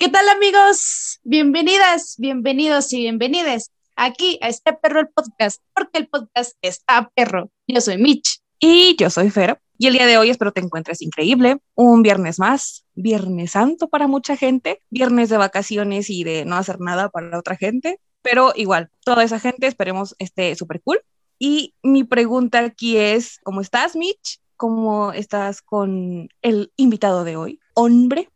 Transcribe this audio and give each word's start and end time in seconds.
¿Qué 0.00 0.08
tal 0.08 0.28
amigos? 0.28 1.18
Bienvenidas, 1.24 2.14
bienvenidos 2.18 2.92
y 2.92 2.98
bienvenides 2.98 3.72
aquí 3.96 4.38
a 4.40 4.48
este 4.48 4.72
perro 4.72 5.00
el 5.00 5.08
podcast, 5.08 5.60
porque 5.74 5.98
el 5.98 6.06
podcast 6.06 6.52
está 6.62 7.10
perro. 7.16 7.50
Yo 7.66 7.80
soy 7.80 7.98
Mitch. 7.98 8.40
Y 8.60 8.94
yo 8.94 9.10
soy 9.10 9.28
Fer. 9.30 9.60
Y 9.76 9.88
el 9.88 9.94
día 9.94 10.06
de 10.06 10.16
hoy 10.16 10.30
espero 10.30 10.52
te 10.52 10.60
encuentres 10.60 11.02
increíble. 11.02 11.58
Un 11.74 12.02
viernes 12.02 12.38
más, 12.38 12.84
viernes 12.94 13.50
santo 13.50 13.88
para 13.88 14.06
mucha 14.06 14.36
gente, 14.36 14.80
viernes 14.88 15.30
de 15.30 15.36
vacaciones 15.36 16.10
y 16.10 16.22
de 16.22 16.44
no 16.44 16.54
hacer 16.54 16.78
nada 16.78 17.08
para 17.08 17.36
otra 17.36 17.56
gente, 17.56 17.98
pero 18.22 18.52
igual, 18.54 18.90
toda 19.04 19.24
esa 19.24 19.40
gente 19.40 19.66
esperemos 19.66 20.14
esté 20.20 20.54
súper 20.54 20.80
cool. 20.80 21.00
Y 21.40 21.74
mi 21.82 22.04
pregunta 22.04 22.60
aquí 22.60 22.96
es, 22.96 23.40
¿cómo 23.42 23.62
estás, 23.62 23.96
Mitch? 23.96 24.38
¿Cómo 24.56 25.12
estás 25.12 25.60
con 25.60 26.28
el 26.40 26.72
invitado 26.76 27.24
de 27.24 27.34
hoy? 27.34 27.58
Hombre, 27.74 28.28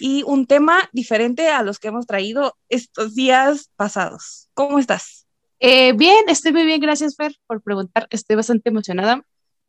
y 0.00 0.22
un 0.24 0.46
tema 0.46 0.88
diferente 0.92 1.48
a 1.48 1.62
los 1.62 1.78
que 1.78 1.88
hemos 1.88 2.06
traído 2.06 2.56
estos 2.68 3.14
días 3.14 3.70
pasados. 3.76 4.48
¿Cómo 4.54 4.78
estás? 4.78 5.26
Eh, 5.60 5.92
bien, 5.92 6.24
estoy 6.28 6.52
muy 6.52 6.64
bien, 6.64 6.80
gracias 6.80 7.16
Fer 7.16 7.34
por 7.46 7.62
preguntar. 7.62 8.06
Estoy 8.10 8.36
bastante 8.36 8.70
emocionada 8.70 9.22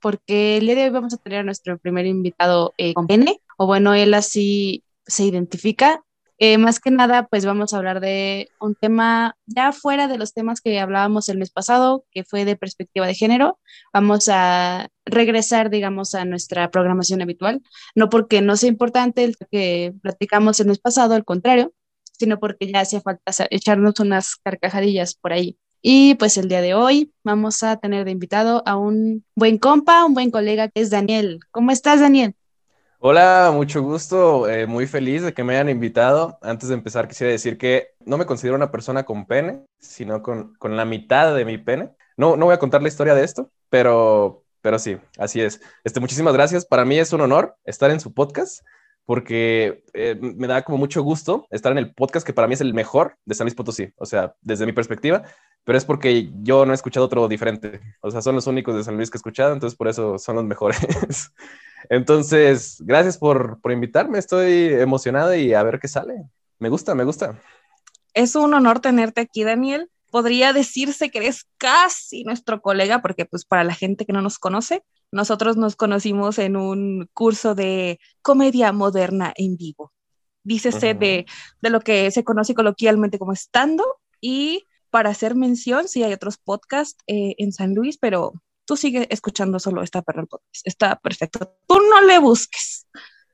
porque 0.03 0.57
el 0.57 0.65
día 0.65 0.75
de 0.75 0.83
hoy 0.83 0.89
vamos 0.89 1.13
a 1.13 1.17
tener 1.17 1.39
a 1.39 1.43
nuestro 1.43 1.77
primer 1.77 2.05
invitado 2.05 2.73
eh, 2.77 2.93
con 2.93 3.07
pene, 3.07 3.39
o 3.57 3.67
bueno, 3.67 3.93
él 3.93 4.13
así 4.13 4.83
se 5.07 5.23
identifica. 5.23 6.03
Eh, 6.39 6.57
más 6.57 6.79
que 6.81 6.91
nada, 6.91 7.27
pues 7.27 7.45
vamos 7.45 7.73
a 7.73 7.77
hablar 7.77 8.01
de 8.01 8.49
un 8.59 8.75
tema 8.75 9.37
ya 9.45 9.71
fuera 9.71 10.09
de 10.09 10.17
los 10.17 10.33
temas 10.33 10.59
que 10.59 10.79
hablábamos 10.79 11.29
el 11.29 11.37
mes 11.37 11.51
pasado, 11.51 12.03
que 12.11 12.25
fue 12.25 12.43
de 12.43 12.57
perspectiva 12.57 13.07
de 13.07 13.13
género. 13.13 13.59
Vamos 13.93 14.27
a 14.29 14.89
regresar, 15.05 15.69
digamos, 15.69 16.15
a 16.15 16.25
nuestra 16.25 16.69
programación 16.71 17.21
habitual, 17.21 17.61
no 17.95 18.09
porque 18.09 18.41
no 18.41 18.55
sea 18.57 18.69
importante 18.69 19.23
el 19.23 19.35
que 19.51 19.93
platicamos 20.01 20.59
el 20.59 20.67
mes 20.67 20.79
pasado, 20.79 21.13
al 21.13 21.25
contrario, 21.25 21.73
sino 22.11 22.39
porque 22.39 22.71
ya 22.71 22.81
hacía 22.81 23.01
falta 23.01 23.31
echarnos 23.49 23.99
unas 23.99 24.35
carcajadillas 24.37 25.15
por 25.15 25.33
ahí. 25.33 25.57
Y 25.81 26.15
pues 26.15 26.37
el 26.37 26.47
día 26.47 26.61
de 26.61 26.73
hoy 26.73 27.13
vamos 27.23 27.61
a 27.61 27.75
tener 27.75 28.05
de 28.05 28.11
invitado 28.11 28.63
a 28.65 28.77
un 28.77 29.25
buen 29.35 29.57
compa, 29.57 30.05
un 30.05 30.13
buen 30.13 30.31
colega 30.31 30.69
que 30.69 30.79
es 30.79 30.89
Daniel. 30.89 31.41
¿Cómo 31.51 31.71
estás, 31.71 31.99
Daniel? 31.99 32.35
Hola, 32.99 33.51
mucho 33.53 33.83
gusto, 33.83 34.47
eh, 34.47 34.65
muy 34.65 34.87
feliz 34.87 35.23
de 35.23 35.33
que 35.33 35.43
me 35.43 35.55
hayan 35.55 35.67
invitado. 35.67 36.39
Antes 36.41 36.69
de 36.69 36.75
empezar, 36.75 37.09
quisiera 37.09 37.33
decir 37.33 37.57
que 37.57 37.89
no 38.05 38.17
me 38.17 38.25
considero 38.25 38.55
una 38.55 38.71
persona 38.71 39.03
con 39.03 39.25
pene, 39.25 39.65
sino 39.77 40.21
con, 40.21 40.53
con 40.55 40.77
la 40.77 40.85
mitad 40.85 41.35
de 41.35 41.43
mi 41.43 41.57
pene. 41.57 41.89
No, 42.15 42.37
no 42.37 42.45
voy 42.45 42.53
a 42.53 42.59
contar 42.59 42.81
la 42.81 42.87
historia 42.87 43.13
de 43.13 43.25
esto, 43.25 43.51
pero, 43.67 44.42
pero 44.63 44.79
sí, 44.79 44.97
así 45.17 45.41
es. 45.41 45.61
Este, 45.83 45.99
muchísimas 45.99 46.33
gracias. 46.33 46.65
Para 46.65 46.85
mí 46.85 46.97
es 46.97 47.11
un 47.11 47.19
honor 47.21 47.57
estar 47.65 47.91
en 47.91 47.99
su 47.99 48.13
podcast 48.13 48.65
porque 49.05 49.83
eh, 49.93 50.17
me 50.19 50.47
da 50.47 50.63
como 50.63 50.77
mucho 50.77 51.03
gusto 51.03 51.45
estar 51.51 51.73
en 51.73 51.77
el 51.77 51.93
podcast 51.93 52.25
que 52.25 52.31
para 52.31 52.47
mí 52.47 52.53
es 52.53 52.61
el 52.61 52.73
mejor 52.73 53.17
de 53.25 53.35
San 53.35 53.43
Luis 53.45 53.55
Potosí, 53.55 53.91
o 53.97 54.05
sea, 54.05 54.35
desde 54.41 54.65
mi 54.65 54.71
perspectiva, 54.71 55.23
pero 55.65 55.77
es 55.77 55.83
porque 55.83 56.31
yo 56.41 56.65
no 56.65 56.71
he 56.71 56.75
escuchado 56.75 57.05
otro 57.05 57.27
diferente, 57.27 57.81
o 57.99 58.09
sea, 58.09 58.21
son 58.21 58.35
los 58.35 58.47
únicos 58.47 58.73
de 58.73 58.85
San 58.85 58.95
Luis 58.95 59.11
que 59.11 59.17
he 59.17 59.19
escuchado, 59.19 59.51
entonces 59.51 59.77
por 59.77 59.89
eso 59.89 60.17
son 60.17 60.37
los 60.37 60.45
mejores. 60.45 61.33
Entonces, 61.89 62.77
gracias 62.79 63.17
por, 63.17 63.59
por 63.59 63.73
invitarme, 63.73 64.17
estoy 64.17 64.67
emocionado 64.67 65.35
y 65.35 65.53
a 65.53 65.63
ver 65.63 65.81
qué 65.81 65.89
sale. 65.89 66.23
Me 66.59 66.69
gusta, 66.69 66.95
me 66.95 67.03
gusta. 67.03 67.37
Es 68.13 68.35
un 68.35 68.53
honor 68.53 68.79
tenerte 68.79 69.19
aquí, 69.19 69.43
Daniel. 69.43 69.89
Podría 70.13 70.53
decirse 70.53 71.09
que 71.09 71.17
eres 71.17 71.47
casi 71.57 72.23
nuestro 72.23 72.61
colega, 72.61 73.01
porque 73.01 73.25
pues 73.25 73.45
para 73.45 73.63
la 73.63 73.73
gente 73.73 74.05
que 74.05 74.13
no 74.13 74.21
nos 74.21 74.37
conoce, 74.37 74.83
nosotros 75.11 75.57
nos 75.57 75.75
conocimos 75.75 76.37
en 76.37 76.55
un 76.55 77.09
curso 77.13 77.55
de 77.55 77.99
comedia 78.21 78.71
moderna 78.73 79.33
en 79.35 79.57
vivo. 79.57 79.91
Dícese 80.43 80.93
de, 80.93 81.25
de 81.63 81.69
lo 81.71 81.79
que 81.79 82.11
se 82.11 82.23
conoce 82.23 82.53
coloquialmente 82.53 83.17
como 83.17 83.33
estando 83.33 83.83
y 84.21 84.67
para 84.91 85.09
hacer 85.09 85.33
mención, 85.33 85.87
sí 85.87 86.03
hay 86.03 86.13
otros 86.13 86.37
podcasts 86.37 87.03
eh, 87.07 87.33
en 87.39 87.51
San 87.51 87.73
Luis, 87.73 87.97
pero 87.97 88.33
tú 88.65 88.77
sigues 88.77 89.07
escuchando 89.09 89.57
solo 89.57 89.81
esta 89.81 90.03
perra 90.03 90.27
podcast. 90.27 90.67
Está 90.67 90.95
perfecto. 90.97 91.57
Tú 91.67 91.79
no 91.89 92.03
le 92.03 92.19
busques, 92.19 92.85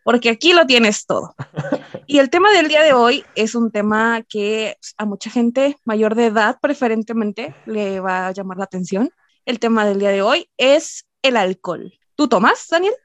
porque 0.10 0.32
aquí 0.32 0.54
lo 0.54 0.66
tienes 0.66 1.06
todo. 1.06 1.36
Y 2.08 2.18
el 2.18 2.32
tema 2.32 2.52
del 2.52 2.68
día 2.68 2.82
de 2.82 2.94
hoy 2.94 3.24
es 3.36 3.54
un 3.54 3.70
tema 3.70 4.24
que 4.28 4.76
a 4.98 5.06
mucha 5.06 5.30
gente 5.30 5.78
mayor 5.86 6.16
de 6.16 6.26
edad 6.26 6.58
preferentemente 6.60 7.54
le 7.68 8.00
va 8.00 8.26
a 8.26 8.32
llamar 8.32 8.58
la 8.58 8.64
atención. 8.64 9.12
El 9.46 9.60
tema 9.60 9.86
del 9.86 10.00
día 10.00 10.10
de 10.10 10.24
hoy 10.24 10.50
es 10.58 11.06
el 11.22 11.38
alcohol. 11.38 11.94
¿Tú 12.16 12.28
tomas, 12.28 12.66
Daniel? 12.72 12.96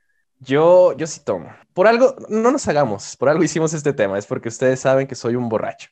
Yo, 0.41 0.97
yo 0.97 1.06
sí 1.06 1.20
tomo. 1.22 1.54
Por 1.75 1.87
algo, 1.87 2.16
no 2.31 2.50
nos 2.50 2.66
hagamos, 2.66 3.19
por 3.19 3.28
algo 3.28 3.44
hicimos 3.44 3.75
este 3.75 3.92
tema, 3.92 4.19
es 4.19 4.25
porque 4.25 4.48
ustedes 4.48 4.81
saben 4.81 5.06
que 5.06 5.15
soy 5.15 5.36
un 5.36 5.50
borracho 5.50 5.91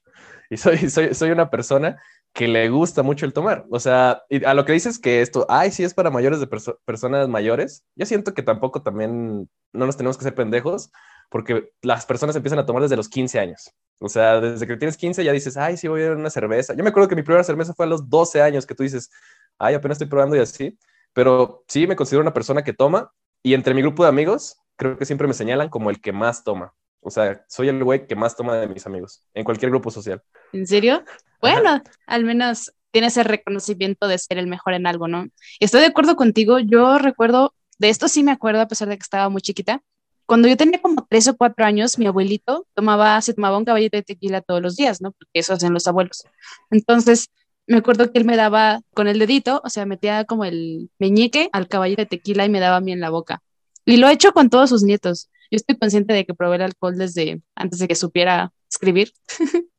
y 0.49 0.57
soy, 0.57 0.89
soy, 0.89 1.15
soy 1.15 1.31
una 1.33 1.51
persona 1.51 2.03
que 2.33 2.49
le 2.49 2.69
gusta 2.71 3.03
mucho 3.03 3.27
el 3.27 3.33
tomar. 3.33 3.67
O 3.71 3.79
sea, 3.79 4.23
a 4.47 4.55
lo 4.55 4.65
que 4.65 4.73
dices 4.73 4.99
que 4.99 5.21
esto, 5.21 5.47
ay, 5.49 5.71
sí 5.71 5.85
es 5.85 5.95
para 5.95 6.11
mayores 6.11 6.41
de 6.41 6.49
personas 6.85 7.29
mayores, 7.29 7.85
yo 7.95 8.07
siento 8.07 8.35
que 8.35 8.43
tampoco 8.43 8.83
también 8.83 9.51
no 9.73 9.87
nos 9.87 9.97
tenemos 9.97 10.17
que 10.17 10.25
ser 10.25 10.35
pendejos, 10.35 10.91
porque 11.29 11.73
las 11.83 12.07
personas 12.07 12.37
empiezan 12.37 12.59
a 12.59 12.67
tomar 12.67 12.83
desde 12.83 12.97
los 12.97 13.09
15 13.09 13.39
años. 13.39 13.73
O 14.01 14.09
sea, 14.09 14.41
desde 14.41 14.67
que 14.67 14.77
tienes 14.77 14.97
15 14.97 15.25
ya 15.25 15.33
dices, 15.33 15.57
ay, 15.57 15.77
sí 15.77 15.89
voy 15.89 16.03
a 16.03 16.09
ver 16.11 16.17
una 16.17 16.31
cerveza. 16.31 16.75
Yo 16.75 16.83
me 16.83 16.91
acuerdo 16.91 17.09
que 17.09 17.17
mi 17.17 17.23
primera 17.23 17.45
cerveza 17.45 17.75
fue 17.75 17.87
a 17.87 17.89
los 17.89 18.09
12 18.09 18.43
años, 18.43 18.67
que 18.67 18.75
tú 18.75 18.83
dices, 18.83 19.11
ay, 19.59 19.75
apenas 19.75 19.97
estoy 19.97 20.09
probando 20.09 20.37
y 20.37 20.41
así. 20.41 20.79
Pero 21.13 21.65
sí 21.69 21.87
me 21.87 21.97
considero 21.97 22.23
una 22.23 22.35
persona 22.35 22.65
que 22.65 22.73
toma 22.73 23.13
y 23.43 23.55
entre 23.55 23.75
mi 23.75 23.83
grupo 23.83 24.03
de 24.03 24.09
amigos, 24.09 24.59
creo 24.77 24.97
que 24.99 25.05
siempre 25.05 25.29
me 25.29 25.35
señalan 25.35 25.69
como 25.69 25.91
el 25.91 26.01
que 26.01 26.13
más 26.13 26.45
toma. 26.45 26.75
O 27.03 27.11
sea, 27.11 27.45
soy 27.49 27.69
el 27.69 27.83
güey 27.83 28.07
que 28.07 28.15
más 28.15 28.37
toma 28.37 28.57
de 28.57 28.69
mis 28.69 28.87
amigos, 28.87 29.25
en 29.35 29.45
cualquier 29.45 29.71
grupo 29.71 29.91
social. 29.91 30.23
¿En 30.53 30.67
serio? 30.67 31.05
Bueno, 31.41 31.83
al 32.07 32.25
menos 32.25 32.73
tienes 32.93 33.17
el 33.17 33.25
reconocimiento 33.25 34.07
de 34.07 34.19
ser 34.19 34.39
el 34.39 34.47
mejor 34.47 34.75
en 34.75 34.87
algo, 34.87 35.09
¿no? 35.09 35.27
Estoy 35.59 35.81
de 35.81 35.89
acuerdo 35.89 36.15
contigo. 36.15 36.61
Yo 36.61 36.99
recuerdo, 36.99 37.55
de 37.79 37.89
esto 37.89 38.07
sí 38.07 38.23
me 38.23 38.31
acuerdo, 38.31 38.61
a 38.61 38.69
pesar 38.69 38.89
de 38.89 38.97
que 38.97 39.03
estaba 39.03 39.29
muy 39.29 39.43
chiquita. 39.43 39.83
Cuando 40.27 40.47
yo 40.47 40.57
tenía 40.57 40.81
como 40.81 41.05
tres 41.11 41.27
o 41.27 41.37
cuatro 41.37 41.65
años, 41.65 41.99
mi 41.99 42.07
abuelito 42.07 42.67
tomaba, 42.75 43.21
se 43.21 43.35
tomaba 43.35 43.59
un 43.59 43.65
caballito 43.65 43.97
de 43.97 44.05
tequila 44.05 44.41
todos 44.41 44.63
los 44.63 44.77
días, 44.77 45.01
¿no? 45.01 45.11
Porque 45.13 45.31
eso 45.35 45.55
hacen 45.55 45.73
los 45.73 45.89
abuelos. 45.89 46.25
Entonces, 46.71 47.29
me 47.67 47.79
acuerdo 47.79 48.13
que 48.13 48.19
él 48.19 48.25
me 48.25 48.37
daba 48.37 48.81
con 48.95 49.09
el 49.09 49.19
dedito, 49.19 49.61
o 49.65 49.69
sea, 49.71 49.87
metía 49.87 50.25
como 50.25 50.45
el 50.45 50.91
meñique 50.99 51.51
al 51.53 51.67
caballito 51.69 52.03
de 52.03 52.07
tequila 52.07 52.45
y 52.45 52.49
me 52.49 52.61
daba 52.61 52.77
a 52.77 52.81
mí 52.81 52.93
en 52.93 53.01
la 53.01 53.11
boca. 53.11 53.43
Y 53.85 53.97
lo 53.97 54.09
he 54.09 54.13
hecho 54.13 54.33
con 54.33 54.49
todos 54.49 54.71
sus 54.71 54.85
nietos. 54.85 55.29
Yo 55.53 55.57
estoy 55.57 55.77
consciente 55.77 56.15
de 56.15 56.25
que 56.25 56.33
probé 56.33 56.57
el 56.57 56.63
alcohol 56.63 56.97
desde 56.97 57.43
antes 57.55 57.79
de 57.79 57.87
que 57.87 57.95
supiera 57.95 58.55
escribir. 58.71 59.13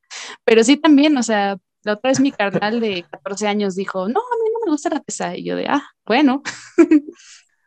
Pero 0.45 0.63
sí 0.63 0.78
también, 0.78 1.17
o 1.17 1.23
sea, 1.23 1.57
la 1.81 1.94
otra 1.94 2.11
vez 2.11 2.19
mi 2.19 2.31
carnal 2.31 2.79
de 2.79 3.03
14 3.09 3.47
años 3.47 3.75
dijo, 3.75 4.07
no, 4.07 4.19
a 4.19 4.35
mí 4.44 4.50
no 4.53 4.66
me 4.67 4.72
gusta 4.72 4.91
la 4.91 5.01
pesa. 5.01 5.35
Y 5.35 5.45
yo 5.45 5.56
de, 5.56 5.66
ah, 5.67 5.83
bueno. 6.06 6.44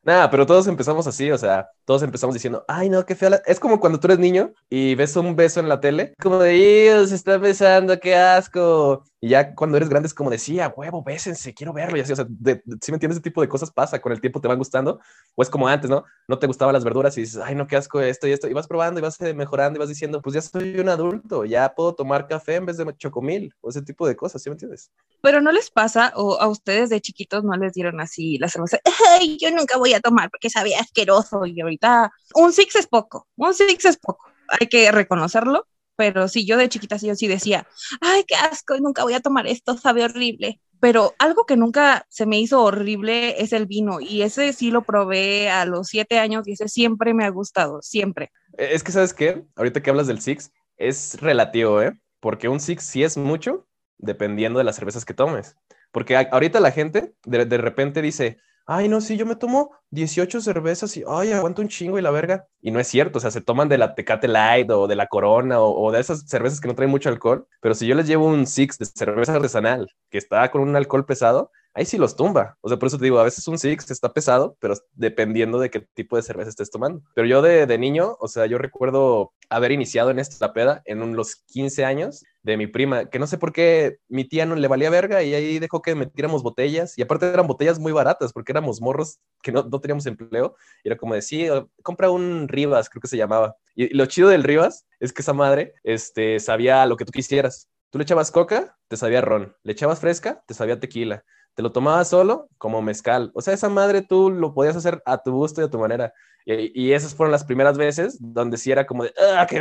Nada, 0.05 0.31
pero 0.31 0.47
todos 0.47 0.69
empezamos 0.69 1.09
así, 1.09 1.33
o 1.33 1.37
sea, 1.37 1.69
todos 1.85 2.01
empezamos 2.05 2.33
diciendo, 2.33 2.65
ay, 2.69 2.89
no, 2.89 3.05
qué 3.05 3.17
fea. 3.17 3.43
Es 3.45 3.59
como 3.59 3.81
cuando 3.81 3.99
tú 3.99 4.07
eres 4.07 4.21
niño 4.21 4.53
y 4.71 4.95
ves 4.95 5.17
un 5.17 5.35
beso 5.35 5.59
en 5.59 5.69
la 5.69 5.81
tele, 5.81 6.15
como 6.23 6.39
de, 6.39 7.05
se 7.09 7.17
está 7.17 7.39
besando, 7.39 7.99
qué 7.99 8.15
asco. 8.15 9.03
Y 9.21 9.31
ya 9.31 9.55
cuando 9.55 9.79
eres 9.79 9.89
grande 9.89 10.09
es 10.09 10.15
como 10.15 10.31
decía, 10.31 10.73
huevo, 10.77 11.03
bésense, 11.03 11.55
quiero 11.55 11.73
verlo. 11.73 11.97
Y 11.97 12.01
así, 12.01 12.13
o 12.13 12.17
sea, 12.17 12.27
si 12.27 12.93
me 12.93 12.97
entiendes, 12.97 13.17
ese 13.17 13.23
tipo 13.23 13.41
de 13.41 13.49
cosas 13.49 13.71
pasa, 13.71 14.01
con 14.01 14.13
el 14.13 14.21
tiempo 14.21 14.41
te 14.41 14.49
van 14.49 14.59
gustando. 14.59 15.01
O 15.35 15.43
es 15.43 15.49
como 15.49 15.69
antes, 15.69 15.89
¿no? 15.89 16.05
No 16.29 16.39
te 16.39 16.47
gustaban 16.47 16.75
las 16.75 16.85
verduras 16.85 17.17
y 17.17 17.23
dices, 17.23 17.41
ay, 17.43 17.55
no, 17.55 17.67
qué 17.67 17.77
asco 17.77 18.01
esto 18.01 18.27
y 18.27 18.33
esto. 18.33 18.47
Y 18.49 18.53
vas 18.53 18.69
probando 18.69 19.01
y 19.01 19.03
vas 19.03 19.19
mejorando 19.21 19.79
y 19.79 19.81
vas 19.81 19.89
diciendo, 19.89 20.21
pues 20.21 20.35
ya 20.35 20.43
soy 20.43 20.79
un 20.79 20.89
adulto, 20.89 21.45
ya 21.45 21.75
puedo 21.75 21.95
tomar 21.95 22.29
café 22.29 22.57
en 22.57 22.67
vez 22.67 22.77
de 22.77 22.97
chocomil 22.97 23.55
o 23.61 23.71
ese 23.71 23.83
tipo 23.83 24.07
de 24.07 24.17
cosas, 24.17 24.43
¿sí 24.43 24.51
me 24.51 24.55
entiendes? 24.55 24.91
Pero 25.23 25.41
no 25.41 25.51
les 25.51 25.71
pasa, 25.71 26.13
o 26.15 26.39
a 26.41 26.49
ustedes 26.49 26.91
de 26.91 27.01
chiquitos 27.01 27.43
no 27.43 27.57
les 27.57 27.73
dieron 27.73 28.01
así 28.01 28.39
la 28.39 28.49
cerveza, 28.49 28.79
ay, 29.11 29.39
yo 29.39 29.51
nunca 29.51 29.79
voy 29.79 29.95
a 29.95 30.01
tomar 30.01 30.31
porque 30.31 30.51
sabía 30.51 30.81
asqueroso 30.81 31.47
y 31.47 31.61
ahorita 31.61 32.13
un 32.35 32.53
six 32.53 32.77
es 32.77 32.87
poco, 32.87 33.27
un 33.37 33.55
six 33.55 33.85
es 33.85 33.97
poco, 33.97 34.25
hay 34.49 34.69
que 34.69 34.91
reconocerlo 34.93 35.67
pero 35.97 36.29
sí, 36.29 36.47
yo 36.47 36.57
de 36.57 36.69
chiquita 36.69 36.99
sí, 36.99 37.07
yo 37.07 37.15
sí 37.15 37.27
decía, 37.27 37.67
ay, 38.01 38.25
qué 38.27 38.35
asco, 38.35 38.77
nunca 38.79 39.03
voy 39.03 39.15
a 39.15 39.21
tomar 39.21 39.47
esto, 39.47 39.77
sabe 39.77 40.05
horrible. 40.05 40.61
Pero 40.79 41.15
algo 41.19 41.47
que 41.47 41.57
nunca 41.57 42.07
se 42.11 42.27
me 42.27 42.39
hizo 42.39 42.63
horrible 42.63 43.41
es 43.43 43.53
el 43.53 43.67
vino, 43.67 44.01
y 44.01 44.23
ese 44.23 44.53
sí 44.53 44.71
lo 44.71 44.83
probé 44.83 45.49
a 45.49 45.65
los 45.65 45.89
siete 45.89 46.19
años 46.19 46.47
y 46.47 46.53
ese 46.53 46.69
siempre 46.69 47.15
me 47.15 47.25
ha 47.25 47.31
gustado, 47.31 47.81
siempre. 47.81 48.31
E, 48.59 48.75
es 48.75 48.85
que, 48.85 48.93
¿sabes 48.93 49.15
qué? 49.15 49.45
Ahorita 49.57 49.83
que 49.83 49.91
hablas 49.91 50.07
del 50.07 50.21
Six, 50.21 50.53
es 50.77 51.21
relativo, 51.21 51.81
¿eh? 51.83 51.99
Porque 52.21 52.49
un 52.49 52.61
Six 52.61 52.85
sí 52.85 53.03
es 53.03 53.17
mucho, 53.17 53.67
dependiendo 53.99 54.59
de 54.59 54.65
las 54.65 54.77
cervezas 54.77 55.05
que 55.05 55.15
tomes. 55.15 55.57
Porque 55.93 56.17
ahorita 56.17 56.61
la 56.61 56.73
gente 56.73 57.15
de, 57.25 57.47
de 57.47 57.57
repente 57.57 58.03
dice, 58.03 58.39
ay, 58.67 58.89
no, 58.89 59.01
sí, 59.01 59.17
yo 59.17 59.27
me 59.27 59.37
tomo 59.37 59.73
18 59.91 60.41
cervezas 60.41 60.97
y, 60.97 61.05
ay, 61.09 61.33
aguanto 61.33 61.63
un 61.63 61.69
chingo 61.69 61.99
y 61.99 62.03
la 62.03 62.11
verga. 62.11 62.47
Y 62.61 62.71
no 62.71 62.81
es 62.81 62.89
cierto, 62.89 63.19
o 63.19 63.21
sea, 63.21 63.31
se 63.31 63.41
toman 63.41 63.69
de 63.69 63.79
la 63.79 63.95
Tecate 63.95 64.29
Light 64.29 64.71
o 64.71 64.87
de 64.87 64.97
la 64.97 65.07
Corona 65.07 65.61
o, 65.61 65.93
de 65.93 66.01
esas 66.01 66.29
cervezas 66.29 66.61
que 66.61 66.69
no 66.69 66.75
traen 66.75 66.91
mucho 66.91 67.09
alcohol. 67.09 67.47
Pero 67.61 67.75
si 67.75 67.87
yo 67.87 67.95
les 67.95 68.07
llevo 68.07 68.27
un 68.27 68.47
Six 68.47 68.79
de 68.79 68.87
cerveza 68.87 69.35
artesanal 69.35 69.89
que 70.11 70.19
está 70.19 70.51
con 70.51 70.63
un 70.63 70.77
alcohol 70.77 71.07
pesado, 71.07 71.51
ahí 71.77 71.85
sí 71.85 71.99
los 71.99 72.17
tumba. 72.17 72.57
O 72.63 72.69
sea, 72.69 72.79
por 72.79 72.89
eso 72.89 72.99
te 72.99 73.05
digo, 73.05 73.19
a 73.19 73.25
veces 73.25 73.47
un 73.47 73.59
Six 73.59 73.91
está 73.91 74.13
pesado, 74.13 74.57
pero 74.61 74.75
dependiendo 74.95 75.59
de 75.59 75.71
qué 75.71 75.81
tipo 75.81 76.17
de 76.17 76.23
cerveza 76.23 76.49
estés 76.49 76.71
tomando. 76.71 77.03
Pero 77.15 77.29
yo 77.29 77.43
de, 77.43 77.67
de 77.67 77.79
niño, 77.79 78.17
o 78.19 78.29
sea, 78.29 78.47
yo 78.47 78.57
recuerdo 78.57 79.33
haber 79.51 79.73
iniciado 79.73 80.11
en 80.11 80.19
esta 80.19 80.53
peda 80.55 80.83
en 80.87 81.15
los 81.15 81.37
15 81.37 81.85
años 81.85 82.25
de 82.43 82.57
mi 82.57 82.67
prima, 82.67 83.11
que 83.11 83.19
no 83.19 83.27
sé 83.27 83.39
por 83.39 83.53
qué 83.53 83.99
mi 84.09 84.25
tía 84.25 84.47
no 84.47 84.55
le 84.55 84.69
valía 84.69 84.89
verga 84.89 85.23
y 85.23 85.35
ahí 85.35 85.59
dejó 85.59 85.83
que 85.83 85.95
metiéramos 85.95 86.43
botellas 86.43 86.97
y 86.97 87.03
aparte 87.03 87.27
eran 87.27 87.47
botellas 87.47 87.79
muy 87.79 87.93
baratas 87.93 88.33
porque 88.33 88.53
éramos 88.53 88.81
morros 88.81 89.19
que 89.43 89.53
no, 89.53 89.65
no 89.65 89.81
teníamos 89.81 90.07
empleo 90.07 90.57
y 90.83 90.89
era 90.89 90.97
como 90.97 91.15
de, 91.15 91.23
sí, 91.23 91.47
compra 91.83 92.11
un 92.11 92.49
Rivas, 92.49 92.89
creo 92.89 93.03
que 93.03 93.09
se 93.09 93.17
llamaba. 93.17 93.57
Y, 93.75 93.93
lo 93.95 94.07
chido 94.07 94.29
del 94.29 94.45
Rivas 94.45 94.87
es 95.01 95.13
que 95.13 95.23
esa 95.23 95.33
madre 95.33 95.75
este, 95.83 96.41
sabía 96.41 96.87
lo 96.87 96.97
que 96.97 97.05
tú 97.05 97.13
quisieras. 97.13 97.69
Tú 97.91 97.99
le 97.99 98.05
echabas 98.05 98.31
coca, 98.31 98.77
te 98.89 98.97
sabía 98.97 99.21
ron. 99.21 99.55
Le 99.63 99.73
echabas 99.73 100.01
fresca, 100.01 100.43
te 100.47 100.55
sabía 100.55 100.81
tequila. 100.81 101.25
Te 101.57 101.63
lo 101.63 101.73
tomabas 101.73 102.11
solo 102.11 102.49
como 102.59 102.83
mezcal. 102.83 103.31
O 103.35 103.41
sea, 103.41 103.55
esa 103.55 103.71
madre 103.71 104.03
tú 104.03 104.31
lo 104.31 104.53
podías 104.53 104.77
hacer 104.77 105.03
a 105.07 105.23
tu 105.23 105.33
gusto 105.33 105.63
y 105.63 105.65
a 105.65 105.71
tu 105.71 105.79
manera. 105.79 106.13
Y, 106.45 106.93
esas 106.93 107.15
fueron 107.15 107.33
las 107.33 107.45
primeras 107.45 107.77
veces 107.77 108.19
donde 108.21 108.57
sí 108.57 108.71
era 108.71 108.87
como 108.87 109.03
de, 109.03 109.13
¡ah, 109.19 109.47
qué 109.49 109.59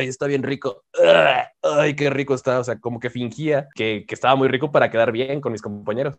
está 0.00 0.26
bien 0.26 0.42
rico! 0.42 0.82
¡Ah, 1.04 1.46
¡Ay, 1.62 1.94
qué 1.94 2.10
rico 2.10 2.34
está! 2.34 2.58
O 2.58 2.64
sea, 2.64 2.80
como 2.80 2.98
que 2.98 3.10
fingía 3.10 3.68
que, 3.74 4.04
que 4.08 4.14
estaba 4.14 4.34
muy 4.34 4.48
rico 4.48 4.72
para 4.72 4.90
quedar 4.90 5.12
bien 5.12 5.40
con 5.40 5.52
mis 5.52 5.62
compañeros. 5.62 6.16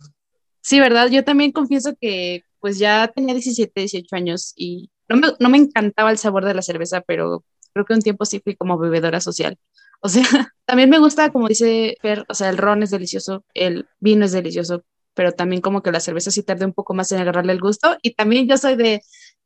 Sí, 0.62 0.80
¿verdad? 0.80 1.10
Yo 1.10 1.24
también 1.25 1.51
confieso 1.51 1.95
que 2.00 2.44
pues 2.60 2.77
ya 2.80 3.12
tenía 3.13 3.33
17, 3.33 3.81
18 3.81 4.16
años 4.16 4.54
y 4.56 4.89
no 5.10 5.18
me, 5.18 5.27
no 5.39 5.50
me 5.50 5.57
encantaba 5.57 6.12
el 6.12 6.18
sabor 6.18 6.45
de 6.45 6.54
la 6.54 6.62
cerveza, 6.62 7.01
pero 7.01 7.44
creo 7.74 7.86
que 7.86 7.94
un 7.94 8.01
tiempo 8.01 8.25
sí 8.25 8.39
fui 8.44 8.56
como 8.56 8.77
bebedora 8.77 9.19
social. 9.19 9.57
O 10.01 10.07
sea, 10.07 10.24
también 10.66 10.89
me 10.89 11.00
gusta, 11.00 11.31
como 11.31 11.48
dice 11.48 11.98
Fer, 12.01 12.25
o 12.30 12.33
sea, 12.33 12.50
el 12.50 12.57
ron 12.57 12.83
es 12.83 12.92
delicioso, 12.92 13.44
el 13.54 13.88
vino 14.00 14.25
es 14.25 14.31
delicioso, 14.31 14.83
pero 15.16 15.32
también 15.32 15.62
como 15.62 15.82
que 15.82 15.92
la 15.92 16.00
cerveza 16.00 16.30
sí 16.32 16.44
tarda 16.44 16.66
un 16.68 16.74
poco 16.74 16.94
más 16.94 17.12
en 17.12 17.20
agarrarle 17.20 17.54
el 17.54 17.60
gusto. 17.62 17.98
Y 18.04 18.14
también 18.14 18.48
yo 18.48 18.58
soy 18.58 18.76
de, 18.76 19.02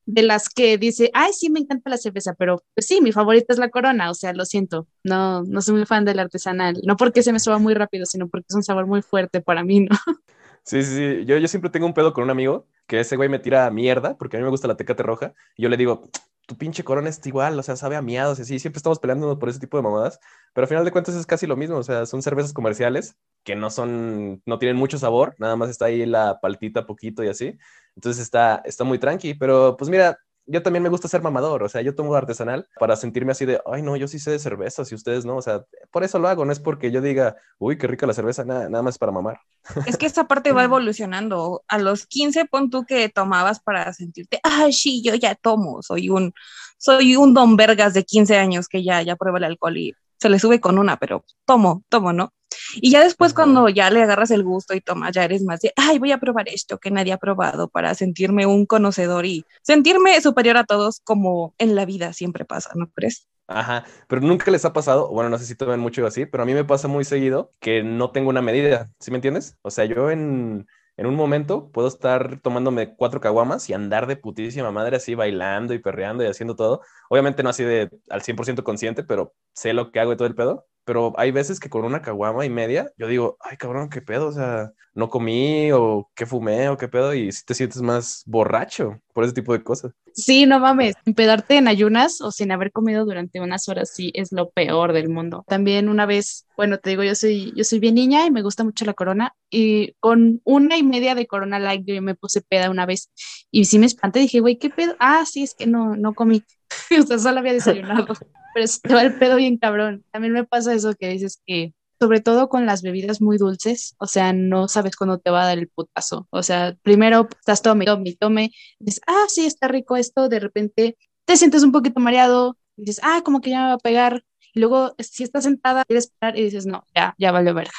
de 0.05 0.23
las 0.23 0.49
que 0.49 0.77
dice, 0.77 1.11
ay, 1.13 1.31
sí, 1.33 1.49
me 1.49 1.59
encanta 1.59 1.89
la 1.89 1.97
cerveza, 1.97 2.33
pero 2.33 2.63
pues 2.73 2.87
sí, 2.87 2.99
mi 3.01 3.11
favorita 3.11 3.53
es 3.53 3.59
la 3.59 3.69
corona, 3.69 4.09
o 4.09 4.15
sea, 4.15 4.33
lo 4.33 4.43
siento, 4.43 4.87
no, 5.03 5.43
no 5.43 5.61
soy 5.61 5.75
muy 5.75 5.85
fan 5.85 6.03
del 6.03 6.19
artesanal, 6.19 6.79
no 6.83 6.97
porque 6.97 7.21
se 7.21 7.31
me 7.31 7.39
suba 7.39 7.59
muy 7.59 7.75
rápido, 7.75 8.05
sino 8.05 8.27
porque 8.27 8.47
es 8.49 8.55
un 8.55 8.63
sabor 8.63 8.87
muy 8.87 9.01
fuerte 9.03 9.41
para 9.41 9.63
mí, 9.63 9.81
¿no? 9.81 9.89
Sí, 10.63 10.83
sí, 10.83 11.25
yo, 11.25 11.37
yo 11.37 11.47
siempre 11.47 11.71
tengo 11.71 11.87
un 11.87 11.95
pedo 11.95 12.13
con 12.13 12.25
un 12.25 12.29
amigo 12.29 12.67
que 12.85 12.99
ese 12.99 13.15
güey 13.15 13.27
me 13.27 13.39
tira 13.39 13.71
mierda, 13.71 14.17
porque 14.17 14.37
a 14.37 14.39
mí 14.39 14.43
me 14.43 14.51
gusta 14.51 14.67
la 14.67 14.77
tecate 14.77 15.01
roja, 15.01 15.33
y 15.55 15.63
yo 15.63 15.69
le 15.69 15.77
digo, 15.77 16.09
tu 16.49 16.57
pinche 16.57 16.83
corona 16.83 17.09
está 17.09 17.29
igual, 17.29 17.59
o 17.59 17.61
sea, 17.61 17.75
sabe 17.75 17.95
a 17.95 18.01
miados 18.01 18.39
y 18.39 18.41
así, 18.41 18.57
siempre 18.57 18.79
estamos 18.79 18.97
peleándonos 18.97 19.37
por 19.37 19.49
ese 19.49 19.59
tipo 19.59 19.77
de 19.77 19.83
mamadas, 19.83 20.19
pero 20.51 20.65
al 20.65 20.67
final 20.67 20.83
de 20.83 20.91
cuentas 20.91 21.13
es 21.13 21.27
casi 21.27 21.45
lo 21.45 21.55
mismo, 21.55 21.77
o 21.77 21.83
sea, 21.83 22.07
son 22.07 22.23
cervezas 22.23 22.53
comerciales 22.53 23.15
que 23.43 23.55
no 23.55 23.69
son, 23.69 24.41
no 24.47 24.57
tienen 24.57 24.75
mucho 24.75 24.97
sabor, 24.97 25.35
nada 25.37 25.55
más 25.55 25.69
está 25.69 25.85
ahí 25.85 26.07
la 26.07 26.39
paltita 26.41 26.87
poquito 26.87 27.23
y 27.23 27.27
así, 27.27 27.55
entonces 27.95 28.23
está, 28.23 28.63
está 28.65 28.83
muy 28.83 28.97
tranqui, 28.97 29.35
pero 29.35 29.77
pues 29.77 29.91
mira, 29.91 30.17
yo 30.51 30.63
también 30.63 30.81
me 30.81 30.89
gusta 30.89 31.07
ser 31.07 31.21
mamador, 31.21 31.61
o 31.61 31.69
sea, 31.69 31.81
yo 31.81 31.93
tomo 31.93 32.15
artesanal 32.15 32.67
para 32.79 32.95
sentirme 32.95 33.31
así 33.31 33.45
de, 33.45 33.61
ay, 33.71 33.83
no, 33.83 33.95
yo 33.95 34.07
sí 34.07 34.17
sé 34.17 34.31
de 34.31 34.39
cerveza, 34.39 34.83
y 34.89 34.95
ustedes 34.95 35.23
no, 35.23 35.37
o 35.37 35.41
sea, 35.41 35.63
por 35.91 36.03
eso 36.03 36.17
lo 36.17 36.27
hago, 36.27 36.43
no 36.43 36.51
es 36.51 36.59
porque 36.59 36.91
yo 36.91 37.01
diga, 37.01 37.35
uy, 37.59 37.77
qué 37.77 37.85
rica 37.85 38.07
la 38.07 38.13
cerveza, 38.13 38.43
nada, 38.43 38.67
nada 38.67 38.81
más 38.81 38.97
para 38.97 39.11
mamar. 39.11 39.39
Es 39.85 39.95
que 39.95 40.07
esa 40.07 40.27
parte 40.27 40.51
va 40.51 40.63
evolucionando. 40.63 41.63
A 41.67 41.77
los 41.77 42.07
15 42.07 42.45
pon 42.45 42.71
tú 42.71 42.83
que 42.83 43.09
tomabas 43.09 43.59
para 43.59 43.93
sentirte, 43.93 44.39
ay, 44.43 44.73
sí, 44.73 45.03
yo 45.03 45.13
ya 45.13 45.35
tomo, 45.35 45.83
soy 45.83 46.09
un, 46.09 46.33
soy 46.77 47.15
un 47.15 47.33
don 47.33 47.55
vergas 47.55 47.93
de 47.93 48.03
15 48.03 48.37
años 48.37 48.67
que 48.67 48.83
ya, 48.83 49.03
ya 49.03 49.15
prueba 49.15 49.37
el 49.37 49.43
alcohol 49.43 49.77
y 49.77 49.93
se 50.17 50.29
le 50.29 50.39
sube 50.39 50.59
con 50.59 50.79
una, 50.79 50.97
pero 50.97 51.23
tomo, 51.45 51.83
tomo, 51.89 52.11
¿no? 52.11 52.33
Y 52.75 52.91
ya 52.91 53.03
después 53.03 53.33
cuando 53.33 53.69
ya 53.69 53.89
le 53.89 54.03
agarras 54.03 54.31
el 54.31 54.43
gusto 54.43 54.73
y 54.73 54.81
tomas, 54.81 55.13
ya 55.13 55.23
eres 55.23 55.43
más 55.43 55.61
de, 55.61 55.73
ay, 55.75 55.99
voy 55.99 56.11
a 56.11 56.19
probar 56.19 56.47
esto 56.49 56.77
que 56.79 56.91
nadie 56.91 57.13
ha 57.13 57.17
probado 57.17 57.69
para 57.69 57.93
sentirme 57.95 58.45
un 58.45 58.65
conocedor 58.65 59.25
y 59.25 59.45
sentirme 59.61 60.19
superior 60.21 60.57
a 60.57 60.65
todos 60.65 61.01
como 61.03 61.53
en 61.57 61.75
la 61.75 61.85
vida 61.85 62.13
siempre 62.13 62.45
pasa, 62.45 62.71
¿no 62.75 62.89
crees? 62.91 63.27
Ajá, 63.47 63.83
pero 64.07 64.21
nunca 64.21 64.51
les 64.51 64.63
ha 64.65 64.73
pasado, 64.73 65.09
bueno, 65.09 65.29
no 65.29 65.39
sé 65.39 65.45
si 65.45 65.55
tomen 65.55 65.79
mucho 65.79 66.05
así, 66.05 66.27
pero 66.27 66.43
a 66.43 66.45
mí 66.45 66.53
me 66.53 66.65
pasa 66.65 66.87
muy 66.87 67.03
seguido 67.03 67.51
que 67.59 67.81
no 67.81 68.11
tengo 68.11 68.29
una 68.29 68.43
medida, 68.43 68.91
¿sí 68.99 69.09
me 69.09 69.17
entiendes? 69.17 69.57
O 69.63 69.71
sea, 69.71 69.85
yo 69.85 70.11
en, 70.11 70.67
en 70.97 71.05
un 71.07 71.15
momento 71.15 71.71
puedo 71.71 71.87
estar 71.87 72.41
tomándome 72.41 72.95
cuatro 72.95 73.19
caguamas 73.21 73.67
y 73.69 73.73
andar 73.73 74.05
de 74.05 74.17
putísima 74.17 74.71
madre 74.71 74.97
así 74.97 75.15
bailando 75.15 75.73
y 75.73 75.79
perreando 75.79 76.23
y 76.23 76.27
haciendo 76.27 76.55
todo. 76.55 76.81
Obviamente 77.09 77.41
no 77.41 77.49
así 77.49 77.63
de 77.63 77.89
al 78.09 78.21
100% 78.21 78.63
consciente, 78.63 79.03
pero 79.03 79.33
sé 79.53 79.73
lo 79.73 79.91
que 79.91 79.99
hago 79.99 80.13
y 80.13 80.17
todo 80.17 80.27
el 80.27 80.35
pedo 80.35 80.67
pero 80.89 81.13
hay 81.17 81.29
veces 81.29 81.59
que 81.59 81.69
con 81.69 81.85
una 81.85 82.01
caguama 82.01 82.47
y 82.47 82.49
media, 82.49 82.91
yo 82.97 83.05
digo, 83.05 83.37
ay 83.41 83.57
cabrón, 83.57 83.91
qué 83.91 84.01
pedo, 84.01 84.29
o 84.29 84.31
sea, 84.31 84.71
no 84.95 85.07
comí 85.07 85.71
o 85.71 86.09
qué 86.15 86.25
fumé 86.25 86.67
o 86.67 86.77
qué 86.77 86.87
pedo, 86.87 87.13
y 87.13 87.31
si 87.31 87.45
te 87.45 87.53
sientes 87.53 87.83
más 87.83 88.23
borracho 88.25 88.99
por 89.13 89.23
ese 89.23 89.33
tipo 89.33 89.53
de 89.53 89.63
cosas. 89.63 89.91
Sí, 90.15 90.47
no 90.47 90.59
mames, 90.59 90.95
empedarte 91.05 91.57
en 91.57 91.67
ayunas 91.67 92.21
o 92.21 92.31
sin 92.31 92.51
haber 92.51 92.71
comido 92.71 93.05
durante 93.05 93.39
unas 93.39 93.69
horas 93.69 93.91
sí 93.93 94.11
es 94.15 94.31
lo 94.31 94.49
peor 94.49 94.93
del 94.93 95.09
mundo. 95.09 95.45
También 95.47 95.89
una 95.89 96.07
vez, 96.07 96.47
bueno, 96.57 96.79
te 96.79 96.89
digo, 96.89 97.03
yo 97.03 97.13
soy, 97.13 97.53
yo 97.55 97.63
soy 97.63 97.77
bien 97.77 97.93
niña 97.93 98.25
y 98.25 98.31
me 98.31 98.41
gusta 98.41 98.63
mucho 98.63 98.83
la 98.83 98.95
corona, 98.95 99.35
y 99.51 99.93
con 99.99 100.41
una 100.43 100.75
y 100.75 100.81
media 100.81 101.13
de 101.13 101.27
corona 101.27 101.59
light 101.59 101.83
yo 101.85 102.01
me 102.01 102.15
puse 102.15 102.41
peda 102.41 102.71
una 102.71 102.87
vez, 102.87 103.11
y 103.51 103.65
sí 103.65 103.77
me 103.77 103.85
espanté, 103.85 104.21
dije, 104.21 104.39
güey, 104.39 104.57
¿qué 104.57 104.71
pedo? 104.71 104.95
Ah, 104.97 105.23
sí, 105.27 105.43
es 105.43 105.53
que 105.53 105.67
no, 105.67 105.95
no 105.95 106.15
comí, 106.15 106.43
o 106.99 107.03
sea, 107.03 107.19
solo 107.19 107.37
había 107.37 107.53
desayunado 107.53 108.07
pero 108.53 108.67
se 108.67 108.79
te 108.81 108.93
va 108.93 109.01
el 109.01 109.17
pedo 109.17 109.35
bien 109.35 109.57
cabrón. 109.57 110.03
También 110.11 110.33
me 110.33 110.43
pasa 110.43 110.73
eso 110.73 110.93
que 110.93 111.09
dices 111.09 111.41
que, 111.45 111.73
sobre 111.99 112.21
todo 112.21 112.49
con 112.49 112.65
las 112.65 112.81
bebidas 112.81 113.21
muy 113.21 113.37
dulces, 113.37 113.95
o 113.99 114.07
sea, 114.07 114.33
no 114.33 114.67
sabes 114.67 114.95
cuándo 114.95 115.19
te 115.19 115.29
va 115.29 115.43
a 115.43 115.47
dar 115.47 115.57
el 115.57 115.67
putazo. 115.67 116.27
O 116.29 116.43
sea, 116.43 116.75
primero 116.81 117.27
estás 117.39 117.61
tome, 117.61 117.85
tome, 117.85 118.15
tome, 118.19 118.51
dices, 118.79 119.01
ah, 119.07 119.25
sí, 119.27 119.45
está 119.45 119.67
rico 119.67 119.97
esto, 119.97 120.29
de 120.29 120.39
repente 120.39 120.97
te 121.25 121.37
sientes 121.37 121.63
un 121.63 121.71
poquito 121.71 121.99
mareado, 121.99 122.57
dices, 122.75 123.01
ah, 123.03 123.21
como 123.23 123.41
que 123.41 123.51
ya 123.51 123.61
me 123.61 123.67
va 123.67 123.73
a 123.73 123.77
pegar. 123.77 124.23
Y 124.53 124.61
luego, 124.61 124.95
si 124.99 125.23
estás 125.23 125.43
sentada, 125.43 125.85
quieres 125.85 126.11
parar 126.17 126.37
y 126.37 126.43
dices, 126.43 126.65
no, 126.65 126.85
ya, 126.95 127.13
ya 127.17 127.31
valió 127.31 127.53
verga. 127.53 127.71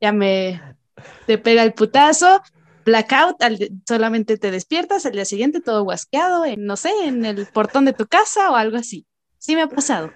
Ya 0.00 0.12
me, 0.12 0.60
te 1.26 1.38
pega 1.38 1.62
el 1.62 1.72
putazo, 1.72 2.40
blackout, 2.84 3.36
solamente 3.88 4.36
te 4.38 4.50
despiertas, 4.50 5.06
al 5.06 5.12
día 5.12 5.24
siguiente 5.24 5.60
todo 5.60 5.84
guasqueado, 5.84 6.44
en, 6.44 6.64
no 6.64 6.76
sé, 6.76 6.90
en 7.04 7.24
el 7.24 7.46
portón 7.46 7.84
de 7.84 7.92
tu 7.92 8.06
casa 8.06 8.50
o 8.50 8.56
algo 8.56 8.76
así. 8.76 9.06
Sí 9.42 9.56
me 9.56 9.62
ha 9.62 9.66
pasado. 9.66 10.12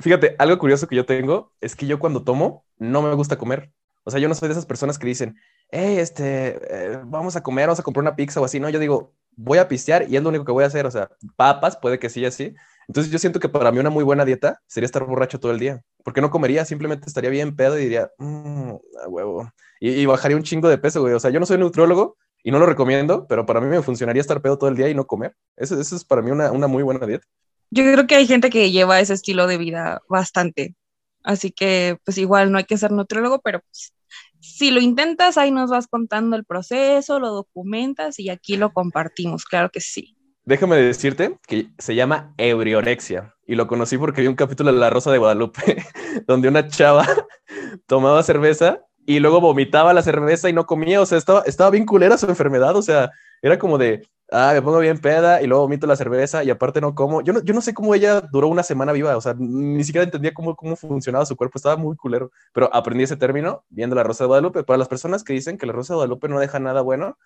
Fíjate, 0.00 0.36
algo 0.38 0.56
curioso 0.56 0.86
que 0.86 0.94
yo 0.94 1.04
tengo 1.04 1.52
es 1.60 1.74
que 1.74 1.88
yo 1.88 1.98
cuando 1.98 2.22
tomo 2.22 2.64
no 2.78 3.02
me 3.02 3.12
gusta 3.14 3.36
comer. 3.36 3.72
O 4.04 4.10
sea, 4.12 4.20
yo 4.20 4.28
no 4.28 4.36
soy 4.36 4.46
de 4.46 4.52
esas 4.52 4.66
personas 4.66 5.00
que 5.00 5.06
dicen, 5.08 5.34
hey, 5.68 5.96
este, 5.98 6.60
eh, 6.70 7.00
vamos 7.04 7.34
a 7.34 7.42
comer, 7.42 7.66
vamos 7.66 7.80
a 7.80 7.82
comprar 7.82 8.02
una 8.02 8.14
pizza 8.14 8.40
o 8.40 8.44
así. 8.44 8.60
No, 8.60 8.68
yo 8.68 8.78
digo, 8.78 9.16
voy 9.32 9.58
a 9.58 9.66
pistear 9.66 10.08
y 10.08 10.16
es 10.16 10.22
lo 10.22 10.28
único 10.28 10.44
que 10.44 10.52
voy 10.52 10.62
a 10.62 10.68
hacer. 10.68 10.86
O 10.86 10.92
sea, 10.92 11.10
papas, 11.34 11.76
puede 11.76 11.98
que 11.98 12.08
sí, 12.08 12.24
así. 12.24 12.54
Entonces 12.86 13.10
yo 13.12 13.18
siento 13.18 13.40
que 13.40 13.48
para 13.48 13.72
mí 13.72 13.80
una 13.80 13.90
muy 13.90 14.04
buena 14.04 14.24
dieta 14.24 14.60
sería 14.68 14.86
estar 14.86 15.04
borracho 15.04 15.40
todo 15.40 15.50
el 15.50 15.58
día. 15.58 15.82
Porque 16.04 16.20
no 16.20 16.30
comería, 16.30 16.64
simplemente 16.64 17.08
estaría 17.08 17.30
bien 17.30 17.56
pedo 17.56 17.80
y 17.80 17.82
diría, 17.82 18.12
mmm, 18.18 18.74
a 19.04 19.08
huevo. 19.08 19.50
Y, 19.80 20.06
bajaría 20.06 20.36
un 20.36 20.44
chingo 20.44 20.68
de 20.68 20.78
peso, 20.78 21.00
güey. 21.00 21.14
O 21.14 21.18
sea, 21.18 21.32
yo 21.32 21.40
no 21.40 21.46
soy 21.46 21.58
nutriólogo 21.58 22.16
y 22.44 22.52
no 22.52 22.60
lo 22.60 22.66
recomiendo, 22.66 23.26
pero 23.26 23.44
para 23.44 23.60
mí 23.60 23.66
me 23.66 23.82
funcionaría 23.82 24.20
estar 24.20 24.40
pedo 24.40 24.56
todo 24.56 24.70
el 24.70 24.76
día 24.76 24.88
y 24.88 24.94
no 24.94 25.04
comer. 25.08 25.34
Eso, 25.56 25.80
eso 25.80 25.96
es 25.96 26.04
para 26.04 26.22
mí 26.22 26.30
una, 26.30 26.52
una 26.52 26.68
muy 26.68 26.84
buena 26.84 27.04
dieta. 27.04 27.26
Yo 27.74 27.84
creo 27.84 28.06
que 28.06 28.16
hay 28.16 28.26
gente 28.26 28.50
que 28.50 28.70
lleva 28.70 29.00
ese 29.00 29.14
estilo 29.14 29.46
de 29.46 29.56
vida 29.56 30.02
bastante. 30.06 30.76
Así 31.24 31.52
que, 31.52 31.96
pues 32.04 32.18
igual 32.18 32.52
no 32.52 32.58
hay 32.58 32.64
que 32.64 32.76
ser 32.76 32.92
nutriólogo, 32.92 33.40
pero 33.40 33.60
pues, 33.60 33.94
si 34.40 34.70
lo 34.70 34.78
intentas, 34.78 35.38
ahí 35.38 35.50
nos 35.50 35.70
vas 35.70 35.86
contando 35.86 36.36
el 36.36 36.44
proceso, 36.44 37.18
lo 37.18 37.30
documentas 37.30 38.18
y 38.18 38.28
aquí 38.28 38.58
lo 38.58 38.74
compartimos, 38.74 39.46
claro 39.46 39.70
que 39.70 39.80
sí. 39.80 40.14
Déjame 40.44 40.76
decirte 40.76 41.38
que 41.46 41.68
se 41.78 41.94
llama 41.94 42.34
ebriorexia 42.36 43.34
y 43.46 43.54
lo 43.54 43.66
conocí 43.66 43.96
porque 43.96 44.20
vi 44.20 44.26
un 44.26 44.34
capítulo 44.34 44.70
de 44.70 44.78
La 44.78 44.90
Rosa 44.90 45.10
de 45.10 45.16
Guadalupe 45.16 45.82
donde 46.26 46.48
una 46.48 46.68
chava 46.68 47.06
tomaba 47.86 48.22
cerveza 48.22 48.80
y 49.06 49.20
luego 49.20 49.40
vomitaba 49.40 49.94
la 49.94 50.02
cerveza 50.02 50.50
y 50.50 50.52
no 50.52 50.66
comía, 50.66 51.00
o 51.00 51.06
sea, 51.06 51.16
estaba, 51.16 51.42
estaba 51.46 51.70
bien 51.70 51.86
culera 51.86 52.18
su 52.18 52.26
enfermedad, 52.26 52.76
o 52.76 52.82
sea, 52.82 53.10
era 53.40 53.58
como 53.58 53.78
de, 53.78 54.06
ah, 54.32 54.52
me 54.54 54.62
pongo 54.62 54.78
bien 54.78 54.98
peda 54.98 55.42
y 55.42 55.46
luego 55.46 55.62
vomito 55.62 55.86
la 55.86 55.96
cerveza 55.96 56.42
y 56.42 56.50
aparte 56.50 56.80
no 56.80 56.94
como. 56.94 57.22
Yo 57.22 57.32
no, 57.32 57.42
yo 57.42 57.54
no 57.54 57.60
sé 57.60 57.74
cómo 57.74 57.94
ella 57.94 58.20
duró 58.20 58.48
una 58.48 58.62
semana 58.62 58.92
viva, 58.92 59.16
o 59.16 59.20
sea, 59.20 59.34
ni 59.38 59.84
siquiera 59.84 60.04
entendía 60.04 60.34
cómo, 60.34 60.56
cómo 60.56 60.76
funcionaba 60.76 61.26
su 61.26 61.36
cuerpo, 61.36 61.58
estaba 61.58 61.76
muy 61.76 61.96
culero, 61.96 62.32
pero 62.52 62.74
aprendí 62.74 63.04
ese 63.04 63.16
término 63.16 63.64
viendo 63.68 63.94
la 63.94 64.02
Rosa 64.02 64.24
de 64.24 64.28
Guadalupe. 64.28 64.64
Para 64.64 64.78
las 64.78 64.88
personas 64.88 65.22
que 65.22 65.32
dicen 65.32 65.58
que 65.58 65.66
la 65.66 65.72
Rosa 65.72 65.92
de 65.92 65.96
Guadalupe 65.96 66.28
no 66.28 66.40
deja 66.40 66.58
nada 66.58 66.80
bueno. 66.80 67.18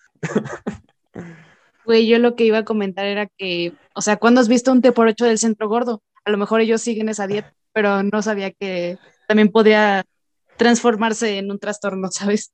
Güey, 1.85 2.09
yo 2.09 2.19
lo 2.19 2.35
que 2.35 2.45
iba 2.45 2.59
a 2.59 2.65
comentar 2.65 3.07
era 3.07 3.27
que, 3.27 3.73
o 3.95 4.03
sea, 4.03 4.17
¿cuándo 4.17 4.41
has 4.41 4.49
visto 4.49 4.73
un 4.73 4.83
té 4.83 4.91
por 4.91 5.07
ocho 5.07 5.25
del 5.25 5.39
centro 5.39 5.69
gordo? 5.69 6.03
A 6.25 6.31
lo 6.31 6.37
mejor 6.37 6.61
ellos 6.61 6.83
siguen 6.83 7.09
esa 7.09 7.29
dieta, 7.29 7.55
pero 7.73 8.03
no 8.03 8.23
sabía 8.23 8.51
que 8.51 8.99
también 9.29 9.53
podía 9.53 10.05
transformarse 10.57 11.39
en 11.39 11.51
un 11.51 11.59
trastorno, 11.61 12.11
¿sabes? 12.11 12.53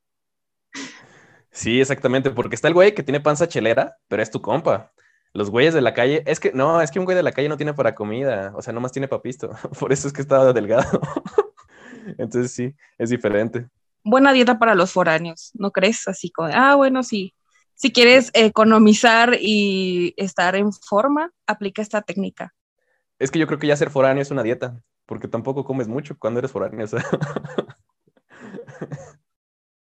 Sí, 1.53 1.81
exactamente, 1.83 2.31
porque 2.31 2.55
está 2.55 2.69
el 2.69 2.75
güey 2.75 2.95
que 2.95 3.03
tiene 3.03 3.21
panza 3.21 3.47
chelera, 3.47 3.99
pero 4.09 4.23
es 4.23 4.31
tu 4.31 4.41
compa. 4.41 4.91
Los 5.35 5.51
güeyes 5.51 5.75
de 5.75 5.83
la 5.83 5.93
calle, 5.93 6.23
es 6.27 6.41
que 6.41 6.51
no, 6.53 6.81
es 6.81 6.91
que 6.91 6.99
un 6.99 7.05
güey 7.05 7.17
de 7.17 7.23
la 7.23 7.33
calle 7.33 7.49
no 7.49 7.59
tiene 7.59 7.75
para 7.75 7.95
comida, 7.95 8.53
o 8.57 8.63
sea, 8.63 8.73
nomás 8.73 8.93
tiene 8.93 9.07
papisto, 9.07 9.51
por 9.79 9.93
eso 9.93 10.09
es 10.09 10.15
que 10.15 10.23
estaba 10.23 10.53
delgado. 10.53 11.01
Entonces 12.19 12.53
sí, 12.53 12.75
es 12.99 13.11
diferente. 13.11 13.69
buena 14.03 14.33
dieta 14.33 14.59
para 14.59 14.75
los 14.75 14.93
foráneos, 14.93 15.51
¿no 15.55 15.71
crees? 15.71 16.09
Así 16.09 16.31
como, 16.31 16.49
ah, 16.53 16.75
bueno, 16.75 17.03
sí. 17.03 17.35
Si 17.75 17.93
quieres 17.93 18.31
economizar 18.35 19.37
y 19.41 20.15
estar 20.17 20.57
en 20.57 20.73
forma, 20.73 21.33
aplica 21.47 21.83
esta 21.83 22.01
técnica. 22.03 22.55
Es 23.19 23.31
que 23.31 23.39
yo 23.39 23.47
creo 23.47 23.59
que 23.59 23.67
ya 23.67 23.77
ser 23.77 23.91
foráneo 23.91 24.23
es 24.23 24.31
una 24.31 24.43
dieta, 24.43 24.83
porque 25.07 25.29
tampoco 25.29 25.65
comes 25.65 25.87
mucho 25.87 26.17
cuando 26.19 26.39
eres 26.39 26.51
foráneo. 26.51 26.87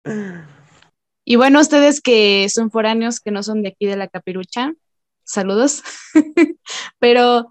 Y 1.28 1.34
bueno, 1.34 1.60
ustedes 1.60 2.00
que 2.00 2.48
son 2.48 2.70
foráneos, 2.70 3.18
que 3.18 3.32
no 3.32 3.42
son 3.42 3.64
de 3.64 3.70
aquí 3.70 3.84
de 3.84 3.96
la 3.96 4.06
capirucha, 4.06 4.72
saludos. 5.24 5.82
Pero 7.00 7.48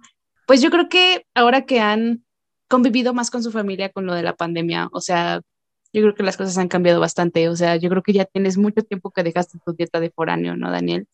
pues 0.48 0.62
yo 0.62 0.72
creo 0.72 0.88
que 0.88 1.26
ahora 1.36 1.66
que 1.66 1.82
han 1.82 2.24
convivido 2.70 3.14
más 3.14 3.30
con 3.30 3.44
su 3.44 3.52
familia 3.52 3.90
con 3.90 4.06
lo 4.06 4.14
de 4.14 4.24
la 4.24 4.34
pandemia, 4.34 4.88
o 4.94 5.02
sea, 5.02 5.42
yo 5.92 6.02
creo 6.02 6.16
que 6.16 6.24
las 6.24 6.38
cosas 6.38 6.58
han 6.58 6.70
cambiado 6.70 7.02
bastante, 7.02 7.50
o 7.50 7.56
sea, 7.58 7.76
yo 7.76 7.90
creo 7.90 8.02
que 8.02 8.14
ya 8.14 8.24
tienes 8.24 8.58
mucho 8.58 8.82
tiempo 8.82 9.12
que 9.12 9.24
dejaste 9.24 9.60
tu 9.66 9.74
dieta 9.74 10.00
de 10.00 10.10
foráneo, 10.10 10.56
¿no, 10.56 10.72
Daniel? 10.72 11.06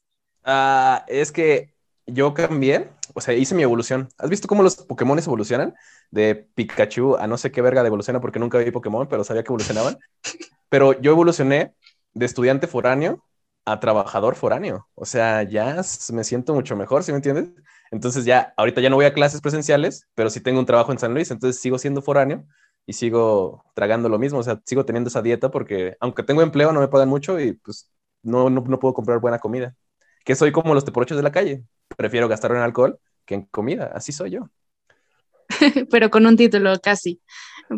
Ah, 0.43 1.03
es 1.07 1.31
que 1.31 1.73
yo 2.05 2.35
cambié, 2.35 2.89
o 3.15 3.21
sea, 3.21 3.33
hice 3.33 3.55
mi 3.55 3.63
evolución. 3.63 4.07
¿Has 4.19 4.29
visto 4.29 4.47
cómo 4.47 4.61
los 4.61 4.75
Pokémon 4.75 5.17
evolucionan? 5.17 5.73
De 6.11 6.35
Pikachu 6.35 7.15
a 7.15 7.25
no 7.25 7.39
sé 7.39 7.51
qué 7.51 7.63
verga 7.63 7.81
de 7.81 7.87
evoluciona 7.87 8.21
porque 8.21 8.37
nunca 8.37 8.59
vi 8.59 8.69
Pokémon, 8.69 9.07
pero 9.07 9.23
sabía 9.23 9.41
que 9.41 9.49
evolucionaban. 9.49 9.97
Pero 10.69 11.01
yo 11.01 11.11
evolucioné 11.11 11.73
de 12.13 12.25
estudiante 12.25 12.67
foráneo 12.67 13.23
a 13.65 13.79
trabajador 13.79 14.35
foráneo. 14.35 14.87
O 14.95 15.05
sea, 15.05 15.43
ya 15.43 15.81
me 16.11 16.23
siento 16.23 16.53
mucho 16.53 16.75
mejor, 16.75 17.03
¿sí 17.03 17.11
me 17.11 17.17
entiendes? 17.17 17.49
Entonces 17.91 18.25
ya, 18.25 18.53
ahorita 18.57 18.81
ya 18.81 18.89
no 18.89 18.95
voy 18.95 19.05
a 19.05 19.13
clases 19.13 19.41
presenciales, 19.41 20.07
pero 20.15 20.29
sí 20.29 20.39
tengo 20.41 20.59
un 20.59 20.65
trabajo 20.65 20.91
en 20.91 20.99
San 20.99 21.13
Luis, 21.13 21.29
entonces 21.31 21.61
sigo 21.61 21.77
siendo 21.77 22.01
foráneo 22.01 22.45
y 22.85 22.93
sigo 22.93 23.65
tragando 23.75 24.09
lo 24.09 24.17
mismo, 24.17 24.39
o 24.39 24.43
sea, 24.43 24.61
sigo 24.65 24.85
teniendo 24.85 25.09
esa 25.09 25.21
dieta 25.21 25.51
porque 25.51 25.95
aunque 25.99 26.23
tengo 26.23 26.41
empleo 26.41 26.71
no 26.71 26.79
me 26.79 26.87
pagan 26.87 27.09
mucho 27.09 27.39
y 27.39 27.53
pues 27.53 27.89
no, 28.23 28.49
no, 28.49 28.61
no 28.61 28.79
puedo 28.79 28.93
comprar 28.93 29.19
buena 29.19 29.39
comida. 29.39 29.75
Que 30.25 30.35
soy 30.35 30.51
como 30.51 30.73
los 30.73 30.85
teporochos 30.85 31.17
de 31.17 31.23
la 31.23 31.31
calle, 31.31 31.63
prefiero 31.97 32.27
gastarlo 32.27 32.57
en 32.57 32.63
alcohol 32.63 32.99
que 33.25 33.35
en 33.35 33.45
comida, 33.45 33.91
así 33.93 34.11
soy 34.11 34.31
yo. 34.31 34.49
pero 35.89 36.09
con 36.09 36.25
un 36.25 36.37
título 36.37 36.79
casi. 36.81 37.21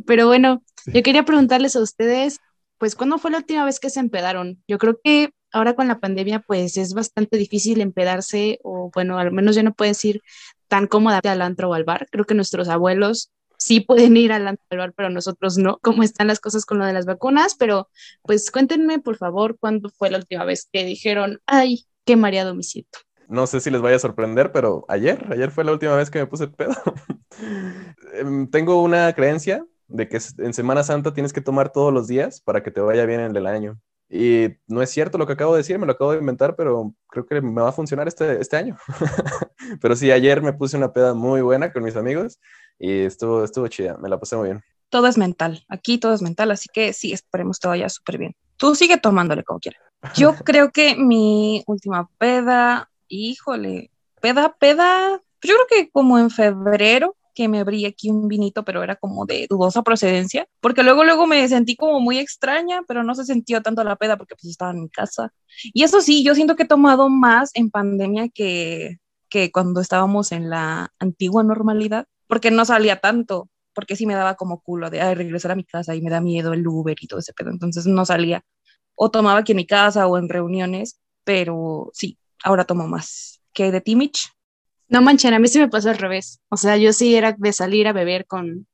Pero 0.06 0.28
bueno, 0.28 0.64
yo 0.86 1.04
quería 1.04 1.24
preguntarles 1.24 1.76
a 1.76 1.82
ustedes, 1.82 2.40
pues, 2.84 2.96
¿cuándo 2.96 3.18
fue 3.18 3.32
la 3.32 3.38
última 3.38 3.64
vez 3.64 3.80
que 3.80 3.90
se 3.90 4.02
empedaron? 4.02 4.62
Yo 4.68 4.78
creo 4.78 5.00
que 5.02 5.30
ahora 5.54 5.74
con 5.74 5.88
la 5.88 6.02
pandemia, 6.02 6.42
pues 6.42 6.76
es 6.76 6.94
bastante 6.94 7.38
difícil 7.38 7.80
empedarse, 7.80 8.60
o 8.62 8.92
bueno, 8.94 9.18
al 9.20 9.32
menos 9.32 9.56
ya 9.56 9.64
no 9.64 9.74
puedes 9.74 10.04
ir 10.04 10.20
tan 10.68 10.88
cómoda 10.88 11.22
al 11.24 11.42
antro 11.42 11.70
o 11.70 11.76
al 11.76 11.86
bar. 11.86 12.10
Creo 12.12 12.26
que 12.26 12.34
nuestros 12.34 12.68
abuelos 12.68 13.32
sí 13.58 13.80
pueden 13.80 14.18
ir 14.18 14.34
al 14.34 14.50
antro 14.50 14.66
o 14.70 14.74
al 14.74 14.80
bar, 14.80 14.94
pero 14.98 15.10
nosotros 15.10 15.58
no. 15.58 15.80
¿Cómo 15.82 16.04
están 16.04 16.28
las 16.28 16.42
cosas 16.42 16.66
con 16.66 16.78
lo 16.78 16.86
de 16.86 16.92
las 16.92 17.06
vacunas? 17.06 17.56
Pero 17.58 17.88
pues 18.22 18.52
cuéntenme, 18.52 19.00
por 19.00 19.16
favor, 19.16 19.58
cuándo 19.58 19.90
fue 19.90 20.12
la 20.12 20.18
última 20.18 20.44
vez 20.44 20.68
que 20.70 20.84
dijeron, 20.84 21.40
ay, 21.46 21.86
qué 22.04 22.18
mareado 22.18 22.54
siento. 22.64 23.00
No 23.30 23.48
sé 23.48 23.62
si 23.62 23.72
les 23.72 23.80
vaya 23.80 23.96
a 23.96 24.00
sorprender, 24.00 24.52
pero 24.52 24.84
ayer, 24.90 25.26
ayer 25.32 25.52
fue 25.52 25.64
la 25.64 25.72
última 25.72 25.96
vez 25.96 26.10
que 26.10 26.20
me 26.20 26.28
puse 26.28 26.50
pedo. 26.50 26.76
Em, 28.14 28.48
tengo 28.48 28.84
una 28.84 29.12
creencia 29.14 29.66
de 29.88 30.08
que 30.08 30.20
en 30.40 30.54
Semana 30.54 30.84
Santa 30.84 31.14
tienes 31.14 31.34
que 31.34 31.42
tomar 31.42 31.72
todos 31.72 31.94
los 31.94 32.08
días 32.08 32.42
para 32.42 32.64
que 32.64 32.72
te 32.72 32.82
vaya 32.82 33.06
bien 33.06 33.20
en 33.20 33.36
el 33.36 33.48
año. 33.48 33.80
Y 34.10 34.50
no 34.68 34.82
es 34.82 34.92
cierto 34.92 35.18
lo 35.18 35.26
que 35.26 35.34
acabo 35.34 35.54
de 35.54 35.60
decir, 35.60 35.80
me 35.80 35.88
lo 35.88 35.94
acabo 35.94 36.12
de 36.12 36.20
inventar, 36.20 36.56
pero 36.56 36.94
creo 37.08 37.26
que 37.26 37.42
me 37.42 37.62
va 37.62 37.70
a 37.70 37.74
funcionar 37.74 38.08
este, 38.08 38.40
este 38.40 38.58
año. 38.58 38.78
pero 39.82 39.96
sí, 39.96 40.12
ayer 40.12 40.42
me 40.42 40.54
puse 40.54 40.78
una 40.78 40.94
peda 40.94 41.14
muy 41.14 41.42
buena 41.42 41.74
con 41.74 41.84
mis 41.84 41.96
amigos 41.96 42.40
y 42.78 43.02
estuvo, 43.02 43.44
estuvo 43.44 43.68
chida, 43.68 43.98
me 43.98 44.10
la 44.10 44.20
pasé 44.20 44.36
muy 44.36 44.50
bien. 44.50 44.64
Todo 44.90 45.08
es 45.08 45.18
mental, 45.18 45.66
aquí 45.70 45.98
todo 45.98 46.14
es 46.14 46.22
mental, 46.22 46.52
así 46.52 46.70
que 46.72 46.94
sí, 46.94 47.12
esperemos 47.12 47.58
que 47.58 47.68
vaya 47.68 47.90
súper 47.90 48.20
bien. 48.20 48.36
Tú 48.58 48.76
sigue 48.76 48.98
tomándole 48.98 49.44
como 49.44 49.60
quieras. 49.60 49.82
Yo 50.16 50.36
creo 50.46 50.72
que 50.72 50.96
mi 50.96 51.64
última 51.66 52.08
peda, 52.20 52.92
híjole, 53.08 53.90
peda, 54.22 54.56
peda, 54.60 55.22
yo 55.42 55.56
creo 55.56 55.68
que 55.68 55.90
como 55.90 56.20
en 56.20 56.30
febrero, 56.30 57.16
que 57.34 57.48
me 57.48 57.60
abrí 57.60 57.86
aquí 57.86 58.10
un 58.10 58.28
vinito, 58.28 58.64
pero 58.64 58.84
era 58.84 58.96
como 58.96 59.26
de 59.26 59.48
dudosa 59.50 59.82
procedencia, 59.84 60.48
porque 60.62 60.84
luego, 60.84 61.04
luego 61.04 61.28
me 61.28 61.48
sentí 61.48 61.76
como 61.76 62.00
muy 62.00 62.20
extraña, 62.20 62.82
pero 62.88 63.04
no 63.04 63.16
se 63.16 63.26
sintió 63.26 63.62
tanto 63.62 63.84
la 63.84 63.96
peda 63.96 64.18
porque 64.18 64.36
pues 64.36 64.46
estaba 64.52 64.72
en 64.72 64.82
mi 64.82 64.90
casa. 64.90 65.34
Y 65.74 65.84
eso 65.84 66.02
sí, 66.02 66.24
yo 66.24 66.36
siento 66.36 66.56
que 66.56 66.64
he 66.64 66.68
tomado 66.68 67.10
más 67.10 67.52
en 67.56 67.70
pandemia 67.70 68.30
que, 68.30 68.98
que 69.30 69.52
cuando 69.52 69.82
estábamos 69.82 70.32
en 70.32 70.50
la 70.50 70.94
antigua 71.00 71.44
normalidad, 71.44 72.06
porque 72.28 72.52
no 72.52 72.66
salía 72.66 73.00
tanto, 73.00 73.50
porque 73.74 73.96
sí 73.96 74.06
me 74.06 74.14
daba 74.14 74.36
como 74.36 74.62
culo 74.62 74.90
de 74.90 75.16
regresar 75.16 75.52
a 75.52 75.56
mi 75.56 75.64
casa 75.64 75.96
y 75.96 76.02
me 76.02 76.12
da 76.12 76.22
miedo 76.22 76.54
el 76.54 76.68
Uber 76.68 76.96
y 77.00 77.08
todo 77.08 77.20
ese 77.20 77.34
pedo, 77.34 77.50
entonces 77.50 77.86
no 77.88 78.06
salía. 78.06 78.44
O 78.96 79.10
tomaba 79.10 79.40
aquí 79.40 79.54
en 79.54 79.58
mi 79.58 79.66
casa 79.68 80.08
o 80.08 80.18
en 80.18 80.30
reuniones, 80.30 81.00
pero 81.24 81.90
sí, 81.94 82.18
ahora 82.44 82.66
tomo 82.66 82.88
más. 82.88 83.42
¿Qué 83.54 83.72
de 83.72 83.82
Timich? 83.82 84.30
No 84.90 85.02
manchen, 85.02 85.34
a 85.34 85.40
mí 85.40 85.48
sí 85.48 85.60
me 85.60 85.70
pasó 85.70 85.90
al 85.90 85.98
revés. 85.98 86.40
O 86.50 86.58
sea, 86.58 86.78
yo 86.78 86.94
sí 86.94 87.16
era 87.16 87.36
de 87.38 87.54
salir 87.54 87.88
a 87.88 87.94
beber 87.94 88.26
con, 88.26 88.68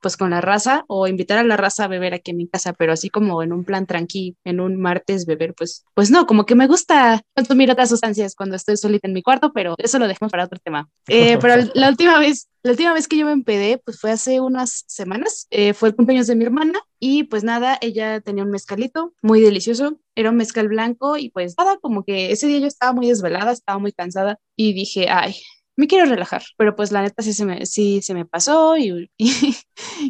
pues 0.00 0.16
con 0.16 0.30
la 0.30 0.40
raza 0.40 0.84
o 0.88 1.06
invitar 1.06 1.38
a 1.38 1.44
la 1.44 1.56
raza 1.56 1.84
a 1.84 1.88
beber 1.88 2.14
aquí 2.14 2.30
en 2.30 2.36
mi 2.36 2.48
casa, 2.48 2.72
pero 2.72 2.92
así 2.92 3.10
como 3.10 3.42
en 3.42 3.52
un 3.52 3.64
plan 3.64 3.86
tranqui, 3.86 4.36
en 4.44 4.60
un 4.60 4.80
martes 4.80 5.26
beber, 5.26 5.54
pues, 5.54 5.84
pues 5.94 6.10
no, 6.10 6.26
como 6.26 6.46
que 6.46 6.54
me 6.54 6.66
gusta 6.66 7.22
consumir 7.34 7.70
otras 7.70 7.88
sustancias 7.88 8.34
cuando 8.34 8.56
estoy 8.56 8.76
solita 8.76 9.08
en 9.08 9.14
mi 9.14 9.22
cuarto, 9.22 9.52
pero 9.52 9.74
eso 9.78 9.98
lo 9.98 10.08
dejamos 10.08 10.30
para 10.30 10.44
otro 10.44 10.58
tema. 10.62 10.88
Eh, 11.08 11.38
pero 11.40 11.54
la 11.74 11.88
última 11.88 12.18
vez, 12.18 12.48
la 12.62 12.72
última 12.72 12.92
vez 12.92 13.08
que 13.08 13.16
yo 13.16 13.26
me 13.26 13.32
empedé, 13.32 13.80
pues 13.84 13.98
fue 14.00 14.10
hace 14.10 14.40
unas 14.40 14.84
semanas, 14.86 15.46
eh, 15.50 15.74
fue 15.74 15.88
el 15.88 15.96
cumpleaños 15.96 16.26
de 16.26 16.36
mi 16.36 16.44
hermana 16.44 16.78
y 16.98 17.24
pues 17.24 17.44
nada, 17.44 17.78
ella 17.80 18.20
tenía 18.20 18.44
un 18.44 18.50
mezcalito 18.50 19.12
muy 19.22 19.40
delicioso, 19.40 19.98
era 20.14 20.30
un 20.30 20.36
mezcal 20.36 20.68
blanco 20.68 21.16
y 21.16 21.30
pues 21.30 21.54
nada, 21.58 21.78
como 21.78 22.04
que 22.04 22.32
ese 22.32 22.46
día 22.46 22.60
yo 22.60 22.66
estaba 22.66 22.92
muy 22.92 23.08
desvelada, 23.08 23.52
estaba 23.52 23.78
muy 23.78 23.92
cansada 23.92 24.38
y 24.56 24.72
dije, 24.72 25.08
ay, 25.10 25.36
me 25.76 25.86
quiero 25.86 26.06
relajar, 26.06 26.42
pero 26.56 26.74
pues 26.74 26.90
la 26.90 27.02
neta 27.02 27.22
sí 27.22 27.32
se 27.32 27.44
me, 27.44 27.66
sí 27.66 28.00
se 28.02 28.14
me 28.14 28.24
pasó 28.24 28.76
y, 28.76 29.10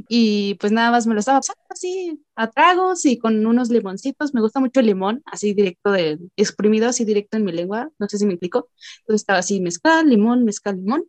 y, 0.08 0.54
pues 0.54 0.72
nada 0.72 0.90
más 0.92 1.06
me 1.06 1.14
lo 1.14 1.20
estaba 1.20 1.40
pasando 1.40 1.62
así 1.68 2.24
a 2.36 2.48
tragos 2.50 3.04
y 3.04 3.18
con 3.18 3.44
unos 3.44 3.68
limoncitos, 3.70 4.32
me 4.32 4.40
gusta 4.40 4.60
mucho 4.60 4.80
el 4.80 4.86
limón, 4.86 5.22
así 5.26 5.54
directo 5.54 5.90
de 5.92 6.18
exprimido, 6.36 6.88
así 6.88 7.04
directo 7.04 7.36
en 7.36 7.44
mi 7.44 7.52
lengua, 7.52 7.90
no 7.98 8.08
sé 8.08 8.18
si 8.18 8.26
me 8.26 8.34
explico, 8.34 8.70
entonces 9.00 9.22
estaba 9.22 9.40
así 9.40 9.60
mezcal, 9.60 10.08
limón, 10.08 10.44
mezcal, 10.44 10.76
limón, 10.76 11.04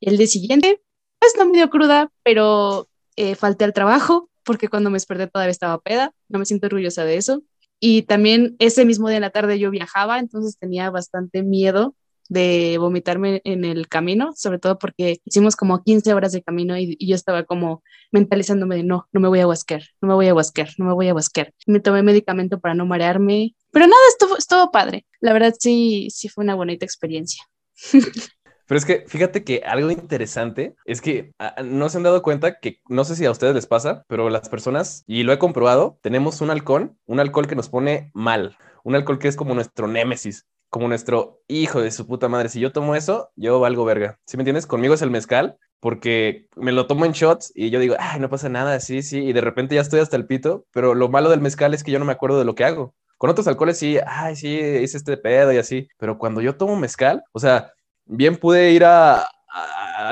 el 0.00 0.18
día 0.18 0.26
siguiente, 0.26 0.82
pues 1.18 1.32
no 1.38 1.46
me 1.46 1.52
dio 1.52 1.70
cruda, 1.70 2.10
pero 2.22 2.88
eh, 3.16 3.34
falté 3.34 3.64
al 3.64 3.72
trabajo 3.72 4.30
porque 4.44 4.68
cuando 4.68 4.90
me 4.90 4.96
desperté 4.96 5.26
todavía 5.26 5.50
estaba 5.50 5.80
peda, 5.80 6.12
no 6.28 6.38
me 6.38 6.44
siento 6.44 6.66
orgullosa 6.66 7.04
de 7.04 7.16
eso. 7.16 7.42
Y 7.80 8.02
también 8.02 8.56
ese 8.58 8.84
mismo 8.84 9.08
día 9.08 9.16
en 9.16 9.22
la 9.22 9.30
tarde 9.30 9.58
yo 9.58 9.70
viajaba, 9.70 10.18
entonces 10.18 10.58
tenía 10.58 10.90
bastante 10.90 11.42
miedo 11.42 11.94
de 12.28 12.76
vomitarme 12.78 13.40
en 13.44 13.64
el 13.64 13.88
camino, 13.88 14.32
sobre 14.36 14.58
todo 14.58 14.78
porque 14.78 15.20
hicimos 15.24 15.56
como 15.56 15.82
15 15.82 16.14
horas 16.14 16.32
de 16.32 16.42
camino 16.42 16.76
y, 16.78 16.96
yo 17.04 17.14
estaba 17.14 17.44
como 17.44 17.82
mentalizándome 18.12 18.76
de 18.76 18.82
no, 18.82 19.08
no 19.12 19.20
me 19.20 19.28
voy 19.28 19.40
a 19.40 19.46
huasquear, 19.46 19.82
no 20.00 20.08
me 20.08 20.14
voy 20.14 20.28
a 20.28 20.34
huasquear, 20.34 20.70
no 20.78 20.86
me 20.86 20.92
voy 20.92 21.08
a 21.08 21.14
huasquear. 21.14 21.52
Me 21.66 21.80
tomé 21.80 22.02
medicamento 22.02 22.60
para 22.60 22.74
no 22.74 22.86
marearme, 22.86 23.54
pero 23.70 23.86
nada, 23.86 24.02
estuvo, 24.08 24.36
estuvo 24.36 24.70
padre. 24.70 25.06
La 25.20 25.32
verdad 25.32 25.54
sí, 25.58 26.08
sí 26.10 26.28
fue 26.28 26.44
una 26.44 26.54
bonita 26.54 26.84
experiencia. 26.84 27.44
Pero 28.66 28.78
es 28.78 28.86
que 28.86 29.04
fíjate 29.06 29.44
que 29.44 29.62
algo 29.64 29.90
interesante 29.90 30.74
es 30.86 31.02
que 31.02 31.32
ah, 31.38 31.62
no 31.62 31.88
se 31.90 31.98
han 31.98 32.02
dado 32.02 32.22
cuenta 32.22 32.60
que 32.60 32.80
no 32.88 33.04
sé 33.04 33.14
si 33.14 33.26
a 33.26 33.30
ustedes 33.30 33.54
les 33.54 33.66
pasa, 33.66 34.04
pero 34.08 34.30
las 34.30 34.48
personas, 34.48 35.04
y 35.06 35.22
lo 35.22 35.34
he 35.34 35.38
comprobado, 35.38 35.98
tenemos 36.02 36.40
un 36.40 36.50
alcohol, 36.50 36.96
un 37.04 37.20
alcohol 37.20 37.46
que 37.46 37.56
nos 37.56 37.68
pone 37.68 38.10
mal, 38.14 38.56
un 38.82 38.94
alcohol 38.94 39.18
que 39.18 39.28
es 39.28 39.36
como 39.36 39.54
nuestro 39.54 39.86
némesis 39.86 40.46
como 40.74 40.88
nuestro 40.88 41.40
hijo 41.46 41.80
de 41.82 41.92
su 41.92 42.04
puta 42.04 42.28
madre. 42.28 42.48
Si 42.48 42.58
yo 42.58 42.72
tomo 42.72 42.96
eso, 42.96 43.30
yo 43.36 43.60
valgo 43.60 43.84
verga. 43.84 44.18
¿Sí 44.26 44.36
me 44.36 44.40
entiendes? 44.40 44.66
Conmigo 44.66 44.94
es 44.94 45.02
el 45.02 45.10
mezcal, 45.12 45.56
porque 45.78 46.48
me 46.56 46.72
lo 46.72 46.88
tomo 46.88 47.04
en 47.04 47.12
shots 47.12 47.52
y 47.54 47.70
yo 47.70 47.78
digo, 47.78 47.94
ay, 47.96 48.18
no 48.18 48.28
pasa 48.28 48.48
nada, 48.48 48.80
sí, 48.80 49.00
sí, 49.02 49.20
y 49.20 49.32
de 49.32 49.40
repente 49.40 49.76
ya 49.76 49.82
estoy 49.82 50.00
hasta 50.00 50.16
el 50.16 50.26
pito, 50.26 50.66
pero 50.72 50.96
lo 50.96 51.08
malo 51.08 51.30
del 51.30 51.40
mezcal 51.40 51.74
es 51.74 51.84
que 51.84 51.92
yo 51.92 52.00
no 52.00 52.04
me 52.04 52.10
acuerdo 52.10 52.40
de 52.40 52.44
lo 52.44 52.56
que 52.56 52.64
hago. 52.64 52.92
Con 53.18 53.30
otros 53.30 53.46
alcoholes 53.46 53.78
sí, 53.78 53.98
ay, 54.04 54.34
sí, 54.34 54.48
hice 54.48 54.96
este 54.96 55.16
pedo 55.16 55.52
y 55.52 55.58
así, 55.58 55.86
pero 55.96 56.18
cuando 56.18 56.40
yo 56.40 56.56
tomo 56.56 56.74
mezcal, 56.74 57.22
o 57.30 57.38
sea, 57.38 57.72
bien 58.04 58.36
pude 58.36 58.72
ir 58.72 58.84
a, 58.84 59.28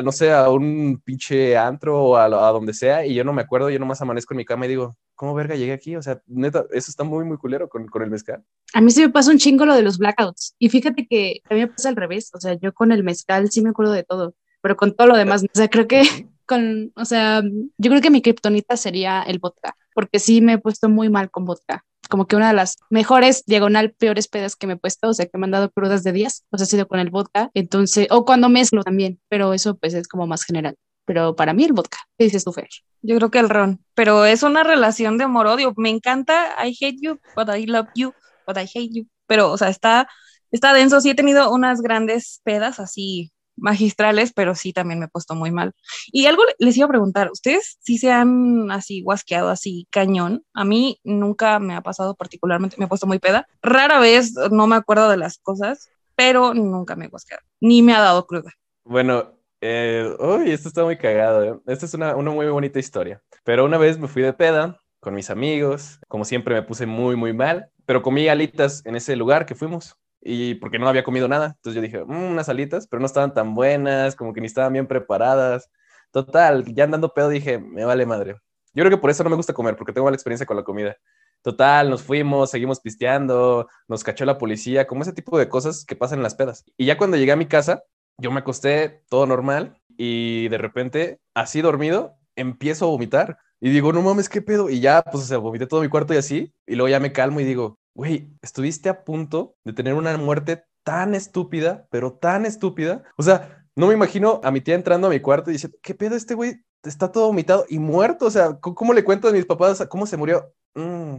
no 0.04 0.12
sé, 0.12 0.33
a 0.33 0.49
un 0.49 1.02
pinche 1.04 1.57
antro 1.57 2.00
o 2.04 2.16
a, 2.16 2.26
a, 2.26 2.52
donde 2.52 2.73
sea 2.73 3.04
y 3.04 3.14
yo 3.14 3.25
no 3.25 3.33
me 3.33 3.42
acuerdo, 3.42 3.69
yo 3.69 3.81
nomás 3.81 4.00
amanezco 4.00 4.33
en 4.33 4.38
mi 4.38 4.45
cama 4.45 4.66
y 4.66 4.69
digo, 4.69 4.97
¿cómo 5.14 5.35
verga 5.35 5.54
llegué 5.54 5.73
aquí? 5.73 5.97
O 5.97 6.02
sea, 6.02 6.23
neta, 6.26 6.64
eso 6.73 6.90
está 6.90 7.04
muy, 7.04 7.25
muy 7.25 7.37
culero 7.37 7.69
con, 7.69 7.87
con 7.87 8.02
el 8.02 8.11
mezcal. 8.11 8.45
A 8.75 8.81
mí 8.81 8.90
sí 8.90 9.00
me 9.02 9.11
pasa 9.11 9.31
un 9.31 9.38
chingo 9.38 9.66
lo 9.66 9.75
de 9.75 9.83
los 9.83 9.99
blackouts. 9.99 10.54
Y 10.59 10.69
fíjate 10.69 11.07
que 11.07 11.42
a 11.49 11.54
mí 11.54 11.61
me 11.61 11.69
pasa 11.69 11.88
al 11.88 11.97
revés. 11.97 12.31
O 12.35 12.40
sea, 12.40 12.54
yo 12.54 12.73
con 12.73 12.92
el 12.92 13.04
mezcal 13.04 13.50
sí 13.50 13.62
me 13.62 13.71
acuerdo 13.71 13.92
de 13.92 14.04
todo, 14.04 14.35
pero 14.61 14.76
con 14.76 14.95
todo 14.95 15.09
lo 15.09 15.16
demás, 15.16 15.45
o 15.45 15.47
sea, 15.52 15.69
creo 15.69 15.87
que 15.87 16.02
con, 16.47 16.92
o 16.97 17.04
sea, 17.04 17.42
yo 17.42 17.90
creo 17.90 18.00
que 18.00 18.11
mi 18.11 18.23
kriptonita 18.23 18.76
sería 18.76 19.23
el 19.23 19.38
vodka, 19.38 19.76
porque 19.95 20.19
sí 20.19 20.40
me 20.40 20.54
he 20.54 20.59
puesto 20.59 20.88
muy 20.88 21.09
mal 21.09 21.31
con 21.31 21.45
vodka. 21.45 21.85
Como 22.11 22.26
que 22.26 22.37
una 22.37 22.49
de 22.49 22.54
las 22.54 22.76
mejores, 22.90 23.45
diagonal, 23.47 23.92
peores 23.92 24.28
pedas 24.28 24.57
que 24.57 24.66
me 24.66 24.75
he 24.75 24.76
puesto, 24.76 25.09
o 25.09 25.14
sea, 25.14 25.26
que 25.26 25.38
me 25.38 25.45
han 25.45 25.52
dado 25.52 25.71
crudas 25.71 26.02
de 26.02 26.12
días, 26.12 26.45
pues 26.50 26.62
ha 26.62 26.66
sido 26.66 26.87
con 26.88 26.99
el 26.99 27.11
vodka. 27.11 27.50
Entonces, 27.54 28.09
o 28.11 28.25
cuando 28.25 28.49
mezclo 28.49 28.83
también, 28.83 29.21
pero 29.28 29.54
eso 29.54 29.76
pues 29.76 29.95
es 29.95 30.09
como 30.09 30.26
más 30.26 30.45
general. 30.45 30.76
Pero 31.05 31.35
para 31.35 31.53
mí 31.53 31.65
el 31.65 31.73
vodka. 31.73 31.99
¿Qué 32.17 32.25
dices 32.25 32.45
tú, 32.45 32.53
Fer? 32.53 32.69
Yo 33.03 33.17
creo 33.17 33.31
que 33.31 33.39
el 33.39 33.49
ron, 33.49 33.85
pero 33.95 34.25
es 34.25 34.43
una 34.43 34.63
relación 34.63 35.19
de 35.19 35.25
amor-odio. 35.25 35.75
Me 35.77 35.91
encanta 35.91 36.55
I 36.65 36.77
hate 36.81 36.99
you, 37.01 37.19
but 37.35 37.49
I 37.49 37.67
love 37.67 37.89
you, 37.95 38.13
but 38.47 38.57
I 38.57 38.63
hate 38.63 38.91
you. 38.93 39.07
Pero, 39.27 39.51
o 39.51 39.59
sea, 39.59 39.69
está, 39.69 40.09
está 40.51 40.73
denso. 40.73 41.01
Sí 41.01 41.11
he 41.11 41.15
tenido 41.15 41.53
unas 41.53 41.81
grandes 41.81 42.41
pedas 42.45 42.79
así 42.79 43.33
magistrales, 43.57 44.33
pero 44.33 44.55
sí 44.55 44.73
también 44.73 44.99
me 44.99 45.07
he 45.07 45.09
puesto 45.09 45.35
muy 45.35 45.51
mal. 45.51 45.73
Y 46.11 46.27
algo 46.27 46.43
les 46.59 46.77
iba 46.77 46.87
a 46.87 46.91
preguntar, 46.91 47.31
¿ustedes 47.31 47.79
sí 47.81 47.99
se 47.99 48.11
han 48.11 48.71
así 48.71 49.03
guasqueado 49.03 49.51
así 49.51 49.87
cañón? 49.91 50.45
A 50.55 50.65
mí 50.65 51.01
nunca 51.05 51.59
me 51.59 51.75
ha 51.75 51.81
pasado 51.81 52.15
particularmente, 52.15 52.77
me 52.79 52.87
he 52.87 52.89
puesto 52.89 53.07
muy 53.07 53.19
peda. 53.19 53.47
Rara 53.63 53.99
vez 53.99 54.35
no 54.51 54.67
me 54.67 54.77
acuerdo 54.77 55.09
de 55.09 55.17
las 55.17 55.39
cosas, 55.39 55.89
pero 56.15 56.55
nunca 56.55 56.97
me 56.97 57.07
he 57.07 57.09
guasqueado, 57.09 57.43
ni 57.61 57.83
me 57.83 57.95
ha 57.95 58.01
dado 58.01 58.27
cruda. 58.27 58.53
Bueno, 58.85 59.39
eh, 59.62 60.14
uy, 60.19 60.50
esto 60.50 60.69
está 60.69 60.85
muy 60.85 60.97
cagado. 60.99 61.45
¿eh? 61.45 61.61
Esta 61.66 61.87
es 61.87 61.95
una, 61.95 62.16
muy 62.16 62.47
bonita 62.49 62.78
historia. 62.78 63.23
Pero 63.45 63.64
una 63.64 63.78
vez 63.78 63.99
me 63.99 64.09
fui 64.09 64.23
de 64.23 64.33
peda 64.33 64.81
con 65.00 65.14
mis 65.14 65.31
amigos, 65.31 66.00
como 66.09 66.25
siempre 66.25 66.54
me 66.54 66.62
puse 66.62 66.87
muy, 66.87 67.16
muy 67.16 67.33
mal, 67.33 67.71
pero 67.87 68.02
comí 68.02 68.28
alitas 68.28 68.85
en 68.87 68.97
ese 68.97 69.16
lugar 69.16 69.47
que 69.47 69.54
fuimos 69.54 69.97
y 70.21 70.54
porque 70.57 70.78
no 70.78 70.88
había 70.88 71.04
comido 71.04 71.28
nada. 71.28 71.54
Entonces 71.57 71.75
yo 71.76 71.81
dije, 71.83 72.04
"Mm, 72.04 72.33
unas 72.33 72.49
alitas, 72.49 72.87
pero 72.88 73.00
no 73.00 73.07
estaban 73.07 73.35
tan 73.35 73.54
buenas, 73.54 74.16
como 74.16 74.33
que 74.33 74.40
ni 74.40 74.47
estaban 74.47 74.73
bien 74.73 74.87
preparadas. 74.87 75.71
Total, 76.12 76.64
ya 76.75 76.85
andando 76.85 77.14
pedo 77.14 77.28
dije, 77.28 77.59
me 77.59 77.85
vale 77.85 78.07
madre. 78.07 78.37
Yo 78.75 78.83
creo 78.85 78.90
que 78.90 78.99
por 78.99 79.11
eso 79.11 79.25
no 79.25 79.31
me 79.31 79.37
gusta 79.37 79.54
comer, 79.54 79.76
porque 79.76 79.92
tengo 79.92 80.04
mala 80.07 80.16
experiencia 80.16 80.47
con 80.47 80.57
la 80.57 80.64
comida. 80.64 80.97
Total, 81.42 81.90
nos 81.90 82.02
fuimos, 82.02 82.50
seguimos 82.50 82.81
pisteando, 82.81 83.69
nos 83.88 84.04
cachó 84.04 84.25
la 84.25 84.38
policía, 84.38 84.87
como 84.87 85.02
ese 85.02 85.12
tipo 85.12 85.38
de 85.38 85.49
cosas 85.49 85.85
que 85.85 85.97
pasan 85.97 86.19
en 86.21 86.23
las 86.23 86.35
pedas. 86.37 86.64
Y 86.76 86.87
ya 86.87 86.97
cuando 86.97 87.16
llegué 87.16 87.33
a 87.33 87.37
mi 87.37 87.47
casa, 87.47 87.83
yo 88.19 88.31
me 88.31 88.40
acosté 88.40 89.02
todo 89.09 89.26
normal 89.26 89.81
y 89.97 90.49
de 90.49 90.59
repente, 90.59 91.21
así 91.35 91.61
dormido, 91.61 92.16
empiezo 92.37 92.87
a 92.87 92.88
vomitar. 92.88 93.38
Y 93.61 93.71
digo, 93.71 93.92
no 93.92 94.02
mames, 94.02 94.28
¿qué 94.28 94.42
pedo? 94.42 94.71
Y 94.71 94.81
ya, 94.81 95.02
pues, 95.02 95.25
o 95.25 95.26
sea, 95.26 95.38
vomité 95.38 95.66
todo 95.66 95.83
mi 95.83 95.88
cuarto 95.88 96.14
y 96.14 96.16
así. 96.16 96.52
Y 96.66 96.75
luego 96.75 96.88
ya 96.88 97.00
me 97.00 97.12
calmo 97.12 97.40
y 97.40 97.45
digo, 97.45 97.78
güey, 97.95 98.31
estuviste 98.42 98.88
a 98.88 99.04
punto 99.04 99.54
de 99.64 99.73
tener 99.73 99.95
una 99.95 100.16
muerte 100.16 100.64
tan 100.83 101.14
estúpida, 101.14 101.87
pero 101.90 102.12
tan 102.14 102.45
estúpida. 102.45 103.04
O 103.16 103.23
sea, 103.23 103.66
no 103.76 103.87
me 103.87 103.95
imagino 103.95 104.40
a 104.42 104.50
mi 104.50 104.61
tía 104.61 104.75
entrando 104.75 105.07
a 105.07 105.11
mi 105.11 105.21
cuarto 105.21 105.50
y 105.50 105.54
diciendo, 105.54 105.78
¿qué 105.83 105.95
pedo 105.95 106.16
este 106.16 106.35
güey? 106.35 106.64
Está 106.83 107.12
todo 107.12 107.28
vomitado 107.28 107.64
y 107.69 107.78
muerto. 107.78 108.26
O 108.26 108.31
sea, 108.31 108.59
¿cómo, 108.61 108.92
le 108.92 109.04
cuento 109.04 109.28
a 109.28 109.33
mis 109.33 109.47
papás 109.47 109.87
cómo 109.88 110.07
se 110.07 110.16
murió? 110.16 110.52
Mm, 110.75 111.16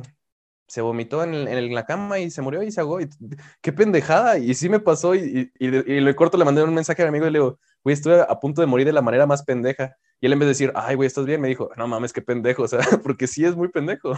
se 0.74 0.82
vomitó 0.82 1.24
en, 1.24 1.36
el- 1.36 1.48
en 1.48 1.76
la 1.76 1.86
cama 1.86 2.18
y 2.18 2.32
se 2.32 2.42
murió 2.42 2.64
y 2.64 2.72
se 2.72 2.82
ahogó. 2.82 3.00
Y, 3.00 3.08
qué 3.62 3.72
pendejada. 3.72 4.40
Y 4.40 4.56
sí 4.56 4.70
me 4.70 4.80
pasó 4.80 5.14
y, 5.14 5.52
y, 5.60 5.68
y- 5.68 5.94
y 5.94 6.00
le 6.02 6.16
corto, 6.16 6.36
le 6.38 6.46
mandé 6.46 6.64
un 6.64 6.74
mensaje 6.74 7.04
a 7.04 7.06
mi 7.06 7.10
amigo 7.10 7.28
y 7.28 7.32
le 7.32 7.38
digo, 7.40 7.60
güey, 7.84 7.94
estuve 7.94 8.22
a 8.22 8.40
punto 8.40 8.62
de 8.62 8.68
morir 8.68 8.88
de 8.88 8.94
la 8.94 9.02
manera 9.04 9.28
más 9.28 9.44
pendeja. 9.44 9.96
Y 10.20 10.26
él 10.26 10.34
en 10.34 10.40
vez 10.40 10.48
de 10.48 10.52
decir, 10.54 10.72
ay, 10.74 10.96
güey, 10.96 11.06
¿estás 11.06 11.26
bien? 11.26 11.42
Me 11.42 11.48
dijo, 11.48 11.70
no 11.78 11.88
mames, 11.88 12.12
qué 12.12 12.22
pendejo. 12.24 12.64
O 12.64 12.68
sea, 12.68 12.80
porque 13.04 13.28
sí 13.28 13.46
es 13.46 13.56
muy 13.56 13.68
pendejo. 13.68 14.14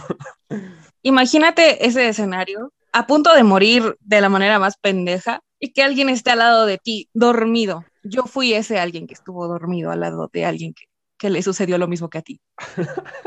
Imagínate 1.02 1.86
ese 1.86 2.08
escenario, 2.08 2.72
a 2.92 3.06
punto 3.06 3.34
de 3.34 3.42
morir 3.42 3.96
de 4.00 4.20
la 4.22 4.28
manera 4.30 4.58
más 4.58 4.76
pendeja 4.78 5.40
y 5.60 5.72
que 5.74 5.82
alguien 5.82 6.08
esté 6.08 6.30
al 6.30 6.38
lado 6.38 6.64
de 6.64 6.78
ti, 6.78 7.10
dormido. 7.12 7.84
Yo 8.02 8.22
fui 8.22 8.54
ese 8.54 8.78
alguien 8.78 9.06
que 9.06 9.14
estuvo 9.14 9.46
dormido 9.46 9.90
al 9.90 10.00
lado 10.00 10.30
de 10.32 10.44
alguien 10.46 10.72
que, 10.74 10.84
que 11.18 11.28
le 11.28 11.42
sucedió 11.42 11.76
lo 11.76 11.86
mismo 11.88 12.08
que 12.08 12.18
a 12.18 12.22
ti. 12.22 12.40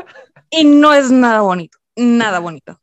Y 0.52 0.64
no 0.64 0.92
es 0.92 1.12
nada 1.12 1.42
bonito, 1.42 1.78
nada 1.94 2.40
bonito. 2.40 2.80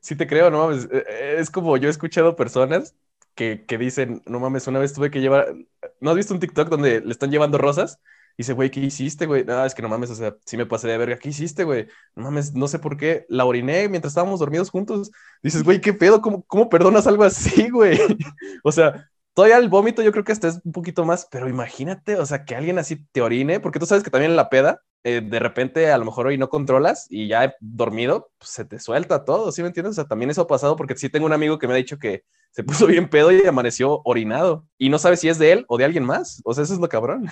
Sí 0.00 0.16
te 0.16 0.26
creo, 0.26 0.50
no 0.50 0.58
mames. 0.66 0.84
Eh, 0.90 1.04
eh, 1.08 1.36
Es 1.38 1.50
como 1.50 1.76
yo 1.76 1.88
he 1.88 1.90
escuchado 1.90 2.36
personas 2.36 2.94
que, 3.34 3.64
que 3.66 3.78
dicen, 3.78 4.22
no 4.26 4.40
mames, 4.40 4.66
una 4.66 4.78
vez 4.78 4.92
tuve 4.92 5.10
que 5.10 5.20
llevar, 5.20 5.54
¿no 6.00 6.10
has 6.10 6.16
visto 6.16 6.34
un 6.34 6.40
TikTok 6.40 6.68
donde 6.68 7.00
le 7.00 7.10
están 7.12 7.30
llevando 7.30 7.58
rosas? 7.58 8.00
Y 8.36 8.42
dice, 8.42 8.52
güey, 8.52 8.70
¿qué 8.70 8.80
hiciste, 8.80 9.26
güey? 9.26 9.44
No, 9.44 9.64
es 9.64 9.74
que 9.76 9.82
no 9.82 9.88
mames, 9.88 10.10
o 10.10 10.14
sea, 10.16 10.34
sí 10.44 10.56
me 10.56 10.66
pasé 10.66 10.88
de 10.88 10.98
verga. 10.98 11.18
¿Qué 11.18 11.28
hiciste, 11.28 11.62
güey? 11.64 11.86
No 12.16 12.24
mames, 12.24 12.52
no 12.54 12.66
sé 12.68 12.78
por 12.80 12.96
qué. 12.96 13.26
La 13.28 13.44
oriné 13.44 13.88
mientras 13.88 14.10
estábamos 14.12 14.40
dormidos 14.40 14.70
juntos. 14.70 15.12
Dices, 15.42 15.62
güey, 15.62 15.80
¿qué 15.80 15.92
pedo? 15.94 16.20
¿Cómo, 16.20 16.42
cómo 16.44 16.68
perdonas 16.68 17.06
algo 17.06 17.22
así, 17.24 17.70
güey? 17.70 17.98
O 18.64 18.72
sea, 18.72 19.08
todavía 19.34 19.58
el 19.58 19.68
vómito 19.68 20.02
yo 20.02 20.12
creo 20.12 20.24
que 20.24 20.32
hasta 20.32 20.48
es 20.48 20.60
un 20.64 20.72
poquito 20.72 21.04
más, 21.04 21.28
pero 21.30 21.48
imagínate, 21.48 22.16
o 22.16 22.24
sea, 22.24 22.44
que 22.44 22.54
alguien 22.54 22.78
así 22.78 23.04
te 23.12 23.20
orine, 23.20 23.60
porque 23.60 23.78
tú 23.78 23.86
sabes 23.86 24.04
que 24.04 24.10
también 24.10 24.30
en 24.30 24.36
la 24.36 24.48
peda, 24.48 24.82
eh, 25.02 25.20
de 25.22 25.38
repente 25.38 25.90
a 25.90 25.98
lo 25.98 26.06
mejor 26.06 26.28
hoy 26.28 26.38
no 26.38 26.48
controlas 26.48 27.06
y 27.10 27.28
ya 27.28 27.54
dormido, 27.60 28.30
pues 28.38 28.50
se 28.50 28.64
te 28.64 28.78
suelta 28.78 29.24
todo, 29.24 29.52
¿sí 29.52 29.60
me 29.60 29.68
entiendes? 29.68 29.92
O 29.92 29.94
sea, 29.94 30.06
también 30.06 30.30
eso 30.30 30.42
ha 30.42 30.46
pasado 30.46 30.76
porque 30.76 30.96
sí 30.96 31.10
tengo 31.10 31.26
un 31.26 31.32
amigo 31.32 31.58
que 31.58 31.66
me 31.66 31.74
ha 31.74 31.76
dicho 31.76 31.98
que 31.98 32.24
se 32.52 32.64
puso 32.64 32.86
bien 32.86 33.10
pedo 33.10 33.32
y 33.32 33.46
amaneció 33.46 34.00
orinado 34.04 34.66
y 34.78 34.88
no 34.88 34.98
sabe 34.98 35.16
si 35.16 35.28
es 35.28 35.38
de 35.38 35.52
él 35.52 35.64
o 35.68 35.76
de 35.76 35.84
alguien 35.84 36.04
más. 36.04 36.40
O 36.44 36.54
sea, 36.54 36.64
eso 36.64 36.74
es 36.74 36.80
lo 36.80 36.88
cabrón. 36.88 37.28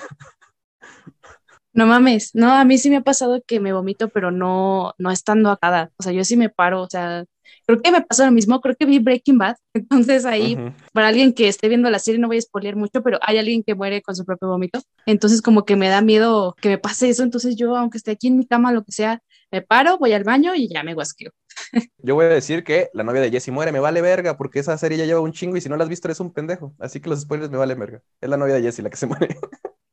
No 1.75 1.87
mames, 1.87 2.35
no, 2.35 2.53
a 2.53 2.67
mí 2.67 2.77
sí 2.77 2.91
me 2.91 2.97
ha 2.97 3.01
pasado 3.01 3.43
que 3.47 3.59
me 3.59 3.73
vomito, 3.73 4.11
pero 4.11 4.31
no, 4.31 4.93
no 4.99 5.11
estando 5.11 5.51
acá. 5.51 5.91
O 5.97 6.03
sea, 6.03 6.13
yo 6.13 6.23
sí 6.23 6.37
me 6.37 6.51
paro, 6.51 6.83
o 6.83 6.91
sea, 6.91 7.25
creo 7.67 7.81
que 7.83 7.93
me 7.93 8.03
pasó 8.03 8.25
lo 8.25 8.33
mismo, 8.33 8.61
creo 8.61 8.77
que 8.77 8.87
vi 8.87 8.99
Breaking 8.99 9.39
Bad, 9.39 9.57
entonces 9.75 10.25
ahí, 10.25 10.55
Ujú. 10.55 10.73
para 10.93 11.09
alguien 11.09 11.33
que 11.33 11.49
esté 11.49 11.69
viendo 11.69 11.91
la 11.91 11.99
serie, 11.99 12.21
no 12.21 12.29
voy 12.29 12.39
a 12.39 12.43
spoilear 12.43 12.77
mucho, 12.77 13.03
pero 13.03 13.19
hay 13.23 13.39
alguien 13.39 13.63
que 13.63 13.75
muere 13.75 14.03
con 14.03 14.17
su 14.17 14.25
propio 14.25 14.49
vómito, 14.49 14.81
entonces 15.07 15.43
como 15.43 15.65
que 15.65 15.77
me 15.77 15.89
da 15.89 16.03
miedo 16.03 16.55
que 16.61 16.69
me 16.69 16.79
pase 16.79 17.09
eso, 17.09 17.23
entonces 17.23 17.57
yo, 17.57 17.77
aunque 17.77 17.99
esté 17.99 18.13
aquí 18.13 18.29
en 18.29 18.39
mi 18.39 18.47
cama, 18.47 18.73
lo 18.73 18.85
que 18.85 18.93
sea, 18.93 19.21
me 19.51 19.63
paro, 19.63 19.99
voy 19.99 20.13
al 20.13 20.25
baño 20.25 20.55
y 20.55 20.69
ya 20.69 20.83
me 20.83 20.95
guasqueo. 20.95 21.31
Yo 21.99 22.15
voy 22.15 22.25
a 22.25 22.29
decir 22.29 22.65
que 22.65 22.89
la 22.95 23.05
novia 23.05 23.21
de 23.21 23.31
Jesse 23.31 23.51
muere, 23.51 23.71
me 23.71 23.79
vale 23.79 24.01
verga, 24.01 24.37
porque 24.37 24.59
esa 24.59 24.77
serie 24.79 24.97
ya 24.99 25.05
lleva 25.05 25.21
un 25.21 25.33
chingo 25.33 25.57
y 25.57 25.61
si 25.61 25.69
no 25.69 25.77
la 25.77 25.85
has 25.85 25.91
visto 25.91 26.09
eres 26.09 26.21
un 26.21 26.33
pendejo. 26.33 26.75
Así 26.79 27.01
que 27.01 27.11
los 27.11 27.21
spoilers 27.21 27.51
me 27.51 27.59
vale 27.59 27.75
verga. 27.75 28.03
Es 28.21 28.29
la 28.31 28.37
novia 28.39 28.55
de 28.55 28.63
Jesse 28.63 28.81
la 28.81 28.91
que 28.91 28.97
se 28.97 29.07
muere. 29.07 29.37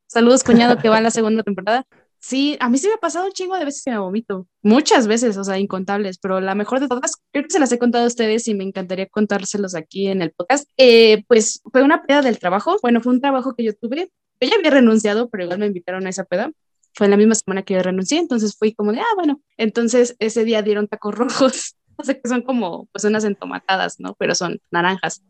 Saludos, 0.07 0.43
cuñado, 0.43 0.77
que 0.79 0.89
va 0.89 0.97
en 0.97 1.03
la 1.03 1.11
segunda 1.11 1.43
temporada. 1.43 1.85
Sí, 2.21 2.57
a 2.59 2.69
mí 2.69 2.77
sí 2.77 2.87
me 2.87 2.95
ha 2.95 2.97
pasado 2.97 3.25
un 3.25 3.31
chingo 3.31 3.57
de 3.57 3.65
veces 3.65 3.81
que 3.83 3.91
me 3.91 3.97
vomito. 3.97 4.45
Muchas 4.61 5.07
veces, 5.07 5.37
o 5.37 5.43
sea, 5.43 5.57
incontables, 5.57 6.17
pero 6.19 6.41
la 6.41 6.53
mejor 6.53 6.81
de 6.81 6.87
todas, 6.89 7.13
creo 7.31 7.45
que 7.45 7.49
se 7.49 7.59
las 7.59 7.71
he 7.71 7.79
contado 7.79 8.03
a 8.03 8.07
ustedes 8.07 8.47
y 8.47 8.55
me 8.55 8.65
encantaría 8.65 9.07
contárselos 9.07 9.73
aquí 9.73 10.07
en 10.07 10.21
el 10.21 10.31
podcast. 10.31 10.69
Eh, 10.77 11.23
pues 11.27 11.61
fue 11.71 11.81
una 11.81 12.03
peda 12.03 12.21
del 12.21 12.37
trabajo. 12.37 12.77
Bueno, 12.81 13.01
fue 13.01 13.13
un 13.13 13.21
trabajo 13.21 13.55
que 13.55 13.63
yo 13.63 13.73
tuve. 13.73 14.11
Yo 14.41 14.49
ya 14.49 14.55
había 14.57 14.71
renunciado, 14.71 15.29
pero 15.29 15.45
igual 15.45 15.59
me 15.59 15.67
invitaron 15.67 16.05
a 16.07 16.09
esa 16.09 16.25
peda. 16.25 16.51
Fue 16.93 17.05
en 17.07 17.11
la 17.11 17.17
misma 17.17 17.35
semana 17.35 17.63
que 17.63 17.75
yo 17.75 17.83
renuncié, 17.83 18.19
entonces 18.19 18.55
fui 18.57 18.73
como 18.73 18.91
de, 18.91 18.99
ah, 18.99 19.15
bueno. 19.15 19.41
Entonces 19.57 20.15
ese 20.19 20.43
día 20.43 20.61
dieron 20.61 20.87
tacos 20.87 21.15
rojos. 21.15 21.75
O 21.95 22.03
sea, 22.03 22.19
que 22.19 22.27
son 22.27 22.41
como, 22.41 22.87
pues 22.91 23.03
unas 23.05 23.23
entomatadas, 23.23 23.99
¿no? 23.99 24.15
Pero 24.19 24.35
son 24.35 24.59
naranjas. 24.71 25.23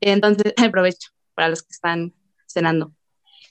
Entonces, 0.00 0.54
aprovecho 0.62 1.10
para 1.34 1.48
los 1.48 1.62
que 1.62 1.72
están 1.72 2.14
cenando. 2.46 2.92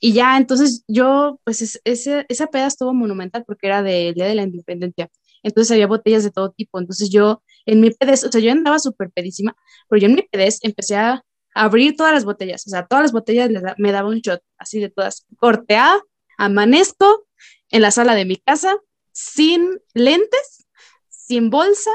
Y 0.04 0.14
ya, 0.14 0.38
entonces 0.38 0.84
yo, 0.88 1.40
pues 1.46 1.62
es- 1.62 1.82
ese, 1.86 2.26
esa 2.30 2.48
peda 2.48 2.68
estuvo 2.68 2.94
monumental 2.94 3.44
porque 3.46 3.68
era 3.68 3.84
del 3.84 4.16
Día 4.16 4.26
de 4.26 4.36
la 4.36 4.44
Independencia. 4.44 5.10
Entonces 5.44 5.72
había 5.72 5.88
botellas 5.88 6.24
de 6.24 6.32
todo 6.32 6.52
tipo. 6.52 6.80
Entonces 6.80 7.10
yo, 7.12 7.44
en 7.68 7.82
mi 7.82 7.92
pedez, 7.92 8.24
o 8.26 8.32
sea, 8.32 8.42
yo 8.42 8.52
andaba 8.52 8.80
súper 8.80 9.12
pedísima, 9.12 9.56
pero 9.90 10.02
yo 10.02 10.08
en 10.08 10.16
mi 10.16 10.24
pedez 10.24 10.60
empecé 10.64 10.96
a 10.98 11.24
abrir 11.56 11.96
todas 11.96 12.14
las 12.14 12.26
botellas. 12.26 12.66
O 12.68 12.72
sea, 12.72 12.88
todas 12.88 13.04
las 13.04 13.12
botellas 13.14 13.50
me 13.78 13.92
daba 13.92 14.10
un 14.10 14.20
shot, 14.22 14.42
así 14.58 14.80
de 14.80 14.90
todas. 14.90 15.26
Cortea, 15.38 16.00
amanezco 16.38 17.28
en 17.70 17.82
la 17.84 17.92
sala 17.92 18.16
de 18.16 18.26
mi 18.26 18.38
casa, 18.38 18.78
sin 19.12 19.80
lentes, 19.94 20.66
sin 21.10 21.50
bolsa. 21.52 21.92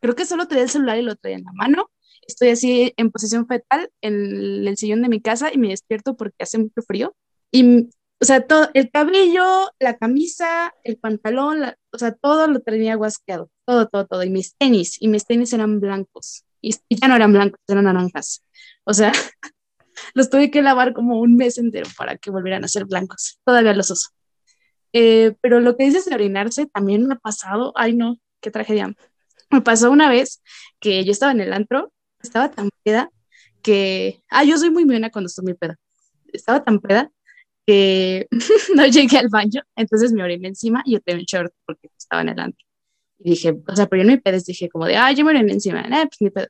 Creo 0.00 0.14
que 0.14 0.26
solo 0.26 0.46
traía 0.48 0.64
el 0.64 0.70
celular 0.70 0.98
y 0.98 1.02
lo 1.02 1.16
traía 1.16 1.38
en 1.38 1.44
la 1.44 1.52
mano. 1.52 1.90
Estoy 2.26 2.50
así 2.50 2.92
en 2.96 3.10
posición 3.10 3.46
fetal 3.46 3.90
en 4.02 4.66
el 4.68 4.76
sillón 4.76 5.02
de 5.02 5.08
mi 5.08 5.20
casa 5.20 5.50
y 5.52 5.58
me 5.58 5.68
despierto 5.70 6.16
porque 6.16 6.36
hace 6.44 6.58
mucho 6.58 6.82
frío. 6.86 7.16
Y, 7.50 7.88
o 8.20 8.24
sea, 8.24 8.46
todo, 8.46 8.68
el 8.74 8.90
cabello, 8.90 9.70
la 9.78 9.96
camisa, 9.96 10.74
el 10.84 10.98
pantalón, 10.98 11.60
la- 11.60 11.76
o 11.92 11.98
sea, 11.98 12.12
todo 12.14 12.46
lo 12.48 12.60
tenía 12.60 12.96
guasqueado, 12.96 13.50
todo, 13.66 13.88
todo, 13.88 14.06
todo. 14.06 14.22
Y 14.24 14.30
mis 14.30 14.54
tenis, 14.56 14.96
y 15.00 15.08
mis 15.08 15.26
tenis 15.26 15.52
eran 15.52 15.80
blancos. 15.80 16.44
Y, 16.60 16.74
y 16.88 16.96
ya 17.00 17.08
no 17.08 17.16
eran 17.16 17.32
blancos, 17.32 17.60
eran 17.68 17.84
naranjas. 17.84 18.42
O 18.84 18.94
sea, 18.94 19.12
los 20.14 20.30
tuve 20.30 20.50
que 20.50 20.62
lavar 20.62 20.94
como 20.94 21.20
un 21.20 21.36
mes 21.36 21.58
entero 21.58 21.88
para 21.96 22.16
que 22.18 22.30
volvieran 22.30 22.64
a 22.64 22.68
ser 22.68 22.84
blancos. 22.86 23.38
Todavía 23.44 23.74
los 23.74 23.90
uso. 23.90 24.10
Eh, 24.92 25.36
pero 25.40 25.60
lo 25.60 25.76
que 25.76 25.84
dices 25.84 26.06
de 26.06 26.14
orinarse 26.14 26.66
también 26.66 27.06
me 27.06 27.14
ha 27.14 27.18
pasado. 27.18 27.72
Ay, 27.76 27.94
no, 27.94 28.18
qué 28.40 28.50
tragedia. 28.50 28.94
Me 29.50 29.60
pasó 29.62 29.90
una 29.90 30.10
vez 30.10 30.42
que 30.80 31.04
yo 31.04 31.12
estaba 31.12 31.32
en 31.32 31.40
el 31.40 31.52
antro, 31.52 31.92
estaba 32.22 32.50
tan 32.50 32.70
peda 32.84 33.10
que. 33.62 34.22
Ah, 34.30 34.44
yo 34.44 34.58
soy 34.58 34.70
muy 34.70 34.84
buena 34.84 35.10
cuando 35.10 35.28
estoy 35.28 35.44
muy 35.46 35.54
peda. 35.54 35.76
Estaba 36.32 36.64
tan 36.64 36.80
peda 36.80 37.10
que 37.68 38.28
no 38.74 38.86
llegué 38.86 39.18
al 39.18 39.28
baño, 39.28 39.60
entonces 39.76 40.10
me 40.14 40.22
oriné 40.22 40.48
encima 40.48 40.82
y 40.86 40.92
yo 40.92 41.00
tenía 41.00 41.20
un 41.20 41.26
short 41.26 41.52
porque 41.66 41.90
estaba 41.98 42.22
en 42.22 42.30
el 42.30 42.40
antro. 42.40 42.66
Y 43.18 43.30
dije, 43.30 43.54
o 43.68 43.76
sea, 43.76 43.86
pero 43.86 44.02
yo 44.02 44.08
en 44.08 44.14
mi 44.14 44.20
pedes 44.20 44.46
dije 44.46 44.70
como 44.70 44.86
de, 44.86 44.96
ah, 44.96 45.12
yo 45.12 45.22
me 45.22 45.32
oriné 45.32 45.52
encima, 45.52 45.82
nah, 45.82 46.06
pues 46.06 46.16
ni 46.20 46.30
pedo. 46.30 46.46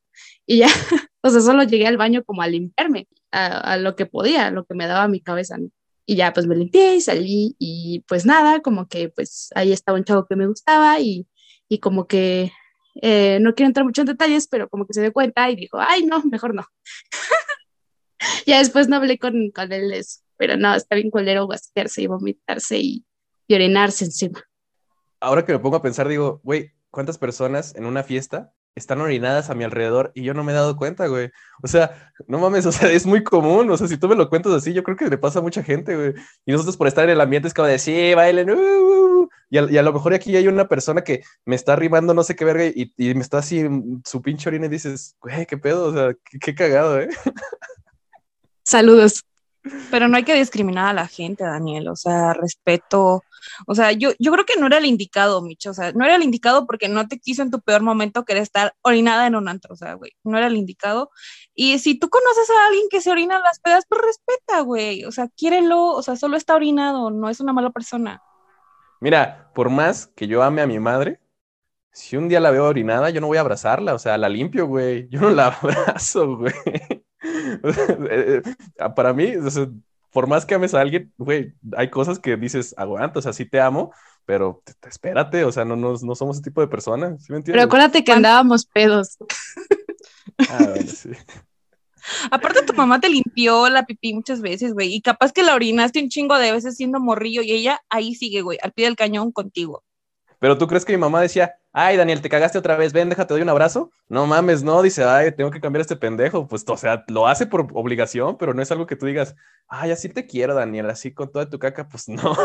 Y 0.46 0.58
ya, 0.58 0.68
o 1.22 1.30
sea, 1.30 1.40
solo 1.40 1.64
llegué 1.64 1.88
al 1.88 1.96
baño 1.96 2.22
como 2.22 2.42
a 2.42 2.46
limpiarme, 2.46 3.08
a, 3.32 3.72
a 3.72 3.76
lo 3.78 3.96
que 3.96 4.06
podía, 4.06 4.46
a 4.46 4.50
lo 4.52 4.64
que 4.64 4.74
me 4.74 4.86
daba 4.86 5.08
mi 5.08 5.20
cabeza. 5.20 5.58
¿no? 5.58 5.70
Y 6.06 6.14
ya, 6.14 6.32
pues 6.32 6.46
me 6.46 6.54
limpié 6.54 6.94
y 6.94 7.00
salí 7.00 7.56
y 7.58 8.04
pues 8.06 8.24
nada, 8.24 8.60
como 8.60 8.86
que 8.86 9.08
pues 9.08 9.48
ahí 9.56 9.72
estaba 9.72 9.98
un 9.98 10.04
chavo 10.04 10.24
que 10.24 10.36
me 10.36 10.46
gustaba 10.46 11.00
y, 11.00 11.26
y 11.68 11.80
como 11.80 12.06
que 12.06 12.52
eh, 13.02 13.38
no 13.40 13.56
quiero 13.56 13.68
entrar 13.68 13.84
mucho 13.84 14.02
en 14.02 14.06
detalles, 14.06 14.46
pero 14.46 14.68
como 14.68 14.86
que 14.86 14.94
se 14.94 15.00
dio 15.00 15.12
cuenta 15.12 15.50
y 15.50 15.56
dijo, 15.56 15.78
ay, 15.80 16.06
no, 16.06 16.22
mejor 16.30 16.54
no. 16.54 16.64
ya 18.46 18.58
después 18.58 18.88
no 18.88 18.96
hablé 18.96 19.18
con, 19.18 19.50
con 19.50 19.72
él 19.72 19.92
eso. 19.92 20.20
Pero 20.38 20.56
no, 20.56 20.74
está 20.74 20.94
bien 20.94 21.10
culero 21.10 21.46
guasquearse 21.46 22.02
y 22.02 22.06
vomitarse 22.06 22.78
y, 22.78 23.04
y 23.46 23.54
orinarse 23.54 24.06
encima. 24.06 24.42
Ahora 25.20 25.44
que 25.44 25.52
me 25.52 25.58
pongo 25.58 25.76
a 25.76 25.82
pensar, 25.82 26.08
digo, 26.08 26.40
güey, 26.44 26.72
¿cuántas 26.90 27.18
personas 27.18 27.74
en 27.74 27.84
una 27.84 28.02
fiesta 28.02 28.52
están 28.78 29.00
orinadas 29.00 29.50
a 29.50 29.54
mi 29.54 29.64
alrededor 29.64 30.12
y 30.14 30.22
yo 30.22 30.32
no 30.32 30.42
me 30.42 30.52
he 30.52 30.54
dado 30.54 30.76
cuenta, 30.76 31.06
güey. 31.06 31.30
O 31.62 31.66
sea, 31.66 32.12
no 32.26 32.38
mames, 32.38 32.64
o 32.66 32.72
sea, 32.72 32.90
es 32.90 33.04
muy 33.04 33.22
común. 33.22 33.70
O 33.70 33.76
sea, 33.76 33.86
si 33.86 33.98
tú 33.98 34.08
me 34.08 34.14
lo 34.14 34.30
cuentas 34.30 34.52
así, 34.52 34.72
yo 34.72 34.82
creo 34.82 34.96
que 34.96 35.08
le 35.08 35.18
pasa 35.18 35.40
a 35.40 35.42
mucha 35.42 35.62
gente, 35.62 35.94
güey. 35.94 36.14
Y 36.46 36.52
nosotros 36.52 36.76
por 36.76 36.86
estar 36.86 37.04
en 37.04 37.10
el 37.10 37.20
ambiente 37.20 37.48
es 37.48 37.54
como 37.54 37.68
de, 37.68 37.78
sí, 37.78 38.14
bailen, 38.14 38.50
uh, 38.50 38.54
uh, 38.54 39.22
uh". 39.22 39.28
y, 39.50 39.58
a, 39.58 39.70
y, 39.70 39.76
a, 39.76 39.82
lo 39.82 39.92
mejor 39.92 40.14
aquí 40.14 40.34
hay 40.36 40.48
una 40.48 40.68
persona 40.68 41.02
que 41.02 41.22
me 41.44 41.56
está 41.56 41.74
arrimando 41.74 42.14
no 42.14 42.22
sé 42.22 42.36
qué 42.36 42.44
verga 42.44 42.64
y, 42.66 42.92
y 42.96 43.14
me 43.14 43.20
está 43.20 43.38
así 43.38 43.64
su 44.04 44.22
pinche 44.22 44.48
orina 44.48 44.66
y 44.66 44.70
dices, 44.70 45.16
güey, 45.20 45.44
qué 45.46 45.58
pedo, 45.58 45.86
o 45.86 45.92
sea, 45.92 46.14
qué, 46.30 46.38
qué 46.38 46.54
cagado, 46.54 47.00
¿eh? 47.00 47.08
Saludos. 48.64 49.24
Pero 49.90 50.08
no 50.08 50.16
hay 50.16 50.24
que 50.24 50.34
discriminar 50.34 50.88
a 50.88 50.92
la 50.92 51.06
gente, 51.06 51.44
Daniel, 51.44 51.88
o 51.88 51.96
sea, 51.96 52.34
respeto. 52.34 53.22
O 53.66 53.74
sea, 53.74 53.92
yo, 53.92 54.10
yo 54.18 54.32
creo 54.32 54.44
que 54.44 54.58
no 54.58 54.66
era 54.66 54.78
el 54.78 54.86
indicado, 54.86 55.42
Micho, 55.42 55.70
o 55.70 55.74
sea, 55.74 55.92
no 55.92 56.04
era 56.04 56.16
el 56.16 56.22
indicado 56.22 56.66
porque 56.66 56.88
no 56.88 57.08
te 57.08 57.18
quiso 57.18 57.42
en 57.42 57.50
tu 57.50 57.60
peor 57.60 57.82
momento 57.82 58.24
querer 58.24 58.42
estar 58.42 58.74
orinada 58.82 59.26
en 59.26 59.34
un 59.34 59.48
antro, 59.48 59.74
o 59.74 59.76
sea, 59.76 59.94
güey, 59.94 60.12
no 60.24 60.36
era 60.38 60.46
el 60.46 60.56
indicado. 60.56 61.10
Y 61.54 61.78
si 61.78 61.98
tú 61.98 62.08
conoces 62.08 62.50
a 62.50 62.66
alguien 62.66 62.86
que 62.90 63.00
se 63.00 63.10
orina 63.10 63.36
en 63.36 63.42
las 63.42 63.60
pedas, 63.60 63.84
pues 63.88 64.00
respeta, 64.02 64.60
güey, 64.60 65.04
o 65.04 65.12
sea, 65.12 65.28
quiérelo, 65.28 65.86
o 65.86 66.02
sea, 66.02 66.16
solo 66.16 66.36
está 66.36 66.54
orinado, 66.54 67.10
no 67.10 67.28
es 67.28 67.40
una 67.40 67.52
mala 67.52 67.70
persona. 67.70 68.22
Mira, 69.00 69.50
por 69.54 69.70
más 69.70 70.08
que 70.08 70.26
yo 70.26 70.42
ame 70.42 70.62
a 70.62 70.66
mi 70.66 70.78
madre, 70.78 71.20
si 71.92 72.16
un 72.16 72.28
día 72.28 72.40
la 72.40 72.50
veo 72.50 72.64
orinada, 72.64 73.10
yo 73.10 73.20
no 73.20 73.26
voy 73.26 73.38
a 73.38 73.40
abrazarla, 73.40 73.94
o 73.94 73.98
sea, 73.98 74.18
la 74.18 74.28
limpio, 74.28 74.66
güey, 74.66 75.08
yo 75.08 75.20
no 75.20 75.30
la 75.30 75.46
abrazo, 75.62 76.36
güey. 76.36 76.97
Para 78.96 79.12
mí, 79.12 79.36
o 79.36 79.50
sea, 79.50 79.68
por 80.12 80.26
más 80.26 80.46
que 80.46 80.54
ames 80.54 80.74
a 80.74 80.80
alguien, 80.80 81.12
güey, 81.18 81.54
hay 81.76 81.90
cosas 81.90 82.18
que 82.18 82.36
dices, 82.36 82.74
aguanta, 82.76 83.18
o 83.18 83.22
sea, 83.22 83.32
sí 83.32 83.44
te 83.44 83.60
amo, 83.60 83.92
pero 84.24 84.62
te, 84.64 84.74
te, 84.74 84.88
espérate, 84.88 85.44
o 85.44 85.52
sea, 85.52 85.64
no, 85.64 85.76
no, 85.76 85.94
no, 86.00 86.14
somos 86.14 86.36
ese 86.36 86.44
tipo 86.44 86.60
de 86.60 86.68
personas, 86.68 87.22
¿sí 87.24 87.32
me 87.32 87.38
entiendes? 87.38 87.60
Pero 87.60 87.62
acuérdate 87.62 88.04
que 88.04 88.12
andábamos 88.12 88.66
pedos. 88.66 89.16
Ah, 90.48 90.66
bueno, 90.68 90.90
sí. 90.90 91.10
Aparte, 92.30 92.62
tu 92.62 92.72
mamá 92.74 93.00
te 93.00 93.08
limpió 93.08 93.68
la 93.68 93.84
pipí 93.84 94.14
muchas 94.14 94.40
veces, 94.40 94.72
güey, 94.72 94.94
y 94.94 95.02
capaz 95.02 95.32
que 95.32 95.42
la 95.42 95.54
orinaste 95.54 96.02
un 96.02 96.08
chingo 96.08 96.38
de 96.38 96.52
veces 96.52 96.76
siendo 96.76 97.00
morrillo 97.00 97.42
y 97.42 97.52
ella 97.52 97.80
ahí 97.88 98.14
sigue, 98.14 98.42
güey, 98.42 98.58
al 98.62 98.72
pie 98.72 98.86
del 98.86 98.96
cañón 98.96 99.32
contigo. 99.32 99.84
Pero 100.38 100.56
tú 100.56 100.66
crees 100.66 100.84
que 100.84 100.92
mi 100.92 100.98
mamá 100.98 101.20
decía, 101.20 101.56
ay, 101.78 101.96
Daniel, 101.96 102.20
te 102.20 102.28
cagaste 102.28 102.58
otra 102.58 102.76
vez, 102.76 102.92
ven, 102.92 103.08
déjate, 103.08 103.34
doy 103.34 103.42
un 103.42 103.48
abrazo. 103.48 103.92
No 104.08 104.26
mames, 104.26 104.64
no, 104.64 104.82
dice, 104.82 105.04
ay, 105.04 105.30
tengo 105.32 105.52
que 105.52 105.60
cambiar 105.60 105.82
este 105.82 105.94
pendejo. 105.94 106.48
Pues, 106.48 106.64
o 106.66 106.76
sea, 106.76 107.04
lo 107.06 107.28
hace 107.28 107.46
por 107.46 107.68
obligación, 107.72 108.36
pero 108.36 108.52
no 108.52 108.62
es 108.62 108.70
algo 108.72 108.86
que 108.86 108.96
tú 108.96 109.06
digas, 109.06 109.36
ay, 109.68 109.92
así 109.92 110.08
te 110.08 110.26
quiero, 110.26 110.54
Daniel, 110.54 110.90
así 110.90 111.14
con 111.14 111.30
toda 111.30 111.48
tu 111.48 111.58
caca, 111.58 111.88
pues 111.88 112.08
no. 112.08 112.36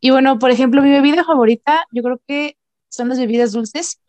Y 0.00 0.10
bueno, 0.10 0.38
por 0.38 0.50
ejemplo, 0.50 0.82
mi 0.82 0.90
bebida 0.90 1.24
favorita, 1.24 1.86
yo 1.90 2.02
creo 2.02 2.20
que 2.28 2.58
son 2.90 3.08
las 3.08 3.18
bebidas 3.18 3.52
dulces. 3.52 4.02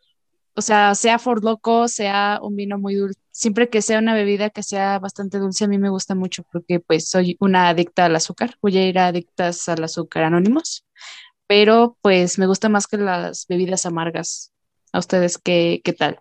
O 0.54 0.62
sea, 0.62 0.94
sea 0.94 1.20
Ford 1.20 1.42
Loco, 1.42 1.88
sea 1.88 2.40
un 2.42 2.58
vino 2.58 2.78
muy 2.78 2.96
dulce. 2.96 3.18
Siempre 3.32 3.70
que 3.70 3.82
sea 3.82 4.00
una 4.00 4.14
bebida 4.14 4.50
que 4.50 4.62
sea 4.62 5.00
bastante 5.00 5.38
dulce, 5.38 5.64
a 5.64 5.68
mí 5.70 5.78
me 5.78 5.90
gusta 5.90 6.14
mucho 6.14 6.44
porque 6.52 6.82
pues 6.82 7.08
soy 7.08 7.38
una 7.40 7.70
adicta 7.70 8.06
al 8.06 8.16
azúcar. 8.18 8.56
Voy 8.62 8.78
a 8.78 8.86
ir 8.86 9.00
a 9.00 9.08
adictas 9.08 9.70
al 9.70 9.86
azúcar 9.86 10.24
anónimos 10.24 10.86
pero 11.48 11.98
pues 12.02 12.40
me 12.40 12.48
gusta 12.48 12.70
más 12.70 12.88
que 12.88 12.98
las 12.98 13.46
bebidas 13.48 13.86
amargas. 13.86 14.52
¿A 14.92 15.00
ustedes 15.00 15.38
qué, 15.38 15.82
qué 15.84 15.94
tal? 15.94 16.20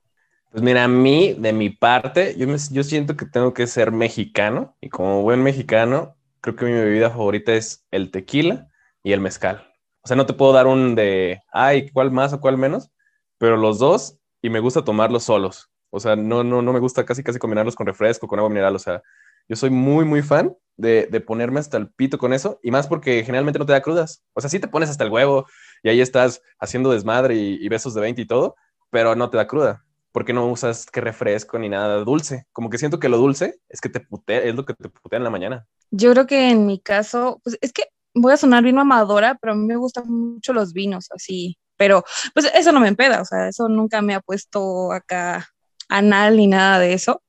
Pues 0.50 0.62
mira, 0.62 0.84
a 0.84 0.88
mí, 0.88 1.34
de 1.34 1.52
mi 1.52 1.70
parte, 1.70 2.36
yo, 2.38 2.46
me, 2.46 2.56
yo 2.70 2.84
siento 2.84 3.16
que 3.16 3.26
tengo 3.26 3.52
que 3.54 3.66
ser 3.66 3.90
mexicano 3.90 4.76
y 4.80 4.88
como 4.88 5.22
buen 5.22 5.42
mexicano, 5.42 6.16
creo 6.40 6.54
que 6.56 6.66
mi 6.66 6.72
bebida 6.72 7.10
favorita 7.10 7.54
es 7.54 7.84
el 7.90 8.10
tequila 8.10 8.68
y 9.02 9.12
el 9.12 9.20
mezcal. 9.20 9.66
O 10.02 10.06
sea, 10.08 10.16
no 10.16 10.26
te 10.26 10.34
puedo 10.34 10.52
dar 10.52 10.66
un 10.66 10.94
de, 10.94 11.42
ay, 11.52 11.90
¿cuál 11.90 12.10
más 12.10 12.32
o 12.32 12.40
cuál 12.40 12.58
menos? 12.58 12.90
Pero 13.38 13.56
los 13.56 13.78
dos 13.78 14.18
y 14.42 14.50
me 14.50 14.60
gusta 14.60 14.84
tomarlos 14.84 15.24
solos. 15.24 15.70
O 15.90 15.98
sea, 15.98 16.14
no, 16.14 16.44
no, 16.44 16.62
no 16.62 16.72
me 16.72 16.80
gusta 16.80 17.04
casi, 17.04 17.22
casi 17.22 17.38
combinarlos 17.38 17.74
con 17.74 17.86
refresco, 17.86 18.28
con 18.28 18.38
agua 18.38 18.50
mineral. 18.50 18.76
O 18.76 18.78
sea, 18.78 19.02
yo 19.48 19.56
soy 19.56 19.70
muy, 19.70 20.04
muy 20.04 20.22
fan 20.22 20.56
de, 20.76 21.08
de, 21.10 21.20
ponerme 21.20 21.60
hasta 21.60 21.76
el 21.76 21.88
pito 21.88 22.18
con 22.18 22.32
eso, 22.32 22.58
y 22.62 22.70
más 22.70 22.86
porque 22.86 23.22
generalmente 23.24 23.58
no 23.58 23.66
te 23.66 23.72
da 23.72 23.82
crudas. 23.82 24.24
O 24.32 24.40
sea, 24.40 24.50
sí 24.50 24.58
te 24.58 24.68
pones 24.68 24.90
hasta 24.90 25.04
el 25.04 25.10
huevo 25.10 25.46
y 25.84 25.90
ahí 25.90 26.00
estás 26.00 26.42
haciendo 26.58 26.90
desmadre 26.90 27.36
y, 27.36 27.68
besos 27.68 27.94
de 27.94 28.00
20 28.00 28.22
y 28.22 28.26
todo, 28.26 28.56
pero 28.90 29.14
no 29.14 29.30
te 29.30 29.36
da 29.36 29.46
cruda. 29.46 29.84
Porque 30.12 30.32
no 30.32 30.46
usas 30.46 30.86
que 30.86 31.00
refresco 31.00 31.58
ni 31.58 31.68
nada 31.68 31.98
dulce. 32.04 32.46
Como 32.52 32.70
que 32.70 32.78
siento 32.78 32.98
que 32.98 33.08
lo 33.08 33.18
dulce 33.18 33.60
es 33.68 33.80
que 33.80 33.88
te 33.88 34.00
putea, 34.00 34.38
es 34.40 34.54
lo 34.54 34.64
que 34.64 34.74
te 34.74 34.88
putea 34.88 35.18
en 35.18 35.24
la 35.24 35.30
mañana. 35.30 35.66
Yo 35.90 36.12
creo 36.12 36.26
que 36.26 36.50
en 36.50 36.66
mi 36.66 36.80
caso, 36.80 37.40
pues 37.42 37.58
es 37.60 37.72
que 37.72 37.84
voy 38.14 38.32
a 38.32 38.36
sonar 38.36 38.62
bien 38.62 38.76
mamadora, 38.76 39.36
pero 39.40 39.52
a 39.52 39.56
mí 39.56 39.66
me 39.66 39.76
gustan 39.76 40.08
mucho 40.08 40.52
los 40.52 40.72
vinos, 40.72 41.08
así. 41.10 41.58
Pero 41.76 42.04
pues 42.32 42.50
eso 42.54 42.72
no 42.72 42.80
me 42.80 42.88
empeda, 42.88 43.20
o 43.20 43.24
sea, 43.24 43.48
eso 43.48 43.68
nunca 43.68 44.00
me 44.00 44.14
ha 44.14 44.20
puesto 44.20 44.92
acá 44.92 45.48
anal 45.88 46.36
ni 46.36 46.46
nada 46.46 46.78
de 46.78 46.94
eso. 46.94 47.22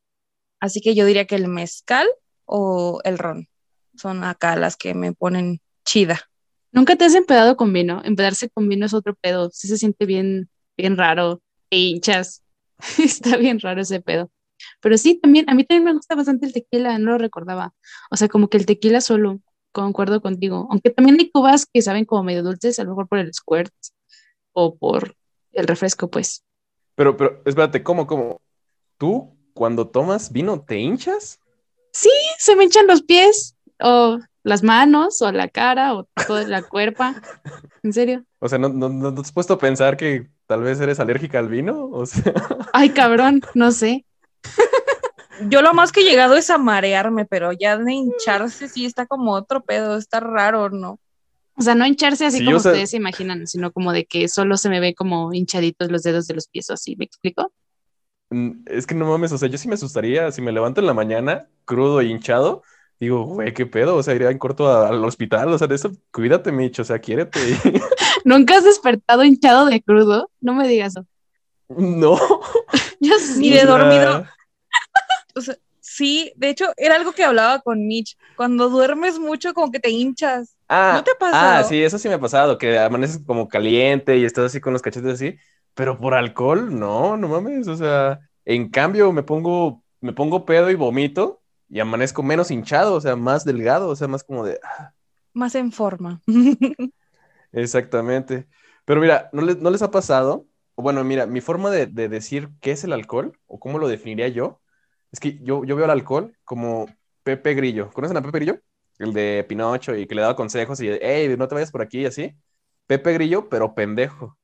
Así 0.59 0.81
que 0.81 0.95
yo 0.95 1.05
diría 1.05 1.25
que 1.25 1.35
el 1.35 1.47
mezcal 1.47 2.07
o 2.45 3.01
el 3.03 3.17
ron 3.17 3.47
son 3.97 4.23
acá 4.23 4.55
las 4.55 4.75
que 4.77 4.93
me 4.93 5.13
ponen 5.13 5.61
chida. 5.85 6.21
¿Nunca 6.71 6.95
te 6.95 7.05
has 7.05 7.15
empedado 7.15 7.55
con 7.55 7.71
vino? 7.71 8.01
Empedarse 8.03 8.49
con 8.49 8.67
vino 8.67 8.85
es 8.85 8.93
otro 8.93 9.15
pedo. 9.15 9.49
Sí 9.51 9.67
se 9.67 9.77
siente 9.77 10.05
bien, 10.05 10.49
bien 10.75 10.97
raro. 10.97 11.41
Te 11.69 11.77
hinchas. 11.77 12.43
Está 12.97 13.37
bien 13.37 13.59
raro 13.59 13.81
ese 13.81 14.01
pedo. 14.01 14.29
Pero 14.81 14.97
sí, 14.97 15.19
también, 15.21 15.49
a 15.49 15.53
mí 15.53 15.63
también 15.63 15.85
me 15.85 15.93
gusta 15.93 16.15
bastante 16.15 16.45
el 16.45 16.53
tequila, 16.53 16.97
no 16.97 17.11
lo 17.11 17.17
recordaba. 17.17 17.73
O 18.11 18.17
sea, 18.17 18.27
como 18.27 18.49
que 18.49 18.57
el 18.57 18.65
tequila 18.65 19.01
solo, 19.01 19.39
concuerdo 19.71 20.21
contigo. 20.21 20.67
Aunque 20.69 20.89
también 20.89 21.17
hay 21.19 21.29
cubas 21.29 21.65
que 21.65 21.81
saben 21.81 22.05
como 22.05 22.23
medio 22.23 22.43
dulces, 22.43 22.79
a 22.79 22.83
lo 22.83 22.91
mejor 22.91 23.07
por 23.07 23.19
el 23.19 23.33
squirt 23.33 23.73
o 24.53 24.75
por 24.75 25.15
el 25.51 25.67
refresco, 25.67 26.09
pues. 26.09 26.43
Pero, 26.95 27.15
pero, 27.17 27.41
espérate, 27.45 27.83
¿cómo, 27.83 28.07
cómo? 28.07 28.41
¿Tú 28.97 29.34
cuando 29.55 29.87
tomas 29.87 30.31
vino 30.31 30.61
te 30.61 30.77
hinchas? 30.77 31.39
Sí, 31.91 32.11
se 32.37 32.55
me 32.55 32.65
hinchan 32.65 32.87
los 32.87 33.01
pies 33.01 33.55
o 33.79 34.19
las 34.43 34.61
manos 34.61 35.21
o 35.21 35.31
la 35.31 35.47
cara 35.47 35.95
o 35.95 36.07
toda 36.27 36.43
la 36.43 36.61
cuerpa. 36.69 37.21
¿En 37.81 37.93
serio? 37.93 38.23
O 38.39 38.49
sea, 38.49 38.59
¿no, 38.59 38.69
no, 38.69 38.89
no 38.89 39.13
te 39.13 39.21
has 39.21 39.31
puesto 39.31 39.53
a 39.53 39.57
pensar 39.57 39.97
que 39.97 40.27
tal 40.45 40.61
vez 40.61 40.79
eres 40.79 40.99
alérgica 40.99 41.39
al 41.39 41.47
vino? 41.47 41.87
O 41.87 42.05
sea... 42.05 42.33
Ay, 42.73 42.89
cabrón, 42.89 43.41
no 43.55 43.71
sé. 43.71 44.05
Yo 45.49 45.61
lo 45.61 45.73
más 45.73 45.91
que 45.91 46.01
he 46.01 46.03
llegado 46.03 46.35
es 46.35 46.49
a 46.49 46.57
marearme, 46.57 47.25
pero 47.25 47.51
ya 47.51 47.77
de 47.77 47.93
hincharse 47.93 48.67
sí 48.69 48.85
está 48.85 49.05
como 49.05 49.33
otro 49.33 49.61
pedo, 49.61 49.97
está 49.97 50.19
raro, 50.19 50.69
¿no? 50.69 50.99
O 51.57 51.61
sea, 51.61 51.75
no 51.75 51.85
hincharse 51.85 52.25
así 52.25 52.39
sí, 52.39 52.45
como 52.45 52.57
ustedes 52.57 52.89
se 52.89 52.97
imaginan, 52.97 53.47
sino 53.47 53.71
como 53.71 53.93
de 53.93 54.05
que 54.05 54.27
solo 54.27 54.57
se 54.57 54.69
me 54.69 54.81
ve 54.81 54.93
como 54.93 55.33
hinchaditos 55.33 55.89
los 55.89 56.03
dedos 56.03 56.27
de 56.27 56.35
los 56.35 56.47
pies 56.47 56.69
o 56.69 56.73
así, 56.73 56.95
¿me 56.97 57.05
explico? 57.05 57.51
Mm, 58.29 58.63
Es 58.67 58.87
que 58.87 58.95
no 58.95 59.05
mames, 59.07 59.31
o 59.31 59.37
sea, 59.37 59.49
yo 59.49 59.57
sí 59.57 59.67
me 59.67 59.75
asustaría 59.75 60.31
si 60.31 60.41
me 60.41 60.51
levanto 60.51 60.81
en 60.81 60.87
la 60.87 60.93
mañana 60.93 61.49
crudo 61.65 62.01
e 62.01 62.05
hinchado. 62.05 62.63
Digo, 62.99 63.25
güey, 63.25 63.53
qué 63.53 63.65
pedo, 63.65 63.97
o 63.97 64.03
sea, 64.03 64.15
iría 64.15 64.31
en 64.31 64.37
corto 64.37 64.67
a, 64.69 64.87
al 64.87 65.03
hospital, 65.03 65.49
o 65.49 65.57
sea, 65.57 65.67
de 65.67 65.75
eso, 65.75 65.91
cuídate, 66.11 66.51
Micho, 66.53 66.81
o 66.81 66.85
sea, 66.85 66.99
quiérete. 66.99 67.39
¿Nunca 68.23 68.57
has 68.57 68.63
despertado 68.63 69.25
hinchado 69.25 69.65
de 69.65 69.81
crudo? 69.81 70.31
No 70.39 70.53
me 70.53 70.67
digas 70.67 70.93
eso. 70.93 71.05
No. 71.67 72.17
Yo 73.01 73.13
sí. 73.19 73.39
Ni 73.39 73.49
de 73.49 73.65
dormido. 73.65 74.25
o 75.35 75.41
sea, 75.41 75.55
sí, 75.81 76.31
de 76.35 76.49
hecho, 76.49 76.67
era 76.77 76.95
algo 76.95 77.11
que 77.11 77.23
hablaba 77.23 77.59
con 77.59 77.85
Mitch. 77.85 78.17
Cuando 78.37 78.69
duermes 78.69 79.19
mucho, 79.19 79.53
como 79.53 79.71
que 79.71 79.79
te 79.79 79.89
hinchas. 79.89 80.55
Ah, 80.69 80.93
¿No 80.95 81.03
te 81.03 81.11
ha 81.11 81.15
pasado? 81.15 81.59
Ah, 81.59 81.63
sí, 81.63 81.81
eso 81.83 81.99
sí 81.99 82.07
me 82.07 82.15
ha 82.15 82.19
pasado, 82.19 82.57
que 82.57 82.79
amaneces 82.79 83.21
como 83.25 83.47
caliente 83.47 84.17
y 84.17 84.25
estás 84.25 84.45
así 84.45 84.59
con 84.61 84.73
los 84.73 84.81
cachetes 84.81 85.13
así. 85.13 85.35
Pero 85.75 85.99
por 85.99 86.13
alcohol, 86.15 86.77
no, 86.77 87.17
no 87.17 87.27
mames. 87.27 87.67
O 87.67 87.75
sea, 87.75 88.19
en 88.45 88.69
cambio 88.69 89.11
me 89.11 89.23
pongo, 89.23 89.83
me 90.01 90.13
pongo 90.13 90.45
pedo 90.45 90.71
y 90.71 90.75
vomito 90.75 91.41
y 91.69 91.79
amanezco 91.79 92.23
menos 92.23 92.51
hinchado, 92.51 92.95
o 92.95 93.01
sea, 93.01 93.15
más 93.15 93.45
delgado, 93.45 93.89
o 93.89 93.95
sea, 93.95 94.07
más 94.07 94.23
como 94.23 94.45
de. 94.45 94.59
ah. 94.63 94.93
Más 95.33 95.53
en 95.55 95.71
forma. 95.71 96.21
Exactamente. 97.51 98.47
Pero 98.85 99.01
mira, 99.01 99.29
¿no 99.33 99.41
les, 99.41 99.57
¿no 99.57 99.69
les 99.69 99.81
ha 99.81 99.91
pasado? 99.91 100.47
Bueno, 100.77 101.03
mira, 101.03 101.25
mi 101.25 101.41
forma 101.41 101.69
de, 101.69 101.87
de, 101.87 102.09
decir 102.09 102.49
qué 102.61 102.71
es 102.71 102.83
el 102.83 102.93
alcohol 102.93 103.37
o 103.47 103.59
cómo 103.59 103.79
lo 103.79 103.87
definiría 103.87 104.27
yo, 104.29 104.61
es 105.11 105.19
que 105.19 105.39
yo, 105.41 105.63
yo 105.65 105.75
veo 105.75 105.85
el 105.85 105.91
alcohol 105.91 106.37
como 106.43 106.87
Pepe 107.23 107.53
Grillo. 107.53 107.89
¿Conocen 107.91 108.17
a 108.17 108.21
Pepe 108.21 108.39
Grillo? 108.39 108.59
El 108.99 109.13
de 109.13 109.45
Pinocho 109.47 109.95
y 109.95 110.07
que 110.07 110.15
le 110.15 110.21
daba 110.21 110.35
consejos 110.35 110.79
y, 110.81 110.89
hey, 111.01 111.35
no 111.37 111.47
te 111.47 111.55
vayas 111.55 111.71
por 111.71 111.81
aquí 111.81 112.01
y 112.01 112.05
así. 112.05 112.35
Pepe 112.87 113.13
Grillo, 113.13 113.49
pero 113.49 113.73
pendejo. 113.73 114.37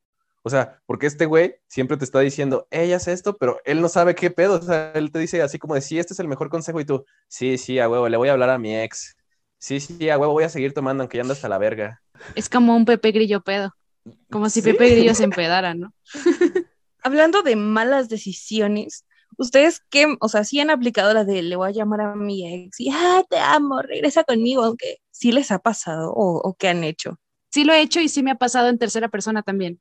O 0.43 0.49
sea, 0.49 0.81
porque 0.85 1.05
este 1.07 1.25
güey 1.25 1.55
siempre 1.67 1.97
te 1.97 2.05
está 2.05 2.19
diciendo, 2.19 2.67
ella 2.71 2.95
haz 2.95 3.07
esto, 3.07 3.37
pero 3.37 3.59
él 3.63 3.79
no 3.81 3.89
sabe 3.89 4.15
qué 4.15 4.31
pedo. 4.31 4.55
O 4.55 4.61
sea, 4.61 4.91
él 4.93 5.11
te 5.11 5.19
dice 5.19 5.41
así 5.41 5.59
como 5.59 5.75
de, 5.75 5.81
sí, 5.81 5.99
este 5.99 6.13
es 6.13 6.19
el 6.19 6.27
mejor 6.27 6.49
consejo. 6.49 6.79
Y 6.79 6.85
tú, 6.85 7.05
sí, 7.27 7.57
sí, 7.57 7.79
a 7.79 7.87
huevo, 7.87 8.09
le 8.09 8.17
voy 8.17 8.29
a 8.29 8.33
hablar 8.33 8.49
a 8.49 8.57
mi 8.57 8.75
ex. 8.75 9.15
Sí, 9.59 9.79
sí, 9.79 10.09
a 10.09 10.17
huevo, 10.17 10.33
voy 10.33 10.43
a 10.43 10.49
seguir 10.49 10.73
tomando 10.73 11.03
aunque 11.03 11.17
ya 11.17 11.21
ando 11.21 11.33
hasta 11.33 11.49
la 11.49 11.59
verga. 11.59 12.01
Es 12.35 12.49
como 12.49 12.75
un 12.75 12.85
Pepe 12.85 13.11
Grillo 13.11 13.41
pedo. 13.41 13.75
Como 14.31 14.49
si 14.49 14.61
Sí. 14.61 14.71
Pepe 14.71 14.89
Grillo 14.89 15.13
se 15.13 15.25
empedara, 15.25 15.75
¿no? 15.75 15.93
Hablando 17.03 17.43
de 17.43 17.55
malas 17.55 18.09
decisiones, 18.09 19.05
¿Ustedes 19.37 19.81
qué, 19.89 20.13
o 20.19 20.27
sea, 20.27 20.43
sí 20.43 20.59
han 20.59 20.69
aplicado 20.69 21.13
la 21.13 21.23
de 21.23 21.41
le 21.41 21.55
voy 21.55 21.69
a 21.69 21.71
llamar 21.71 22.01
a 22.01 22.15
mi 22.15 22.65
ex 22.65 22.79
y, 22.79 22.89
ah, 22.91 23.23
te 23.29 23.39
amo, 23.39 23.81
regresa 23.81 24.23
conmigo, 24.23 24.63
aunque 24.63 24.97
sí 25.09 25.31
les 25.31 25.51
ha 25.51 25.59
pasado 25.59 26.11
o, 26.11 26.37
o 26.37 26.53
qué 26.55 26.67
han 26.67 26.83
hecho? 26.83 27.17
Sí 27.51 27.63
lo 27.63 27.73
he 27.73 27.81
hecho 27.81 27.99
y 28.01 28.09
sí 28.09 28.23
me 28.23 28.31
ha 28.31 28.35
pasado 28.35 28.69
en 28.69 28.77
tercera 28.79 29.09
persona 29.09 29.43
también. 29.43 29.79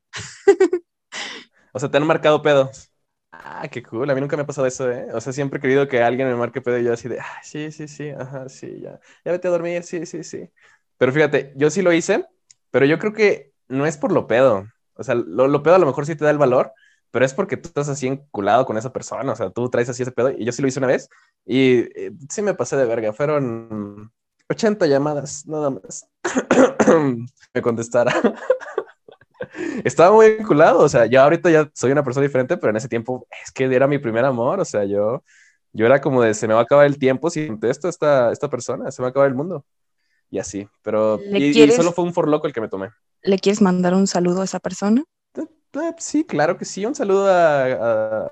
o 1.73 1.79
sea, 1.79 1.89
te 1.89 1.97
han 1.97 2.07
marcado 2.07 2.41
pedos. 2.41 2.91
Ah, 3.31 3.67
qué 3.71 3.81
cool. 3.83 4.09
A 4.09 4.15
mí 4.15 4.21
nunca 4.21 4.35
me 4.35 4.43
ha 4.43 4.45
pasado 4.45 4.67
eso, 4.67 4.91
¿eh? 4.91 5.07
O 5.13 5.21
sea, 5.21 5.31
siempre 5.33 5.57
he 5.59 5.61
querido 5.61 5.87
que 5.87 6.01
alguien 6.03 6.27
me 6.27 6.35
marque 6.35 6.61
pedo 6.61 6.77
y 6.79 6.83
yo 6.83 6.93
así 6.93 7.07
de, 7.07 7.19
sí, 7.43 7.71
sí, 7.71 7.87
sí, 7.87 8.09
ajá, 8.09 8.49
sí, 8.49 8.79
ya. 8.81 8.99
Ya 9.25 9.31
vete 9.31 9.47
a 9.47 9.51
dormir, 9.51 9.83
sí, 9.83 10.05
sí, 10.05 10.23
sí. 10.23 10.49
Pero 10.97 11.13
fíjate, 11.13 11.53
yo 11.55 11.69
sí 11.69 11.81
lo 11.81 11.93
hice, 11.93 12.25
pero 12.71 12.85
yo 12.85 12.99
creo 12.99 13.13
que 13.13 13.53
no 13.69 13.85
es 13.85 13.97
por 13.97 14.11
lo 14.11 14.27
pedo. 14.27 14.67
O 14.95 15.03
sea, 15.03 15.15
lo, 15.15 15.47
lo 15.47 15.63
pedo 15.63 15.75
a 15.75 15.79
lo 15.79 15.85
mejor 15.85 16.05
sí 16.05 16.15
te 16.15 16.25
da 16.25 16.31
el 16.31 16.37
valor, 16.37 16.73
pero 17.11 17.25
es 17.25 17.33
porque 17.33 17.57
tú 17.57 17.69
estás 17.69 17.89
así 17.89 18.07
enculado 18.07 18.65
con 18.65 18.77
esa 18.77 18.91
persona. 18.93 19.31
O 19.31 19.35
sea, 19.35 19.49
tú 19.51 19.69
traes 19.69 19.89
así 19.89 20.03
ese 20.03 20.11
pedo 20.11 20.31
y 20.31 20.45
yo 20.45 20.51
sí 20.51 20.61
lo 20.61 20.67
hice 20.67 20.79
una 20.79 20.87
vez 20.87 21.09
y 21.45 21.79
eh, 21.99 22.11
sí 22.29 22.41
me 22.41 22.53
pasé 22.53 22.75
de 22.77 22.85
verga. 22.85 23.13
Fueron 23.13 24.11
80 24.51 24.85
llamadas, 24.85 25.45
nada 25.47 25.69
más. 25.69 26.07
me 27.53 27.61
contestara. 27.61 28.13
Estaba 29.83 30.13
muy 30.13 30.35
vinculado, 30.35 30.79
o 30.79 30.89
sea, 30.89 31.05
yo 31.05 31.21
ahorita 31.21 31.49
ya 31.49 31.69
soy 31.73 31.91
una 31.91 32.03
persona 32.03 32.25
diferente, 32.25 32.57
pero 32.57 32.69
en 32.69 32.77
ese 32.77 32.87
tiempo 32.87 33.27
es 33.43 33.51
que 33.51 33.63
era 33.63 33.87
mi 33.87 33.97
primer 33.97 34.23
amor, 34.25 34.59
o 34.59 34.65
sea, 34.65 34.85
yo, 34.85 35.23
yo 35.73 35.85
era 35.85 35.99
como 35.99 36.21
de, 36.21 36.33
se 36.33 36.47
me 36.47 36.53
va 36.53 36.61
a 36.61 36.63
acabar 36.63 36.85
el 36.85 36.99
tiempo 36.99 37.29
si 37.29 37.47
contesto 37.47 37.87
a 37.87 37.89
esta, 37.89 38.31
esta 38.31 38.49
persona, 38.49 38.91
se 38.91 39.01
me 39.01 39.05
va 39.05 39.07
a 39.07 39.11
acabar 39.11 39.29
el 39.29 39.35
mundo. 39.35 39.65
Y 40.29 40.39
así, 40.39 40.67
pero 40.81 41.19
y, 41.19 41.71
solo 41.71 41.91
fue 41.91 42.05
un 42.05 42.13
for 42.13 42.27
loco 42.27 42.47
el 42.47 42.53
que 42.53 42.61
me 42.61 42.69
tomé. 42.69 42.89
¿Le 43.23 43.37
quieres 43.39 43.61
mandar 43.61 43.93
un 43.93 44.07
saludo 44.07 44.41
a 44.41 44.45
esa 44.45 44.59
persona? 44.59 45.03
Eh, 45.35 45.41
eh, 45.73 45.95
sí, 45.97 46.23
claro 46.23 46.57
que 46.57 46.65
sí, 46.65 46.85
un 46.85 46.95
saludo 46.95 47.27
a, 47.27 48.31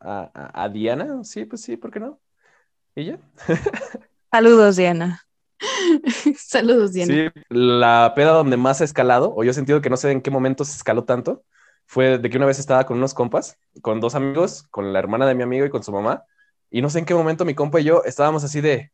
a, 0.00 0.62
a 0.62 0.68
Diana, 0.68 1.24
sí, 1.24 1.44
pues 1.44 1.62
sí, 1.62 1.76
¿por 1.76 1.90
qué 1.90 2.00
no? 2.00 2.18
¿Y 2.94 3.06
ya? 3.06 3.18
Saludos, 4.30 4.76
Diana. 4.76 5.25
Saludos, 6.38 6.92
Diana. 6.92 7.12
Sí, 7.12 7.40
la 7.48 8.12
peda 8.14 8.32
donde 8.32 8.56
más 8.56 8.80
ha 8.80 8.84
escalado, 8.84 9.32
o 9.34 9.44
yo 9.44 9.50
he 9.50 9.54
sentido 9.54 9.80
que 9.80 9.90
no 9.90 9.96
sé 9.96 10.10
en 10.10 10.20
qué 10.20 10.30
momento 10.30 10.64
se 10.64 10.76
escaló 10.76 11.04
tanto, 11.04 11.44
fue 11.86 12.18
de 12.18 12.30
que 12.30 12.36
una 12.36 12.46
vez 12.46 12.58
estaba 12.58 12.84
con 12.84 12.98
unos 12.98 13.14
compas, 13.14 13.58
con 13.82 14.00
dos 14.00 14.14
amigos, 14.14 14.66
con 14.70 14.92
la 14.92 14.98
hermana 14.98 15.26
de 15.26 15.34
mi 15.34 15.42
amigo 15.42 15.64
y 15.64 15.70
con 15.70 15.82
su 15.82 15.92
mamá, 15.92 16.24
y 16.70 16.82
no 16.82 16.90
sé 16.90 16.98
en 16.98 17.04
qué 17.04 17.14
momento 17.14 17.44
mi 17.44 17.54
compa 17.54 17.80
y 17.80 17.84
yo 17.84 18.02
estábamos 18.04 18.44
así 18.44 18.60
de, 18.60 18.92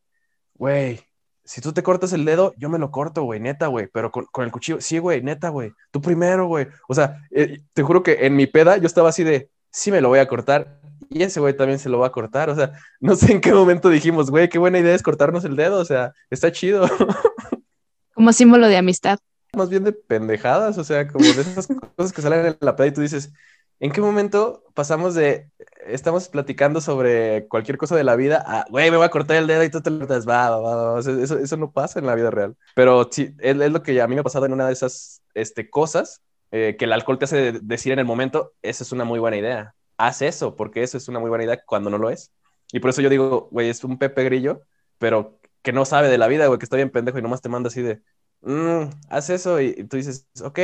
güey, 0.54 1.00
si 1.44 1.60
tú 1.60 1.72
te 1.72 1.82
cortas 1.82 2.12
el 2.12 2.24
dedo, 2.24 2.54
yo 2.56 2.68
me 2.68 2.78
lo 2.78 2.90
corto, 2.90 3.24
güey, 3.24 3.40
neta, 3.40 3.66
güey, 3.66 3.88
pero 3.88 4.10
con, 4.10 4.44
el 4.44 4.52
cuchillo, 4.52 4.80
sí, 4.80 4.98
güey, 4.98 5.22
neta, 5.22 5.48
güey, 5.48 5.72
tú 5.90 6.00
primero, 6.00 6.46
güey. 6.46 6.68
O 6.88 6.94
sea, 6.94 7.20
eh, 7.30 7.60
te 7.72 7.82
juro 7.82 8.02
que 8.02 8.26
en 8.26 8.36
mi 8.36 8.46
peda 8.46 8.76
yo 8.76 8.86
estaba 8.86 9.08
así 9.08 9.24
de, 9.24 9.50
sí 9.70 9.90
me 9.90 10.00
lo 10.00 10.08
voy 10.08 10.20
a 10.20 10.28
cortar, 10.28 10.80
y 11.14 11.22
ese 11.22 11.40
güey 11.40 11.56
también 11.56 11.78
se 11.78 11.88
lo 11.88 11.98
va 11.98 12.08
a 12.08 12.12
cortar. 12.12 12.50
O 12.50 12.54
sea, 12.54 12.72
no 13.00 13.16
sé 13.16 13.32
en 13.32 13.40
qué 13.40 13.52
momento 13.52 13.88
dijimos, 13.88 14.30
güey, 14.30 14.48
qué 14.48 14.58
buena 14.58 14.78
idea 14.78 14.94
es 14.94 15.02
cortarnos 15.02 15.44
el 15.44 15.56
dedo. 15.56 15.78
O 15.78 15.84
sea, 15.84 16.12
está 16.30 16.50
chido. 16.52 16.86
Como 18.14 18.32
símbolo 18.32 18.68
de 18.68 18.76
amistad. 18.76 19.18
Más 19.54 19.68
bien 19.68 19.84
de 19.84 19.92
pendejadas, 19.92 20.78
o 20.78 20.84
sea, 20.84 21.06
como 21.06 21.26
de 21.26 21.42
esas 21.42 21.66
cosas 21.96 22.12
que 22.14 22.22
salen 22.22 22.46
en 22.46 22.56
la 22.60 22.74
peda 22.74 22.86
y 22.86 22.92
tú 22.92 23.02
dices, 23.02 23.34
¿en 23.80 23.92
qué 23.92 24.00
momento 24.00 24.64
pasamos 24.72 25.14
de, 25.14 25.50
estamos 25.86 26.30
platicando 26.30 26.80
sobre 26.80 27.46
cualquier 27.48 27.76
cosa 27.76 27.94
de 27.94 28.02
la 28.02 28.16
vida 28.16 28.42
a, 28.46 28.64
güey, 28.70 28.90
me 28.90 28.96
voy 28.96 29.04
a 29.04 29.10
cortar 29.10 29.36
el 29.36 29.46
dedo 29.46 29.62
y 29.62 29.68
tú 29.68 29.82
te 29.82 29.90
lo 29.90 29.98
cortas, 29.98 30.26
va, 30.26 30.48
va, 30.48 30.92
va, 30.92 31.00
eso, 31.00 31.38
eso, 31.38 31.56
no 31.58 31.70
pasa 31.70 31.98
en 31.98 32.06
la 32.06 32.14
vida 32.14 32.30
real. 32.30 32.56
Pero 32.74 33.06
sí, 33.10 33.34
es, 33.40 33.60
es, 33.60 33.72
lo 33.72 33.82
que 33.82 34.00
a 34.00 34.08
mí 34.08 34.14
me 34.14 34.22
ha 34.22 34.24
pasado 34.24 34.46
en 34.46 34.54
una 34.54 34.66
de 34.66 34.72
esas 34.72 35.20
este, 35.34 35.68
cosas 35.68 36.22
eh, 36.50 36.76
que 36.78 36.86
el 36.86 36.92
alcohol 36.94 37.18
te 37.18 37.26
hace 37.26 37.52
decir 37.60 37.92
en 37.92 37.98
el 37.98 38.06
momento, 38.06 38.54
esa 38.62 38.84
es 38.84 38.92
una 38.92 39.04
muy 39.04 39.18
buena 39.18 39.36
idea 39.36 39.74
haz 40.06 40.20
eso, 40.22 40.56
porque 40.56 40.82
eso 40.82 40.98
es 40.98 41.08
una 41.08 41.20
muy 41.20 41.28
buena 41.28 41.44
idea 41.44 41.62
cuando 41.64 41.88
no 41.88 41.98
lo 41.98 42.10
es. 42.10 42.32
Y 42.72 42.80
por 42.80 42.90
eso 42.90 43.02
yo 43.02 43.08
digo, 43.08 43.48
güey, 43.52 43.68
es 43.68 43.84
un 43.84 43.98
Pepe 43.98 44.24
Grillo, 44.24 44.62
pero 44.98 45.38
que 45.62 45.72
no 45.72 45.84
sabe 45.84 46.08
de 46.08 46.18
la 46.18 46.26
vida, 46.26 46.46
güey, 46.46 46.58
que 46.58 46.64
está 46.64 46.76
bien 46.76 46.90
pendejo 46.90 47.18
y 47.18 47.22
nomás 47.22 47.40
te 47.40 47.48
manda 47.48 47.68
así 47.68 47.82
de, 47.82 48.02
mm, 48.40 48.90
haz 49.08 49.30
eso 49.30 49.60
y, 49.60 49.84
tú 49.84 49.96
dices, 49.96 50.26
ok, 50.42 50.58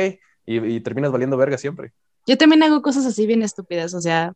y, 0.45 0.79
terminas 0.81 1.11
valiendo 1.11 1.37
verga 1.37 1.57
siempre. 1.57 1.93
Yo 2.27 2.37
también 2.37 2.63
hago 2.63 2.81
cosas 2.81 3.05
así 3.05 3.25
bien 3.27 3.41
estúpidas, 3.41 3.93
o 3.93 4.01
sea, 4.01 4.33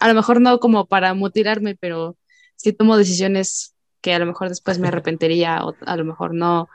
a 0.00 0.08
lo 0.08 0.14
mejor 0.14 0.40
no 0.40 0.58
como 0.58 0.86
para 0.86 1.14
mutilarme, 1.14 1.76
pero 1.76 2.16
sí 2.56 2.72
tomo 2.72 2.96
decisiones 2.96 3.74
que 4.00 4.14
a 4.14 4.18
lo 4.18 4.26
mejor 4.26 4.48
después 4.48 4.78
me 4.78 4.88
arrepentiría 4.88 5.64
o 5.64 5.74
a 5.86 5.96
lo 5.96 6.04
mejor 6.04 6.34
no, 6.34 6.68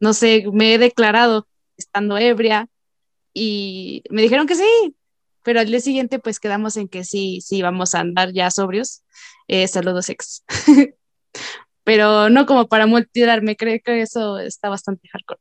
no 0.00 0.12
sé, 0.12 0.44
me 0.52 0.74
he 0.74 0.78
declarado 0.78 1.46
estando 1.76 2.18
ebria 2.18 2.68
y 3.34 4.02
me 4.10 4.22
dijeron 4.22 4.46
que 4.46 4.56
sí, 4.56 4.96
pero 5.42 5.60
al 5.60 5.66
día 5.66 5.80
siguiente 5.80 6.18
pues 6.18 6.40
quedamos 6.40 6.76
en 6.76 6.88
que 6.88 7.04
sí, 7.04 7.40
sí, 7.40 7.62
vamos 7.62 7.94
a 7.94 8.00
andar 8.00 8.32
ya 8.32 8.50
sobrios. 8.50 9.02
Eh, 9.48 9.68
saludos 9.68 10.08
ex. 10.08 10.44
pero 11.84 12.30
no 12.30 12.46
como 12.46 12.68
para 12.68 12.86
multidarme, 12.86 13.56
creo 13.56 13.80
que 13.84 14.02
eso 14.02 14.38
está 14.38 14.68
bastante 14.68 15.08
hardcore. 15.08 15.40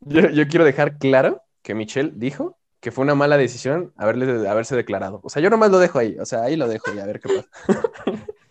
Yo, 0.00 0.30
yo, 0.30 0.48
quiero 0.48 0.64
dejar 0.64 0.98
claro 0.98 1.42
que 1.62 1.74
Michelle 1.74 2.12
dijo 2.14 2.58
que 2.80 2.92
fue 2.92 3.02
una 3.02 3.14
mala 3.14 3.38
decisión 3.38 3.94
haberle, 3.96 4.46
haberse 4.46 4.76
declarado. 4.76 5.20
O 5.24 5.30
sea, 5.30 5.40
yo 5.40 5.48
nomás 5.48 5.70
lo 5.70 5.78
dejo 5.78 5.98
ahí, 5.98 6.18
o 6.18 6.26
sea, 6.26 6.42
ahí 6.42 6.54
lo 6.54 6.68
dejo 6.68 6.92
y 6.94 6.98
a 6.98 7.06
ver 7.06 7.18
qué 7.18 7.30
pasa. 7.30 7.48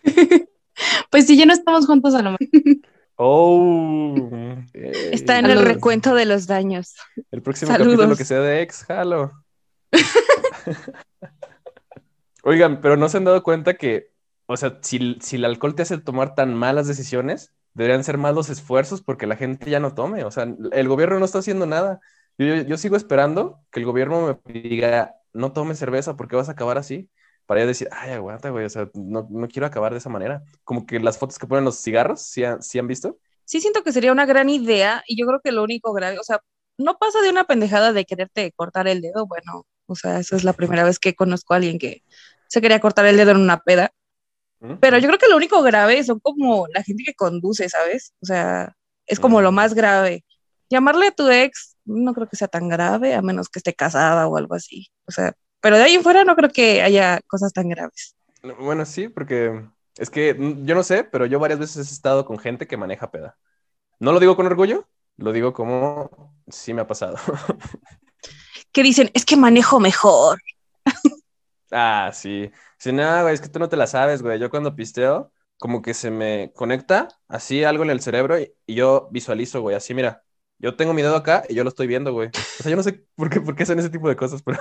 pues 1.10 1.26
si 1.26 1.36
ya 1.36 1.46
no 1.46 1.52
estamos 1.52 1.86
juntos 1.86 2.14
a 2.14 2.22
lo 2.22 2.32
mejor. 2.32 2.48
Oh. 3.16 4.16
Está 4.72 5.38
en 5.38 5.46
el 5.46 5.64
recuento 5.64 6.16
de 6.16 6.24
los 6.24 6.48
daños. 6.48 6.96
El 7.30 7.42
próximo 7.42 7.70
capítulo 7.70 8.16
que 8.16 8.24
sea 8.24 8.40
de 8.40 8.62
ex, 8.62 8.82
jalo. 8.82 9.30
Oigan, 12.44 12.80
pero 12.80 12.96
no 12.96 13.08
se 13.08 13.16
han 13.16 13.24
dado 13.24 13.42
cuenta 13.42 13.74
que, 13.74 14.10
o 14.46 14.56
sea, 14.56 14.78
si, 14.82 15.18
el 15.32 15.44
alcohol 15.44 15.74
te 15.74 15.82
hace 15.82 15.98
tomar 15.98 16.34
tan 16.34 16.54
malas 16.54 16.86
decisiones, 16.86 17.54
deberían 17.72 18.04
ser 18.04 18.18
más 18.18 18.34
los 18.34 18.50
esfuerzos 18.50 19.02
porque 19.02 19.26
la 19.26 19.36
gente 19.36 19.70
ya 19.70 19.80
no 19.80 19.94
tome. 19.94 20.24
O 20.24 20.30
sea, 20.30 20.46
el 20.72 20.88
gobierno 20.88 21.18
no 21.18 21.24
está 21.24 21.38
haciendo 21.38 21.66
nada. 21.66 22.00
Yo, 22.36 22.76
sigo 22.76 22.96
esperando 22.96 23.60
que 23.70 23.80
el 23.80 23.86
gobierno 23.86 24.40
me 24.44 24.60
diga, 24.60 25.16
no 25.32 25.52
tome 25.52 25.74
cerveza 25.74 26.16
porque 26.16 26.36
vas 26.36 26.48
a 26.48 26.52
acabar 26.52 26.78
así. 26.78 27.08
Para 27.46 27.60
ya 27.60 27.66
decir, 27.66 27.88
ay, 27.92 28.12
aguanta, 28.12 28.50
güey, 28.50 28.64
o 28.64 28.70
sea, 28.70 28.88
no, 28.94 29.28
quiero 29.48 29.66
acabar 29.66 29.92
de 29.92 29.98
esa 29.98 30.08
manera. 30.08 30.42
Como 30.64 30.86
que 30.86 31.00
las 31.00 31.18
fotos 31.18 31.38
que 31.38 31.46
ponen 31.46 31.64
los 31.64 31.82
cigarros, 31.82 32.22
¿sí, 32.22 32.42
¿sí 32.60 32.78
han 32.78 32.86
visto? 32.86 33.18
Sí, 33.44 33.60
siento 33.60 33.82
que 33.82 33.92
sería 33.92 34.12
una 34.12 34.26
gran 34.26 34.48
idea 34.48 35.02
y 35.06 35.18
yo 35.18 35.26
creo 35.26 35.40
que 35.40 35.52
lo 35.52 35.62
único 35.62 35.92
grave, 35.92 36.18
o 36.18 36.22
sea, 36.22 36.40
no 36.78 36.96
pasa 36.98 37.20
de 37.20 37.30
una 37.30 37.44
pendejada 37.44 37.92
de 37.92 38.04
quererte 38.04 38.52
cortar 38.52 38.88
el 38.88 39.02
dedo, 39.02 39.26
bueno, 39.26 39.66
o 39.86 39.94
sea, 39.94 40.18
esa 40.18 40.36
es 40.36 40.44
la 40.44 40.52
primera 40.52 40.84
vez 40.84 40.98
que 40.98 41.14
conozco 41.14 41.54
a 41.54 41.56
alguien 41.56 41.78
que 41.78 42.02
se 42.48 42.60
quería 42.60 42.80
cortar 42.80 43.06
el 43.06 43.16
dedo 43.16 43.32
en 43.32 43.38
una 43.38 43.60
peda. 43.60 43.92
Pero 44.80 44.96
yo 44.96 45.08
creo 45.08 45.18
que 45.18 45.28
lo 45.28 45.36
único 45.36 45.62
grave 45.62 46.02
son 46.04 46.20
como 46.20 46.66
la 46.72 46.82
gente 46.82 47.04
que 47.04 47.12
conduce, 47.12 47.68
¿sabes? 47.68 48.14
O 48.22 48.26
sea, 48.26 48.74
es 49.06 49.20
como 49.20 49.42
lo 49.42 49.52
más 49.52 49.74
grave. 49.74 50.24
Llamarle 50.70 51.08
a 51.08 51.10
tu 51.10 51.28
ex 51.28 51.76
no 51.84 52.14
creo 52.14 52.28
que 52.28 52.36
sea 52.36 52.48
tan 52.48 52.70
grave, 52.70 53.14
a 53.14 53.20
menos 53.20 53.50
que 53.50 53.58
esté 53.58 53.74
casada 53.74 54.26
o 54.26 54.38
algo 54.38 54.54
así. 54.54 54.88
O 55.06 55.12
sea, 55.12 55.34
pero 55.60 55.76
de 55.76 55.82
ahí 55.82 55.94
en 55.94 56.02
fuera 56.02 56.24
no 56.24 56.34
creo 56.34 56.50
que 56.50 56.80
haya 56.80 57.20
cosas 57.26 57.52
tan 57.52 57.68
graves. 57.68 58.16
Bueno, 58.58 58.84
sí, 58.86 59.08
porque 59.08 59.66
es 59.96 60.10
que 60.10 60.34
mm, 60.34 60.64
yo 60.64 60.74
no 60.74 60.82
sé, 60.82 61.04
pero 61.04 61.26
yo 61.26 61.38
varias 61.38 61.58
veces 61.58 61.90
he 61.90 61.94
estado 61.94 62.24
con 62.24 62.38
gente 62.38 62.66
que 62.66 62.76
maneja 62.76 63.10
peda. 63.10 63.36
No 63.98 64.12
lo 64.12 64.20
digo 64.20 64.36
con 64.36 64.46
orgullo, 64.46 64.88
lo 65.16 65.32
digo 65.32 65.52
como 65.52 66.34
sí 66.48 66.74
me 66.74 66.82
ha 66.82 66.86
pasado. 66.86 67.16
que 68.74 68.82
dicen, 68.82 69.10
es 69.14 69.24
que 69.24 69.36
manejo 69.36 69.80
mejor. 69.80 70.42
ah, 71.72 72.10
sí. 72.12 72.50
Sí, 72.76 72.92
no, 72.92 73.22
güey, 73.22 73.32
es 73.34 73.40
que 73.40 73.48
tú 73.48 73.58
no 73.58 73.68
te 73.70 73.76
la 73.76 73.86
sabes, 73.86 74.20
güey. 74.20 74.38
Yo 74.38 74.50
cuando 74.50 74.76
pisteo, 74.76 75.32
como 75.58 75.80
que 75.80 75.94
se 75.94 76.10
me 76.10 76.52
conecta 76.54 77.08
así 77.28 77.64
algo 77.64 77.84
en 77.84 77.90
el 77.90 78.00
cerebro 78.00 78.38
y, 78.38 78.52
yo 78.66 79.08
visualizo, 79.12 79.62
güey, 79.62 79.76
así, 79.76 79.94
mira, 79.94 80.24
yo 80.58 80.76
tengo 80.76 80.92
mi 80.92 81.02
dedo 81.02 81.16
acá 81.16 81.44
y 81.48 81.54
yo 81.54 81.62
lo 81.62 81.68
estoy 81.70 81.86
viendo, 81.86 82.12
güey. 82.12 82.28
O 82.28 82.62
sea, 82.62 82.70
yo 82.70 82.76
no 82.76 82.82
sé 82.82 83.06
por 83.14 83.30
qué, 83.30 83.40
por 83.40 83.54
qué 83.54 83.62
hacen 83.62 83.78
ese 83.78 83.90
tipo 83.90 84.08
de 84.08 84.16
cosas, 84.16 84.42
pero, 84.44 84.58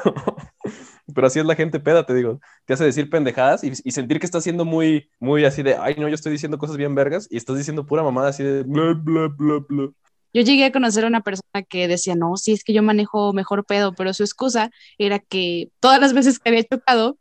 pero 1.14 1.28
así 1.28 1.40
es 1.40 1.46
la 1.46 1.56
gente 1.56 1.80
peda, 1.80 2.06
te 2.06 2.14
digo. 2.14 2.40
Te 2.66 2.74
hace 2.76 2.86
decir 2.86 3.10
pendejadas 3.10 3.64
y, 3.64 3.72
y, 3.84 3.92
sentir 3.92 4.20
que 4.20 4.26
estás 4.28 4.44
siendo 4.44 4.64
muy, 4.64 5.10
muy 5.20 5.44
así 5.46 5.64
de, 5.64 5.76
ay, 5.76 5.96
no, 5.98 6.08
yo 6.08 6.16
estoy 6.16 6.32
diciendo 6.32 6.60
cosas 6.60 6.78
bien 6.78 6.94
vergas 6.96 7.28
y 7.32 7.38
estás 7.38 7.58
diciendo 7.58 7.86
pura 7.86 8.04
mamada 8.04 8.30
así 8.30 8.44
de, 8.44 8.64
bla, 8.64 8.94
bla, 8.94 9.28
bla, 9.28 9.60
bla. 9.68 9.90
Yo 10.34 10.42
llegué 10.42 10.66
a 10.66 10.72
conocer 10.72 11.04
a 11.06 11.08
una 11.08 11.22
persona 11.22 11.64
que 11.68 11.88
decía, 11.88 12.16
no, 12.16 12.38
sí, 12.38 12.54
es 12.54 12.64
que 12.64 12.74
yo 12.74 12.82
manejo 12.82 13.34
mejor 13.34 13.66
pedo, 13.66 13.94
pero 13.94 14.14
su 14.14 14.24
excusa 14.24 14.72
era 14.98 15.20
que 15.20 15.70
todas 15.80 16.02
las 16.02 16.14
veces 16.14 16.40
que 16.40 16.50
había 16.50 16.64
chocado 16.64 17.18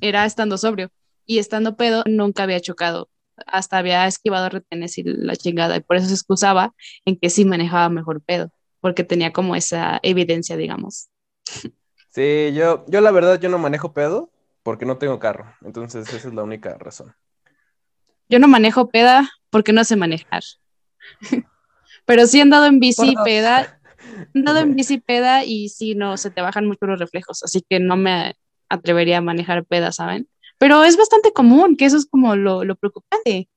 era 0.00 0.24
estando 0.24 0.56
sobrio 0.56 0.90
y 1.26 1.38
estando 1.38 1.76
pedo 1.76 2.04
nunca 2.06 2.44
había 2.44 2.60
chocado, 2.60 3.08
hasta 3.46 3.78
había 3.78 4.06
esquivado 4.06 4.48
retenes 4.48 4.98
y 4.98 5.02
la 5.02 5.34
chingada, 5.34 5.76
y 5.76 5.80
por 5.80 5.96
eso 5.96 6.06
se 6.06 6.14
excusaba 6.14 6.74
en 7.04 7.18
que 7.18 7.30
sí 7.30 7.44
manejaba 7.44 7.88
mejor 7.88 8.22
pedo, 8.22 8.52
porque 8.80 9.02
tenía 9.02 9.32
como 9.32 9.56
esa 9.56 9.98
evidencia, 10.02 10.56
digamos. 10.56 11.08
Sí, 12.10 12.52
yo, 12.54 12.84
yo 12.86 13.00
la 13.00 13.10
verdad, 13.10 13.40
yo 13.40 13.48
no 13.48 13.58
manejo 13.58 13.92
pedo 13.92 14.30
porque 14.62 14.86
no 14.86 14.98
tengo 14.98 15.18
carro, 15.18 15.54
entonces 15.62 16.08
esa 16.12 16.28
es 16.28 16.34
la 16.34 16.44
única 16.44 16.76
razón. 16.78 17.14
Yo 18.28 18.38
no 18.38 18.46
manejo 18.46 18.88
peda 18.88 19.28
porque 19.50 19.72
no 19.72 19.82
sé 19.84 19.96
manejar. 19.96 20.42
Pero 22.04 22.26
sí 22.26 22.38
he 22.38 22.42
andado 22.42 22.66
en 22.66 22.80
bici 22.80 23.14
peda, 23.24 23.78
he 24.34 24.38
andado 24.38 24.58
en 24.58 24.74
bici 24.74 24.98
peda 24.98 25.44
y 25.44 25.68
sí, 25.68 25.94
no, 25.94 26.16
se 26.16 26.30
te 26.30 26.42
bajan 26.42 26.66
mucho 26.66 26.86
los 26.86 26.98
reflejos, 26.98 27.42
así 27.42 27.64
que 27.68 27.80
no 27.80 27.96
me 27.96 28.34
atrevería 28.68 29.18
a 29.18 29.22
manejar 29.22 29.64
peda, 29.64 29.92
¿saben? 29.92 30.28
pero 30.58 30.84
es 30.84 30.96
bastante 30.96 31.32
común, 31.32 31.76
que 31.76 31.84
eso 31.84 31.96
es 31.96 32.06
como 32.06 32.36
lo, 32.36 32.64
lo 32.64 32.76
preocupante. 32.76 33.48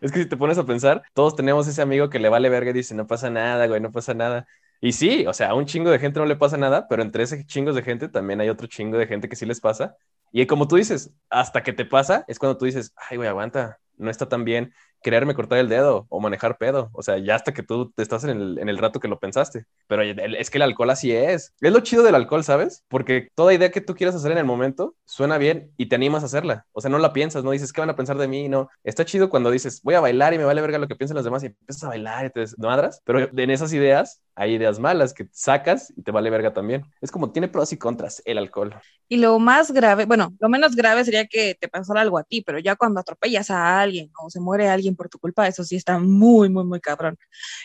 Es 0.00 0.12
que 0.12 0.22
si 0.22 0.26
te 0.26 0.36
pones 0.36 0.58
a 0.58 0.64
pensar, 0.64 1.02
todos 1.14 1.36
tenemos 1.36 1.68
ese 1.68 1.82
amigo 1.82 2.08
que 2.08 2.18
le 2.18 2.28
vale 2.28 2.48
verga 2.48 2.70
y 2.70 2.74
dice, 2.74 2.94
no 2.94 3.06
pasa 3.06 3.30
nada, 3.30 3.66
güey, 3.66 3.80
no 3.80 3.92
pasa 3.92 4.14
nada. 4.14 4.46
Y 4.80 4.92
sí, 4.92 5.26
o 5.26 5.32
sea, 5.32 5.50
a 5.50 5.54
un 5.54 5.66
chingo 5.66 5.90
de 5.90 5.98
gente 5.98 6.20
no 6.20 6.26
le 6.26 6.36
pasa 6.36 6.56
nada, 6.56 6.86
pero 6.88 7.02
entre 7.02 7.24
ese 7.24 7.44
chingos 7.44 7.74
de 7.74 7.82
gente 7.82 8.08
también 8.08 8.40
hay 8.40 8.48
otro 8.48 8.66
chingo 8.66 8.96
de 8.96 9.06
gente 9.06 9.28
que 9.28 9.36
sí 9.36 9.44
les 9.44 9.60
pasa. 9.60 9.96
Y 10.32 10.44
como 10.46 10.68
tú 10.68 10.76
dices, 10.76 11.12
hasta 11.30 11.62
que 11.62 11.72
te 11.72 11.84
pasa, 11.84 12.24
es 12.28 12.38
cuando 12.38 12.56
tú 12.56 12.64
dices, 12.64 12.92
ay, 12.96 13.16
güey, 13.16 13.28
aguanta, 13.28 13.78
no 13.96 14.10
está 14.10 14.28
tan 14.28 14.44
bien 14.44 14.72
quererme 15.02 15.34
cortar 15.34 15.58
el 15.58 15.68
dedo 15.68 16.06
o 16.08 16.20
manejar 16.20 16.58
pedo. 16.58 16.90
O 16.92 17.02
sea, 17.02 17.18
ya 17.18 17.34
hasta 17.34 17.52
que 17.52 17.62
tú 17.62 17.90
te 17.92 18.02
estás 18.02 18.24
en 18.24 18.30
el, 18.30 18.58
en 18.58 18.68
el 18.68 18.78
rato 18.78 19.00
que 19.00 19.08
lo 19.08 19.18
pensaste. 19.18 19.64
Pero 19.86 20.02
es 20.02 20.50
que 20.50 20.58
el 20.58 20.62
alcohol 20.62 20.90
así 20.90 21.12
es. 21.12 21.54
Es 21.60 21.72
lo 21.72 21.80
chido 21.80 22.02
del 22.02 22.14
alcohol, 22.14 22.44
¿sabes? 22.44 22.84
Porque 22.88 23.28
toda 23.34 23.54
idea 23.54 23.70
que 23.70 23.80
tú 23.80 23.94
quieras 23.94 24.14
hacer 24.14 24.32
en 24.32 24.38
el 24.38 24.44
momento 24.44 24.94
suena 25.04 25.38
bien 25.38 25.72
y 25.76 25.86
te 25.86 25.96
animas 25.96 26.22
a 26.22 26.26
hacerla. 26.26 26.66
O 26.72 26.80
sea, 26.80 26.90
no 26.90 26.98
la 26.98 27.12
piensas, 27.12 27.44
no 27.44 27.50
dices, 27.50 27.72
¿qué 27.72 27.80
van 27.80 27.90
a 27.90 27.96
pensar 27.96 28.18
de 28.18 28.28
mí? 28.28 28.48
No. 28.48 28.68
Está 28.84 29.04
chido 29.04 29.30
cuando 29.30 29.50
dices, 29.50 29.80
voy 29.82 29.94
a 29.94 30.00
bailar 30.00 30.34
y 30.34 30.38
me 30.38 30.44
vale 30.44 30.60
verga 30.60 30.78
lo 30.78 30.88
que 30.88 30.96
piensan 30.96 31.16
los 31.16 31.24
demás 31.24 31.42
y 31.42 31.46
empiezas 31.46 31.84
a 31.84 31.88
bailar 31.88 32.26
y 32.26 32.30
te 32.30 32.44
madras. 32.58 33.02
Pero 33.04 33.28
en 33.36 33.50
esas 33.50 33.72
ideas 33.72 34.22
hay 34.34 34.54
ideas 34.54 34.78
malas 34.78 35.12
que 35.12 35.28
sacas 35.32 35.92
y 35.96 36.02
te 36.02 36.12
vale 36.12 36.30
verga 36.30 36.52
también. 36.52 36.84
Es 37.00 37.10
como 37.10 37.30
tiene 37.30 37.48
pros 37.48 37.72
y 37.72 37.76
contras 37.76 38.22
el 38.24 38.38
alcohol. 38.38 38.74
Y 39.08 39.16
lo 39.16 39.38
más 39.38 39.72
grave, 39.72 40.04
bueno, 40.04 40.34
lo 40.38 40.48
menos 40.48 40.76
grave 40.76 41.04
sería 41.04 41.26
que 41.26 41.56
te 41.58 41.68
pasó 41.68 41.94
algo 41.94 42.18
a 42.18 42.24
ti, 42.24 42.42
pero 42.42 42.58
ya 42.58 42.76
cuando 42.76 43.00
atropellas 43.00 43.50
a 43.50 43.80
alguien 43.80 44.10
o 44.22 44.30
se 44.30 44.38
muere 44.38 44.68
alguien 44.68 44.87
por 44.96 45.08
tu 45.08 45.18
culpa, 45.18 45.46
eso 45.48 45.64
sí 45.64 45.76
está 45.76 45.98
muy, 45.98 46.48
muy, 46.48 46.64
muy 46.64 46.80
cabrón. 46.80 47.16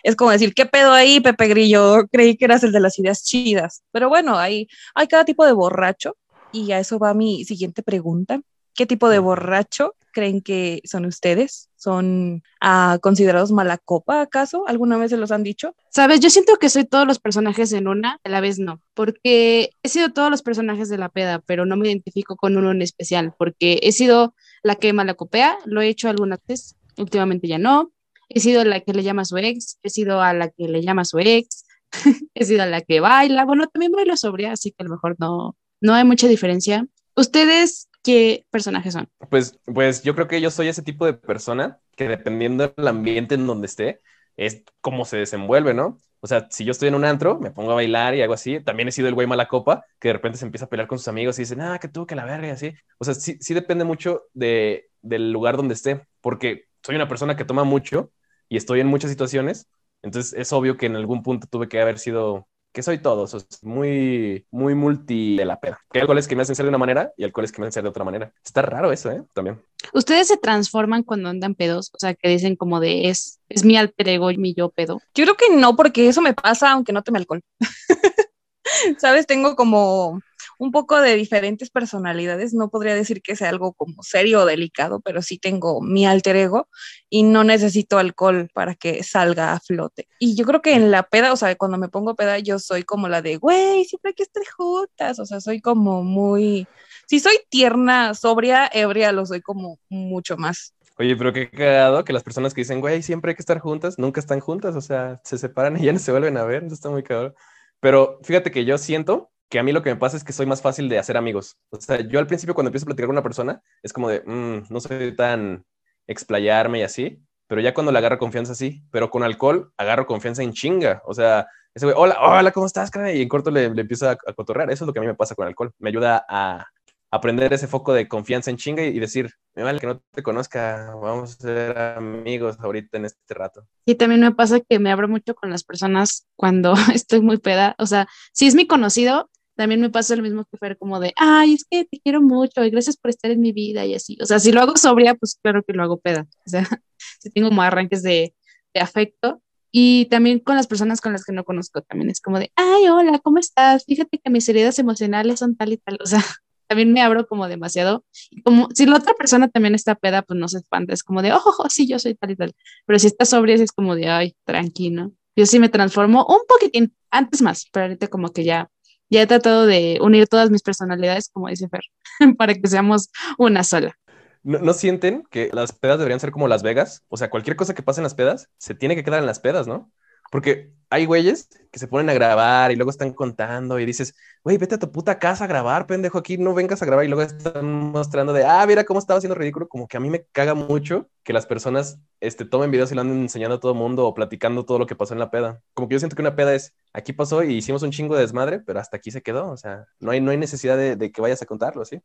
Es 0.03 0.15
como 0.15 0.31
decir, 0.31 0.53
¿qué 0.53 0.65
pedo 0.65 0.91
ahí, 0.91 1.19
Pepe 1.19 1.47
Grillo? 1.47 2.07
Creí 2.11 2.37
que 2.37 2.45
eras 2.45 2.63
el 2.63 2.71
de 2.71 2.79
las 2.79 2.97
ideas 2.99 3.23
chidas. 3.23 3.83
Pero 3.91 4.09
bueno, 4.09 4.37
hay, 4.37 4.67
hay 4.95 5.07
cada 5.07 5.25
tipo 5.25 5.45
de 5.45 5.53
borracho 5.53 6.17
y 6.51 6.71
a 6.71 6.79
eso 6.79 6.99
va 6.99 7.13
mi 7.13 7.45
siguiente 7.45 7.83
pregunta. 7.83 8.41
¿Qué 8.75 8.85
tipo 8.85 9.09
de 9.09 9.19
borracho 9.19 9.95
creen 10.13 10.41
que 10.41 10.81
son 10.85 11.05
ustedes? 11.05 11.69
¿Son 11.75 12.41
uh, 12.63 12.99
considerados 13.01 13.51
mala 13.51 13.77
copa 13.77 14.21
acaso? 14.21 14.65
¿Alguna 14.67 14.97
vez 14.97 15.11
se 15.11 15.17
los 15.17 15.31
han 15.31 15.43
dicho? 15.43 15.75
Sabes, 15.89 16.21
yo 16.21 16.29
siento 16.29 16.55
que 16.55 16.69
soy 16.69 16.85
todos 16.85 17.05
los 17.05 17.19
personajes 17.19 17.73
en 17.73 17.87
una, 17.87 18.19
a 18.23 18.29
la 18.29 18.39
vez 18.39 18.59
no, 18.59 18.81
porque 18.93 19.71
he 19.83 19.89
sido 19.89 20.11
todos 20.11 20.31
los 20.31 20.41
personajes 20.41 20.89
de 20.89 20.97
la 20.97 21.09
peda, 21.09 21.43
pero 21.45 21.65
no 21.65 21.75
me 21.75 21.87
identifico 21.87 22.35
con 22.35 22.55
uno 22.57 22.71
en 22.71 22.81
especial, 22.81 23.33
porque 23.37 23.79
he 23.83 23.91
sido 23.91 24.33
la 24.63 24.75
que 24.75 24.93
mala 24.93 25.13
copea, 25.15 25.57
lo 25.65 25.81
he 25.81 25.89
hecho 25.89 26.09
algunas 26.09 26.39
veces, 26.47 26.77
últimamente 26.97 27.47
ya 27.47 27.57
no. 27.57 27.91
He 28.29 28.39
sido 28.39 28.63
la 28.63 28.79
que 28.81 28.93
le 28.93 29.03
llama 29.03 29.23
a 29.23 29.25
su 29.25 29.37
ex, 29.37 29.79
he 29.83 29.89
sido 29.89 30.21
a 30.21 30.33
la 30.33 30.49
que 30.49 30.67
le 30.67 30.81
llama 30.81 31.03
a 31.03 31.05
su 31.05 31.19
ex, 31.19 31.65
he 32.33 32.45
sido 32.45 32.63
a 32.63 32.65
la 32.65 32.81
que 32.81 32.99
baila, 32.99 33.45
bueno, 33.45 33.67
también 33.67 33.91
bailo 33.91 34.17
sobria, 34.17 34.53
así 34.53 34.71
que 34.71 34.83
a 34.83 34.85
lo 34.85 34.91
mejor 34.91 35.15
no, 35.19 35.55
no 35.81 35.93
hay 35.93 36.03
mucha 36.03 36.27
diferencia. 36.27 36.87
¿Ustedes 37.15 37.89
qué 38.01 38.45
personajes 38.49 38.93
son? 38.93 39.09
Pues, 39.29 39.59
pues 39.65 40.03
yo 40.03 40.15
creo 40.15 40.27
que 40.27 40.41
yo 40.41 40.49
soy 40.49 40.67
ese 40.67 40.81
tipo 40.81 41.05
de 41.05 41.13
persona 41.13 41.79
que 41.95 42.07
dependiendo 42.07 42.73
del 42.75 42.87
ambiente 42.87 43.35
en 43.35 43.45
donde 43.45 43.67
esté, 43.67 44.01
es 44.35 44.63
cómo 44.81 45.05
se 45.05 45.17
desenvuelve, 45.17 45.73
¿no? 45.73 45.99
O 46.19 46.27
sea, 46.27 46.47
si 46.49 46.63
yo 46.63 46.71
estoy 46.71 46.87
en 46.87 46.95
un 46.95 47.03
antro, 47.03 47.37
me 47.37 47.51
pongo 47.51 47.71
a 47.71 47.75
bailar 47.75 48.15
y 48.15 48.21
algo 48.21 48.33
así. 48.33 48.61
También 48.61 48.87
he 48.87 48.93
sido 48.93 49.09
el 49.09 49.13
güey 49.13 49.27
mala 49.27 49.49
copa, 49.49 49.85
que 49.99 50.07
de 50.07 50.13
repente 50.13 50.37
se 50.37 50.45
empieza 50.45 50.65
a 50.65 50.69
pelear 50.69 50.87
con 50.87 50.97
sus 50.97 51.09
amigos 51.09 51.37
y 51.37 51.41
dicen, 51.41 51.59
ah, 51.59 51.79
que 51.79 51.89
tú, 51.89 52.07
que 52.07 52.15
la 52.15 52.23
verga 52.23 52.47
y 52.47 52.51
así. 52.51 52.73
O 52.97 53.03
sea, 53.03 53.13
sí, 53.13 53.37
sí 53.41 53.53
depende 53.53 53.83
mucho 53.83 54.23
de, 54.33 54.89
del 55.01 55.33
lugar 55.33 55.57
donde 55.57 55.73
esté, 55.73 56.07
porque 56.21 56.67
soy 56.83 56.95
una 56.95 57.07
persona 57.07 57.35
que 57.35 57.45
toma 57.45 57.63
mucho 57.63 58.11
y 58.49 58.57
estoy 58.57 58.79
en 58.79 58.87
muchas 58.87 59.09
situaciones. 59.11 59.67
Entonces 60.01 60.33
es 60.33 60.51
obvio 60.53 60.77
que 60.77 60.85
en 60.85 60.95
algún 60.95 61.23
punto 61.23 61.47
tuve 61.49 61.67
que 61.69 61.81
haber 61.81 61.97
sido 61.97 62.47
que 62.73 62.81
soy 62.81 62.97
todo, 62.97 63.27
soy 63.27 63.41
muy, 63.61 64.47
muy 64.49 64.73
multi 64.73 65.37
de 65.37 65.45
la 65.45 65.59
peda. 65.59 65.79
Que 65.91 65.99
hay 65.99 66.01
alcoholes 66.01 66.27
que 66.27 66.35
me 66.35 66.41
hacen 66.41 66.55
ser 66.55 66.65
de 66.65 66.69
una 66.69 66.79
manera 66.79 67.13
y 67.15 67.23
alcoholes 67.23 67.51
que 67.51 67.61
me 67.61 67.67
hacen 67.67 67.73
ser 67.73 67.83
de 67.83 67.89
otra 67.89 68.03
manera. 68.03 68.33
Está 68.43 68.63
raro 68.63 68.91
eso, 68.91 69.11
¿eh? 69.11 69.23
También. 69.33 69.63
¿Ustedes 69.93 70.27
se 70.27 70.37
transforman 70.37 71.03
cuando 71.03 71.29
andan 71.29 71.53
pedos? 71.53 71.91
O 71.93 71.99
sea, 71.99 72.15
que 72.15 72.27
dicen 72.29 72.55
como 72.55 72.79
de 72.79 73.09
es, 73.09 73.39
es 73.47 73.63
mi 73.63 73.77
alter 73.77 74.09
ego 74.09 74.31
y 74.31 74.37
mi 74.37 74.55
yo 74.55 74.69
pedo. 74.69 74.99
Yo 75.13 75.23
creo 75.23 75.35
que 75.35 75.55
no, 75.55 75.75
porque 75.75 76.07
eso 76.07 76.21
me 76.21 76.33
pasa 76.33 76.71
aunque 76.71 76.93
no 76.93 77.03
tome 77.03 77.19
alcohol. 77.19 77.41
¿Sabes? 78.97 79.27
Tengo 79.27 79.55
como 79.55 80.19
un 80.57 80.71
poco 80.71 81.01
de 81.01 81.15
diferentes 81.15 81.69
personalidades. 81.69 82.53
No 82.53 82.69
podría 82.69 82.95
decir 82.95 83.21
que 83.21 83.35
sea 83.35 83.49
algo 83.49 83.73
como 83.73 84.03
serio 84.03 84.41
o 84.41 84.45
delicado, 84.45 84.99
pero 85.01 85.21
sí 85.21 85.37
tengo 85.37 85.81
mi 85.81 86.05
alter 86.05 86.35
ego 86.35 86.67
y 87.09 87.23
no 87.23 87.43
necesito 87.43 87.97
alcohol 87.99 88.49
para 88.53 88.75
que 88.75 89.03
salga 89.03 89.53
a 89.53 89.59
flote. 89.59 90.07
Y 90.19 90.35
yo 90.35 90.45
creo 90.45 90.61
que 90.61 90.73
en 90.73 90.91
la 90.91 91.03
peda, 91.03 91.33
o 91.33 91.35
sea, 91.35 91.55
cuando 91.55 91.77
me 91.77 91.89
pongo 91.89 92.15
peda, 92.15 92.39
yo 92.39 92.59
soy 92.59 92.83
como 92.83 93.07
la 93.07 93.21
de, 93.21 93.37
güey, 93.37 93.85
siempre 93.85 94.09
hay 94.09 94.15
que 94.15 94.23
estar 94.23 94.43
juntas. 94.57 95.19
O 95.19 95.25
sea, 95.25 95.41
soy 95.41 95.61
como 95.61 96.03
muy. 96.03 96.67
Si 97.07 97.19
soy 97.19 97.39
tierna, 97.49 98.13
sobria, 98.13 98.69
ebria, 98.73 99.11
lo 99.11 99.25
soy 99.25 99.41
como 99.41 99.79
mucho 99.89 100.37
más. 100.37 100.73
Oye, 100.97 101.15
pero 101.15 101.33
qué 101.33 101.49
cagado 101.49 102.03
que 102.03 102.13
las 102.13 102.23
personas 102.23 102.53
que 102.53 102.61
dicen, 102.61 102.79
güey, 102.79 103.01
siempre 103.01 103.31
hay 103.31 103.35
que 103.35 103.41
estar 103.41 103.59
juntas, 103.59 103.97
nunca 103.97 104.19
están 104.19 104.39
juntas, 104.39 104.75
o 104.75 104.81
sea, 104.81 105.19
se 105.23 105.39
separan 105.39 105.75
y 105.77 105.85
ya 105.85 105.93
no 105.93 105.99
se 105.99 106.11
vuelven 106.11 106.37
a 106.37 106.43
ver, 106.43 106.63
eso 106.63 106.75
está 106.75 106.89
muy 106.89 107.01
cagado. 107.01 107.33
Pero 107.79 108.19
fíjate 108.23 108.51
que 108.51 108.63
yo 108.63 108.77
siento 108.77 109.32
que 109.53 109.59
a 109.59 109.63
mí 109.63 109.71
lo 109.71 109.83
que 109.83 109.91
me 109.91 109.97
pasa 109.97 110.17
es 110.17 110.23
que 110.23 110.33
soy 110.33 110.47
más 110.47 110.63
fácil 110.63 110.89
de 110.89 110.97
hacer 110.97 111.15
amigos. 111.15 111.57
O 111.69 111.79
sea, 111.79 111.99
yo 112.01 112.17
al 112.17 112.25
principio 112.25 112.55
cuando 112.55 112.69
empiezo 112.69 112.85
a 112.85 112.87
platicar 112.87 113.05
con 113.05 113.13
una 113.13 113.21
persona, 113.21 113.61
es 113.83 113.93
como 113.93 114.09
de, 114.09 114.23
mm, 114.25 114.73
no 114.73 114.79
soy 114.79 115.15
tan 115.15 115.63
explayarme 116.07 116.79
y 116.79 116.81
así, 116.81 117.21
pero 117.45 117.61
ya 117.61 117.71
cuando 117.71 117.91
le 117.91 117.99
agarro 117.99 118.17
confianza, 118.17 118.55
sí, 118.55 118.83
pero 118.89 119.11
con 119.11 119.21
alcohol 119.21 119.71
agarro 119.77 120.07
confianza 120.07 120.41
en 120.41 120.53
chinga. 120.53 121.03
O 121.05 121.13
sea, 121.13 121.45
ese 121.75 121.85
güey, 121.85 121.95
hola, 121.95 122.17
hola, 122.19 122.51
¿cómo 122.51 122.65
estás, 122.65 122.89
cara? 122.89 123.13
Y 123.13 123.21
en 123.21 123.29
corto 123.29 123.51
le, 123.51 123.65
empiezo 123.65 124.09
a, 124.09 124.13
a, 124.13 124.33
cotorrear. 124.33 124.71
Eso 124.71 124.85
es 124.85 124.87
lo 124.87 124.93
que 124.93 124.97
a 124.97 125.03
mí 125.03 125.07
me 125.07 125.13
pasa 125.13 125.35
con 125.35 125.45
alcohol. 125.45 125.71
Me 125.77 125.89
ayuda 125.89 126.25
a 126.27 126.65
aprender 127.13 127.53
ese 127.53 127.67
foco 127.67 127.93
de 127.93 128.07
confianza 128.07 128.49
en 128.49 128.57
chinga 128.57 128.83
y, 128.83 128.97
decir, 128.97 129.29
me 129.53 129.61
vale 129.61 129.79
que 129.79 129.85
no 129.85 130.01
te 130.11 130.23
conozca, 130.23 130.95
vamos 130.95 131.33
a 131.33 131.41
ser 131.43 131.77
amigos 131.77 132.57
ahorita 132.59 132.97
en 132.97 133.05
este 133.05 133.35
rato. 133.35 133.67
Y 133.85 133.95
también 133.95 134.21
me 134.21 134.31
pasa 134.31 134.61
que 134.61 134.79
me 134.79 134.91
abro 134.91 135.07
mucho 135.07 135.35
con 135.35 135.51
las 135.51 135.63
personas 135.63 136.25
cuando 136.35 136.73
estoy 136.93 137.21
muy 137.21 137.37
peda. 137.37 137.75
O 137.77 137.85
sea, 137.85 138.07
si 138.31 138.47
es 138.47 138.55
mi 138.55 138.65
conocido, 138.65 139.29
también 139.55 139.81
me 139.81 139.89
pasa 139.89 140.15
lo 140.15 140.23
mismo 140.23 140.45
que 140.45 140.57
Fer, 140.57 140.77
como 140.77 140.99
de, 140.99 141.13
ay, 141.15 141.53
es 141.53 141.65
que 141.69 141.85
te 141.85 141.99
quiero 141.99 142.21
mucho 142.21 142.63
y 142.63 142.69
gracias 142.69 142.97
por 142.97 143.09
estar 143.09 143.31
en 143.31 143.39
mi 143.39 143.51
vida 143.51 143.85
y 143.85 143.95
así. 143.95 144.17
O 144.21 144.25
sea, 144.25 144.39
si 144.39 144.51
lo 144.51 144.61
hago 144.61 144.77
sobria, 144.77 145.15
pues 145.15 145.37
claro 145.41 145.63
que 145.63 145.73
lo 145.73 145.83
hago 145.83 145.99
peda. 145.99 146.27
O 146.45 146.49
sea, 146.49 146.67
si 147.19 147.29
tengo 147.29 147.49
como 147.49 147.61
arranques 147.61 148.03
de, 148.03 148.33
de 148.73 148.81
afecto. 148.81 149.41
Y 149.75 150.05
también 150.05 150.39
con 150.39 150.55
las 150.55 150.67
personas 150.67 151.01
con 151.01 151.13
las 151.13 151.23
que 151.25 151.33
no 151.33 151.43
conozco, 151.43 151.81
también 151.81 152.11
es 152.11 152.21
como 152.21 152.37
de, 152.37 152.51
ay, 152.55 152.87
hola, 152.89 153.17
¿cómo 153.19 153.39
estás? 153.39 153.85
Fíjate 153.85 154.19
que 154.19 154.29
mis 154.29 154.47
heridas 154.47 154.77
emocionales 154.77 155.39
son 155.39 155.55
tal 155.55 155.73
y 155.73 155.77
tal. 155.77 155.97
O 156.01 156.05
sea, 156.05 156.19
también 156.67 156.93
me 156.93 157.01
abro 157.01 157.27
como 157.27 157.47
demasiado. 157.47 158.05
Y 158.29 158.41
como 158.43 158.69
si 158.73 158.85
la 158.85 158.97
otra 158.97 159.13
persona 159.15 159.47
también 159.47 159.73
está 159.73 159.95
peda, 159.95 160.21
pues 160.21 160.39
no 160.39 160.47
se 160.47 160.59
espanta. 160.59 160.93
Es 160.93 161.03
como 161.03 161.23
de, 161.23 161.33
ojo, 161.33 161.53
oh, 161.57 161.69
sí, 161.69 161.87
yo 161.87 161.97
soy 161.97 162.13
tal 162.15 162.31
y 162.31 162.35
tal. 162.35 162.53
Pero 162.85 162.99
si 162.99 163.07
está 163.07 163.25
sobria, 163.25 163.55
es 163.55 163.71
como 163.71 163.95
de, 163.95 164.09
ay, 164.09 164.35
tranquilo. 164.45 165.11
Yo 165.35 165.47
sí 165.47 165.57
me 165.59 165.69
transformo 165.69 166.23
un 166.27 166.41
poquitín, 166.47 166.95
antes 167.09 167.41
más, 167.41 167.67
pero 167.71 167.85
ahorita 167.85 168.07
como 168.09 168.31
que 168.31 168.43
ya 168.43 168.69
ya 169.09 169.21
he 169.21 169.27
tratado 169.27 169.65
de 169.65 169.99
unir 170.01 170.27
todas 170.27 170.49
mis 170.49 170.61
personalidades, 170.61 171.29
como 171.29 171.47
dice 171.47 171.69
Fer, 171.69 171.81
para 172.37 172.53
que 172.53 172.67
seamos 172.67 173.09
una 173.37 173.63
sola. 173.63 173.97
¿No, 174.43 174.59
¿No, 174.59 174.73
sienten 174.73 175.23
que 175.29 175.49
las 175.53 175.71
pedas 175.71 175.99
deberían 175.99 176.19
ser 176.19 176.31
como 176.31 176.47
Las 176.47 176.63
Vegas? 176.63 177.03
O 177.07 177.17
sea, 177.17 177.29
cualquier 177.29 177.55
cosa 177.55 177.73
que 177.73 177.83
pase 177.83 178.01
en 178.01 178.03
las 178.03 178.15
pedas 178.15 178.49
se 178.57 178.75
tiene 178.75 178.95
que 178.95 179.03
quedar 179.03 179.19
en 179.19 179.25
las 179.25 179.39
pedas, 179.39 179.67
¿no? 179.67 179.91
Porque 180.33 180.71
hay 180.89 181.05
güeyes 181.05 181.47
que 181.71 181.77
se 181.77 181.87
ponen 181.87 182.09
a 182.09 182.13
grabar 182.15 182.71
y 182.71 182.75
luego 182.75 182.89
están 182.89 183.13
contando 183.13 183.79
y 183.79 183.85
dices, 183.85 184.15
güey, 184.43 184.57
vete 184.57 184.73
a 184.73 184.79
tu 184.79 184.91
puta 184.91 185.19
casa 185.19 185.43
a 185.43 185.47
grabar, 185.47 185.85
pendejo, 185.85 186.17
aquí 186.17 186.39
no 186.39 186.55
vengas 186.55 186.81
a 186.81 186.87
grabar 186.87 187.05
y 187.05 187.07
luego 187.07 187.21
están 187.21 187.91
mostrando 187.91 188.33
de, 188.33 188.43
ah, 188.43 188.65
mira 188.65 188.83
cómo 188.83 188.99
estaba 188.99 189.19
haciendo 189.19 189.35
ridículo. 189.35 189.67
Como 189.67 189.87
que 189.87 189.95
a 189.95 189.99
mí 189.99 190.09
me 190.09 190.25
caga 190.31 190.55
mucho 190.55 191.07
que 191.21 191.33
las 191.33 191.45
personas 191.45 191.99
este, 192.19 192.45
tomen 192.45 192.71
videos 192.71 192.91
y 192.91 192.95
lo 192.95 193.01
anden 193.01 193.21
enseñando 193.21 193.57
a 193.57 193.59
todo 193.59 193.73
el 193.73 193.77
mundo 193.77 194.07
o 194.07 194.15
platicando 194.15 194.65
todo 194.65 194.79
lo 194.79 194.87
que 194.87 194.95
pasó 194.95 195.13
en 195.13 195.19
la 195.19 195.29
peda. 195.29 195.61
Como 195.75 195.87
que 195.87 195.93
yo 195.93 195.99
siento 195.99 196.15
que 196.15 196.23
una 196.23 196.35
peda 196.35 196.55
es, 196.55 196.73
aquí 196.93 197.13
pasó 197.13 197.43
y 197.43 197.53
hicimos 197.53 197.83
un 197.83 197.91
chingo 197.91 198.15
de 198.15 198.21
desmadre, 198.21 198.59
pero 198.59 198.79
hasta 198.79 198.97
aquí 198.97 199.11
se 199.11 199.21
quedó. 199.21 199.51
O 199.51 199.57
sea, 199.57 199.85
no 199.99 200.09
hay, 200.09 200.19
no 200.19 200.31
hay 200.31 200.37
necesidad 200.37 200.77
de, 200.77 200.95
de 200.95 201.11
que 201.11 201.21
vayas 201.21 201.43
a 201.43 201.45
contarlo, 201.45 201.85
¿sí? 201.85 202.01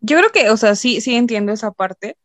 Yo 0.00 0.18
creo 0.18 0.30
que, 0.32 0.50
o 0.50 0.58
sea, 0.58 0.74
sí, 0.74 1.00
sí 1.00 1.14
entiendo 1.14 1.50
esa 1.50 1.70
parte, 1.70 2.18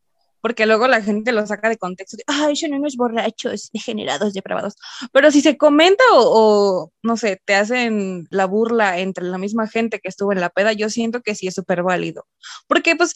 porque 0.45 0.67
luego 0.67 0.87
la 0.87 1.01
gente 1.01 1.31
lo 1.31 1.43
saca 1.47 1.69
de 1.69 1.77
contexto, 1.79 2.17
de, 2.17 2.23
ay, 2.27 2.55
son 2.55 2.71
unos 2.75 2.97
borrachos, 2.97 3.71
degenerados, 3.73 4.31
depravados. 4.35 4.75
Pero 5.11 5.31
si 5.31 5.41
se 5.41 5.57
comenta 5.57 6.03
o, 6.13 6.83
o, 6.83 6.91
no 7.01 7.17
sé, 7.17 7.41
te 7.45 7.55
hacen 7.55 8.27
la 8.29 8.45
burla 8.45 8.99
entre 8.99 9.25
la 9.25 9.39
misma 9.39 9.67
gente 9.67 9.99
que 9.99 10.07
estuvo 10.07 10.33
en 10.33 10.41
la 10.41 10.51
peda, 10.51 10.71
yo 10.73 10.91
siento 10.91 11.21
que 11.23 11.33
sí 11.33 11.47
es 11.47 11.55
súper 11.55 11.81
válido. 11.81 12.27
Porque 12.67 12.95
pues, 12.95 13.15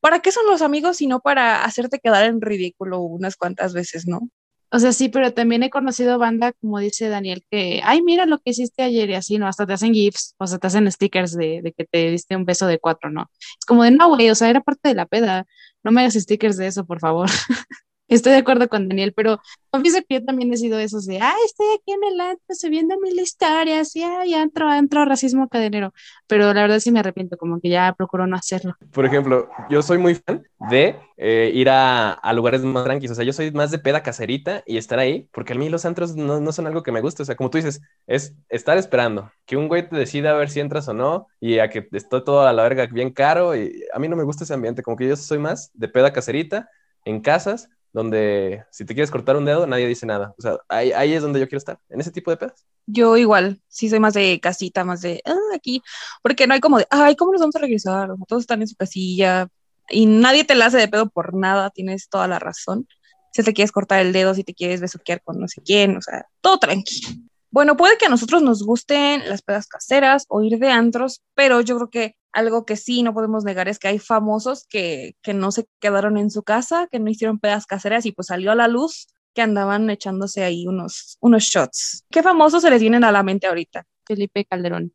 ¿para 0.00 0.18
qué 0.22 0.32
son 0.32 0.44
los 0.46 0.60
amigos 0.60 0.96
si 0.96 1.06
no 1.06 1.20
para 1.20 1.62
hacerte 1.62 2.00
quedar 2.00 2.24
en 2.24 2.40
ridículo 2.40 2.98
unas 2.98 3.36
cuantas 3.36 3.72
veces, 3.72 4.08
no? 4.08 4.28
O 4.72 4.80
sea, 4.80 4.92
sí, 4.92 5.08
pero 5.08 5.32
también 5.32 5.62
he 5.62 5.70
conocido 5.70 6.18
banda, 6.18 6.52
como 6.52 6.80
dice 6.80 7.08
Daniel, 7.08 7.44
que, 7.48 7.80
ay, 7.84 8.02
mira 8.02 8.26
lo 8.26 8.38
que 8.38 8.50
hiciste 8.50 8.82
ayer 8.82 9.08
y 9.08 9.14
así, 9.14 9.38
¿no? 9.38 9.46
Hasta 9.46 9.64
te 9.66 9.72
hacen 9.74 9.94
GIFs, 9.94 10.34
o 10.38 10.46
sea, 10.48 10.58
te 10.58 10.66
hacen 10.66 10.90
stickers 10.90 11.36
de, 11.36 11.60
de 11.62 11.72
que 11.72 11.84
te 11.84 12.10
diste 12.10 12.34
un 12.34 12.44
beso 12.44 12.66
de 12.66 12.80
cuatro, 12.80 13.10
¿no? 13.10 13.30
Es 13.40 13.64
como 13.64 13.84
de, 13.84 13.92
no, 13.92 14.08
güey, 14.08 14.28
o 14.30 14.34
sea, 14.34 14.50
era 14.50 14.60
parte 14.60 14.88
de 14.88 14.96
la 14.96 15.06
peda, 15.06 15.46
no 15.86 15.92
me 15.92 16.00
hagas 16.00 16.14
stickers 16.14 16.56
de 16.56 16.66
eso, 16.66 16.84
por 16.84 16.98
favor. 16.98 17.30
Estoy 18.08 18.32
de 18.32 18.38
acuerdo 18.38 18.68
con 18.68 18.88
Daniel, 18.88 19.12
pero 19.16 19.40
confieso 19.68 19.98
que 20.08 20.20
yo 20.20 20.24
también 20.24 20.52
he 20.52 20.56
sido 20.56 20.78
esos 20.78 21.06
de, 21.06 21.18
ah, 21.18 21.34
estoy 21.44 21.66
aquí 21.74 21.92
en 21.92 22.04
el 22.12 22.20
antro 22.20 22.54
subiendo 22.54 22.94
mil 23.00 23.18
historias 23.18 23.96
y 23.96 24.04
ay, 24.04 24.32
antro, 24.34 24.68
antro, 24.68 25.04
racismo 25.04 25.48
cadenero. 25.48 25.92
Pero 26.28 26.54
la 26.54 26.62
verdad 26.62 26.78
sí 26.78 26.92
me 26.92 27.00
arrepiento, 27.00 27.36
como 27.36 27.60
que 27.60 27.68
ya 27.68 27.92
procuro 27.94 28.28
no 28.28 28.36
hacerlo. 28.36 28.76
Por 28.92 29.06
ejemplo, 29.06 29.48
yo 29.68 29.82
soy 29.82 29.98
muy 29.98 30.14
fan 30.14 30.46
de 30.70 30.94
eh, 31.16 31.50
ir 31.52 31.68
a, 31.68 32.12
a, 32.12 32.32
lugares 32.32 32.62
más 32.62 32.84
tranquilos. 32.84 33.12
O 33.12 33.16
sea, 33.16 33.24
yo 33.24 33.32
soy 33.32 33.50
más 33.50 33.72
de 33.72 33.80
peda 33.80 34.04
caserita 34.04 34.62
y 34.66 34.76
estar 34.76 35.00
ahí, 35.00 35.28
porque 35.32 35.54
a 35.54 35.56
mí 35.56 35.68
los 35.68 35.84
antros 35.84 36.14
no, 36.14 36.38
no 36.38 36.52
son 36.52 36.68
algo 36.68 36.84
que 36.84 36.92
me 36.92 37.00
guste. 37.00 37.22
O 37.22 37.26
sea, 37.26 37.34
como 37.34 37.50
tú 37.50 37.58
dices, 37.58 37.82
es 38.06 38.36
estar 38.48 38.78
esperando 38.78 39.32
que 39.46 39.56
un 39.56 39.66
güey 39.66 39.88
te 39.88 39.96
decida 39.96 40.30
a 40.30 40.34
ver 40.34 40.50
si 40.50 40.60
entras 40.60 40.86
o 40.86 40.94
no 40.94 41.26
y 41.40 41.58
a 41.58 41.68
que 41.70 41.88
esté 41.90 42.20
todo 42.20 42.46
a 42.46 42.52
la 42.52 42.62
verga 42.62 42.86
bien 42.86 43.10
caro. 43.10 43.56
Y 43.56 43.82
a 43.92 43.98
mí 43.98 44.06
no 44.06 44.14
me 44.14 44.22
gusta 44.22 44.44
ese 44.44 44.54
ambiente, 44.54 44.84
como 44.84 44.96
que 44.96 45.08
yo 45.08 45.16
soy 45.16 45.38
más 45.38 45.72
de 45.74 45.88
peda 45.88 46.12
caserita 46.12 46.70
en 47.04 47.20
casas 47.20 47.68
donde 47.96 48.62
si 48.70 48.84
te 48.84 48.92
quieres 48.92 49.10
cortar 49.10 49.38
un 49.38 49.46
dedo, 49.46 49.66
nadie 49.66 49.86
dice 49.86 50.04
nada. 50.04 50.34
O 50.36 50.42
sea, 50.42 50.58
ahí, 50.68 50.92
ahí 50.92 51.14
es 51.14 51.22
donde 51.22 51.40
yo 51.40 51.48
quiero 51.48 51.56
estar, 51.56 51.78
en 51.88 51.98
ese 51.98 52.10
tipo 52.10 52.30
de 52.30 52.36
pedas. 52.36 52.66
Yo 52.84 53.16
igual, 53.16 53.62
sí 53.68 53.88
soy 53.88 54.00
más 54.00 54.12
de 54.12 54.38
casita, 54.38 54.84
más 54.84 55.00
de 55.00 55.22
ah, 55.24 55.34
aquí, 55.54 55.82
porque 56.22 56.46
no 56.46 56.52
hay 56.52 56.60
como 56.60 56.76
de, 56.76 56.86
ay, 56.90 57.16
¿cómo 57.16 57.32
nos 57.32 57.40
vamos 57.40 57.56
a 57.56 57.60
regresar? 57.60 58.10
Todos 58.28 58.42
están 58.42 58.60
en 58.60 58.68
su 58.68 58.76
casilla 58.76 59.48
y 59.88 60.04
nadie 60.04 60.44
te 60.44 60.54
la 60.54 60.66
hace 60.66 60.76
de 60.76 60.88
pedo 60.88 61.08
por 61.08 61.34
nada, 61.34 61.70
tienes 61.70 62.10
toda 62.10 62.28
la 62.28 62.38
razón. 62.38 62.86
Si 63.32 63.42
te 63.42 63.54
quieres 63.54 63.72
cortar 63.72 64.00
el 64.00 64.12
dedo, 64.12 64.34
si 64.34 64.44
te 64.44 64.52
quieres 64.52 64.82
besuquear 64.82 65.22
con 65.22 65.40
no 65.40 65.48
sé 65.48 65.62
quién, 65.62 65.96
o 65.96 66.02
sea, 66.02 66.26
todo 66.42 66.58
tranquilo. 66.58 67.08
Bueno, 67.50 67.78
puede 67.78 67.96
que 67.96 68.04
a 68.04 68.10
nosotros 68.10 68.42
nos 68.42 68.62
gusten 68.62 69.26
las 69.26 69.40
pedas 69.40 69.68
caseras 69.68 70.26
o 70.28 70.42
ir 70.42 70.58
de 70.58 70.68
antros, 70.68 71.22
pero 71.34 71.62
yo 71.62 71.76
creo 71.76 71.88
que 71.88 72.16
algo 72.36 72.66
que 72.66 72.76
sí 72.76 73.02
no 73.02 73.14
podemos 73.14 73.44
negar 73.44 73.66
es 73.66 73.78
que 73.78 73.88
hay 73.88 73.98
famosos 73.98 74.66
que, 74.68 75.16
que 75.22 75.32
no 75.32 75.50
se 75.50 75.66
quedaron 75.80 76.18
en 76.18 76.30
su 76.30 76.42
casa, 76.42 76.86
que 76.92 76.98
no 76.98 77.10
hicieron 77.10 77.38
pedas 77.38 77.64
caseras 77.64 78.04
y 78.04 78.12
pues 78.12 78.26
salió 78.26 78.52
a 78.52 78.54
la 78.54 78.68
luz 78.68 79.06
que 79.34 79.40
andaban 79.40 79.88
echándose 79.88 80.44
ahí 80.44 80.66
unos, 80.66 81.16
unos 81.20 81.44
shots. 81.44 82.04
¿Qué 82.10 82.22
famosos 82.22 82.62
se 82.62 82.70
les 82.70 82.82
vienen 82.82 83.04
a 83.04 83.12
la 83.12 83.22
mente 83.22 83.46
ahorita? 83.46 83.86
Felipe 84.06 84.44
Calderón. 84.44 84.92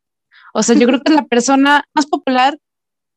O 0.54 0.62
sea, 0.62 0.76
yo 0.76 0.86
creo 0.86 1.02
que 1.02 1.12
es 1.12 1.16
la 1.16 1.26
persona 1.26 1.84
más 1.94 2.06
popular 2.06 2.58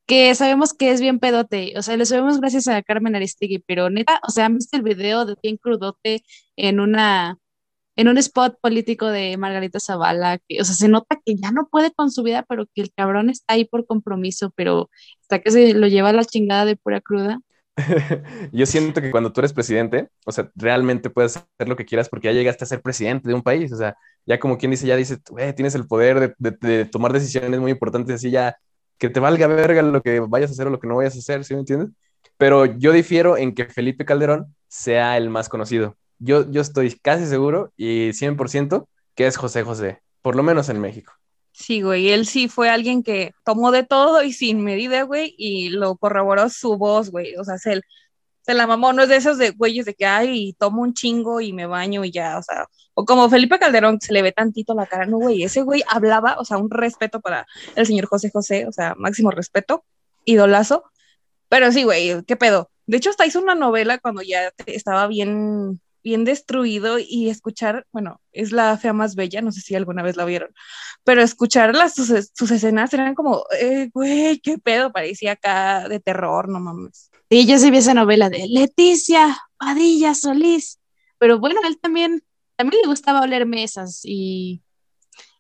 que 0.08 0.34
sabemos 0.34 0.74
que 0.74 0.90
es 0.92 1.02
bien 1.02 1.20
pedote. 1.20 1.74
O 1.78 1.84
sea, 1.84 1.96
lo 1.96 2.06
sabemos 2.06 2.40
gracias 2.40 2.68
a 2.68 2.82
Carmen 2.82 3.16
Aristegui, 3.16 3.60
pero 3.60 3.92
neta, 3.92 4.20
o 4.28 4.32
sea, 4.32 4.46
¿han 4.46 4.56
visto 4.56 4.76
el 4.76 4.84
video 4.84 5.26
de 5.26 5.36
bien 5.42 5.58
crudote 5.58 6.24
en 6.56 6.80
una 6.80 7.38
en 7.96 8.08
un 8.08 8.18
spot 8.18 8.58
político 8.62 9.08
de 9.08 9.38
Margarita 9.38 9.80
Zavala, 9.80 10.40
que, 10.48 10.62
o 10.62 10.66
sea, 10.66 10.76
se 10.76 10.88
nota 10.90 11.20
que 11.26 11.36
ya 11.36 11.52
no 11.52 11.68
puede 11.70 11.92
con 11.94 12.12
su 12.12 12.24
vida, 12.24 12.46
pero 12.48 12.66
que 12.74 12.82
el 12.82 12.94
cabrón 12.94 13.30
está 13.30 13.54
ahí 13.54 13.66
por 13.66 13.86
compromiso, 13.86 14.52
pero 14.56 14.90
hasta 15.22 15.40
que 15.40 15.52
se 15.52 15.74
lo 15.74 15.88
lleva 15.88 16.10
a 16.10 16.14
la 16.14 16.26
chingada 16.26 16.66
de 16.66 16.76
pura 16.76 17.02
cruda. 17.02 17.40
Yo 18.52 18.66
siento 18.66 19.02
que 19.02 19.12
cuando 19.12 19.34
tú 19.34 19.42
eres 19.42 19.54
presidente, 19.54 20.10
o 20.26 20.32
sea, 20.32 20.52
realmente 20.56 21.10
puedes 21.10 21.38
hacer 21.38 21.68
lo 21.68 21.76
que 21.76 21.86
quieras 21.86 22.10
porque 22.10 22.28
ya 22.28 22.34
llegaste 22.34 22.64
a 22.64 22.68
ser 22.68 22.82
presidente 22.82 23.28
de 23.28 23.36
un 23.36 23.42
país, 23.42 23.72
o 23.72 23.78
sea, 23.78 23.98
ya 24.26 24.40
como 24.40 24.58
quien 24.58 24.72
dice, 24.72 24.88
ya 24.88 24.96
dice, 24.96 25.18
tienes 25.56 25.76
el 25.76 25.88
poder 25.88 26.36
de, 26.38 26.52
de, 26.52 26.86
tomar 26.86 27.14
decisiones 27.14 27.60
muy 27.60 27.72
importantes, 27.72 28.16
así 28.16 28.32
ya, 28.32 28.58
que 28.98 29.10
te 29.10 29.20
valga 29.20 29.48
verga 29.48 29.82
lo 29.82 30.02
que 30.02 30.20
vayas 30.22 30.52
a 30.52 30.54
hacer 30.54 30.68
o 30.68 30.70
lo 30.70 30.80
que 30.80 30.88
no 30.88 30.96
vayas 30.96 31.16
a 31.16 31.20
hacer, 31.20 31.44
¿sí 31.44 31.54
me 31.54 31.62
entiendes? 31.62 31.90
Pero 32.38 32.66
yo 32.66 32.92
difiero 32.92 33.38
en 33.38 33.54
que 33.54 33.66
Felipe 33.66 34.06
Calderón 34.06 34.56
sea 34.68 35.18
el 35.18 35.30
más 35.30 35.50
conocido 35.50 35.98
yo, 36.20 36.50
yo 36.50 36.62
estoy 36.62 36.92
casi 37.00 37.26
seguro 37.26 37.72
y 37.78 38.10
100% 38.10 38.88
que 39.16 39.28
es 39.28 39.38
José 39.38 39.64
José, 39.64 40.02
por 40.22 40.36
lo 40.36 40.44
menos 40.44 40.70
en 40.70 40.80
México. 40.80 41.14
Sí, 41.52 41.82
güey, 41.82 42.10
él 42.10 42.26
sí 42.28 42.50
fue 42.50 42.70
alguien 42.70 43.02
que 43.02 43.34
tomó 43.46 43.72
de 43.72 43.84
todo 43.84 44.24
y 44.24 44.34
sin 44.34 44.62
medida, 44.62 45.04
güey, 45.04 45.34
y 45.38 45.70
lo 45.70 45.96
corroboró 45.96 46.50
su 46.50 46.78
voz, 46.78 47.12
güey. 47.12 47.36
O 47.38 47.46
sea, 47.46 47.58
se, 47.58 47.82
se 48.42 48.54
la 48.54 48.68
mamó, 48.68 48.92
no 48.92 49.04
es 49.04 49.10
de 49.10 49.16
esos 49.16 49.38
de 49.38 49.52
güeyes 49.52 49.86
de 49.86 49.94
que, 49.94 50.06
ay, 50.06 50.54
tomo 50.60 50.82
un 50.82 50.94
chingo 50.94 51.40
y 51.40 51.54
me 51.54 51.66
baño 51.66 52.04
y 52.04 52.12
ya, 52.12 52.38
o 52.38 52.44
sea, 52.44 52.68
o 52.94 53.06
como 53.06 53.30
Felipe 53.30 53.58
Calderón, 53.58 54.02
se 54.02 54.12
le 54.12 54.22
ve 54.22 54.34
tantito 54.34 54.74
la 54.74 54.86
cara, 54.86 55.06
no, 55.06 55.18
güey, 55.18 55.44
ese 55.44 55.62
güey 55.62 55.82
hablaba, 55.88 56.38
o 56.40 56.46
sea, 56.46 56.58
un 56.58 56.70
respeto 56.70 57.22
para 57.22 57.48
el 57.76 57.86
señor 57.86 58.08
José 58.08 58.32
José, 58.32 58.66
o 58.68 58.74
sea, 58.74 58.94
máximo 58.98 59.32
respeto, 59.32 59.86
idolazo, 60.26 60.84
pero 61.48 61.72
sí, 61.72 61.84
güey, 61.84 62.22
qué 62.24 62.36
pedo. 62.36 62.70
De 62.86 62.98
hecho, 62.98 63.10
hasta 63.10 63.26
hizo 63.26 63.40
una 63.40 63.56
novela 63.56 63.98
cuando 63.98 64.22
ya 64.22 64.52
estaba 64.66 65.08
bien 65.08 65.80
bien 66.06 66.24
destruido 66.24 67.00
y 67.00 67.30
escuchar, 67.30 67.88
bueno, 67.92 68.22
es 68.32 68.52
la 68.52 68.78
fea 68.78 68.94
más 68.94 69.16
bella, 69.16 69.42
no 69.42 69.52
sé 69.52 69.60
si 69.62 69.74
alguna 69.74 70.04
vez 70.04 70.16
la 70.16 70.24
vieron, 70.24 70.54
pero 71.04 71.24
escuchar 71.24 71.76
las, 71.76 71.96
sus, 71.96 72.52
escenas 72.52 72.94
eran 72.94 73.16
como, 73.16 73.44
eh, 73.60 73.90
güey, 73.92 74.40
qué 74.40 74.60
pedo, 74.60 74.92
parecía 74.94 75.32
acá 75.32 75.90
de 75.90 76.00
terror, 76.00 76.48
no 76.48 76.60
mames. 76.60 77.10
Sí, 77.28 77.48
yo 77.48 77.58
sí 77.58 77.72
vi 77.72 77.78
esa 77.78 77.96
novela 77.96 78.30
de 78.30 78.48
Leticia 78.48 79.36
Padilla 79.58 80.14
Solís, 80.14 80.80
pero 81.18 81.40
bueno, 81.40 81.60
él 81.66 81.80
también, 81.80 82.24
también 82.56 82.84
le 82.84 82.88
gustaba 82.88 83.22
oler 83.22 83.48
mesas 83.48 84.02
y 84.04 84.62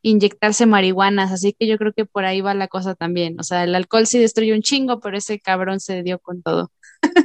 inyectarse 0.01 0.65
marihuanas, 0.65 1.31
así 1.31 1.53
que 1.53 1.67
yo 1.67 1.77
creo 1.77 1.93
que 1.93 2.05
por 2.05 2.25
ahí 2.25 2.41
va 2.41 2.55
la 2.55 2.67
cosa 2.67 2.95
también. 2.95 3.39
O 3.39 3.43
sea, 3.43 3.63
el 3.63 3.75
alcohol 3.75 4.07
sí 4.07 4.17
destruye 4.17 4.53
un 4.53 4.61
chingo, 4.61 4.99
pero 4.99 5.17
ese 5.17 5.39
cabrón 5.39 5.79
se 5.79 6.01
dio 6.01 6.17
con 6.17 6.41
todo. 6.41 6.71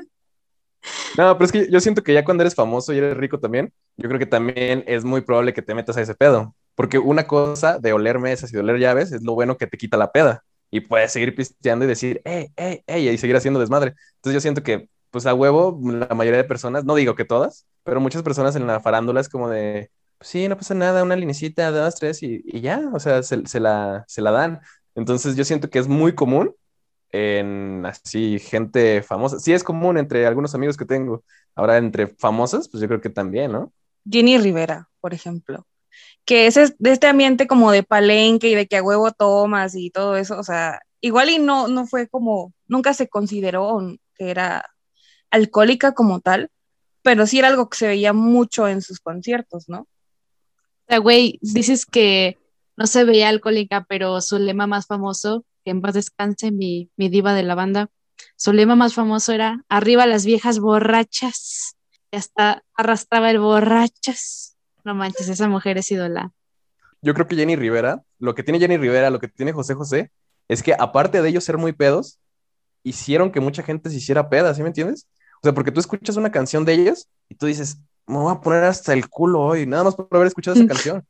No, 1.16 1.34
pero 1.36 1.44
es 1.44 1.52
que 1.52 1.70
yo 1.70 1.80
siento 1.80 2.02
que 2.02 2.14
ya 2.14 2.24
cuando 2.24 2.42
eres 2.42 2.54
famoso 2.54 2.92
y 2.92 2.98
eres 2.98 3.16
rico 3.16 3.38
también, 3.40 3.72
yo 3.96 4.08
creo 4.08 4.18
que 4.18 4.26
también 4.26 4.84
es 4.86 5.04
muy 5.04 5.20
probable 5.20 5.52
que 5.52 5.62
te 5.62 5.74
metas 5.74 5.96
a 5.96 6.02
ese 6.02 6.14
pedo. 6.14 6.54
Porque 6.74 6.98
una 6.98 7.26
cosa 7.26 7.78
de 7.78 7.92
oler 7.92 8.18
mesas 8.18 8.50
y 8.50 8.54
de 8.54 8.60
oler 8.60 8.78
llaves 8.78 9.12
es 9.12 9.22
lo 9.22 9.34
bueno 9.34 9.56
que 9.58 9.66
te 9.66 9.76
quita 9.76 9.96
la 9.96 10.12
peda. 10.12 10.44
Y 10.70 10.80
puedes 10.80 11.12
seguir 11.12 11.34
pisteando 11.34 11.84
y 11.84 11.88
decir, 11.88 12.22
ey, 12.24 12.52
ey, 12.56 12.82
ey, 12.86 13.08
y 13.08 13.18
seguir 13.18 13.36
haciendo 13.36 13.60
desmadre. 13.60 13.94
Entonces 14.16 14.34
yo 14.34 14.40
siento 14.40 14.62
que, 14.62 14.88
pues 15.10 15.26
a 15.26 15.34
huevo, 15.34 15.78
la 15.82 16.14
mayoría 16.14 16.38
de 16.38 16.44
personas, 16.44 16.84
no 16.84 16.94
digo 16.94 17.14
que 17.16 17.24
todas, 17.24 17.66
pero 17.82 18.00
muchas 18.00 18.22
personas 18.22 18.54
en 18.56 18.66
la 18.66 18.80
farándula 18.80 19.20
es 19.20 19.28
como 19.28 19.48
de, 19.48 19.90
pues 20.18 20.30
sí, 20.30 20.48
no 20.48 20.56
pasa 20.56 20.74
nada, 20.74 21.02
una 21.02 21.16
linecita, 21.16 21.70
dos, 21.72 21.96
tres, 21.96 22.22
y, 22.22 22.42
ya, 22.60 22.80
o 22.94 23.00
sea, 23.00 23.22
se, 23.22 23.46
se, 23.46 23.60
la, 23.60 24.04
se 24.06 24.22
la 24.22 24.30
dan. 24.30 24.60
Entonces 24.94 25.34
yo 25.36 25.44
siento 25.44 25.70
que 25.70 25.78
es 25.80 25.88
muy 25.88 26.14
común 26.14 26.54
en 27.12 27.84
así 27.86 28.38
gente 28.38 29.02
famosa. 29.02 29.38
Sí 29.40 29.52
es 29.52 29.64
común 29.64 29.98
entre 29.98 30.26
algunos 30.26 30.54
amigos 30.54 30.76
que 30.76 30.84
tengo. 30.84 31.24
Ahora 31.54 31.76
entre 31.76 32.06
famosas, 32.06 32.68
pues 32.68 32.80
yo 32.80 32.88
creo 32.88 33.00
que 33.00 33.11
también, 33.11 33.52
¿no? 33.52 33.72
Jenny 34.08 34.38
Rivera, 34.38 34.88
por 35.00 35.12
ejemplo, 35.14 35.66
que 36.24 36.46
es 36.46 36.54
de 36.54 36.90
este 36.90 37.06
ambiente 37.06 37.46
como 37.46 37.70
de 37.72 37.82
palenque 37.82 38.48
y 38.48 38.54
de 38.54 38.66
que 38.66 38.76
a 38.76 38.82
huevo 38.82 39.11
tomas 39.12 39.74
y 39.74 39.90
todo 39.90 40.16
eso, 40.16 40.38
o 40.38 40.42
sea, 40.42 40.80
igual 41.00 41.30
y 41.30 41.38
no, 41.38 41.68
no 41.68 41.86
fue 41.86 42.08
como, 42.08 42.52
nunca 42.66 42.94
se 42.94 43.08
consideró 43.08 43.78
que 44.14 44.30
era 44.30 44.64
alcohólica 45.30 45.92
como 45.92 46.20
tal, 46.20 46.50
pero 47.02 47.26
sí 47.26 47.38
era 47.38 47.48
algo 47.48 47.68
que 47.68 47.78
se 47.78 47.88
veía 47.88 48.12
mucho 48.12 48.68
en 48.68 48.82
sus 48.82 49.00
conciertos, 49.00 49.68
¿no? 49.68 49.80
O 49.80 49.86
sea, 50.88 50.98
güey, 50.98 51.38
dices 51.42 51.86
que 51.86 52.38
no 52.76 52.86
se 52.86 53.04
veía 53.04 53.28
alcohólica, 53.28 53.84
pero 53.88 54.20
su 54.20 54.38
lema 54.38 54.66
más 54.66 54.86
famoso 54.86 55.44
que 55.64 55.70
en 55.70 55.80
paz 55.80 55.94
descanse 55.94 56.50
mi, 56.50 56.90
mi 56.96 57.08
diva 57.08 57.34
de 57.34 57.42
la 57.42 57.54
banda, 57.54 57.90
su 58.36 58.52
lema 58.52 58.76
más 58.76 58.94
famoso 58.94 59.32
era 59.32 59.64
arriba 59.68 60.06
las 60.06 60.24
viejas 60.24 60.58
borrachas, 60.58 61.76
y 62.11 62.16
hasta 62.16 62.62
arrastraba 62.74 63.30
el 63.30 63.38
borrachas. 63.38 64.56
No 64.84 64.94
manches, 64.94 65.28
esa 65.28 65.48
mujer 65.48 65.78
es 65.78 65.90
ídola. 65.90 66.32
Yo 67.02 67.14
creo 67.14 67.26
que 67.26 67.36
Jenny 67.36 67.56
Rivera, 67.56 68.02
lo 68.18 68.34
que 68.34 68.42
tiene 68.42 68.58
Jenny 68.58 68.76
Rivera, 68.76 69.11
lo 69.11 69.20
que 69.20 69.28
tiene 69.28 69.52
José 69.52 69.74
José, 69.74 70.11
es 70.48 70.62
que 70.62 70.74
aparte 70.78 71.22
de 71.22 71.28
ellos 71.28 71.44
ser 71.44 71.58
muy 71.58 71.72
pedos, 71.72 72.18
hicieron 72.82 73.30
que 73.30 73.40
mucha 73.40 73.62
gente 73.62 73.90
se 73.90 73.96
hiciera 73.96 74.28
peda, 74.28 74.54
¿sí 74.54 74.62
me 74.62 74.68
entiendes? 74.68 75.06
O 75.42 75.46
sea, 75.46 75.54
porque 75.54 75.70
tú 75.70 75.80
escuchas 75.80 76.16
una 76.16 76.30
canción 76.30 76.64
de 76.64 76.74
ellos 76.74 77.08
y 77.28 77.34
tú 77.34 77.46
dices, 77.46 77.78
me 78.06 78.16
voy 78.16 78.32
a 78.34 78.40
poner 78.40 78.64
hasta 78.64 78.92
el 78.92 79.08
culo 79.08 79.40
hoy, 79.40 79.66
nada 79.66 79.84
más 79.84 79.94
por 79.94 80.08
haber 80.12 80.26
escuchado 80.26 80.56
esa 80.56 80.66
canción. 80.74 81.06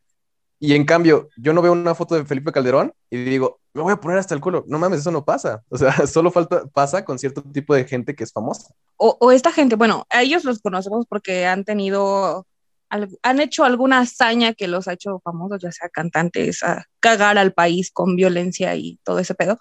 Y 0.63 0.75
en 0.75 0.85
cambio, 0.85 1.31
yo 1.39 1.55
no 1.55 1.63
veo 1.63 1.73
una 1.73 1.95
foto 1.95 2.15
de 2.15 2.27
Felipe 2.27 2.53
Calderón 2.53 2.93
y 3.09 3.17
digo, 3.25 3.61
me 3.73 3.81
voy 3.81 3.95
a 3.95 3.97
poner 3.97 4.19
hasta 4.19 4.35
el 4.35 4.43
culo. 4.43 4.63
No 4.69 4.79
mames, 4.79 5.01
eso 5.01 5.11
no 5.11 5.25
pasa. 5.25 5.63
O 5.71 5.79
sea, 5.79 5.91
solo 6.07 6.31
falta, 6.31 6.67
pasa 6.67 7.03
con 7.03 7.19
cierto 7.19 7.43
tipo 7.43 7.75
de 7.75 7.87
gente 7.87 8.15
que 8.15 8.25
es 8.25 8.33
famosa. 8.33 8.75
O, 8.99 9.17
o 9.19 9.33
esta 9.33 9.53
gente, 9.53 9.77
bueno, 9.77 10.05
a 10.11 10.21
ellos 10.21 10.45
los 10.45 10.61
conocemos 10.61 11.07
porque 11.09 11.47
han 11.47 11.65
tenido, 11.65 12.47
han 12.91 13.41
hecho 13.41 13.65
alguna 13.65 14.01
hazaña 14.01 14.53
que 14.53 14.69
los 14.69 14.87
ha 14.87 14.93
hecho 14.93 15.21
famosos, 15.25 15.63
ya 15.63 15.73
sea 15.73 15.89
cantantes, 15.89 16.63
a 16.63 16.85
cagar 17.01 17.39
al 17.39 17.55
país 17.55 17.91
con 17.91 18.15
violencia 18.15 18.77
y 18.77 19.01
todo 19.03 19.19
ese 19.19 19.35
pedo. 19.35 19.59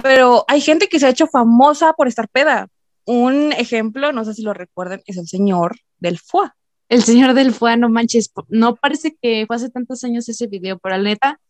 Pero 0.00 0.44
hay 0.46 0.60
gente 0.60 0.88
que 0.88 1.00
se 1.00 1.06
ha 1.06 1.10
hecho 1.10 1.26
famosa 1.26 1.92
por 1.94 2.06
estar 2.06 2.28
peda. 2.28 2.68
Un 3.04 3.52
ejemplo, 3.52 4.12
no 4.12 4.24
sé 4.24 4.34
si 4.34 4.42
lo 4.42 4.54
recuerden, 4.54 5.02
es 5.06 5.16
el 5.16 5.26
señor 5.26 5.76
del 5.98 6.20
FUA 6.20 6.54
el 6.88 7.02
señor 7.02 7.34
del 7.34 7.52
fue, 7.52 7.76
no 7.76 7.88
manches, 7.88 8.32
no 8.48 8.76
parece 8.76 9.16
que 9.20 9.44
fue 9.46 9.56
hace 9.56 9.70
tantos 9.70 10.04
años 10.04 10.28
ese 10.28 10.46
video, 10.46 10.78
pero 10.78 10.96
la 10.96 11.02
neta, 11.02 11.40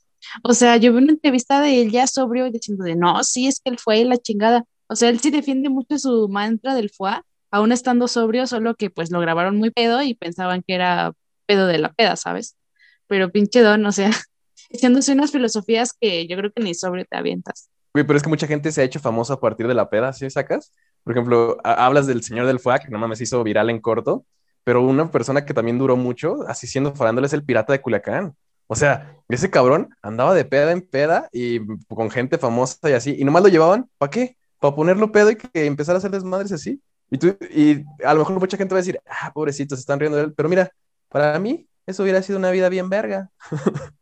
o 0.43 0.53
sea, 0.53 0.77
yo 0.77 0.93
vi 0.93 0.99
una 0.99 1.13
entrevista 1.13 1.61
de 1.61 1.83
él 1.83 1.91
ya 1.91 2.07
sobrio 2.07 2.51
diciendo 2.51 2.85
de 2.85 2.97
no, 2.97 3.23
sí, 3.25 3.47
es 3.47 3.61
que 3.61 3.71
él 3.71 3.79
fue 3.79 4.05
la 4.05 4.17
chingada. 4.17 4.65
O 4.89 4.97
sea, 4.97 5.11
él 5.11 5.21
sí 5.21 5.31
defiende 5.31 5.69
mucho 5.69 5.99
su 5.99 6.29
mantra 6.29 6.75
del 6.75 6.91
fue, 6.91 7.13
aún 7.51 7.73
estando 7.73 8.09
sobrio, 8.09 8.47
solo 8.47 8.75
que 8.75 8.91
pues 8.91 9.11
lo 9.11 9.21
grabaron 9.21 9.57
muy 9.57 9.71
pedo 9.71 10.03
y 10.03 10.15
pensaban 10.15 10.63
que 10.67 10.75
era 10.75 11.13
pedo 11.47 11.67
de 11.67 11.79
la 11.79 11.93
peda, 11.93 12.17
¿sabes? 12.17 12.57
Pero 13.07 13.31
pinche 13.31 13.61
don, 13.61 13.85
o 13.87 13.93
sea, 13.93 14.11
echándose 14.71 15.13
unas 15.13 15.31
filosofías 15.31 15.93
que 15.93 16.27
yo 16.27 16.37
creo 16.37 16.53
que 16.53 16.63
ni 16.63 16.75
sobrio 16.75 17.05
te 17.09 17.17
avientas. 17.17 17.71
Güey, 17.95 18.07
pero 18.07 18.17
es 18.17 18.23
que 18.23 18.29
mucha 18.29 18.47
gente 18.47 18.73
se 18.73 18.81
ha 18.81 18.85
hecho 18.85 19.01
famosa 19.01 19.35
a 19.35 19.41
partir 19.41 19.67
de 19.67 19.75
la 19.75 19.89
peda, 19.89 20.13
¿sí 20.13 20.29
sacas? 20.31 20.73
Por 21.05 21.15
ejemplo, 21.15 21.59
hablas 21.65 22.07
del 22.07 22.23
señor 22.23 22.47
del 22.47 22.61
FUAC, 22.61 22.89
no 22.91 22.99
mames, 22.99 23.21
hizo 23.21 23.43
viral 23.43 23.71
en 23.71 23.81
corto, 23.81 24.27
pero 24.65 24.83
una 24.83 25.11
persona 25.11 25.45
que 25.45 25.55
también 25.55 25.79
duró 25.79 25.97
mucho, 25.97 26.47
así 26.47 26.67
siendo 26.67 26.95
farándula, 26.95 27.27
es 27.27 27.33
el 27.33 27.45
pirata 27.45 27.73
de 27.73 27.81
Culiacán. 27.81 28.35
O 28.67 28.77
sea, 28.77 29.17
ese 29.29 29.51
cabrón 29.51 29.89
andaba 30.03 30.35
de 30.35 30.45
peda 30.45 30.73
en 30.73 30.83
peda 30.83 31.29
y 31.33 31.61
con 31.89 32.11
gente 32.11 32.37
famosa 32.37 32.91
y 32.91 32.93
así, 32.93 33.17
y 33.19 33.25
nomás 33.25 33.43
lo 33.43 33.49
llevaban, 33.49 33.89
¿para 33.97 34.11
qué? 34.11 34.37
Para 34.61 34.75
ponerlo 34.75 35.11
pedo 35.11 35.31
y 35.31 35.37
que 35.37 35.65
empezara 35.65 35.97
a 35.97 35.99
hacer 35.99 36.11
desmadres 36.11 36.53
así. 36.53 36.81
Y, 37.11 37.17
tú, 37.17 37.37
y 37.51 37.83
a 38.05 38.13
lo 38.13 38.21
mejor 38.21 38.39
mucha 38.39 38.59
gente 38.59 38.75
va 38.75 38.79
a 38.79 38.83
decir, 38.83 39.01
ah, 39.07 39.33
pobrecito, 39.33 39.75
se 39.75 39.81
están 39.81 39.99
riendo 39.99 40.19
de 40.19 40.25
él, 40.25 40.35
pero 40.35 40.51
mira, 40.51 40.71
para 41.09 41.39
mí 41.39 41.67
eso 41.87 42.03
hubiera 42.03 42.23
sido 42.23 42.39
una 42.39 42.51
vida 42.51 42.69
bien 42.69 42.91
verga. 42.91 43.31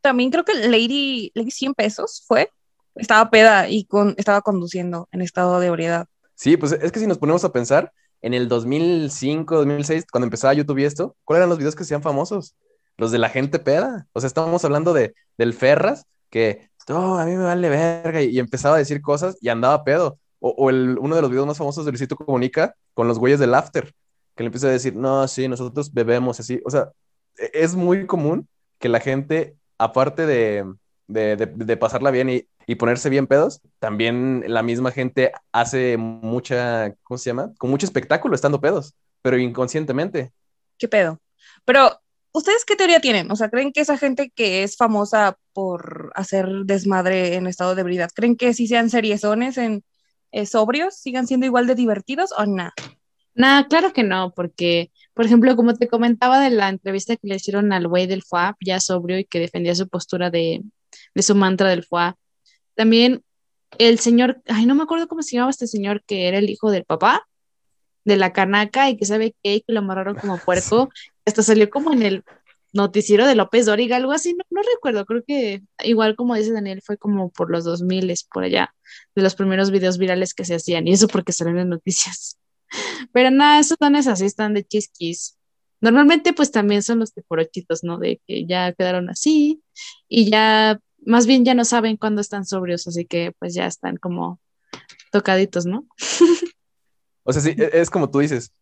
También 0.00 0.30
creo 0.30 0.44
que 0.44 0.54
Lady, 0.54 1.30
Lady 1.34 1.52
100 1.52 1.74
pesos 1.74 2.24
fue, 2.26 2.50
estaba 2.96 3.30
peda 3.30 3.68
y 3.68 3.84
con, 3.84 4.14
estaba 4.16 4.40
conduciendo 4.40 5.08
en 5.12 5.22
estado 5.22 5.60
de 5.60 5.68
ebriedad. 5.68 6.08
Sí, 6.34 6.56
pues 6.56 6.72
es 6.72 6.90
que 6.90 6.98
si 6.98 7.06
nos 7.06 7.18
ponemos 7.18 7.44
a 7.44 7.52
pensar, 7.52 7.92
en 8.22 8.34
el 8.34 8.48
2005, 8.48 9.56
2006, 9.56 10.06
cuando 10.10 10.26
empezaba 10.26 10.54
YouTube 10.54 10.78
y 10.78 10.84
esto, 10.84 11.16
¿cuáles 11.24 11.40
eran 11.40 11.50
los 11.50 11.58
videos 11.58 11.76
que 11.76 11.84
hacían 11.84 12.02
famosos? 12.02 12.54
Los 12.96 13.12
de 13.12 13.18
la 13.18 13.28
gente 13.28 13.58
peda. 13.58 14.06
O 14.12 14.20
sea, 14.20 14.26
estábamos 14.26 14.64
hablando 14.64 14.92
de, 14.92 15.14
del 15.36 15.54
Ferras, 15.54 16.06
que, 16.30 16.68
oh, 16.88 17.16
a 17.16 17.24
mí 17.24 17.36
me 17.36 17.44
vale 17.44 17.68
verga, 17.68 18.22
y, 18.22 18.38
empezaba 18.38 18.76
a 18.76 18.78
decir 18.78 19.00
cosas 19.00 19.36
y 19.40 19.48
andaba 19.48 19.84
pedo. 19.84 20.18
O, 20.40 20.70
el, 20.70 20.98
uno 21.00 21.16
de 21.16 21.22
los 21.22 21.30
videos 21.30 21.46
más 21.46 21.58
famosos 21.58 21.84
de 21.84 21.90
Luisito 21.90 22.16
Comunica 22.16 22.74
con 22.94 23.08
los 23.08 23.18
güeyes 23.18 23.40
del 23.40 23.54
After, 23.54 23.92
que 24.36 24.42
le 24.42 24.46
empieza 24.46 24.68
a 24.68 24.70
decir, 24.70 24.94
no, 24.94 25.26
sí, 25.26 25.48
nosotros 25.48 25.92
bebemos 25.92 26.40
así. 26.40 26.60
O 26.64 26.70
sea, 26.70 26.90
e, 27.36 27.50
es 27.54 27.74
muy 27.74 28.06
común 28.06 28.48
que 28.78 28.88
la 28.88 29.00
gente, 29.00 29.56
aparte 29.78 30.26
de, 30.26 30.64
de, 31.06 31.36
de 31.36 31.76
pasarla 31.76 32.10
bien 32.10 32.30
y, 32.30 32.48
y 32.68 32.74
ponerse 32.74 33.08
bien 33.08 33.26
pedos, 33.26 33.62
también 33.78 34.44
la 34.46 34.62
misma 34.62 34.92
gente 34.92 35.32
hace 35.52 35.96
mucha, 35.96 36.94
¿cómo 37.02 37.16
se 37.16 37.30
llama? 37.30 37.50
Con 37.56 37.70
mucho 37.70 37.86
espectáculo 37.86 38.34
estando 38.34 38.60
pedos, 38.60 38.94
pero 39.22 39.38
inconscientemente. 39.38 40.32
¿Qué 40.76 40.86
pedo? 40.86 41.18
Pero, 41.64 41.98
¿ustedes 42.30 42.66
qué 42.66 42.76
teoría 42.76 43.00
tienen? 43.00 43.30
O 43.30 43.36
sea, 43.36 43.48
¿creen 43.48 43.72
que 43.72 43.80
esa 43.80 43.96
gente 43.96 44.30
que 44.34 44.64
es 44.64 44.76
famosa 44.76 45.38
por 45.54 46.12
hacer 46.14 46.46
desmadre 46.66 47.36
en 47.36 47.46
estado 47.46 47.74
de 47.74 47.80
ebriedad, 47.80 48.10
¿creen 48.14 48.36
que 48.36 48.52
si 48.52 48.68
sean 48.68 48.90
seriezones 48.90 49.56
en 49.56 49.82
eh, 50.32 50.44
sobrios, 50.44 50.94
sigan 50.94 51.26
siendo 51.26 51.46
igual 51.46 51.66
de 51.66 51.74
divertidos 51.74 52.32
o 52.36 52.44
nada? 52.44 52.74
Nada, 53.34 53.66
claro 53.66 53.94
que 53.94 54.02
no, 54.02 54.34
porque, 54.36 54.92
por 55.14 55.24
ejemplo, 55.24 55.56
como 55.56 55.72
te 55.72 55.88
comentaba 55.88 56.38
de 56.38 56.50
la 56.50 56.68
entrevista 56.68 57.16
que 57.16 57.28
le 57.28 57.36
hicieron 57.36 57.72
al 57.72 57.88
güey 57.88 58.06
del 58.06 58.24
FUAP, 58.24 58.56
ya 58.60 58.78
sobrio 58.78 59.18
y 59.18 59.24
que 59.24 59.40
defendía 59.40 59.74
su 59.74 59.88
postura 59.88 60.28
de, 60.28 60.62
de 61.14 61.22
su 61.22 61.34
mantra 61.34 61.70
del 61.70 61.82
FUAP, 61.82 62.14
también 62.78 63.24
el 63.76 63.98
señor, 63.98 64.40
ay, 64.46 64.64
no 64.64 64.76
me 64.76 64.84
acuerdo 64.84 65.08
cómo 65.08 65.22
se 65.22 65.32
llamaba 65.34 65.50
este 65.50 65.66
señor 65.66 66.04
que 66.04 66.28
era 66.28 66.38
el 66.38 66.48
hijo 66.48 66.70
del 66.70 66.84
papá 66.84 67.26
de 68.04 68.16
la 68.16 68.32
canaca 68.32 68.88
y 68.88 68.96
que 68.96 69.04
sabe 69.04 69.34
que 69.42 69.64
lo 69.66 69.80
amarraron 69.80 70.14
como 70.14 70.38
puerco. 70.44 70.88
Hasta 71.26 71.42
salió 71.42 71.68
como 71.70 71.92
en 71.92 72.02
el 72.04 72.24
noticiero 72.72 73.26
de 73.26 73.34
López 73.34 73.66
Dóriga, 73.66 73.96
algo 73.96 74.12
así, 74.12 74.32
no, 74.32 74.44
no, 74.50 74.62
recuerdo, 74.62 75.04
creo 75.06 75.24
que 75.26 75.62
igual 75.82 76.14
como 76.14 76.36
dice 76.36 76.52
Daniel, 76.52 76.80
fue 76.80 76.96
como 76.98 77.30
por 77.30 77.50
los 77.50 77.64
2000 77.64 78.14
por 78.32 78.44
allá, 78.44 78.72
de 79.16 79.22
los 79.22 79.34
primeros 79.34 79.72
videos 79.72 79.98
virales 79.98 80.34
que 80.34 80.44
se 80.44 80.54
hacían, 80.54 80.86
y 80.86 80.92
eso 80.92 81.08
porque 81.08 81.32
salen 81.32 81.58
en 81.58 81.70
noticias. 81.70 82.38
Pero 83.12 83.32
nada, 83.32 83.58
esos 83.58 83.78
dones 83.80 84.06
así 84.06 84.24
están 84.24 84.54
de 84.54 84.64
chisquis. 84.64 85.36
Normalmente 85.80 86.32
pues 86.32 86.52
también 86.52 86.84
son 86.84 87.00
los 87.00 87.12
teporochitos, 87.12 87.82
¿no? 87.82 87.98
De 87.98 88.20
que 88.24 88.46
ya 88.46 88.72
quedaron 88.72 89.10
así 89.10 89.62
y 90.08 90.30
ya 90.30 90.80
más 91.08 91.26
bien 91.26 91.44
ya 91.44 91.54
no 91.54 91.64
saben 91.64 91.96
cuándo 91.96 92.20
están 92.20 92.44
sobrios, 92.44 92.86
así 92.86 93.06
que 93.06 93.32
pues 93.38 93.54
ya 93.54 93.66
están 93.66 93.96
como 93.96 94.40
tocaditos, 95.10 95.64
¿no? 95.64 95.86
o 97.24 97.32
sea, 97.32 97.40
sí, 97.40 97.54
e, 97.56 97.70
es 97.80 97.88
como 97.88 98.10
tú 98.10 98.18
dices, 98.18 98.52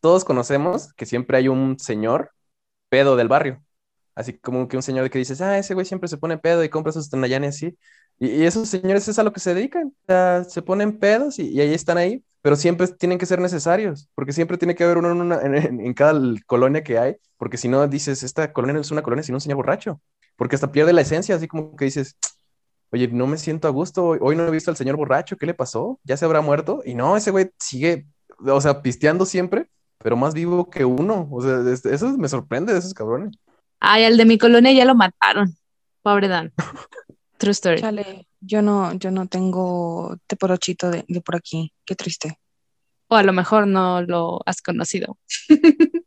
todos 0.00 0.24
conocemos 0.24 0.92
que 0.92 1.06
siempre 1.06 1.38
hay 1.38 1.48
un 1.48 1.78
señor 1.78 2.32
pedo 2.90 3.16
del 3.16 3.28
barrio. 3.28 3.64
Así 4.14 4.34
como 4.38 4.68
que 4.68 4.76
un 4.76 4.82
señor 4.82 5.08
que 5.10 5.18
dices, 5.18 5.40
ah, 5.40 5.58
ese 5.58 5.74
güey 5.74 5.86
siempre 5.86 6.08
se 6.08 6.18
pone 6.18 6.38
pedo 6.38 6.62
y 6.64 6.68
compra 6.68 6.92
sus 6.92 7.08
tenayanes 7.08 7.56
así. 7.56 7.78
Y, 8.18 8.44
esos 8.44 8.68
señores 8.68 9.08
es 9.08 9.18
a 9.18 9.22
lo 9.22 9.32
que 9.32 9.40
se 9.40 9.54
dedican. 9.54 9.94
Se 10.48 10.62
ponen 10.62 10.98
pedos 10.98 11.38
y, 11.38 11.60
ahí 11.60 11.72
están 11.72 11.96
ahí, 11.98 12.22
pero 12.42 12.56
siempre 12.56 12.88
tienen 12.88 13.18
que 13.18 13.26
ser 13.26 13.40
necesarios, 13.40 14.10
porque 14.14 14.32
siempre 14.32 14.58
tiene 14.58 14.74
que 14.74 14.84
haber 14.84 14.98
uno 14.98 15.40
en, 15.40 15.94
cada 15.94 16.20
colonia 16.46 16.82
que 16.84 16.98
hay, 16.98 17.16
porque 17.38 17.56
si 17.56 17.68
no 17.68 17.86
dices, 17.88 18.22
esta 18.22 18.52
colonia 18.52 18.74
no 18.74 18.80
es 18.80 18.90
una 18.90 19.02
colonia, 19.02 19.22
sino 19.22 19.36
un 19.36 19.40
señor 19.40 19.56
borracho 19.56 20.00
porque 20.36 20.54
hasta 20.54 20.72
pierde 20.72 20.92
la 20.92 21.00
esencia, 21.00 21.34
así 21.34 21.48
como 21.48 21.74
que 21.76 21.86
dices, 21.86 22.16
oye, 22.90 23.08
no 23.08 23.26
me 23.26 23.38
siento 23.38 23.68
a 23.68 23.70
gusto, 23.70 24.06
hoy 24.20 24.36
no 24.36 24.46
he 24.46 24.50
visto 24.50 24.70
al 24.70 24.76
señor 24.76 24.96
borracho, 24.96 25.36
¿qué 25.36 25.46
le 25.46 25.54
pasó? 25.54 25.98
¿Ya 26.04 26.16
se 26.16 26.24
habrá 26.24 26.40
muerto? 26.40 26.82
Y 26.84 26.94
no, 26.94 27.16
ese 27.16 27.30
güey 27.30 27.50
sigue, 27.58 28.06
o 28.38 28.60
sea, 28.60 28.82
pisteando 28.82 29.26
siempre, 29.26 29.68
pero 29.98 30.16
más 30.16 30.34
vivo 30.34 30.70
que 30.70 30.84
uno, 30.84 31.28
o 31.30 31.42
sea, 31.42 31.60
eso 31.90 32.16
me 32.18 32.28
sorprende 32.28 32.72
de 32.72 32.78
esos 32.78 32.94
cabrones. 32.94 33.34
Ay, 33.80 34.04
al 34.04 34.16
de 34.16 34.24
mi 34.24 34.38
colonia 34.38 34.72
ya 34.72 34.84
lo 34.84 34.94
mataron, 34.94 35.56
pobre 36.02 36.28
Dan. 36.28 36.52
True 37.38 37.52
story. 37.52 37.80
Chale, 37.80 38.26
yo 38.40 38.62
no, 38.62 38.94
yo 38.94 39.10
no 39.10 39.26
tengo 39.26 40.16
teporochito 40.26 40.90
de, 40.90 41.04
de 41.06 41.20
por 41.20 41.36
aquí, 41.36 41.72
qué 41.84 41.94
triste. 41.94 42.38
O 43.08 43.16
a 43.16 43.22
lo 43.22 43.32
mejor 43.32 43.66
no 43.66 44.00
lo 44.02 44.40
has 44.46 44.62
conocido. 44.62 45.18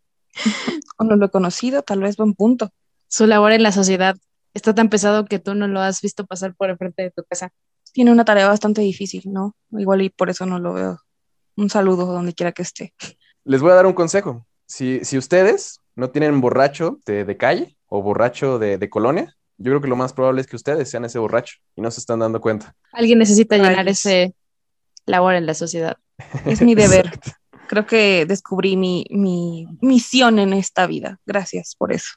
o 0.98 1.04
no 1.04 1.16
lo 1.16 1.28
he 1.28 1.30
conocido, 1.30 1.84
tal 1.84 2.02
vez 2.02 2.18
buen 2.18 2.34
punto 2.34 2.72
su 3.10 3.28
labor 3.28 3.52
en 3.52 3.64
la 3.64 3.72
sociedad 3.72 4.16
está 4.54 4.74
tan 4.74 4.90
pesado 4.90 5.26
que 5.26 5.40
tú 5.40 5.56
no 5.56 5.68
lo 5.68 5.82
has 5.82 6.02
visto 6.02 6.26
pasar 6.26 6.56
por 6.56 6.70
el 6.70 6.78
frente 6.78 7.04
de 7.04 7.12
tu 7.12 7.24
casa. 7.24 7.52
Tiene 7.92 8.12
una 8.12 8.24
tarea 8.24 8.48
bastante 8.48 8.82
difícil, 8.82 9.24
¿no? 9.26 9.56
Igual 9.72 10.04
y 10.04 10.10
por 10.10 10.30
eso 10.30 10.46
no 10.46 10.60
lo 10.60 10.74
veo. 10.74 11.00
Un 11.56 11.70
saludo 11.70 12.06
donde 12.06 12.34
quiera 12.34 12.52
que 12.52 12.62
esté. 12.62 12.94
Les 13.44 13.62
voy 13.62 13.72
a 13.72 13.76
dar 13.76 13.88
un 13.88 13.94
consejo. 13.94 14.46
Si, 14.68 15.04
si 15.04 15.18
ustedes 15.18 15.82
no 15.96 16.12
tienen 16.12 16.40
borracho 16.40 17.00
de, 17.06 17.36
calle 17.36 17.76
o 17.88 18.02
borracho 18.02 18.60
de, 18.60 18.90
colonia, 18.90 19.36
yo 19.58 19.72
creo 19.72 19.82
que 19.82 19.88
lo 19.88 19.96
más 19.96 20.14
probable 20.14 20.42
es 20.42 20.48
que 20.48 20.56
ustedes 20.56 20.90
sean 20.90 21.04
ese 21.04 21.20
borracho 21.20 21.58
y 21.76 21.82
no 21.82 21.90
se 21.90 22.00
están 22.00 22.20
dando 22.20 22.40
cuenta. 22.40 22.76
Alguien 22.94 23.18
necesita 23.18 23.58
llenar 23.58 23.88
ese 23.90 24.36
labor 25.06 25.34
en 25.34 25.48
la 25.48 25.56
sociedad. 25.56 25.98
Es 26.46 26.62
mi 26.62 26.76
deber. 26.76 27.10
Creo 27.68 27.86
que 27.86 28.26
descubrí 28.26 28.78
mi, 28.78 29.06
mi 29.10 29.68
misión 29.82 30.40
en 30.40 30.54
esta 30.54 30.88
vida. 30.88 31.20
Gracias 31.26 31.76
por 31.78 31.92
eso. 31.92 32.14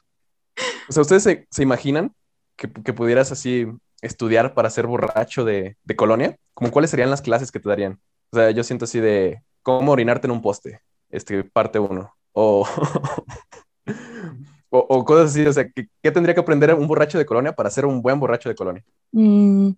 O 0.89 0.91
sea, 0.91 1.01
¿ustedes 1.01 1.23
se, 1.23 1.63
imaginan 1.63 2.13
que, 2.55 2.67
pudieras 2.67 3.31
así 3.31 3.67
estudiar 4.01 4.53
para 4.53 4.69
ser 4.69 4.87
borracho 4.87 5.45
de, 5.45 5.77
colonia? 5.95 6.35
¿Cómo 6.53 6.71
cuáles 6.71 6.91
serían 6.91 7.09
las 7.09 7.21
clases 7.21 7.51
que 7.51 7.59
te 7.59 7.69
darían? 7.69 7.99
O 8.31 8.37
sea, 8.37 8.51
yo 8.51 8.63
siento 8.63 8.85
así 8.85 8.99
de 8.99 9.41
cómo 9.61 9.91
orinarte 9.91 10.27
en 10.27 10.31
un 10.31 10.41
poste, 10.41 10.81
este, 11.09 11.43
parte 11.43 11.79
uno. 11.79 12.13
O, 12.33 12.67
o, 14.69 15.05
cosas 15.05 15.31
así, 15.31 15.45
o 15.45 15.53
sea, 15.53 15.67
¿qué, 15.69 16.11
tendría 16.11 16.33
que 16.33 16.41
aprender 16.41 16.73
un 16.73 16.87
borracho 16.87 17.17
de 17.17 17.25
colonia 17.25 17.53
para 17.53 17.69
ser 17.69 17.85
un 17.85 18.01
buen 18.01 18.19
borracho 18.19 18.49
de 18.49 18.55
colonia? 18.55 18.83
Mm, 19.11 19.69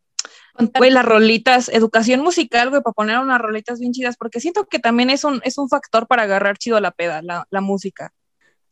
güey, 0.78 0.92
las 0.92 1.06
rolitas, 1.06 1.70
educación 1.70 2.22
musical, 2.22 2.70
güey, 2.70 2.82
para 2.82 2.94
poner 2.94 3.20
unas 3.20 3.42
rolitas 3.42 3.80
bien 3.80 3.92
chidas, 3.92 4.16
porque 4.18 4.40
siento 4.40 4.66
que 4.66 4.80
también 4.80 5.10
es 5.10 5.24
un, 5.24 5.42
es 5.44 5.58
un 5.58 5.70
factor 5.70 6.08
para 6.08 6.24
agarrar 6.24 6.58
chido 6.58 6.80
la 6.80 6.92
peda, 6.92 7.22
la, 7.22 7.46
la 7.50 7.62
música. 7.62 8.14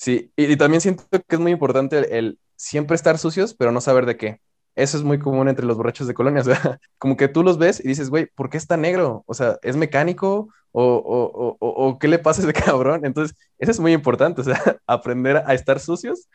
Sí, 0.04 0.34
y, 0.36 0.58
también 0.58 0.82
siento 0.82 1.06
que 1.10 1.24
es 1.30 1.40
muy 1.40 1.54
importante 1.54 2.18
el, 2.18 2.38
siempre 2.58 2.94
estar 2.94 3.18
sucios, 3.18 3.54
pero 3.54 3.72
no 3.72 3.80
saber 3.80 4.06
de 4.06 4.18
qué. 4.18 4.42
Eso 4.76 4.98
es 4.98 5.04
muy 5.04 5.18
común 5.18 5.48
entre 5.48 5.66
los 5.66 5.78
borrachos 5.78 6.08
de 6.08 6.14
colonia. 6.14 6.42
O 6.42 6.44
sea, 6.44 6.78
como 6.98 7.16
que 7.16 7.30
tú 7.30 7.42
los 7.42 7.58
ves 7.58 7.80
y 7.80 7.88
dices, 7.88 8.10
güey, 8.10 8.26
¿por 8.36 8.50
qué 8.50 8.58
está 8.58 8.76
negro? 8.76 9.24
O 9.28 9.34
sea, 9.34 9.60
¿es 9.62 9.78
mecánico? 9.78 10.50
¿O, 10.74 10.84
o, 10.84 11.56
o, 11.58 11.68
o 11.70 12.00
qué 12.00 12.10
le 12.10 12.20
pasa 12.20 12.42
ese 12.42 12.52
cabrón? 12.66 13.06
Entonces, 13.06 13.38
eso 13.58 13.72
es 13.72 13.80
muy 13.80 13.94
importante, 13.94 14.42
o 14.42 14.44
sea, 14.44 14.62
aprender 14.88 15.38
a 15.38 15.54
estar 15.54 15.80
sucios 15.80 16.28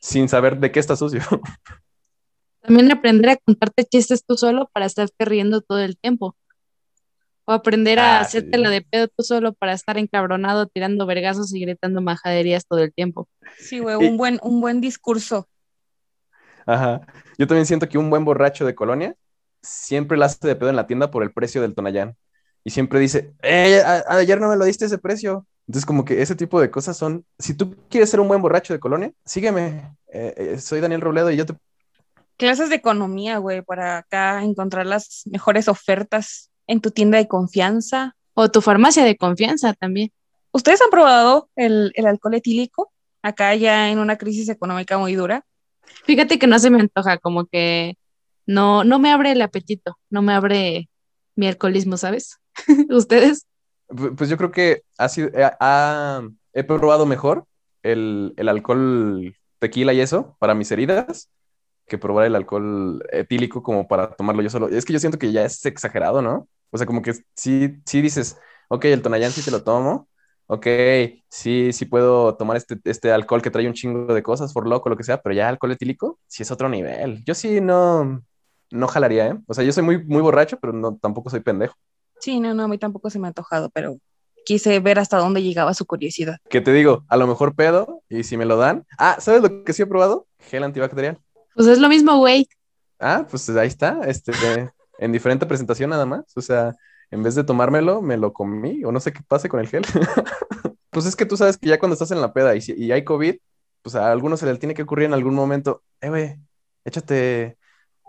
sin 0.00 0.26
saber 0.30 0.58
de 0.58 0.72
qué 0.72 0.80
está 0.80 0.96
sucio. 0.96 1.20
También 2.62 2.90
aprender 2.90 3.32
a 3.32 3.36
contarte 3.36 3.84
chistes 3.84 4.24
tú 4.24 4.38
solo 4.38 4.70
para 4.72 4.86
estarte 4.86 5.26
riendo 5.26 5.60
todo 5.60 5.80
el 5.80 5.98
tiempo. 5.98 6.36
O 7.50 7.52
aprender 7.52 7.98
a 7.98 8.18
ah, 8.18 8.20
hacerte 8.20 8.58
la 8.58 8.70
de 8.70 8.80
pedo 8.80 9.08
tú 9.08 9.24
solo 9.24 9.52
para 9.52 9.72
estar 9.72 9.98
encabronado, 9.98 10.68
tirando 10.68 11.04
vergazos 11.04 11.52
y 11.52 11.58
gritando 11.58 12.00
majaderías 12.00 12.64
todo 12.64 12.78
el 12.78 12.92
tiempo. 12.92 13.28
Sí, 13.58 13.80
güey, 13.80 13.96
un 13.96 14.16
buen, 14.16 14.38
un 14.44 14.60
buen 14.60 14.80
discurso. 14.80 15.48
Ajá. 16.64 17.00
Yo 17.38 17.48
también 17.48 17.66
siento 17.66 17.88
que 17.88 17.98
un 17.98 18.08
buen 18.08 18.24
borracho 18.24 18.64
de 18.64 18.76
colonia 18.76 19.16
siempre 19.62 20.16
la 20.16 20.26
hace 20.26 20.46
de 20.46 20.54
pedo 20.54 20.70
en 20.70 20.76
la 20.76 20.86
tienda 20.86 21.10
por 21.10 21.24
el 21.24 21.32
precio 21.32 21.60
del 21.60 21.74
Tonayán. 21.74 22.16
Y 22.62 22.70
siempre 22.70 23.00
dice, 23.00 23.34
eh, 23.42 23.82
ayer 24.06 24.40
no 24.40 24.48
me 24.48 24.56
lo 24.56 24.64
diste 24.64 24.84
ese 24.84 24.98
precio. 24.98 25.44
Entonces, 25.66 25.86
como 25.86 26.04
que 26.04 26.22
ese 26.22 26.36
tipo 26.36 26.60
de 26.60 26.70
cosas 26.70 26.96
son, 26.96 27.24
si 27.36 27.54
tú 27.54 27.74
quieres 27.88 28.10
ser 28.10 28.20
un 28.20 28.28
buen 28.28 28.42
borracho 28.42 28.72
de 28.72 28.78
colonia, 28.78 29.10
sígueme. 29.24 29.96
Eh, 30.12 30.34
eh, 30.36 30.58
soy 30.60 30.78
Daniel 30.78 31.00
Robledo 31.00 31.32
y 31.32 31.36
yo 31.36 31.46
te... 31.46 31.56
Clases 32.36 32.70
de 32.70 32.76
economía, 32.76 33.38
güey, 33.38 33.60
para 33.62 33.98
acá 33.98 34.44
encontrar 34.44 34.86
las 34.86 35.22
mejores 35.26 35.66
ofertas 35.66 36.49
en 36.70 36.80
tu 36.80 36.92
tienda 36.92 37.18
de 37.18 37.26
confianza. 37.26 38.16
O 38.34 38.48
tu 38.50 38.62
farmacia 38.62 39.04
de 39.04 39.16
confianza 39.16 39.74
también. 39.74 40.12
¿Ustedes 40.52 40.80
han 40.80 40.90
probado 40.90 41.50
el, 41.56 41.92
alcohol 42.06 42.34
etílico? 42.34 42.92
Acá 43.22 43.54
ya 43.56 43.90
en 43.90 43.98
una 43.98 44.16
crisis 44.16 44.48
económica 44.48 44.96
muy 44.96 45.14
dura. 45.14 45.44
Fíjate 46.04 46.38
que 46.38 46.46
no 46.46 46.58
se 46.58 46.70
me 46.70 46.80
antoja, 46.80 47.18
como 47.18 47.46
que 47.46 47.96
no, 48.46 48.84
no 48.84 49.00
me 49.00 49.10
abre 49.10 49.32
el 49.32 49.42
apetito, 49.42 49.98
no 50.10 50.22
me 50.22 50.32
abre 50.32 50.88
mi 51.34 51.48
alcoholismo, 51.48 51.96
¿sabes? 51.96 52.38
¿Ustedes? 52.88 53.46
Pues 53.88 54.30
yo 54.30 54.36
creo 54.36 54.52
que 54.52 54.82
ha 54.96 55.08
sido, 55.08 55.30
eh, 55.34 55.50
he 56.52 56.62
probado 56.62 57.04
mejor 57.04 57.44
el, 57.82 58.32
el, 58.36 58.48
alcohol 58.48 59.34
tequila 59.58 59.92
y 59.92 60.00
eso 60.00 60.36
para 60.38 60.54
mis 60.54 60.70
heridas 60.70 61.28
que 61.86 61.98
probar 61.98 62.26
el 62.26 62.36
alcohol 62.36 63.04
etílico 63.10 63.62
como 63.64 63.88
para 63.88 64.14
tomarlo 64.14 64.42
yo 64.42 64.50
solo. 64.50 64.68
Es 64.68 64.84
que 64.84 64.92
yo 64.92 65.00
siento 65.00 65.18
que 65.18 65.32
ya 65.32 65.44
es 65.44 65.66
exagerado, 65.66 66.22
¿no? 66.22 66.48
O 66.70 66.78
sea, 66.78 66.86
como 66.86 67.02
que 67.02 67.14
sí, 67.34 67.80
sí 67.84 68.00
dices, 68.00 68.38
ok, 68.68 68.84
el 68.86 69.02
Tonayán 69.02 69.32
sí 69.32 69.42
te 69.42 69.50
lo 69.50 69.62
tomo, 69.62 70.08
ok, 70.46 70.66
sí, 71.28 71.72
sí 71.72 71.84
puedo 71.84 72.36
tomar 72.36 72.56
este, 72.56 72.78
este 72.84 73.12
alcohol 73.12 73.42
que 73.42 73.50
trae 73.50 73.66
un 73.66 73.74
chingo 73.74 74.12
de 74.12 74.22
cosas, 74.22 74.52
por 74.52 74.66
loco, 74.66 74.88
lo 74.88 74.96
que 74.96 75.04
sea, 75.04 75.22
pero 75.22 75.34
ya 75.34 75.48
alcohol 75.48 75.72
etílico 75.72 76.18
sí 76.26 76.42
es 76.42 76.50
otro 76.50 76.68
nivel. 76.68 77.22
Yo 77.24 77.34
sí 77.34 77.60
no, 77.60 78.22
no 78.70 78.88
jalaría, 78.88 79.28
¿eh? 79.28 79.38
O 79.46 79.54
sea, 79.54 79.64
yo 79.64 79.72
soy 79.72 79.82
muy, 79.82 80.02
muy 80.04 80.22
borracho, 80.22 80.58
pero 80.60 80.72
no, 80.72 80.96
tampoco 80.96 81.30
soy 81.30 81.40
pendejo. 81.40 81.76
Sí, 82.18 82.40
no, 82.40 82.52
no, 82.54 82.64
a 82.64 82.68
mí 82.68 82.78
tampoco 82.78 83.10
se 83.10 83.18
me 83.18 83.26
ha 83.26 83.28
antojado, 83.28 83.70
pero 83.70 83.96
quise 84.44 84.80
ver 84.80 84.98
hasta 84.98 85.18
dónde 85.18 85.42
llegaba 85.42 85.74
su 85.74 85.86
curiosidad. 85.86 86.38
¿Qué 86.48 86.60
te 86.60 86.72
digo? 86.72 87.04
A 87.08 87.16
lo 87.16 87.26
mejor 87.26 87.54
pedo, 87.54 88.02
y 88.08 88.24
si 88.24 88.36
me 88.36 88.44
lo 88.44 88.56
dan. 88.56 88.84
Ah, 88.98 89.16
¿sabes 89.20 89.42
lo 89.42 89.64
que 89.64 89.72
sí 89.72 89.82
he 89.82 89.86
probado? 89.86 90.26
Gel 90.38 90.64
antibacterial. 90.64 91.18
Pues 91.54 91.68
es 91.68 91.78
lo 91.78 91.88
mismo, 91.88 92.18
güey. 92.18 92.48
Ah, 92.98 93.26
pues 93.30 93.48
ahí 93.50 93.68
está, 93.68 94.00
este, 94.06 94.32
en 95.00 95.12
diferente 95.12 95.46
presentación 95.46 95.90
nada 95.90 96.06
más. 96.06 96.36
O 96.36 96.40
sea, 96.40 96.74
en 97.10 97.22
vez 97.22 97.34
de 97.34 97.44
tomármelo, 97.44 98.02
me 98.02 98.16
lo 98.16 98.32
comí, 98.32 98.84
o 98.84 98.92
no 98.92 99.00
sé 99.00 99.12
qué 99.12 99.20
pase 99.26 99.48
con 99.48 99.60
el 99.60 99.68
gel. 99.68 99.84
pues 100.90 101.06
es 101.06 101.16
que 101.16 101.26
tú 101.26 101.36
sabes 101.36 101.58
que 101.58 101.68
ya 101.68 101.78
cuando 101.78 101.94
estás 101.94 102.10
en 102.12 102.20
la 102.20 102.32
peda 102.32 102.54
y, 102.54 102.60
si, 102.60 102.74
y 102.74 102.92
hay 102.92 103.04
COVID, 103.04 103.36
pues 103.82 103.94
a 103.96 104.12
algunos 104.12 104.40
se 104.40 104.46
le 104.46 104.56
tiene 104.58 104.74
que 104.74 104.82
ocurrir 104.82 105.06
en 105.06 105.14
algún 105.14 105.34
momento, 105.34 105.82
eh, 106.00 106.08
güey, 106.08 106.36
échate 106.84 107.58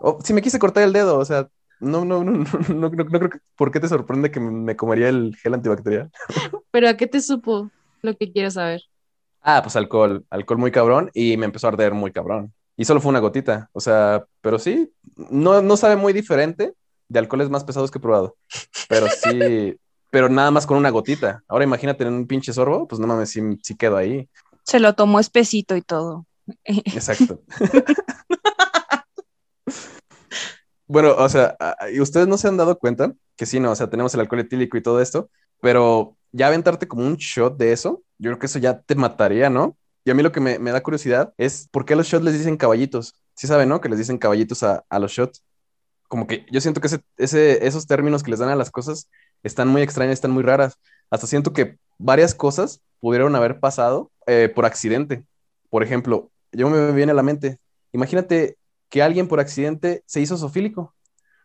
Oh, 0.03 0.17
si 0.23 0.33
me 0.33 0.41
quise 0.41 0.59
cortar 0.59 0.83
el 0.83 0.93
dedo, 0.93 1.17
o 1.19 1.25
sea, 1.25 1.47
no, 1.79 2.03
no, 2.05 2.23
no, 2.23 2.43
no, 2.69 2.89
no, 2.89 2.91
creo 2.91 3.29
que. 3.29 3.39
¿Por 3.55 3.71
qué 3.71 3.79
te 3.79 3.87
sorprende 3.87 4.31
que 4.31 4.39
me 4.39 4.75
comería 4.75 5.09
el 5.09 5.35
gel 5.41 5.53
antibacterial? 5.53 6.11
¿Pero 6.71 6.89
a 6.89 6.97
qué 6.97 7.07
te 7.07 7.21
supo 7.21 7.69
lo 8.01 8.17
que 8.17 8.31
quiero 8.31 8.49
saber? 8.49 8.81
Ah, 9.41 9.61
pues 9.63 9.75
alcohol, 9.75 10.25
alcohol 10.29 10.59
muy 10.59 10.71
cabrón 10.71 11.09
y 11.13 11.37
me 11.37 11.45
empezó 11.45 11.67
a 11.67 11.71
arder 11.71 11.93
muy 11.93 12.11
cabrón. 12.11 12.53
Y 12.77 12.85
solo 12.85 12.99
fue 12.99 13.09
una 13.09 13.19
gotita, 13.19 13.69
o 13.73 13.79
sea, 13.79 14.25
pero 14.41 14.57
sí, 14.57 14.91
no, 15.15 15.61
no 15.61 15.77
sabe 15.77 15.95
muy 15.95 16.13
diferente 16.13 16.73
de 17.11 17.19
alcoholes 17.19 17.49
más 17.49 17.63
pesados 17.63 17.91
que 17.91 17.97
he 17.97 18.01
probado, 18.01 18.37
pero 18.87 19.07
sí, 19.07 19.75
pero 20.09 20.29
nada 20.29 20.51
más 20.51 20.65
con 20.65 20.77
una 20.77 20.89
gotita. 20.89 21.43
Ahora 21.47 21.65
imagínate 21.65 22.03
en 22.03 22.13
un 22.13 22.27
pinche 22.27 22.53
sorbo, 22.53 22.87
pues 22.87 22.99
no 22.99 23.07
mames, 23.07 23.29
si, 23.29 23.41
si 23.61 23.75
quedo 23.75 23.97
ahí. 23.97 24.29
Se 24.63 24.79
lo 24.79 24.93
tomó 24.93 25.19
espesito 25.19 25.75
y 25.75 25.81
todo. 25.81 26.25
Exacto. 26.63 27.41
Bueno, 30.87 31.15
o 31.17 31.29
sea, 31.29 31.55
y 31.93 32.01
ustedes 32.01 32.27
no 32.27 32.37
se 32.37 32.49
han 32.49 32.57
dado 32.57 32.77
cuenta 32.77 33.13
que 33.37 33.45
sí, 33.45 33.61
no, 33.61 33.71
o 33.71 33.75
sea, 33.75 33.89
tenemos 33.89 34.13
el 34.13 34.19
alcohol 34.19 34.41
etílico 34.41 34.75
y 34.75 34.83
todo 34.83 34.99
esto, 34.99 35.29
pero 35.61 36.17
ya 36.33 36.47
aventarte 36.47 36.85
como 36.85 37.05
un 37.05 37.15
shot 37.15 37.55
de 37.57 37.71
eso, 37.71 38.03
yo 38.17 38.29
creo 38.29 38.39
que 38.39 38.47
eso 38.47 38.59
ya 38.59 38.81
te 38.81 38.95
mataría, 38.95 39.49
¿no? 39.49 39.77
Y 40.03 40.11
a 40.11 40.13
mí 40.13 40.21
lo 40.21 40.33
que 40.33 40.41
me, 40.41 40.59
da 40.59 40.83
curiosidad 40.83 41.33
es 41.37 41.69
por 41.71 41.85
qué 41.85 41.93
a 41.93 41.95
los 41.95 42.07
shots 42.07 42.25
les 42.25 42.37
dicen 42.37 42.57
caballitos. 42.57 43.15
Sí 43.35 43.47
saben, 43.47 43.69
¿no? 43.69 43.79
Que 43.79 43.87
les 43.87 43.99
dicen 43.99 44.17
caballitos 44.17 44.63
a, 44.63 44.83
los 44.99 45.11
shots. 45.11 45.41
Como 46.11 46.27
que 46.27 46.45
yo 46.51 46.59
siento 46.59 46.81
que 46.81 46.89
esos 47.15 47.87
términos 47.87 48.21
que 48.21 48.31
les 48.31 48.39
dan 48.41 48.49
a 48.49 48.57
las 48.57 48.69
cosas 48.69 49.09
están 49.43 49.69
muy 49.69 49.81
extrañas, 49.81 50.15
están 50.15 50.31
muy 50.31 50.43
raras. 50.43 50.77
Hasta 51.09 51.25
siento 51.25 51.53
que 51.53 51.77
varias 51.97 52.35
cosas 52.35 52.81
pudieron 52.99 53.33
haber 53.33 53.61
pasado 53.61 54.11
eh, 54.27 54.51
por 54.53 54.65
accidente. 54.65 55.25
Por 55.69 55.83
ejemplo, 55.83 56.29
yo 56.51 56.69
me 56.69 56.91
viene 56.91 57.13
a 57.13 57.15
la 57.15 57.23
mente, 57.23 57.59
imagínate 57.93 58.57
que 58.89 59.01
alguien 59.01 59.29
por 59.29 59.39
accidente 59.39 60.03
se 60.05 60.19
hizo 60.19 60.35
sofílico, 60.35 60.93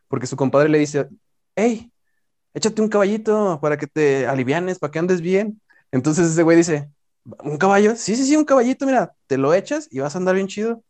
porque 0.09 0.27
su 0.27 0.35
compadre 0.37 0.69
le 0.69 0.79
dice, 0.79 1.09
hey, 1.55 1.93
échate 2.55 2.83
un 2.83 2.89
caballito 2.89 3.61
para 3.63 3.77
que 3.77 3.87
te 3.87 4.27
alivianes, 4.27 4.81
para 4.81 4.91
que 4.91 4.99
andes 4.99 5.21
bien. 5.21 5.63
Entonces 5.93 6.29
ese 6.33 6.43
güey 6.43 6.57
dice, 6.57 6.91
¿un 7.45 7.57
caballo? 7.57 7.95
Sí, 7.95 8.17
sí, 8.17 8.25
sí, 8.25 8.37
un 8.37 8.45
caballito, 8.45 8.85
mira, 8.85 9.15
te 9.29 9.39
lo 9.39 9.55
echas 9.55 9.87
y 9.93 10.01
vas 10.01 10.17
a 10.17 10.19
andar 10.19 10.35
bien 10.35 10.49
chido. 10.49 10.83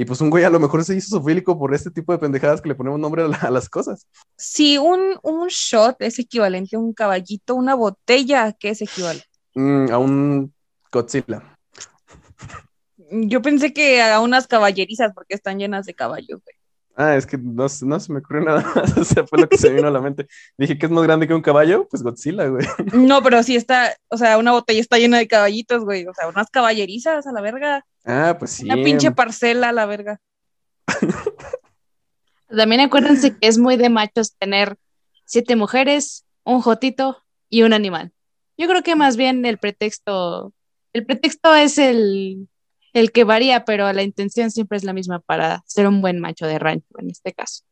Y 0.00 0.04
pues 0.04 0.20
un 0.20 0.30
güey 0.30 0.44
a 0.44 0.50
lo 0.50 0.60
mejor 0.60 0.84
se 0.84 0.94
hizo 0.94 1.18
sofílico 1.18 1.58
por 1.58 1.74
este 1.74 1.90
tipo 1.90 2.12
de 2.12 2.18
pendejadas 2.18 2.60
que 2.60 2.68
le 2.68 2.76
ponemos 2.76 3.00
nombre 3.00 3.24
a, 3.24 3.50
las 3.50 3.68
cosas. 3.68 4.06
Si 4.36 4.78
un, 4.78 5.18
un, 5.24 5.48
shot 5.48 5.96
es 5.98 6.20
equivalente 6.20 6.76
a 6.76 6.78
un 6.78 6.92
caballito, 6.92 7.56
una 7.56 7.74
botella, 7.74 8.52
¿qué 8.52 8.68
es 8.70 8.80
equivalente? 8.80 9.26
Mm, 9.56 9.90
a 9.90 9.98
un 9.98 10.54
Godzilla. 10.92 11.42
Yo 13.10 13.42
pensé 13.42 13.72
que 13.72 14.00
a 14.00 14.20
unas 14.20 14.46
caballerizas 14.46 15.12
porque 15.12 15.34
están 15.34 15.58
llenas 15.58 15.84
de 15.84 15.94
caballos, 15.94 16.40
güey. 16.44 16.57
Ah, 17.00 17.14
es 17.14 17.26
que 17.26 17.38
no, 17.38 17.66
no, 17.82 18.00
se 18.00 18.12
me 18.12 18.18
ocurrió 18.18 18.42
nada 18.42 18.60
más. 18.74 18.96
O 18.98 19.04
sea, 19.04 19.24
fue 19.24 19.38
lo 19.38 19.48
que 19.48 19.56
se 19.56 19.72
vino 19.72 19.86
a 19.86 19.90
la 19.92 20.00
mente. 20.00 20.26
Dije 20.56 20.76
que 20.76 20.86
es 20.86 20.90
más 20.90 21.04
grande 21.04 21.28
que 21.28 21.34
un 21.34 21.42
caballo, 21.42 21.86
pues 21.88 22.02
Godzilla, 22.02 22.48
güey. 22.48 22.66
No, 22.92 23.22
pero 23.22 23.40
sí 23.44 23.54
está, 23.54 23.96
o 24.08 24.16
sea, 24.16 24.36
una 24.36 24.50
botella 24.50 24.80
está 24.80 24.98
llena 24.98 25.18
de 25.18 25.28
caballitos, 25.28 25.84
güey. 25.84 26.08
O 26.08 26.12
sea, 26.12 26.26
unas 26.26 26.50
caballerizas 26.50 27.24
a 27.24 27.32
la 27.32 27.40
verga. 27.40 27.86
Ah, 28.04 28.34
pues 28.36 28.50
sí. 28.50 28.64
Una 28.64 28.74
pinche 28.82 29.12
parcela 29.12 29.68
a 29.68 29.72
la 29.72 29.86
verga. 29.86 30.20
También 32.48 32.80
acuérdense 32.80 33.36
que 33.36 33.46
es 33.46 33.58
muy 33.58 33.76
de 33.76 33.90
machos 33.90 34.34
tener 34.36 34.76
siete 35.24 35.54
mujeres, 35.54 36.26
un 36.42 36.60
jotito 36.60 37.22
y 37.48 37.62
un 37.62 37.74
animal. 37.74 38.10
Yo 38.56 38.66
creo 38.66 38.82
que 38.82 38.96
más 38.96 39.16
bien 39.16 39.46
el 39.46 39.58
pretexto, 39.58 40.52
el 40.92 41.06
pretexto 41.06 41.54
es 41.54 41.78
el 41.78 42.48
el 42.92 43.12
que 43.12 43.24
varía, 43.24 43.64
pero 43.64 43.92
la 43.92 44.02
intención 44.02 44.50
siempre 44.50 44.78
es 44.78 44.84
la 44.84 44.92
misma 44.92 45.20
para 45.20 45.62
ser 45.66 45.86
un 45.86 46.00
buen 46.00 46.20
macho 46.20 46.46
de 46.46 46.58
rancho 46.58 46.86
en 46.98 47.10
este 47.10 47.32
caso. 47.32 47.64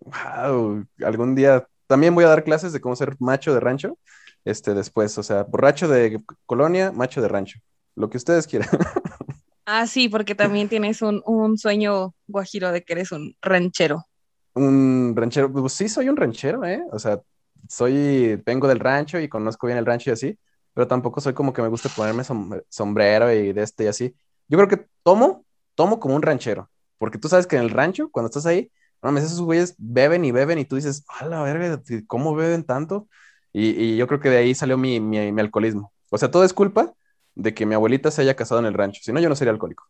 Wow, 0.00 0.86
algún 1.04 1.34
día 1.34 1.66
también 1.86 2.14
voy 2.14 2.24
a 2.24 2.28
dar 2.28 2.44
clases 2.44 2.72
de 2.72 2.80
cómo 2.80 2.94
ser 2.96 3.16
macho 3.18 3.52
de 3.52 3.60
rancho, 3.60 3.98
este 4.44 4.74
después, 4.74 5.16
o 5.18 5.22
sea, 5.22 5.42
borracho 5.44 5.88
de 5.88 6.20
colonia, 6.46 6.92
macho 6.92 7.20
de 7.20 7.28
rancho, 7.28 7.58
lo 7.96 8.08
que 8.08 8.18
ustedes 8.18 8.46
quieran. 8.46 8.68
Ah, 9.70 9.86
sí, 9.86 10.08
porque 10.08 10.34
también 10.34 10.70
tienes 10.70 11.02
un, 11.02 11.58
sueño 11.58 12.14
guajiro 12.26 12.72
de 12.72 12.82
que 12.82 12.94
eres 12.94 13.12
un 13.12 13.36
ranchero. 13.42 14.06
Un 14.54 15.12
ranchero, 15.14 15.52
pues 15.52 15.74
sí, 15.74 15.90
soy 15.90 16.08
un 16.08 16.16
ranchero, 16.16 16.64
¿eh? 16.64 16.82
O 16.90 16.98
sea, 16.98 17.20
soy, 17.68 18.40
vengo 18.46 18.66
del 18.66 18.80
rancho 18.80 19.20
y 19.20 19.28
conozco 19.28 19.66
bien 19.66 19.78
el 19.78 19.84
rancho 19.84 20.08
y 20.08 20.12
así, 20.14 20.38
pero 20.78 20.86
tampoco 20.86 21.20
soy 21.20 21.34
como 21.34 21.52
que 21.52 21.60
me 21.60 21.66
guste 21.66 21.88
ponerme 21.88 22.22
sombrero 22.68 23.32
y 23.32 23.52
de 23.52 23.64
este 23.64 23.82
y 23.82 23.86
así. 23.88 24.14
Yo 24.46 24.58
creo 24.58 24.68
que 24.68 24.86
tomo, 25.02 25.44
tomo 25.74 25.98
como 25.98 26.14
un 26.14 26.22
ranchero, 26.22 26.70
porque 26.98 27.18
tú 27.18 27.28
sabes 27.28 27.48
que 27.48 27.56
en 27.56 27.62
el 27.62 27.70
rancho, 27.70 28.10
cuando 28.12 28.28
estás 28.28 28.46
ahí, 28.46 28.70
no 29.02 29.18
esos 29.18 29.40
güeyes 29.40 29.74
beben 29.76 30.24
y 30.24 30.30
beben 30.30 30.60
y 30.60 30.64
tú 30.64 30.76
dices, 30.76 31.04
a 31.08 31.26
la 31.26 31.42
verga, 31.42 31.82
¿cómo 32.06 32.32
beben 32.36 32.62
tanto? 32.62 33.08
Y, 33.52 33.96
yo 33.96 34.06
creo 34.06 34.20
que 34.20 34.30
de 34.30 34.36
ahí 34.36 34.54
salió 34.54 34.78
mi, 34.78 35.00
mi, 35.00 35.18
alcoholismo. 35.40 35.92
O 36.10 36.16
sea, 36.16 36.30
todo 36.30 36.44
es 36.44 36.52
culpa 36.52 36.92
de 37.34 37.54
que 37.54 37.66
mi 37.66 37.74
abuelita 37.74 38.12
se 38.12 38.22
haya 38.22 38.36
casado 38.36 38.60
en 38.60 38.66
el 38.66 38.74
rancho, 38.74 39.00
si 39.02 39.12
no, 39.12 39.18
yo 39.18 39.28
no 39.28 39.34
sería 39.34 39.50
alcohólico. 39.50 39.84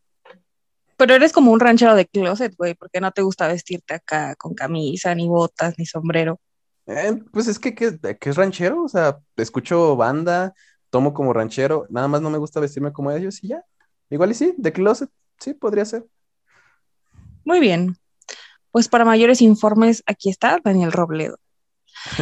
Pero 0.97 1.15
eres 1.15 1.35
como 1.35 1.53
un 1.53 1.61
ranchero 1.61 1.97
de 1.97 2.07
closet, 2.07 2.57
güey, 2.57 2.75
porque 2.75 3.03
no 3.03 3.13
te 3.13 3.21
gusta 3.21 3.47
vestirte 3.47 3.93
acá 3.93 4.37
con 4.37 4.55
camisa, 4.55 5.15
ni 5.15 5.29
botas, 5.29 5.75
ni 5.77 5.85
sombrero. 5.85 6.41
Eh, 6.87 7.21
pues 7.31 7.47
es 7.47 7.59
que, 7.59 7.75
que, 7.75 7.99
que, 7.99 8.31
es 8.31 8.37
ranchero, 8.37 8.85
o 8.85 8.89
sea, 8.89 9.19
escucho 9.37 9.95
banda, 9.95 10.55
tomo 10.91 11.15
como 11.15 11.33
ranchero, 11.33 11.87
nada 11.91 12.09
más 12.09 12.21
no 12.21 12.31
me 12.31 12.39
gusta 12.39 12.61
vestirme 12.61 12.93
como 12.93 13.11
ellos 13.11 13.43
y 13.43 13.49
ya. 13.49 13.65
Igual 14.11 14.31
y 14.31 14.35
sí, 14.35 14.55
de 14.57 14.73
closet, 14.73 15.11
sí, 15.39 15.55
podría 15.55 15.85
ser. 15.85 16.07
Muy 17.45 17.61
bien. 17.61 17.97
Pues 18.71 18.89
para 18.89 19.05
mayores 19.05 19.41
informes, 19.41 20.03
aquí 20.07 20.31
está 20.31 20.59
Daniel 20.63 20.93
Robledo. 20.93 21.39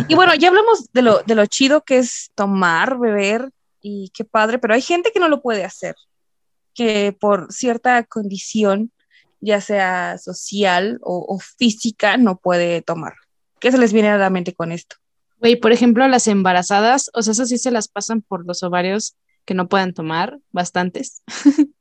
Y 0.08 0.14
bueno, 0.14 0.34
ya 0.34 0.48
hablamos 0.48 0.90
de 0.92 1.02
lo, 1.02 1.22
de 1.22 1.34
lo 1.34 1.46
chido 1.46 1.82
que 1.82 1.98
es 1.98 2.30
tomar, 2.34 2.98
beber 2.98 3.50
y 3.80 4.10
qué 4.14 4.24
padre, 4.24 4.58
pero 4.58 4.74
hay 4.74 4.80
gente 4.82 5.10
que 5.12 5.20
no 5.20 5.28
lo 5.28 5.42
puede 5.42 5.64
hacer, 5.64 5.94
que 6.74 7.16
por 7.18 7.52
cierta 7.52 8.02
condición, 8.04 8.90
ya 9.40 9.60
sea 9.60 10.18
social 10.18 10.98
o, 11.02 11.26
o 11.28 11.38
física, 11.38 12.16
no 12.16 12.38
puede 12.38 12.82
tomar. 12.82 13.14
¿Qué 13.60 13.70
se 13.70 13.78
les 13.78 13.92
viene 13.92 14.08
a 14.08 14.18
la 14.18 14.30
mente 14.30 14.54
con 14.54 14.72
esto? 14.72 14.96
Güey, 15.38 15.56
por 15.56 15.72
ejemplo, 15.72 16.06
las 16.08 16.26
embarazadas, 16.28 17.10
o 17.14 17.22
sea, 17.22 17.32
esas 17.32 17.48
sí 17.48 17.58
se 17.58 17.70
las 17.70 17.88
pasan 17.88 18.22
por 18.22 18.46
los 18.46 18.62
ovarios 18.62 19.16
que 19.44 19.54
no 19.54 19.68
puedan 19.68 19.94
tomar, 19.94 20.38
bastantes. 20.50 21.22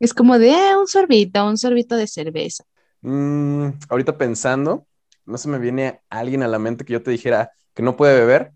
es 0.00 0.14
como 0.14 0.38
de 0.38 0.50
eh, 0.50 0.76
un 0.76 0.86
sorbito, 0.86 1.46
un 1.46 1.58
sorbito 1.58 1.96
de 1.96 2.06
cerveza. 2.06 2.64
Mm, 3.02 3.68
ahorita 3.88 4.18
pensando, 4.18 4.86
no 5.24 5.38
se 5.38 5.48
me 5.48 5.58
viene 5.58 6.00
alguien 6.10 6.42
a 6.42 6.48
la 6.48 6.58
mente 6.58 6.84
que 6.84 6.92
yo 6.92 7.02
te 7.02 7.10
dijera 7.10 7.52
que 7.74 7.82
no 7.82 7.96
puede 7.96 8.18
beber, 8.18 8.52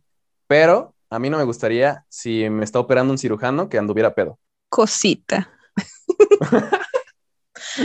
pero 0.46 0.94
a 1.08 1.18
mí 1.18 1.30
no 1.30 1.38
me 1.38 1.44
gustaría 1.44 2.04
si 2.08 2.48
me 2.50 2.64
está 2.64 2.78
operando 2.78 3.12
un 3.12 3.18
cirujano 3.18 3.68
que 3.68 3.78
anduviera 3.78 4.14
pedo. 4.14 4.38
Cosita. 4.68 5.50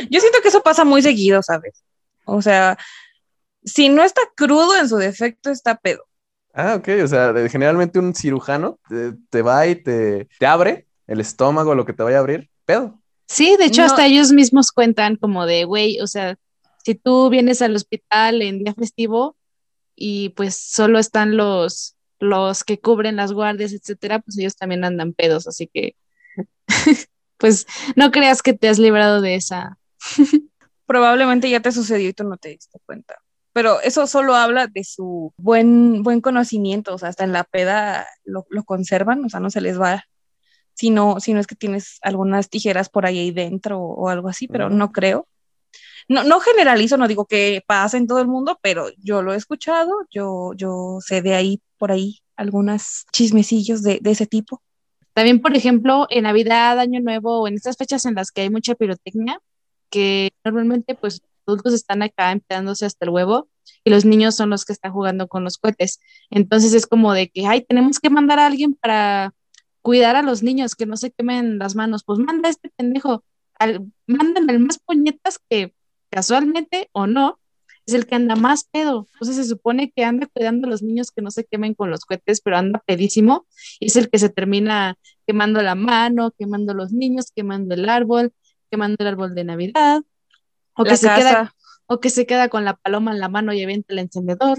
yo 0.10 0.20
siento 0.20 0.40
que 0.42 0.50
eso 0.50 0.62
pasa 0.62 0.86
muy 0.86 1.02
seguido, 1.02 1.42
¿sabes? 1.42 1.84
O 2.26 2.42
sea, 2.42 2.78
si 3.64 3.90
no 3.90 4.04
está 4.04 4.22
crudo, 4.36 4.78
en 4.78 4.90
su 4.90 4.98
defecto 4.98 5.50
está 5.50 5.76
pedo. 5.76 6.06
Ah, 6.58 6.76
ok, 6.76 6.88
o 7.04 7.08
sea, 7.08 7.34
generalmente 7.50 8.00
un 8.00 8.16
cirujano 8.16 8.80
te, 9.30 9.42
va 9.42 9.68
y 9.68 9.76
te, 9.76 10.30
te, 10.40 10.46
abre 10.46 10.88
el 11.06 11.20
estómago, 11.20 11.76
lo 11.76 11.86
que 11.86 11.92
te 11.92 12.02
vaya 12.02 12.16
a 12.16 12.20
abrir, 12.22 12.50
pedo. 12.64 13.02
Sí, 13.28 13.58
de 13.60 13.66
hecho, 13.66 13.84
hasta 13.84 14.06
ellos 14.06 14.32
mismos 14.32 14.72
cuentan 14.72 15.18
como 15.18 15.46
de, 15.46 15.66
güey, 15.66 16.00
o 16.00 16.08
sea, 16.08 16.38
Si 16.86 16.96
tú 16.96 17.30
vienes 17.30 17.62
al 17.62 17.76
hospital 17.76 18.42
en 18.42 18.60
día 18.60 18.74
festivo 18.74 19.36
y 19.98 20.30
pues 20.30 20.56
solo 20.56 20.98
están 20.98 21.36
los, 21.36 21.98
los 22.20 22.64
que 22.64 22.80
cubren 22.80 23.18
las 23.18 23.34
guardias, 23.34 23.74
etcétera, 23.74 24.20
pues 24.20 24.38
ellos 24.38 24.56
también 24.56 24.86
andan 24.86 25.12
pedos, 25.14 25.48
así 25.48 25.68
que 25.68 25.98
pues 27.38 27.68
no 27.98 28.12
creas 28.12 28.42
que 28.42 28.54
te 28.54 28.70
has 28.70 28.80
librado 28.80 29.20
de 29.20 29.36
esa. 29.36 29.78
Probablemente 30.86 31.50
ya 31.50 31.60
te 31.60 31.74
sucedió 31.74 32.08
y 32.08 32.14
tú 32.14 32.24
no 32.24 32.38
te 32.38 32.50
diste 32.50 32.80
cuenta. 32.86 33.16
Pero 33.56 33.80
eso 33.80 34.06
solo 34.06 34.36
habla 34.36 34.68
de 34.68 34.84
su 34.84 35.34
buen, 35.38 36.04
buen 36.04 36.20
conocimiento, 36.20 36.94
o 36.94 36.98
sea, 36.98 37.08
hasta 37.08 37.24
en 37.24 37.32
la 37.32 37.46
peda 37.46 38.06
lo, 38.26 38.46
lo 38.50 38.66
conservan, 38.66 39.24
o 39.24 39.30
sea, 39.30 39.40
no 39.40 39.50
se 39.50 39.62
les 39.62 39.80
va 39.80 40.04
si 40.74 40.90
no, 40.90 41.22
si 41.22 41.34
no 41.34 41.40
es 41.40 41.48
que 41.48 41.56
tienes 41.56 42.00
algunas 42.02 42.50
tijeras 42.50 42.90
por 42.90 43.06
ahí 43.06 43.32
dentro 43.32 43.80
o, 43.80 44.10
algo 44.10 44.28
así, 44.28 44.50
pero 44.50 44.70
no 44.70 44.92
creo. 44.92 45.26
No, 46.10 46.26
no 46.26 46.42
generalizo, 46.42 46.98
no 46.98 47.08
digo 47.08 47.28
que 47.28 47.64
pase 47.66 47.96
en 47.96 48.08
todo 48.08 48.20
el 48.20 48.28
mundo, 48.28 48.60
pero 48.62 48.90
yo 48.98 49.22
lo 49.22 49.34
he 49.34 49.38
escuchado, 49.38 50.06
yo, 50.12 50.52
yo 50.58 50.98
sé 51.00 51.22
de 51.22 51.34
ahí, 51.34 51.62
por 51.78 51.94
ahí, 51.94 52.20
algunas 52.36 53.06
chismecillos 53.14 53.84
de, 53.84 54.00
de 54.02 54.12
ese 54.12 54.28
tipo. 54.28 54.62
También, 55.14 55.42
por 55.42 55.56
ejemplo, 55.56 56.08
en 56.10 56.24
Navidad, 56.24 56.78
Año 56.78 57.00
Nuevo 57.00 57.44
o 57.44 57.48
en 57.48 57.54
estas 57.54 57.78
fechas 57.78 58.04
en 58.04 58.16
las 58.16 58.32
que 58.32 58.42
hay 58.42 58.50
mucha 58.50 58.76
pirotecnia, 58.76 59.40
que 59.90 60.32
normalmente 60.44 60.94
pues 60.94 61.22
adultos 61.48 61.74
están 61.74 62.02
acá 62.02 62.32
empleándose 62.32 62.86
hasta 62.86 63.06
el 63.06 63.12
huevo 63.12 63.50
y 63.84 63.90
los 63.90 64.06
niños 64.06 64.36
son 64.36 64.50
los 64.50 64.66
que 64.66 64.74
están 64.74 64.92
jugando 64.92 65.28
con 65.28 65.44
los 65.44 65.58
cohetes. 65.58 66.00
Entonces 66.30 66.74
es 66.74 66.88
como 66.88 67.14
de 67.14 67.30
que, 67.30 67.46
ay, 67.48 67.66
tenemos 67.68 68.00
que 68.00 68.10
mandar 68.10 68.40
a 68.40 68.48
alguien 68.48 68.74
para 68.74 69.34
cuidar 69.82 70.16
a 70.16 70.24
los 70.24 70.42
niños, 70.42 70.76
que 70.76 70.88
no 70.88 70.98
se 70.98 71.12
quemen 71.12 71.60
las 71.60 71.76
manos, 71.76 72.04
pues 72.04 72.18
manda 72.20 72.50
a 72.50 72.52
este 72.52 72.72
pendejo, 72.76 73.24
al, 73.60 73.86
mandan 74.08 74.50
el 74.50 74.60
más 74.60 74.80
puñetas 74.80 75.40
que 75.48 75.76
casualmente 76.10 76.90
o 76.92 77.06
no, 77.06 77.40
es 77.86 77.94
el 77.94 78.08
que 78.08 78.16
anda 78.16 78.36
más 78.36 78.64
pedo. 78.64 79.08
Entonces 79.14 79.36
se 79.36 79.46
supone 79.46 79.92
que 79.96 80.04
anda 80.04 80.28
cuidando 80.28 80.66
a 80.66 80.72
los 80.72 80.82
niños 80.82 81.12
que 81.12 81.22
no 81.22 81.30
se 81.30 81.46
quemen 81.46 81.76
con 81.76 81.92
los 81.92 82.06
cohetes, 82.06 82.42
pero 82.42 82.58
anda 82.58 82.84
pedísimo, 82.88 83.46
y 83.80 83.86
es 83.88 83.96
el 83.96 84.10
que 84.10 84.18
se 84.18 84.30
termina 84.30 84.98
quemando 85.28 85.62
la 85.62 85.76
mano, 85.76 86.32
quemando 86.32 86.74
los 86.74 86.92
niños, 86.92 87.32
quemando 87.36 87.76
el 87.76 87.88
árbol, 87.88 88.34
quemando 88.72 88.98
el 89.00 89.08
árbol 89.08 89.36
de 89.36 89.44
Navidad, 89.44 90.02
o 90.76 90.84
que, 90.84 90.98
se 90.98 91.08
queda, 91.08 91.54
o 91.88 92.00
que 92.00 92.10
se 92.10 92.26
queda 92.26 92.50
con 92.50 92.66
la 92.66 92.76
paloma 92.76 93.12
en 93.12 93.20
la 93.20 93.30
mano 93.30 93.54
y 93.54 93.64
avienta 93.64 93.94
el 93.94 94.00
encendedor. 94.00 94.58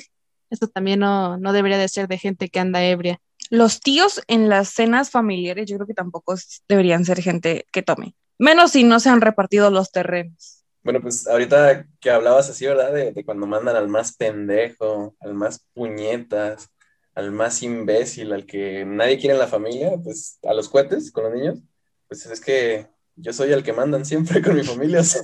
Esto 0.51 0.69
también 0.69 1.01
no, 1.01 1.39
no 1.39 1.53
debería 1.53 1.79
de 1.79 1.89
ser 1.89 2.09
de 2.09 2.19
gente 2.19 2.49
que 2.49 2.61
anda 2.61 2.85
ebria. 2.85 3.21
Los 3.51 3.81
tíos 3.81 4.23
en 4.27 4.49
las 4.49 4.69
cenas 4.71 5.11
familiares 5.11 5.67
yo 5.69 5.77
creo 5.77 5.87
que 5.87 5.95
tampoco 5.95 6.35
deberían 6.69 7.05
ser 7.05 7.23
gente 7.23 7.67
que 7.73 7.83
tome, 7.83 8.15
menos 8.39 8.73
si 8.73 8.85
no 8.85 8.99
se 9.01 9.09
han 9.09 9.21
repartido 9.21 9.71
los 9.71 9.93
terrenos. 9.93 10.65
Bueno, 10.83 11.01
pues 11.01 11.27
ahorita 11.27 11.87
que 12.01 12.11
hablabas 12.11 12.49
así, 12.49 12.65
¿verdad? 12.65 12.93
De, 12.93 13.25
cuando 13.25 13.47
mandan 13.47 13.75
al 13.75 13.89
más 13.89 14.17
pendejo, 14.17 15.17
al 15.19 15.35
más 15.35 15.67
puñetas, 15.75 16.69
al 17.15 17.33
más 17.33 17.63
imbécil, 17.63 18.33
al 18.33 18.47
que 18.47 18.85
nadie 18.85 19.19
quiere 19.19 19.35
en 19.35 19.41
la 19.41 19.49
familia, 19.49 19.93
pues 20.03 20.39
a 20.45 20.55
los 20.55 20.69
cohetes 20.69 21.11
con 21.11 21.25
los 21.25 21.35
niños, 21.35 21.59
pues 22.07 22.27
es 22.27 22.41
que 22.41 22.87
yo 23.17 23.33
soy 23.33 23.53
el 23.53 23.65
que 23.65 23.73
mandan 23.73 24.05
siempre 24.05 24.41
con 24.43 24.55
mi 24.55 24.63
familia, 24.63 25.01
o 25.01 25.05
sea, 25.05 25.23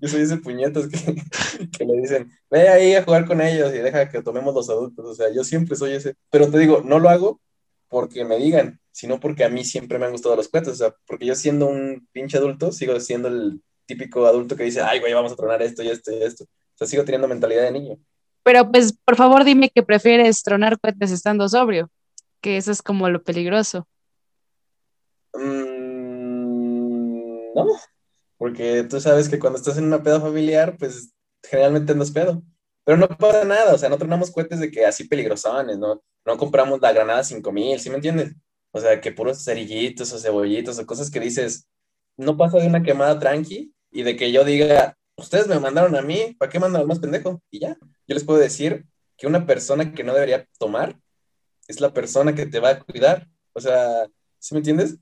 yo 0.00 0.08
soy 0.08 0.22
ese 0.22 0.38
puñetas 0.38 0.88
que, 0.88 0.98
que 1.78 1.84
le 1.84 2.00
dicen, 2.00 2.30
ve 2.50 2.68
ahí 2.68 2.94
a 2.94 3.04
jugar 3.04 3.26
con 3.26 3.40
ellos 3.40 3.72
y 3.74 3.78
deja 3.78 4.08
que 4.08 4.22
tomemos 4.22 4.54
los 4.54 4.68
adultos. 4.70 5.04
O 5.04 5.14
sea, 5.14 5.32
yo 5.34 5.44
siempre 5.44 5.76
soy 5.76 5.92
ese. 5.92 6.14
Pero 6.30 6.50
te 6.50 6.58
digo, 6.58 6.82
no 6.84 6.98
lo 6.98 7.08
hago 7.08 7.40
porque 7.88 8.24
me 8.24 8.38
digan, 8.38 8.80
sino 8.92 9.18
porque 9.20 9.44
a 9.44 9.48
mí 9.48 9.64
siempre 9.64 9.98
me 9.98 10.06
han 10.06 10.12
gustado 10.12 10.36
los 10.36 10.48
cohetes. 10.48 10.74
O 10.74 10.76
sea, 10.76 10.94
porque 11.06 11.26
yo 11.26 11.34
siendo 11.34 11.66
un 11.66 12.06
pinche 12.12 12.38
adulto, 12.38 12.72
sigo 12.72 12.98
siendo 13.00 13.28
el 13.28 13.62
típico 13.86 14.26
adulto 14.26 14.56
que 14.56 14.64
dice, 14.64 14.82
ay, 14.82 15.00
güey, 15.00 15.14
vamos 15.14 15.32
a 15.32 15.36
tronar 15.36 15.62
esto 15.62 15.82
y 15.82 15.88
esto 15.88 16.12
y 16.12 16.22
esto. 16.22 16.44
O 16.44 16.76
sea, 16.76 16.86
sigo 16.86 17.04
teniendo 17.04 17.26
mentalidad 17.26 17.62
de 17.62 17.72
niño. 17.72 17.96
Pero 18.42 18.70
pues, 18.70 18.92
por 19.04 19.16
favor, 19.16 19.44
dime 19.44 19.70
que 19.70 19.82
prefieres 19.82 20.42
tronar 20.42 20.78
cohetes 20.78 21.10
estando 21.10 21.48
sobrio, 21.48 21.90
que 22.40 22.56
eso 22.56 22.70
es 22.70 22.82
como 22.82 23.08
lo 23.08 23.22
peligroso. 23.22 23.86
Mm, 25.34 26.38
no, 27.54 27.66
porque 28.38 28.84
tú 28.84 29.00
sabes 29.00 29.28
que 29.28 29.38
cuando 29.38 29.58
estás 29.58 29.76
en 29.78 29.84
una 29.84 30.02
peda 30.02 30.20
familiar, 30.20 30.76
pues 30.78 31.12
generalmente 31.42 31.92
es 31.92 32.10
pedo. 32.10 32.42
Pero 32.84 32.96
no 32.96 33.08
pasa 33.08 33.44
nada, 33.44 33.74
o 33.74 33.78
sea, 33.78 33.90
no 33.90 33.98
tronamos 33.98 34.30
cohetes 34.30 34.60
de 34.60 34.70
que 34.70 34.86
así 34.86 35.04
peligrosones, 35.04 35.78
¿no? 35.78 36.02
No 36.24 36.38
compramos 36.38 36.80
la 36.80 36.92
granada 36.92 37.22
5000, 37.22 37.80
¿sí 37.80 37.90
me 37.90 37.96
entiendes? 37.96 38.34
O 38.70 38.80
sea, 38.80 39.00
que 39.00 39.12
puros 39.12 39.44
cerillitos 39.44 40.12
o 40.12 40.18
cebollitos 40.18 40.78
o 40.78 40.86
cosas 40.86 41.10
que 41.10 41.20
dices, 41.20 41.68
no 42.16 42.36
pasa 42.36 42.58
de 42.58 42.66
una 42.66 42.82
quemada 42.82 43.18
tranqui 43.18 43.74
y 43.90 44.02
de 44.02 44.16
que 44.16 44.32
yo 44.32 44.44
diga, 44.44 44.96
ustedes 45.16 45.48
me 45.48 45.58
mandaron 45.58 45.96
a 45.96 46.02
mí, 46.02 46.34
¿para 46.38 46.50
qué 46.50 46.58
mandan 46.58 46.82
al 46.82 46.88
más 46.88 46.98
pendejo? 46.98 47.42
Y 47.50 47.60
ya, 47.60 47.76
yo 48.06 48.14
les 48.14 48.24
puedo 48.24 48.38
decir 48.38 48.86
que 49.16 49.26
una 49.26 49.46
persona 49.46 49.92
que 49.92 50.04
no 50.04 50.14
debería 50.14 50.46
tomar 50.58 50.98
es 51.66 51.80
la 51.80 51.92
persona 51.92 52.34
que 52.34 52.46
te 52.46 52.60
va 52.60 52.70
a 52.70 52.80
cuidar. 52.80 53.28
O 53.52 53.60
sea, 53.60 54.06
¿sí 54.38 54.54
me 54.54 54.58
entiendes? 54.58 54.96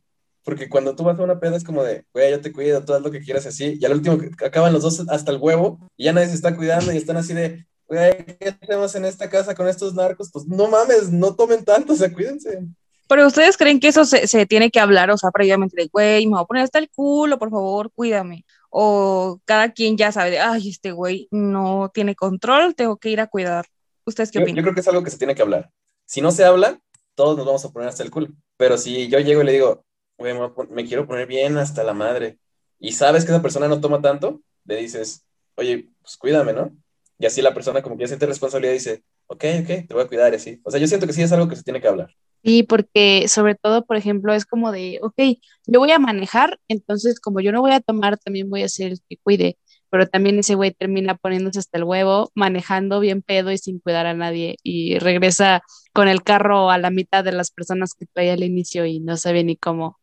Porque 0.47 0.69
cuando 0.69 0.95
tú 0.95 1.03
vas 1.03 1.19
a 1.19 1.25
una 1.25 1.41
peda 1.41 1.57
es 1.57 1.65
como 1.65 1.83
de, 1.83 2.05
güey, 2.15 2.31
yo 2.31 2.41
te 2.41 2.53
cuido, 2.53 2.85
tú 2.85 2.95
haz 2.95 3.03
lo 3.03 3.11
que 3.11 3.19
quieras 3.19 3.47
así. 3.47 3.79
Y 3.81 3.85
al 3.85 3.95
último 3.95 4.17
acaban 4.45 4.73
los 4.73 4.81
dos 4.81 5.03
hasta 5.09 5.33
el 5.33 5.39
huevo 5.39 5.81
y 5.97 6.05
ya 6.05 6.13
nadie 6.13 6.29
se 6.29 6.37
está 6.37 6.55
cuidando 6.55 6.93
y 6.93 6.97
están 6.97 7.17
así 7.17 7.35
de, 7.35 7.67
güey, 7.89 8.25
¿qué 8.39 8.57
hacemos 8.63 8.95
en 8.95 9.07
esta 9.07 9.29
casa 9.29 9.57
con 9.57 9.67
estos 9.67 9.95
narcos? 9.95 10.31
Pues 10.33 10.47
no 10.47 10.69
mames, 10.69 11.11
no 11.11 11.35
tomen 11.35 11.65
tanto, 11.65 11.95
o 11.95 11.97
sea, 11.97 12.13
cuídense. 12.13 12.65
Pero 13.09 13.27
ustedes 13.27 13.57
creen 13.57 13.81
que 13.81 13.89
eso 13.89 14.05
se, 14.05 14.29
se 14.29 14.47
tiene 14.47 14.71
que 14.71 14.79
hablar, 14.79 15.11
o 15.11 15.19
sea, 15.19 15.33
previamente 15.33 15.83
de, 15.83 15.89
güey, 15.93 16.27
me 16.27 16.35
voy 16.35 16.43
a 16.43 16.47
poner 16.47 16.63
hasta 16.63 16.79
el 16.79 16.91
culo, 16.91 17.41
por 17.41 17.51
favor, 17.51 17.91
cuídame. 17.93 18.45
O 18.71 19.41
cada 19.47 19.73
quien 19.73 19.97
ya 19.97 20.13
sabe 20.13 20.31
de, 20.31 20.39
ay, 20.39 20.69
este 20.69 20.93
güey 20.93 21.27
no 21.33 21.91
tiene 21.93 22.15
control, 22.15 22.77
tengo 22.77 22.99
que 22.99 23.11
ir 23.11 23.21
a 23.21 23.27
cuidar. 23.27 23.67
¿Ustedes 24.05 24.31
qué 24.31 24.39
opinan? 24.39 24.59
Yo 24.59 24.63
creo 24.63 24.75
que 24.75 24.81
es 24.81 24.89
algo 24.89 25.03
que 25.03 25.11
se 25.11 25.19
tiene 25.19 25.35
que 25.35 25.43
hablar. 25.43 25.73
Si 26.05 26.21
no 26.21 26.31
se 26.31 26.45
habla, 26.45 26.79
todos 27.17 27.37
nos 27.37 27.47
vamos 27.47 27.65
a 27.65 27.71
poner 27.71 27.89
hasta 27.89 28.05
el 28.05 28.13
culo. 28.13 28.29
Pero 28.57 28.79
si 28.79 29.09
yo 29.09 29.19
llego 29.19 29.43
y 29.43 29.45
le 29.45 29.53
digo, 29.53 29.86
me, 30.19 30.85
quiero 30.87 31.07
poner 31.07 31.27
bien 31.27 31.57
hasta 31.59 31.85
la 31.85 31.95
madre, 31.95 32.39
y 32.79 32.93
sabes 32.93 33.25
que 33.25 33.33
esa 33.33 33.43
persona 33.43 33.69
no 33.69 33.81
toma 33.81 34.01
tanto, 34.01 34.43
le 34.65 34.77
dices, 34.77 35.25
oye, 35.57 35.89
pues 36.01 36.17
cuídame, 36.17 36.53
¿no? 36.53 36.77
Y 37.19 37.27
así 37.27 37.41
la 37.41 37.55
persona 37.55 37.83
como 37.83 37.97
que 37.97 38.03
ya 38.03 38.09
siente 38.09 38.27
responsabilidad 38.27 38.73
y 38.73 38.79
dice, 38.79 39.03
ok, 39.27 39.45
ok, 39.63 39.67
te 39.89 39.95
voy 39.95 40.03
a 40.03 40.09
cuidar 40.09 40.35
así. 40.35 40.61
O 40.65 40.71
sea, 40.71 40.79
yo 40.79 40.87
siento 40.87 41.07
que 41.07 41.15
sí 41.15 41.23
es 41.23 41.33
algo 41.33 41.49
que 41.49 41.57
se 41.57 41.63
tiene 41.63 41.81
que 41.81 41.89
hablar. 41.89 42.11
Sí, 42.45 42.63
porque 42.63 43.27
sobre 43.29 43.55
todo, 43.55 43.85
por 43.87 43.97
ejemplo, 43.97 44.33
es 44.35 44.45
como 44.45 44.71
de, 44.71 45.01
ok, 45.03 45.39
yo 45.67 45.81
voy 45.81 45.91
a 45.91 45.99
manejar, 45.99 46.61
entonces 46.69 47.19
como 47.19 47.41
yo 47.41 47.53
no 47.53 47.61
voy 47.61 47.73
a 47.73 47.81
tomar, 47.81 48.19
también 48.19 48.51
voy 48.51 48.63
a 48.63 48.69
ser 48.69 48.93
el 48.93 49.01
que 49.09 49.17
cuide, 49.17 49.59
pero 49.91 50.07
también 50.07 50.39
ese 50.39 50.55
güey 50.55 50.73
termina 50.73 51.17
poniéndose 51.17 51.59
hasta 51.59 51.79
el 51.79 51.85
huevo, 51.85 52.31
manejando 52.35 53.01
bien 53.01 53.23
pedo 53.23 53.51
y 53.51 53.59
sin 53.59 53.81
cuidar 53.81 54.07
a 54.07 54.15
nadie 54.15 54.57
y 54.63 54.99
regresa 54.99 55.63
con 55.93 56.07
el 56.09 56.23
carro 56.23 56.71
a 56.71 56.79
la 56.79 56.91
mitad 56.91 57.25
de 57.25 57.33
las 57.33 57.51
personas 57.51 57.95
que 57.95 58.07
traía 58.07 58.35
al 58.35 58.45
inicio 58.45 58.85
y 58.87 59.01
no 59.01 59.17
sabe 59.17 59.43
ni 59.43 59.57
cómo 59.57 59.99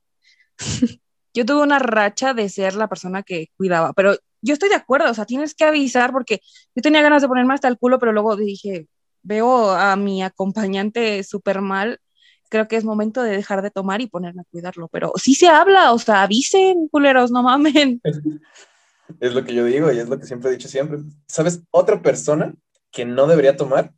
yo 1.33 1.45
tuve 1.45 1.61
una 1.61 1.79
racha 1.79 2.33
de 2.33 2.49
ser 2.49 2.75
la 2.75 2.87
persona 2.87 3.23
que 3.23 3.47
cuidaba, 3.57 3.93
pero 3.93 4.15
yo 4.41 4.53
estoy 4.53 4.69
de 4.69 4.75
acuerdo, 4.75 5.09
o 5.09 5.13
sea, 5.13 5.25
tienes 5.25 5.55
que 5.55 5.63
avisar 5.63 6.11
porque 6.11 6.41
yo 6.75 6.81
tenía 6.81 7.01
ganas 7.01 7.21
de 7.21 7.27
ponerme 7.27 7.53
hasta 7.53 7.67
el 7.67 7.77
culo, 7.77 7.99
pero 7.99 8.11
luego 8.11 8.35
dije, 8.35 8.87
veo 9.21 9.71
a 9.71 9.95
mi 9.95 10.21
acompañante 10.21 11.23
súper 11.23 11.61
mal, 11.61 11.99
creo 12.49 12.67
que 12.67 12.75
es 12.75 12.83
momento 12.83 13.23
de 13.23 13.31
dejar 13.31 13.61
de 13.61 13.71
tomar 13.71 14.01
y 14.01 14.07
ponerme 14.07 14.41
a 14.41 14.51
cuidarlo, 14.51 14.87
pero 14.89 15.13
sí 15.15 15.33
se 15.33 15.47
habla, 15.47 15.93
o 15.93 15.99
sea, 15.99 16.23
avisen, 16.23 16.87
culeros, 16.89 17.31
no 17.31 17.43
mamen. 17.43 18.01
Es 19.19 19.33
lo 19.33 19.43
que 19.43 19.53
yo 19.53 19.65
digo 19.65 19.91
y 19.91 19.99
es 19.99 20.09
lo 20.09 20.17
que 20.17 20.25
siempre 20.25 20.49
he 20.49 20.53
dicho 20.53 20.67
siempre. 20.67 20.99
¿Sabes? 21.27 21.61
Otra 21.71 22.01
persona 22.01 22.55
que 22.89 23.05
no 23.05 23.27
debería 23.27 23.55
tomar 23.55 23.93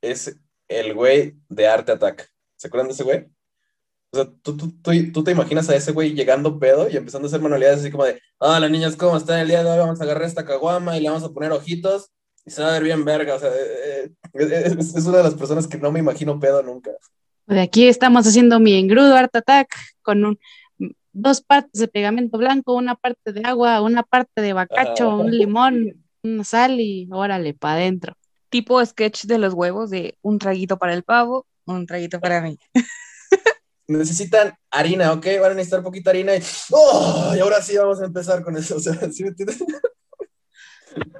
es 0.00 0.38
el 0.68 0.94
güey 0.94 1.36
de 1.48 1.66
Arte 1.66 1.92
Attack. 1.92 2.30
¿Se 2.56 2.68
acuerdan 2.68 2.88
de 2.88 2.94
ese 2.94 3.04
güey? 3.04 3.26
O 4.14 4.16
sea, 4.16 4.32
tú, 4.42 4.56
tú, 4.56 4.72
tú, 5.12 5.24
te 5.24 5.32
imaginas 5.32 5.68
a 5.68 5.74
ese 5.74 5.90
güey 5.90 6.14
llegando 6.14 6.60
pedo 6.60 6.88
y 6.88 6.96
empezando 6.96 7.26
a 7.26 7.28
hacer 7.28 7.40
manualidades 7.40 7.80
así 7.80 7.90
como 7.90 8.04
de, 8.04 8.20
ah, 8.38 8.60
las 8.60 8.70
niñas, 8.70 8.94
¿cómo 8.94 9.16
están 9.16 9.40
el 9.40 9.48
día 9.48 9.64
de 9.64 9.70
hoy? 9.70 9.78
Vamos 9.78 10.00
a 10.00 10.04
agarrar 10.04 10.22
esta 10.22 10.44
caguama 10.44 10.96
y 10.96 11.00
le 11.00 11.08
vamos 11.08 11.24
a 11.24 11.30
poner 11.30 11.50
ojitos 11.50 12.12
y 12.46 12.50
se 12.52 12.62
va 12.62 12.68
a 12.68 12.72
ver 12.74 12.84
bien 12.84 13.04
verga. 13.04 13.34
O 13.34 13.38
sea, 13.40 13.48
eh, 13.50 14.12
eh, 14.34 14.76
es, 14.78 15.04
una 15.04 15.18
de 15.18 15.24
las 15.24 15.34
personas 15.34 15.66
que 15.66 15.78
no 15.78 15.90
me 15.90 15.98
imagino 15.98 16.38
pedo 16.38 16.62
nunca. 16.62 16.92
De 17.46 17.60
aquí 17.60 17.88
estamos 17.88 18.24
haciendo 18.24 18.60
mi 18.60 18.74
engrudo 18.74 19.16
Art 19.16 19.34
Attack 19.34 19.74
con 20.00 20.24
un, 20.24 20.38
dos 21.12 21.40
partes 21.40 21.80
de 21.80 21.88
pegamento 21.88 22.38
blanco, 22.38 22.74
una 22.74 22.94
parte 22.94 23.32
de 23.32 23.42
agua, 23.44 23.80
una 23.80 24.04
parte 24.04 24.42
de 24.42 24.52
bacacho, 24.52 25.16
un 25.16 25.36
limón, 25.36 26.04
una 26.22 26.44
sal 26.44 26.78
y 26.78 27.08
órale, 27.10 27.54
para 27.54 27.74
adentro. 27.74 28.16
Tipo 28.48 28.84
sketch 28.84 29.24
de 29.24 29.38
los 29.38 29.54
huevos 29.54 29.90
de 29.90 30.16
un 30.22 30.38
traguito 30.38 30.78
para 30.78 30.94
el 30.94 31.02
pavo, 31.02 31.46
un 31.64 31.84
traguito 31.86 32.20
para 32.20 32.40
mí. 32.40 32.58
necesitan 33.86 34.54
harina, 34.70 35.12
¿ok? 35.12 35.26
Van 35.40 35.52
a 35.52 35.54
necesitar 35.54 35.82
poquita 35.82 36.10
harina 36.10 36.36
y, 36.36 36.42
¡oh! 36.70 37.32
y 37.36 37.40
ahora 37.40 37.62
sí 37.62 37.76
vamos 37.76 38.00
a 38.00 38.06
empezar 38.06 38.42
con 38.42 38.56
eso, 38.56 38.76
o 38.76 38.80
sea, 38.80 38.94
¿sí 39.12 39.22
me 39.22 39.30
entiendes? 39.30 39.62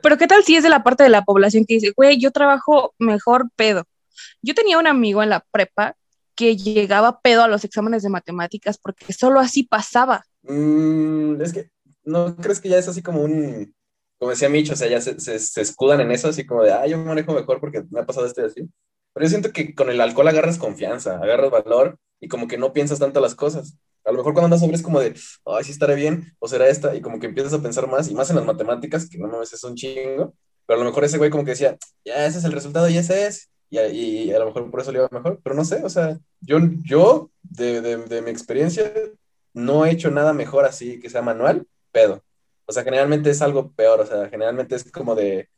Pero 0.03 0.17
¿qué 0.19 0.27
tal 0.27 0.45
si 0.45 0.57
es 0.57 0.62
de 0.62 0.69
la 0.69 0.83
parte 0.83 1.03
de 1.03 1.09
la 1.09 1.23
población 1.23 1.65
que 1.67 1.75
dice, 1.75 1.93
güey, 1.97 2.19
yo 2.21 2.31
trabajo 2.31 2.95
mejor 2.99 3.51
pedo? 3.57 3.85
Yo 4.43 4.55
tenía 4.55 4.79
un 4.79 4.87
amigo 4.87 5.23
en 5.23 5.31
la 5.31 5.45
prepa 5.51 5.97
que 6.37 6.57
llegaba 6.57 7.21
pedo 7.21 7.43
a 7.43 7.49
los 7.49 7.65
exámenes 7.65 8.03
de 8.03 8.09
matemáticas 8.09 8.79
porque 8.79 9.12
solo 9.12 9.41
así 9.41 9.65
pasaba. 9.65 10.25
Mm, 10.43 11.41
es 11.41 11.53
que, 11.53 11.71
¿no 12.05 12.37
crees 12.37 12.61
que 12.61 12.69
ya 12.69 12.79
es 12.79 12.89
así 12.89 13.03
como 13.03 13.23
un, 13.23 13.75
como 14.19 14.31
decía 14.31 14.49
Micho, 14.49 14.75
o 14.75 14.77
sea, 14.77 14.89
ya 14.89 15.01
se, 15.01 15.19
se, 15.19 15.61
escudan 15.61 16.01
en 16.01 16.11
eso, 16.11 16.29
así 16.29 16.47
como 16.47 16.62
de, 16.62 16.73
ah, 16.73 16.87
yo 16.87 16.99
me 16.99 17.05
manejo 17.05 17.33
mejor 17.33 17.61
porque 17.61 17.85
me 17.91 18.01
ha 18.01 18.07
pasado 18.07 18.27
esto 18.27 18.43
y 18.43 18.47
así. 18.47 18.69
Pero 19.12 19.27
yo 19.27 19.31
siento 19.31 19.53
que 19.53 19.75
con 19.75 19.91
el 19.91 20.01
alcohol 20.01 20.29
agarras 20.29 20.59
confianza, 20.59 21.17
agarras 21.17 21.51
valor 21.51 21.99
y 22.25 22.29
como 22.29 22.49
que 22.49 22.57
no 22.57 22.72
piensas 22.72 22.99
tanto 22.99 23.20
las 23.20 23.35
cosas. 23.35 23.77
A 24.05 24.11
lo 24.11 24.18
mejor 24.18 24.33
cuando 24.33 24.47
andas 24.47 24.61
sobre 24.61 24.77
es 24.77 24.83
como 24.83 24.99
de, 24.99 25.14
ay, 25.45 25.64
sí 25.64 25.72
estaré 25.72 25.95
bien, 25.95 26.35
o 26.39 26.49
será 26.49 26.68
esta, 26.68 26.95
y 26.95 27.03
como 27.03 27.20
que 27.20 27.27
empiezas 27.27 27.53
a 27.53 27.62
pensar 27.62 27.87
más, 27.87 28.09
y 28.09 28.14
más 28.14 28.31
en 28.31 28.37
las 28.37 28.47
matemáticas, 28.47 29.09
que 29.09 29.18
no 29.18 29.29
me 29.29 29.43
es 29.43 29.64
un 29.64 29.75
chingo, 29.75 30.35
pero 30.66 30.81
a 30.81 30.85
lo 30.85 30.89
mejor 30.89 31.05
ese 31.05 31.18
güey 31.18 31.31
como 31.31 31.45
que 31.45 31.51
decía, 31.51 31.77
ya 32.05 32.27
ese 32.27 32.39
es 32.39 32.45
el 32.45 32.53
resultado 32.53 32.89
y 32.89 32.97
ese 32.97 33.27
es, 33.27 33.51
y, 33.68 33.79
y 33.79 34.33
a 34.33 34.39
lo 34.39 34.47
mejor 34.47 34.70
por 34.70 34.81
eso 34.81 34.91
le 34.91 35.01
iba 35.01 35.09
mejor, 35.11 35.39
pero 35.43 35.55
no 35.55 35.64
sé, 35.66 35.85
o 35.85 35.91
sea, 35.91 36.18
yo, 36.41 36.59
yo 36.83 37.31
de, 37.43 37.83
de, 37.83 37.97
de 37.99 38.22
mi 38.22 38.31
experiencia, 38.31 38.91
no 39.53 39.85
he 39.85 39.91
hecho 39.91 40.11
nada 40.11 40.33
mejor 40.33 40.64
así 40.64 40.99
que 41.01 41.11
sea 41.11 41.22
manual, 41.22 41.66
pedo. 41.93 42.22
O 42.66 42.72
sea, 42.72 42.85
generalmente 42.85 43.31
es 43.31 43.43
algo 43.43 43.70
peor, 43.72 44.01
o 44.01 44.07
sea, 44.07 44.29
generalmente 44.31 44.77
es 44.77 44.91
como 44.91 45.14
de, 45.14 45.49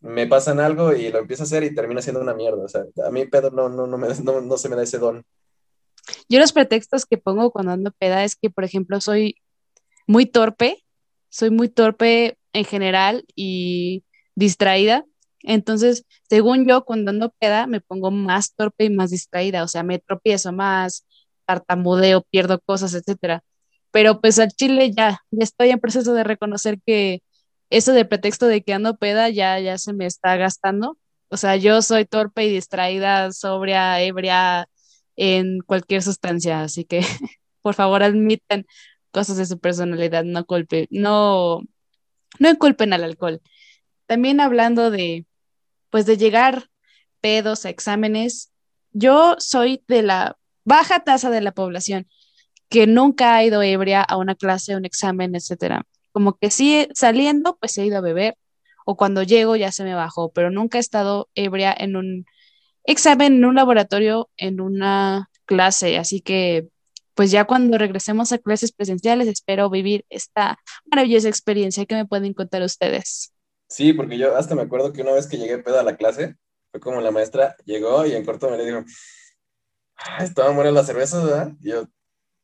me 0.00 0.26
pasan 0.26 0.60
algo 0.60 0.94
y 0.94 1.10
lo 1.10 1.18
empiezo 1.18 1.42
a 1.42 1.46
hacer 1.46 1.62
y 1.62 1.74
termina 1.74 2.02
siendo 2.02 2.20
una 2.20 2.34
mierda. 2.34 2.64
O 2.64 2.68
sea, 2.68 2.84
a 3.04 3.10
mí 3.10 3.26
pedo 3.26 3.50
no, 3.50 3.68
no, 3.68 3.86
no, 3.86 3.98
me, 3.98 4.08
no, 4.24 4.40
no 4.40 4.56
se 4.56 4.68
me 4.68 4.76
da 4.76 4.82
ese 4.82 4.98
don. 4.98 5.24
Yo 6.30 6.38
los 6.38 6.52
pretextos 6.52 7.06
que 7.06 7.18
pongo 7.18 7.50
cuando 7.50 7.72
ando 7.72 7.90
peda 7.92 8.24
es 8.24 8.36
que, 8.36 8.50
por 8.50 8.64
ejemplo, 8.64 9.00
soy 9.00 9.36
muy 10.06 10.26
torpe, 10.26 10.84
soy 11.28 11.50
muy 11.50 11.68
torpe 11.68 12.38
en 12.52 12.64
general 12.64 13.24
y 13.34 14.04
distraída. 14.36 15.04
Entonces, 15.42 16.06
según 16.28 16.66
yo, 16.68 16.84
cuando 16.84 17.10
ando 17.10 17.34
peda, 17.40 17.66
me 17.66 17.80
pongo 17.80 18.12
más 18.12 18.54
torpe 18.54 18.84
y 18.84 18.90
más 18.90 19.10
distraída, 19.10 19.64
o 19.64 19.68
sea, 19.68 19.82
me 19.82 19.98
tropiezo 19.98 20.52
más, 20.52 21.04
tartamudeo, 21.46 22.22
pierdo 22.30 22.60
cosas, 22.60 22.94
etcétera. 22.94 23.42
Pero 23.90 24.20
pues 24.20 24.38
al 24.38 24.50
chile 24.52 24.92
ya, 24.96 25.20
ya 25.32 25.44
estoy 25.44 25.70
en 25.70 25.80
proceso 25.80 26.14
de 26.14 26.24
reconocer 26.24 26.80
que 26.86 27.22
eso 27.70 27.92
de 27.92 28.04
pretexto 28.04 28.46
de 28.46 28.62
que 28.62 28.74
ando 28.74 28.96
peda 28.98 29.30
ya, 29.30 29.58
ya 29.60 29.78
se 29.78 29.92
me 29.94 30.06
está 30.06 30.36
gastando. 30.36 30.98
O 31.28 31.36
sea, 31.36 31.56
yo 31.56 31.82
soy 31.82 32.04
torpe 32.06 32.44
y 32.46 32.50
distraída, 32.52 33.32
sobria, 33.32 34.00
ebria 34.02 34.68
en 35.20 35.60
cualquier 35.60 36.02
sustancia, 36.02 36.62
así 36.62 36.86
que 36.86 37.02
por 37.62 37.74
favor 37.74 38.02
admiten 38.02 38.66
cosas 39.10 39.36
de 39.36 39.44
su 39.44 39.58
personalidad, 39.60 40.24
no 40.24 40.46
culpen, 40.46 40.86
no, 40.90 41.60
no 42.38 42.50
inculpen 42.50 42.94
al 42.94 43.04
alcohol. 43.04 43.42
También 44.06 44.40
hablando 44.40 44.90
de, 44.90 45.26
pues 45.90 46.06
de 46.06 46.16
llegar 46.16 46.70
pedos 47.20 47.66
a 47.66 47.68
exámenes, 47.68 48.50
yo 48.92 49.36
soy 49.38 49.84
de 49.88 50.02
la 50.02 50.38
baja 50.64 51.00
tasa 51.00 51.28
de 51.28 51.42
la 51.42 51.52
población 51.52 52.08
que 52.70 52.86
nunca 52.86 53.34
ha 53.34 53.44
ido 53.44 53.62
ebria 53.62 54.00
a 54.00 54.16
una 54.16 54.36
clase, 54.36 54.74
un 54.74 54.86
examen, 54.86 55.34
etcétera. 55.34 55.82
Como 56.12 56.38
que 56.38 56.50
sí, 56.50 56.88
saliendo, 56.94 57.58
pues 57.60 57.76
he 57.76 57.84
ido 57.84 57.98
a 57.98 58.00
beber, 58.00 58.38
o 58.86 58.96
cuando 58.96 59.22
llego 59.22 59.54
ya 59.56 59.70
se 59.70 59.84
me 59.84 59.94
bajó, 59.94 60.32
pero 60.32 60.50
nunca 60.50 60.78
he 60.78 60.80
estado 60.80 61.28
ebria 61.34 61.74
en 61.76 61.96
un 61.96 62.24
examen, 62.84 63.34
en 63.34 63.44
un 63.44 63.54
laboratorio, 63.54 64.28
en 64.36 64.60
una 64.60 65.30
clase. 65.44 65.98
Así 65.98 66.20
que, 66.20 66.68
pues 67.14 67.30
ya 67.30 67.44
cuando 67.44 67.78
regresemos 67.78 68.32
a 68.32 68.38
clases 68.38 68.72
presenciales, 68.72 69.28
espero 69.28 69.70
vivir 69.70 70.04
esta 70.08 70.58
maravillosa 70.86 71.28
experiencia 71.28 71.86
que 71.86 71.94
me 71.94 72.06
pueden 72.06 72.34
contar 72.34 72.62
ustedes. 72.62 73.32
Sí, 73.68 73.92
porque 73.92 74.18
yo 74.18 74.36
hasta 74.36 74.54
me 74.54 74.62
acuerdo 74.62 74.92
que 74.92 75.02
una 75.02 75.12
vez 75.12 75.26
que 75.26 75.38
llegué 75.38 75.58
pedo 75.58 75.78
a 75.78 75.84
la 75.84 75.96
clase, 75.96 76.36
fue 76.70 76.80
como 76.80 77.00
la 77.00 77.10
maestra 77.10 77.56
llegó 77.64 78.06
y 78.06 78.12
en 78.12 78.24
corto 78.24 78.50
me 78.50 78.56
le 78.56 78.64
dijo, 78.64 78.84
estaban 80.20 80.54
buenas 80.56 80.72
las 80.74 80.86
cervezas, 80.86 81.24
¿verdad? 81.24 81.52
Y 81.60 81.70
yo, 81.70 81.84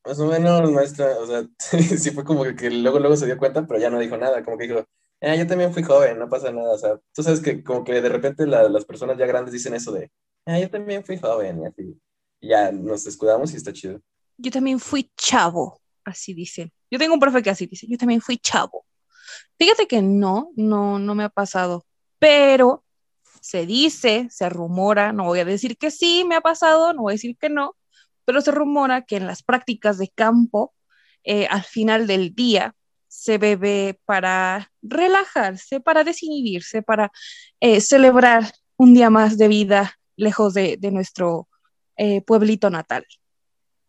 más 0.05 0.19
o 0.21 0.27
menos, 0.27 0.71
maestra, 0.71 1.19
o 1.19 1.27
sea, 1.27 1.45
sí 1.99 2.11
fue 2.11 2.25
como 2.25 2.45
que, 2.45 2.71
luego, 2.71 2.99
luego 2.99 3.17
se 3.17 3.27
dio 3.27 3.39
cuenta, 3.39 3.67
pero 3.67 3.81
ya 3.81 3.91
no 3.91 3.99
dijo 3.99 4.17
nada, 4.17 4.45
como 4.45 4.57
que 4.57 4.69
dijo, 4.69 4.85
ah, 5.21 5.35
yo 5.35 5.47
también 5.47 5.73
fui 5.73 5.83
joven, 5.83 6.19
no 6.19 6.29
pasa 6.29 6.53
nada, 6.53 6.75
o 6.75 6.79
sea, 6.79 7.01
tú 7.13 7.23
sabes 7.23 7.41
que 7.41 7.63
como 7.63 7.85
que 7.85 8.01
de 8.01 8.09
repente 8.09 8.47
las 8.47 8.85
personas 8.85 9.19
ya 9.19 9.27
grandes 9.27 9.53
dicen 9.53 9.75
eso 9.75 9.93
de, 9.93 10.11
ah, 10.47 10.59
yo 10.59 10.71
también 10.71 11.05
fui 11.05 11.19
joven, 11.19 11.63
y 11.63 11.67
así, 11.67 12.01
ya 12.41 12.73
nos 12.73 13.07
escudamos 13.07 13.53
y 13.53 13.57
está 13.57 13.73
chido. 13.73 14.01
Yo 14.39 14.51
también 14.51 14.79
fui 14.79 15.11
chavo, 15.17 15.81
así 16.05 16.35
dicen. 16.35 16.71
Yo 16.91 16.99
tengo 16.99 17.15
un 17.15 17.21
profe 17.21 17.43
que 17.43 17.51
así 17.51 17.67
dice, 17.67 17.87
yo 17.89 17.97
también 17.97 18.21
fui 18.21 18.39
chavo. 18.39 18.85
Fíjate 19.59 19.87
que 19.87 20.03
no, 20.03 20.51
no, 20.57 20.99
no 20.99 21.15
me 21.15 21.25
ha 21.25 21.29
pasado, 21.29 21.85
pero 22.19 22.85
se 23.41 23.67
dice, 23.67 24.29
se 24.31 24.49
rumora, 24.49 25.13
no 25.13 25.25
voy 25.25 25.41
a 25.41 25.45
decir 25.45 25.77
que 25.79 25.91
sí 25.91 26.25
me 26.25 26.37
ha 26.37 26.41
pasado, 26.41 26.93
no 26.93 27.03
voy 27.03 27.13
a 27.13 27.15
decir 27.15 27.37
que 27.39 27.49
no, 27.49 27.77
pero 28.25 28.41
se 28.41 28.51
rumora 28.51 29.03
que 29.03 29.17
en 29.17 29.27
las 29.27 29.43
prácticas 29.43 29.99
de 29.99 30.09
campo, 30.09 30.75
eh, 31.25 31.47
al 31.47 31.63
final 31.63 32.07
del 32.07 32.35
día, 32.35 32.75
se 33.09 33.39
bebe 33.39 33.99
para 34.05 34.71
relajarse, 34.83 35.81
para 35.81 36.05
desinhibirse, 36.05 36.83
para 36.83 37.13
eh, 37.61 37.81
celebrar 37.81 38.53
un 38.77 38.95
día 38.95 39.11
más 39.11 39.39
de 39.39 39.49
vida 39.49 39.99
lejos 40.17 40.55
de, 40.55 40.79
nuestro 40.93 41.49
eh, 41.97 42.23
pueblito 42.23 42.71
natal. 42.71 43.07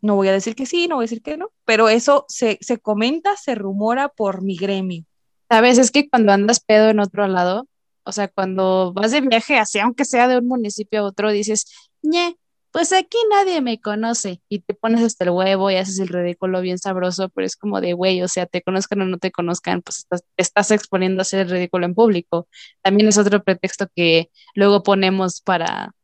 No 0.02 0.16
voy 0.16 0.28
a 0.28 0.34
decir 0.34 0.56
que 0.56 0.66
sí, 0.66 0.88
no 0.88 0.96
voy 0.96 1.04
a 1.04 1.08
decir 1.10 1.22
que 1.22 1.38
no, 1.38 1.52
pero 1.66 1.90
eso 1.90 2.26
se, 2.28 2.58
se 2.62 2.78
comenta, 2.78 3.36
se 3.36 3.56
rumora 3.56 4.10
por 4.10 4.42
mi 4.42 4.56
gremio. 4.56 5.06
Sabes, 5.50 5.78
es 5.78 5.92
que 5.92 6.10
cuando 6.10 6.34
andas 6.34 6.60
pedo 6.60 6.90
en 6.90 7.00
otro 7.00 7.28
lado, 7.28 7.68
o 8.04 8.12
sea, 8.12 8.28
cuando 8.28 8.94
vas 8.94 9.12
de 9.12 9.22
viaje, 9.22 9.58
así 9.58 9.80
aunque 9.80 10.06
sea 10.06 10.28
de 10.28 10.38
un 10.38 10.48
municipio 10.48 11.02
a 11.02 11.04
otro, 11.04 11.32
dices, 11.32 11.66
ñe, 12.02 12.38
pues 12.78 12.94
aquí 12.94 13.18
nadie 13.32 13.60
me 13.60 13.82
conoce 13.82 14.40
y 14.50 14.60
te 14.60 14.76
pones 14.76 15.02
hasta 15.02 15.24
el 15.24 15.32
huevo 15.32 15.72
y 15.72 15.78
haces 15.78 15.98
el 15.98 16.10
ridículo 16.10 16.62
bien 16.62 16.78
sabroso, 16.78 17.28
pero 17.30 17.48
es 17.48 17.56
como 17.56 17.82
de, 17.82 17.94
güey, 17.94 18.22
o 18.22 18.28
sea, 18.28 18.46
te 18.46 18.62
conozcan 18.62 19.02
o 19.02 19.06
no 19.06 19.18
te 19.18 19.32
conozcan, 19.32 19.82
pues 19.82 19.98
estás, 19.98 20.24
estás 20.38 20.70
exponiendo 20.70 21.22
a 21.22 21.24
hacer 21.24 21.40
el 21.40 21.50
ridículo 21.50 21.88
en 21.88 21.96
público. 21.96 22.48
También 22.84 23.08
es 23.08 23.18
otro 23.18 23.44
pretexto 23.44 23.88
que 23.96 24.30
luego 24.54 24.84
ponemos 24.84 25.42
para, 25.42 25.96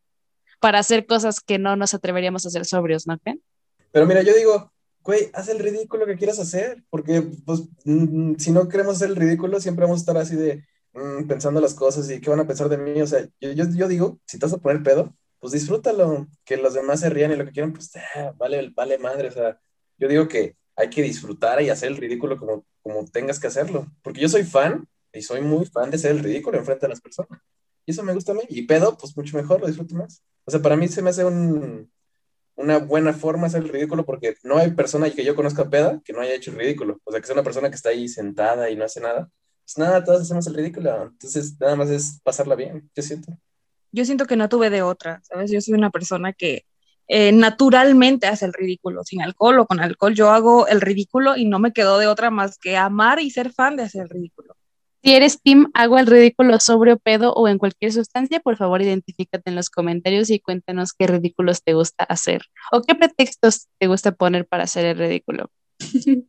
para 0.59 0.80
hacer 0.80 1.05
cosas 1.05 1.41
que 1.41 1.59
no 1.59 1.76
nos 1.76 1.93
atreveríamos 1.93 2.43
a 2.43 2.47
hacer 2.47 2.65
sobrios, 2.65 3.05
¿no 3.05 3.19
creen? 3.19 3.43
Pero 3.91 4.07
mira, 4.07 4.24
yo 4.24 4.34
digo, 4.34 4.74
güey, 5.03 5.30
haz 5.36 5.49
el 5.49 5.59
ridículo 5.59 6.07
que 6.07 6.17
quieras 6.17 6.39
hacer, 6.39 6.84
porque 6.89 7.21
pues 7.45 7.65
mm, 7.86 8.34
si 8.39 8.51
no 8.51 8.67
queremos 8.67 8.95
hacer 8.95 9.09
el 9.09 9.15
ridículo, 9.15 9.59
siempre 9.59 9.86
vamos 9.86 9.99
a 9.99 10.01
estar 10.01 10.17
así 10.17 10.36
de, 10.36 10.63
Mm, 10.93 11.28
pensando 11.28 11.59
las 11.59 11.74
cosas 11.74 12.09
y 12.11 12.21
qué 12.21 12.30
van 12.30 12.39
a 12.39 12.47
pensar 12.47 12.69
de 12.69 12.78
mí. 12.78 13.01
O 13.01 13.07
sea, 13.07 13.28
yo, 13.41 13.51
yo, 13.51 13.88
digo, 13.88 14.19
si 14.26 14.38
te 14.38 14.45
vas 14.45 14.53
a 14.53 14.57
poner 14.59 14.84
pedo, 14.84 15.15
pues 15.43 15.51
disfrútalo, 15.51 16.25
que 16.45 16.55
los 16.55 16.73
demás 16.73 17.01
se 17.01 17.09
rían 17.09 17.33
y 17.33 17.35
lo 17.35 17.43
que 17.43 17.51
quieran, 17.51 17.73
pues 17.73 17.91
ah, 18.15 18.31
vale, 18.37 18.71
vale 18.73 18.97
madre. 18.97 19.27
O 19.27 19.31
sea, 19.31 19.59
yo 19.97 20.07
digo 20.07 20.25
que 20.29 20.55
hay 20.73 20.89
que 20.89 21.01
disfrutar 21.01 21.61
y 21.61 21.69
hacer 21.69 21.89
el 21.89 21.97
ridículo 21.97 22.37
como, 22.37 22.65
como 22.81 23.05
tengas 23.11 23.41
que 23.41 23.47
hacerlo. 23.47 23.85
Porque 24.01 24.21
yo 24.21 24.29
soy 24.29 24.45
fan 24.45 24.87
y 25.11 25.21
soy 25.21 25.41
muy 25.41 25.65
fan 25.65 25.91
de 25.91 25.97
hacer 25.97 26.11
el 26.11 26.19
ridículo 26.19 26.57
enfrente 26.57 26.85
de 26.85 26.91
las 26.91 27.01
personas. 27.01 27.41
Y 27.85 27.91
eso 27.91 28.03
me 28.03 28.13
gusta 28.13 28.31
a 28.31 28.35
mí. 28.35 28.43
Y 28.47 28.61
pedo, 28.61 28.97
pues 28.97 29.17
mucho 29.17 29.35
mejor, 29.35 29.59
lo 29.59 29.67
disfruto 29.67 29.95
más. 29.95 30.23
O 30.45 30.51
sea, 30.51 30.61
para 30.61 30.77
mí 30.77 30.87
se 30.87 31.01
me 31.01 31.09
hace 31.09 31.25
un, 31.25 31.91
una 32.55 32.77
buena 32.77 33.11
forma 33.11 33.47
hacer 33.47 33.63
el 33.63 33.69
ridículo 33.69 34.05
porque 34.05 34.37
no 34.43 34.57
hay 34.59 34.71
persona 34.71 35.09
que 35.09 35.25
yo 35.25 35.35
conozca 35.35 35.69
peda 35.69 36.01
que 36.05 36.13
no 36.13 36.21
haya 36.21 36.35
hecho 36.35 36.51
el 36.51 36.57
ridículo. 36.57 37.01
O 37.03 37.11
sea, 37.11 37.19
que 37.19 37.27
sea 37.27 37.35
una 37.35 37.43
persona 37.43 37.69
que 37.69 37.75
está 37.75 37.89
ahí 37.89 38.07
sentada 38.07 38.69
y 38.69 38.77
no 38.77 38.85
hace 38.85 39.01
nada 39.01 39.29
pues 39.63 39.77
nada, 39.77 40.03
todos 40.03 40.21
hacemos 40.21 40.47
el 40.47 40.55
ridículo. 40.55 41.03
Entonces, 41.03 41.59
nada 41.59 41.75
más 41.75 41.89
es 41.89 42.19
pasarla 42.23 42.55
bien, 42.55 42.89
yo 42.95 43.03
siento. 43.03 43.37
Yo 43.93 44.05
siento 44.05 44.25
que 44.25 44.35
no 44.35 44.49
tuve 44.49 44.71
de 44.71 44.81
otra, 44.81 45.21
¿sabes? 45.23 45.51
Yo 45.51 45.61
soy 45.61 45.75
una 45.75 45.91
persona 45.91 46.33
que 46.33 46.65
eh, 47.07 47.31
naturalmente 47.31 48.25
hace 48.25 48.45
el 48.45 48.53
ridículo, 48.53 49.03
sin 49.03 49.21
alcohol 49.21 49.59
o 49.59 49.67
con 49.67 49.79
alcohol. 49.79 50.15
Yo 50.15 50.31
hago 50.31 50.67
el 50.67 50.81
ridículo 50.81 51.37
y 51.37 51.45
no 51.45 51.59
me 51.59 51.73
quedó 51.73 51.99
de 51.99 52.07
otra 52.07 52.31
más 52.31 52.57
que 52.57 52.75
amar 52.75 53.19
y 53.19 53.29
ser 53.29 53.53
fan 53.53 53.75
de 53.77 53.83
hacer 53.83 54.01
el 54.01 54.09
ridículo. 54.09 54.55
Si 55.03 55.13
eres 55.13 55.41
team, 55.41 55.69
hago 55.75 55.99
el 55.99 56.07
ridículo 56.07 56.59
sobrio, 56.59 56.97
pedo 56.97 57.33
o 57.33 57.47
en 57.47 57.59
cualquier 57.59 57.91
sustancia, 57.91 58.39
por 58.39 58.57
favor 58.57 58.81
identifícate 58.81 59.49
en 59.49 59.55
los 59.55 59.69
comentarios 59.69 60.31
y 60.31 60.39
cuéntanos 60.39 60.93
qué 60.93 61.05
ridículos 61.05 61.61
te 61.61 61.73
gusta 61.73 62.03
hacer 62.05 62.41
o 62.71 62.81
qué 62.81 62.95
pretextos 62.95 63.67
te 63.77 63.87
gusta 63.87 64.13
poner 64.13 64.47
para 64.47 64.63
hacer 64.63 64.85
el 64.85 64.97
ridículo. 64.97 65.51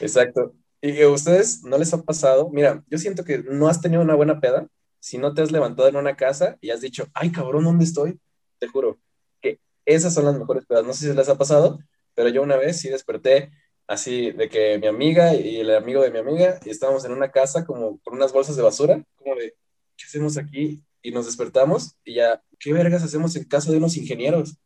Exacto. 0.00 0.54
¿Y 0.82 1.00
a 1.00 1.08
ustedes 1.08 1.62
no 1.62 1.78
les 1.78 1.94
ha 1.94 2.02
pasado? 2.02 2.50
Mira, 2.50 2.82
yo 2.88 2.98
siento 2.98 3.24
que 3.24 3.38
no 3.38 3.68
has 3.68 3.80
tenido 3.80 4.02
una 4.02 4.14
buena 4.14 4.40
peda 4.40 4.66
si 5.00 5.18
no 5.18 5.34
te 5.34 5.42
has 5.42 5.50
levantado 5.50 5.88
en 5.88 5.96
una 5.96 6.16
casa 6.16 6.56
y 6.60 6.70
has 6.70 6.80
dicho, 6.80 7.06
ay 7.14 7.32
cabrón, 7.32 7.64
¿dónde 7.64 7.84
estoy? 7.84 8.20
Te 8.58 8.68
juro 8.68 8.98
que 9.40 9.58
esas 9.84 10.14
son 10.14 10.26
las 10.26 10.38
mejores 10.38 10.66
pedas. 10.66 10.84
No 10.84 10.92
sé 10.92 11.08
si 11.08 11.16
les 11.16 11.28
ha 11.28 11.38
pasado, 11.38 11.80
pero 12.14 12.28
yo 12.28 12.42
una 12.42 12.56
vez 12.56 12.78
sí 12.78 12.88
desperté 12.88 13.50
así 13.86 14.30
de 14.30 14.48
que 14.48 14.78
mi 14.78 14.86
amiga 14.86 15.34
y 15.34 15.56
el 15.56 15.74
amigo 15.74 16.02
de 16.02 16.12
mi 16.12 16.18
amiga 16.18 16.60
y 16.64 16.70
estábamos 16.70 17.04
en 17.04 17.12
una 17.12 17.32
casa 17.32 17.64
como 17.64 17.98
con 18.00 18.14
unas 18.14 18.32
bolsas 18.32 18.54
de 18.54 18.62
basura, 18.62 19.02
como 19.16 19.34
de, 19.34 19.56
¿qué 19.96 20.04
hacemos 20.04 20.36
aquí? 20.36 20.82
Y 21.02 21.10
nos 21.10 21.26
despertamos 21.26 21.96
y 22.04 22.14
ya, 22.14 22.42
¿qué 22.58 22.72
vergas 22.72 23.02
hacemos 23.02 23.34
en 23.36 23.44
casa 23.44 23.70
de 23.70 23.78
unos 23.78 23.96
ingenieros? 23.96 24.56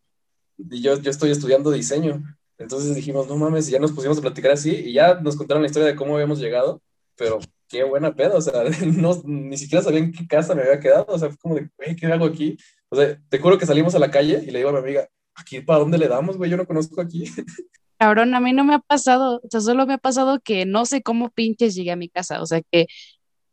Y 0.58 0.82
yo, 0.82 1.00
yo 1.00 1.10
estoy 1.10 1.30
estudiando 1.30 1.70
diseño. 1.70 2.22
Entonces 2.58 2.94
dijimos, 2.94 3.26
no 3.28 3.36
mames, 3.36 3.68
ya 3.68 3.78
nos 3.78 3.92
pusimos 3.92 4.18
a 4.18 4.20
platicar 4.20 4.52
así 4.52 4.70
y 4.70 4.92
ya 4.92 5.14
nos 5.14 5.36
contaron 5.36 5.62
la 5.62 5.68
historia 5.68 5.88
de 5.88 5.96
cómo 5.96 6.14
habíamos 6.14 6.38
llegado, 6.38 6.82
pero 7.16 7.38
qué 7.74 7.82
buena 7.82 8.14
pedo, 8.14 8.36
o 8.36 8.40
sea, 8.40 8.62
no, 8.86 9.20
ni 9.24 9.56
siquiera 9.56 9.82
sabía 9.82 9.98
en 9.98 10.12
qué 10.12 10.26
casa 10.28 10.54
me 10.54 10.62
había 10.62 10.78
quedado, 10.78 11.06
o 11.08 11.18
sea, 11.18 11.28
fue 11.28 11.38
como 11.38 11.54
de, 11.56 11.68
güey, 11.76 11.96
¿qué 11.96 12.06
hago 12.06 12.26
aquí? 12.26 12.56
O 12.88 12.96
sea, 12.96 13.18
te 13.28 13.38
juro 13.38 13.58
que 13.58 13.66
salimos 13.66 13.96
a 13.96 13.98
la 13.98 14.12
calle 14.12 14.44
y 14.46 14.50
le 14.52 14.60
digo 14.60 14.68
a 14.70 14.72
mi 14.72 14.78
amiga, 14.78 15.08
¿aquí 15.34 15.60
para 15.60 15.80
dónde 15.80 15.98
le 15.98 16.06
damos, 16.06 16.36
güey? 16.36 16.50
Yo 16.50 16.56
no 16.56 16.66
conozco 16.66 17.00
aquí. 17.00 17.24
Cabrón, 17.98 18.34
a 18.34 18.40
mí 18.40 18.52
no 18.52 18.62
me 18.64 18.74
ha 18.74 18.78
pasado, 18.78 19.40
o 19.42 19.48
sea, 19.50 19.60
solo 19.60 19.86
me 19.86 19.94
ha 19.94 19.98
pasado 19.98 20.38
que 20.40 20.66
no 20.66 20.86
sé 20.86 21.02
cómo 21.02 21.30
pinches 21.30 21.74
llegué 21.74 21.90
a 21.90 21.96
mi 21.96 22.08
casa, 22.08 22.40
o 22.42 22.46
sea, 22.46 22.62
que 22.70 22.86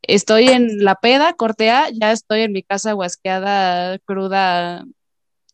estoy 0.04 0.50
en 0.50 0.84
la 0.84 0.96
peda, 0.96 1.34
cortea, 1.34 1.90
ya 1.90 2.12
estoy 2.12 2.42
en 2.42 2.52
mi 2.52 2.62
casa 2.62 2.94
guasqueada, 2.94 3.98
cruda 4.00 4.86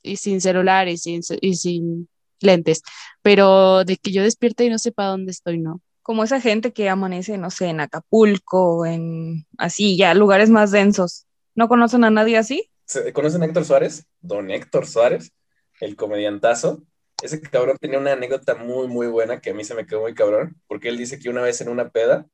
y 0.03 0.17
sin 0.17 0.41
celular 0.41 0.89
y 0.89 0.97
sin, 0.97 1.21
y 1.39 1.55
sin 1.55 2.09
lentes, 2.41 2.81
pero 3.21 3.85
de 3.85 3.95
que 3.95 4.11
yo 4.11 4.23
despierte 4.23 4.65
y 4.65 4.69
no 4.69 4.77
sepa 4.77 5.05
dónde 5.05 5.31
estoy, 5.31 5.57
no. 5.57 5.81
Como 6.07 6.23
esa 6.23 6.39
gente 6.39 6.71
que 6.71 6.87
amanece, 6.87 7.37
no 7.37 7.51
sé, 7.51 7.65
en 7.65 7.81
Acapulco, 7.81 8.85
en 8.85 9.45
así, 9.57 9.97
ya 9.97 10.13
lugares 10.13 10.49
más 10.49 10.71
densos. 10.71 11.25
¿No 11.53 11.67
conocen 11.67 12.05
a 12.05 12.09
nadie 12.09 12.37
así? 12.37 12.71
¿Conocen 13.13 13.41
a 13.41 13.45
Héctor 13.45 13.65
Suárez? 13.65 14.07
Don 14.21 14.49
Héctor 14.49 14.87
Suárez, 14.87 15.33
el 15.81 15.97
comediantazo. 15.97 16.81
Ese 17.21 17.41
cabrón 17.41 17.75
tenía 17.77 17.99
una 17.99 18.13
anécdota 18.13 18.55
muy, 18.55 18.87
muy 18.87 19.07
buena 19.07 19.41
que 19.41 19.49
a 19.49 19.53
mí 19.53 19.65
se 19.65 19.75
me 19.75 19.85
quedó 19.85 19.99
muy 19.99 20.13
cabrón, 20.13 20.55
porque 20.67 20.87
él 20.87 20.97
dice 20.97 21.19
que 21.19 21.27
una 21.27 21.41
vez 21.41 21.59
en 21.59 21.67
una 21.67 21.89
peda, 21.89 22.25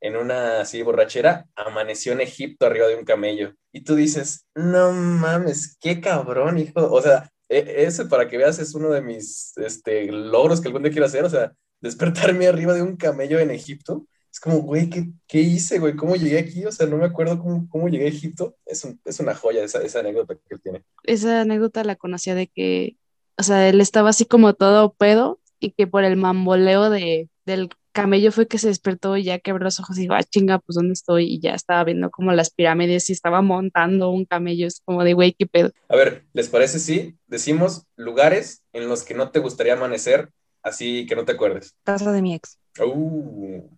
en 0.00 0.14
una 0.14 0.60
así 0.60 0.80
borrachera, 0.82 1.48
amaneció 1.56 2.12
en 2.12 2.20
Egipto 2.20 2.66
arriba 2.66 2.86
de 2.86 2.94
un 2.94 3.04
camello. 3.04 3.54
Y 3.72 3.82
tú 3.82 3.96
dices, 3.96 4.46
no 4.54 4.92
mames, 4.92 5.76
qué 5.80 6.00
cabrón, 6.00 6.58
hijo. 6.58 6.88
O 6.92 7.02
sea, 7.02 7.28
e, 7.48 7.86
ese 7.86 8.04
para 8.04 8.28
que 8.28 8.38
veas 8.38 8.60
es 8.60 8.72
uno 8.76 8.90
de 8.90 9.02
mis 9.02 9.52
este, 9.56 10.06
logros 10.12 10.60
que 10.60 10.68
algún 10.68 10.84
día 10.84 10.92
quiero 10.92 11.06
hacer. 11.06 11.24
O 11.24 11.28
sea, 11.28 11.52
despertarme 11.80 12.46
arriba 12.48 12.74
de 12.74 12.82
un 12.82 12.96
camello 12.96 13.38
en 13.38 13.50
Egipto. 13.50 14.06
Es 14.30 14.38
como, 14.38 14.58
güey, 14.58 14.88
¿qué, 14.88 15.08
¿qué, 15.26 15.40
hice, 15.40 15.80
güey? 15.80 15.96
¿Cómo 15.96 16.14
llegué 16.14 16.38
aquí? 16.38 16.64
O 16.64 16.70
sea, 16.70 16.86
no 16.86 16.96
me 16.96 17.04
acuerdo 17.04 17.38
cómo, 17.40 17.68
cómo 17.68 17.88
llegué 17.88 18.04
a 18.04 18.08
Egipto. 18.08 18.56
Es, 18.64 18.84
un, 18.84 19.00
es 19.04 19.18
una 19.18 19.34
joya 19.34 19.64
esa, 19.64 19.82
esa, 19.82 20.00
anécdota 20.00 20.34
que 20.34 20.54
él 20.54 20.60
tiene. 20.60 20.84
Esa 21.02 21.40
anécdota 21.40 21.82
la 21.82 21.96
conocía 21.96 22.36
de 22.36 22.46
que, 22.46 22.96
o 23.36 23.42
sea, 23.42 23.68
él 23.68 23.80
estaba 23.80 24.10
así 24.10 24.26
como 24.26 24.54
todo 24.54 24.94
pedo 24.94 25.40
y 25.58 25.72
que 25.72 25.88
por 25.88 26.04
el 26.04 26.16
mamboleo 26.16 26.90
de, 26.90 27.28
del 27.44 27.70
camello 27.92 28.30
fue 28.30 28.46
que 28.46 28.58
se 28.58 28.68
despertó 28.68 29.16
y 29.16 29.24
ya 29.24 29.38
quebró 29.38 29.64
los 29.64 29.80
ojos 29.80 29.98
y 29.98 30.02
dijo, 30.02 30.14
ah, 30.14 30.22
chinga, 30.22 30.58
pues 30.58 30.76
¿dónde 30.76 30.92
estoy? 30.92 31.24
Y 31.24 31.40
ya 31.40 31.54
estaba 31.54 31.84
viendo 31.84 32.10
como 32.10 32.32
las 32.32 32.50
pirámides 32.50 33.10
y 33.10 33.12
estaba 33.12 33.42
montando 33.42 34.10
un 34.10 34.24
camello. 34.24 34.66
Es 34.66 34.80
como 34.84 35.04
de, 35.04 35.14
güey, 35.14 35.32
qué 35.32 35.46
pedo. 35.46 35.72
A 35.88 35.96
ver, 35.96 36.24
¿les 36.32 36.48
parece 36.48 36.78
si 36.78 37.16
decimos 37.26 37.86
lugares 37.96 38.62
en 38.72 38.88
los 38.88 39.02
que 39.02 39.14
no 39.14 39.30
te 39.30 39.40
gustaría 39.40 39.74
amanecer 39.74 40.30
así 40.62 41.06
que 41.06 41.16
no 41.16 41.24
te 41.24 41.32
acuerdes. 41.32 41.74
Casa 41.84 42.12
de 42.12 42.22
mi 42.22 42.34
ex. 42.34 42.58
Uh, 42.78 43.68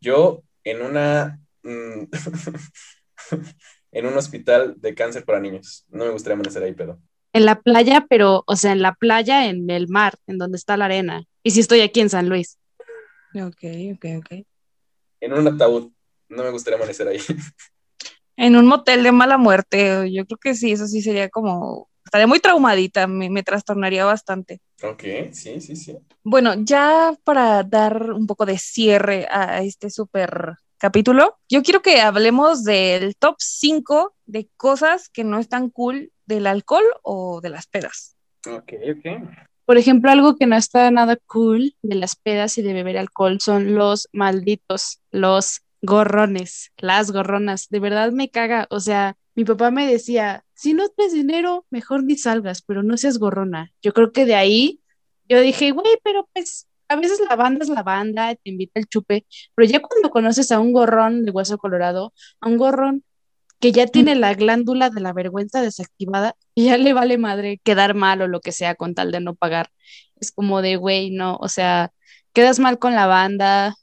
yo 0.00 0.42
en 0.64 0.82
una. 0.82 1.40
Mm, 1.62 2.04
en 3.92 4.06
un 4.06 4.16
hospital 4.16 4.74
de 4.78 4.94
cáncer 4.94 5.24
para 5.24 5.40
niños. 5.40 5.84
No 5.88 6.04
me 6.04 6.10
gustaría 6.10 6.34
amanecer 6.34 6.62
ahí, 6.62 6.74
pero. 6.74 7.00
En 7.32 7.44
la 7.44 7.60
playa, 7.60 8.06
pero, 8.08 8.42
o 8.46 8.56
sea, 8.56 8.72
en 8.72 8.82
la 8.82 8.94
playa, 8.94 9.46
en 9.48 9.70
el 9.70 9.88
mar, 9.88 10.16
en 10.26 10.38
donde 10.38 10.56
está 10.56 10.76
la 10.76 10.86
arena. 10.86 11.24
Y 11.42 11.52
si 11.52 11.60
estoy 11.60 11.80
aquí 11.80 12.00
en 12.00 12.10
San 12.10 12.28
Luis. 12.28 12.58
Ok, 13.34 13.62
ok, 13.94 14.04
ok. 14.18 14.44
En 15.20 15.32
un 15.32 15.46
ataúd. 15.46 15.92
No 16.28 16.42
me 16.44 16.50
gustaría 16.50 16.76
amanecer 16.76 17.08
ahí. 17.08 17.18
En 18.36 18.56
un 18.56 18.66
motel 18.66 19.02
de 19.02 19.12
mala 19.12 19.36
muerte. 19.36 20.10
Yo 20.12 20.24
creo 20.24 20.38
que 20.38 20.54
sí, 20.54 20.72
eso 20.72 20.86
sí 20.86 21.02
sería 21.02 21.28
como 21.28 21.90
estaría 22.04 22.26
muy 22.26 22.40
traumadita, 22.40 23.06
me, 23.06 23.30
me, 23.30 23.42
trastornaría 23.42 24.04
bastante. 24.04 24.60
Ok, 24.82 25.02
sí, 25.32 25.60
sí, 25.60 25.76
sí. 25.76 25.96
Bueno, 26.22 26.54
ya 26.56 27.14
para 27.24 27.62
dar 27.62 28.12
un 28.12 28.26
poco 28.26 28.46
de 28.46 28.58
cierre 28.58 29.26
a 29.30 29.62
este 29.62 29.90
súper 29.90 30.56
capítulo, 30.78 31.38
yo 31.48 31.62
quiero 31.62 31.82
que 31.82 32.00
hablemos 32.00 32.64
del 32.64 33.14
top 33.16 33.36
5 33.38 34.14
de 34.26 34.48
cosas 34.56 35.08
que 35.08 35.24
no 35.24 35.38
están 35.38 35.70
cool 35.70 36.12
del 36.26 36.46
alcohol 36.46 36.84
o 37.02 37.40
de 37.40 37.50
las 37.50 37.66
pedas. 37.66 38.16
Ok, 38.46 38.72
ok. 38.96 39.28
Por 39.66 39.76
ejemplo, 39.76 40.10
algo 40.10 40.36
que 40.36 40.46
no 40.46 40.56
está 40.56 40.90
nada 40.90 41.16
cool 41.26 41.74
de 41.82 41.94
las 41.94 42.16
pedas 42.16 42.58
y 42.58 42.62
de 42.62 42.72
beber 42.72 42.98
alcohol 42.98 43.38
son 43.40 43.74
los 43.74 44.08
malditos, 44.12 45.00
los 45.10 45.60
gorrones, 45.82 46.72
las 46.76 47.12
gorronas. 47.12 47.68
De 47.68 47.80
verdad 47.80 48.12
me 48.12 48.30
caga. 48.30 48.66
O 48.70 48.80
sea, 48.80 49.16
mi 49.40 49.46
papá 49.46 49.70
me 49.70 49.86
decía, 49.86 50.44
si 50.52 50.74
no 50.74 50.86
tienes 50.90 51.14
dinero, 51.14 51.64
mejor 51.70 52.04
ni 52.04 52.16
salgas, 52.16 52.60
pero 52.60 52.82
no 52.82 52.98
seas 52.98 53.16
gorrona. 53.16 53.72
Yo 53.80 53.94
creo 53.94 54.12
que 54.12 54.26
de 54.26 54.34
ahí 54.34 54.82
yo 55.30 55.40
dije, 55.40 55.70
güey, 55.70 55.96
pero 56.04 56.28
pues 56.34 56.68
a 56.88 56.96
veces 56.96 57.20
la 57.26 57.36
banda 57.36 57.64
es 57.64 57.70
la 57.70 57.82
banda, 57.82 58.34
te 58.34 58.50
invita 58.50 58.78
el 58.78 58.86
chupe, 58.86 59.24
pero 59.54 59.66
ya 59.66 59.80
cuando 59.80 60.10
conoces 60.10 60.52
a 60.52 60.60
un 60.60 60.74
gorrón 60.74 61.24
de 61.24 61.30
hueso 61.30 61.56
colorado, 61.56 62.12
a 62.42 62.48
un 62.48 62.58
gorrón 62.58 63.02
que 63.60 63.72
ya 63.72 63.86
tiene 63.86 64.14
la 64.14 64.34
glándula 64.34 64.90
de 64.90 65.00
la 65.00 65.14
vergüenza 65.14 65.62
desactivada 65.62 66.36
y 66.54 66.66
ya 66.66 66.76
le 66.76 66.92
vale 66.92 67.16
madre 67.16 67.60
quedar 67.64 67.94
mal 67.94 68.20
o 68.20 68.28
lo 68.28 68.40
que 68.40 68.52
sea 68.52 68.74
con 68.74 68.94
tal 68.94 69.10
de 69.10 69.20
no 69.20 69.34
pagar. 69.34 69.70
Es 70.20 70.32
como 70.32 70.60
de, 70.60 70.76
güey, 70.76 71.10
no, 71.10 71.36
o 71.40 71.48
sea, 71.48 71.92
quedas 72.34 72.58
mal 72.58 72.78
con 72.78 72.94
la 72.94 73.06
banda, 73.06 73.74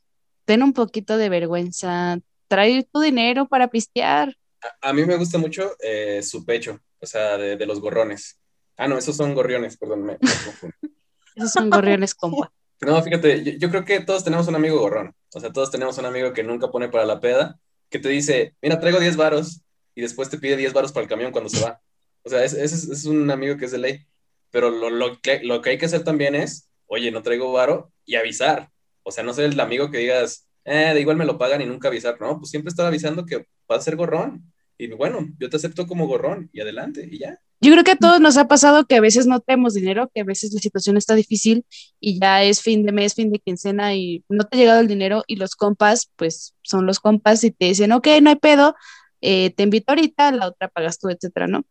ten 0.45 0.61
un 0.61 0.73
poquito 0.73 1.17
de 1.17 1.29
vergüenza, 1.29 2.19
trae 2.47 2.83
tu 2.83 2.99
dinero 2.99 3.47
para 3.47 3.69
pistear. 3.69 4.35
A, 4.81 4.93
mí 4.93 5.05
me 5.05 5.15
gusta 5.17 5.37
mucho 5.37 5.75
eh, 5.79 6.21
su 6.23 6.45
pecho, 6.45 6.79
o 6.99 7.05
sea, 7.05 7.37
de, 7.37 7.65
los 7.65 7.79
gorrones. 7.79 8.39
Ah, 8.75 8.87
no, 8.87 8.97
esos 8.97 9.15
son 9.15 9.33
gorriones, 9.33 9.77
perdón, 9.77 10.03
me, 10.03 10.17
esos 11.35 11.51
son 11.51 11.69
gorriones, 11.69 12.13
compa. 12.15 12.51
No, 12.79 13.01
fíjate, 13.01 13.57
yo, 13.57 13.71
creo 13.71 13.83
que 13.83 14.01
todos 14.01 14.23
tenemos 14.23 14.47
un 14.47 14.53
amigo 14.53 14.77
gorrón. 14.79 15.15
O 15.33 15.39
sea, 15.39 15.51
todos 15.51 15.71
tenemos 15.71 15.97
un 15.97 16.05
amigo 16.05 16.31
que 16.31 16.43
nunca 16.43 16.69
pone 16.69 16.89
para 16.89 17.05
la 17.05 17.19
peda, 17.19 17.59
que 17.89 17.97
te 17.97 18.07
dice, 18.07 18.55
mira, 18.61 18.79
traigo 18.79 18.99
10 18.99 19.15
varos, 19.15 19.61
y 19.95 20.01
después 20.01 20.29
te 20.29 20.37
pide 20.37 20.57
10 20.57 20.73
varos 20.73 20.91
para 20.91 21.01
el 21.01 21.09
camión 21.09 21.31
cuando 21.31 21.49
se 21.49 21.59
va. 21.59 21.81
O 22.21 22.29
sea, 22.29 22.43
ese 22.43 22.63
es, 22.63 23.05
un 23.05 23.31
amigo 23.31 23.57
que 23.57 23.65
es 23.65 23.71
de 23.71 23.79
ley. 23.79 24.05
Pero 24.51 24.69
lo, 24.69 24.91
lo, 24.91 25.19
que, 25.19 25.41
lo 25.41 25.59
que 25.59 25.71
hay 25.71 25.79
que 25.79 25.87
hacer 25.87 26.03
también 26.03 26.35
es, 26.35 26.69
oye, 26.85 27.09
no 27.09 27.23
traigo 27.23 27.51
varo, 27.51 27.91
y 28.05 28.15
avisar. 28.15 28.69
O 29.01 29.11
sea, 29.11 29.23
no 29.23 29.33
ser 29.33 29.45
el 29.45 29.59
amigo 29.59 29.89
que 29.89 29.97
digas, 29.97 30.47
eh, 30.65 30.91
de 30.93 31.01
igual 31.01 31.17
me 31.17 31.25
lo 31.25 31.37
pagan 31.37 31.61
y 31.61 31.65
nunca 31.65 31.87
avisar. 31.87 32.19
No, 32.21 32.37
pues 32.37 32.51
siempre 32.51 32.69
estar 32.69 32.85
avisando 32.85 33.25
que 33.25 33.47
va 33.71 33.77
a 33.77 33.81
ser 33.81 33.95
gorrón. 33.95 34.51
Y 34.77 34.87
bueno, 34.89 35.27
yo 35.39 35.49
te 35.49 35.57
acepto 35.57 35.87
como 35.87 36.07
gorrón 36.07 36.49
y 36.53 36.61
adelante 36.61 37.07
y 37.11 37.19
ya. 37.19 37.39
Yo 37.59 37.71
creo 37.71 37.83
que 37.83 37.91
a 37.91 37.95
todos 37.95 38.21
nos 38.21 38.37
ha 38.37 38.47
pasado 38.47 38.85
que 38.85 38.95
a 38.95 39.01
veces 39.01 39.25
no 39.25 39.39
tenemos 39.39 39.73
dinero, 39.73 40.11
que 40.13 40.21
a 40.21 40.23
veces 40.23 40.53
la 40.53 40.59
situación 40.59 40.95
está 40.95 41.15
difícil 41.15 41.65
y 41.99 42.19
ya 42.19 42.43
es 42.43 42.61
fin 42.61 42.85
de 42.85 42.91
mes, 42.91 43.15
fin 43.15 43.31
de 43.31 43.39
quincena 43.39 43.95
y 43.95 44.23
no 44.29 44.43
te 44.43 44.57
ha 44.57 44.59
llegado 44.59 44.79
el 44.79 44.87
dinero 44.87 45.23
y 45.25 45.37
los 45.37 45.55
compas, 45.55 46.11
pues 46.15 46.53
son 46.61 46.85
los 46.85 46.99
compas 46.99 47.43
y 47.43 47.49
te 47.49 47.65
dicen, 47.65 47.91
ok, 47.91 48.07
no 48.21 48.29
hay 48.29 48.35
pedo, 48.35 48.75
eh, 49.21 49.49
te 49.55 49.63
invito 49.63 49.91
ahorita, 49.91 50.31
la 50.31 50.49
otra 50.49 50.67
pagas 50.67 50.99
tú, 50.99 51.09
etcétera, 51.09 51.47
¿no? 51.47 51.65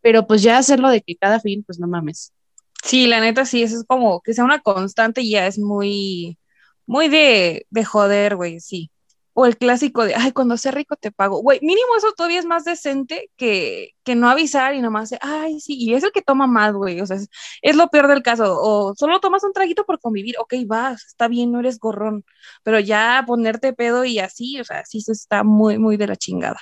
Pero 0.00 0.28
pues 0.28 0.42
ya 0.42 0.58
hacerlo 0.58 0.88
de 0.90 1.00
que 1.00 1.16
cada 1.16 1.40
fin, 1.40 1.64
pues 1.64 1.80
no 1.80 1.88
mames. 1.88 2.32
Sí, 2.84 3.06
la 3.08 3.20
neta 3.20 3.44
sí, 3.44 3.62
eso 3.62 3.76
es 3.78 3.84
como 3.84 4.20
que 4.20 4.34
sea 4.34 4.44
una 4.44 4.60
constante 4.60 5.22
y 5.22 5.30
ya 5.30 5.46
es 5.48 5.58
muy, 5.58 6.38
muy 6.86 7.08
de, 7.08 7.66
de 7.70 7.84
joder, 7.84 8.36
güey, 8.36 8.60
sí. 8.60 8.90
O 9.34 9.46
el 9.46 9.56
clásico 9.56 10.04
de, 10.04 10.14
ay, 10.14 10.32
cuando 10.32 10.56
sea 10.56 10.72
rico 10.72 10.96
te 10.96 11.10
pago. 11.10 11.40
Güey, 11.42 11.58
mínimo 11.62 11.96
eso 11.96 12.12
todavía 12.16 12.38
es 12.38 12.44
más 12.44 12.64
decente 12.64 13.30
que, 13.36 13.90
que 14.04 14.14
no 14.14 14.28
avisar 14.28 14.74
y 14.74 14.82
nomás, 14.82 15.14
ay, 15.20 15.60
sí, 15.60 15.74
y 15.78 15.94
es 15.94 16.02
el 16.04 16.12
que 16.12 16.22
toma 16.22 16.46
más, 16.46 16.74
güey. 16.74 17.00
O 17.00 17.06
sea, 17.06 17.16
es, 17.62 17.76
lo 17.76 17.88
peor 17.88 18.08
del 18.08 18.22
caso. 18.22 18.58
O 18.60 18.94
solo 18.94 19.20
tomas 19.20 19.44
un 19.44 19.52
traguito 19.52 19.84
por 19.84 20.00
convivir, 20.00 20.36
ok, 20.38 20.54
vas, 20.66 21.04
está 21.06 21.28
bien, 21.28 21.52
no 21.52 21.60
eres 21.60 21.78
gorrón. 21.78 22.24
Pero 22.62 22.80
ya 22.80 23.24
ponerte 23.26 23.72
pedo 23.72 24.04
y 24.04 24.18
así, 24.18 24.60
o 24.60 24.64
sea, 24.64 24.84
sí 24.84 25.00
se 25.00 25.12
está 25.12 25.44
muy, 25.44 25.78
muy 25.78 25.96
de 25.96 26.06
la 26.08 26.16
chingada. 26.16 26.60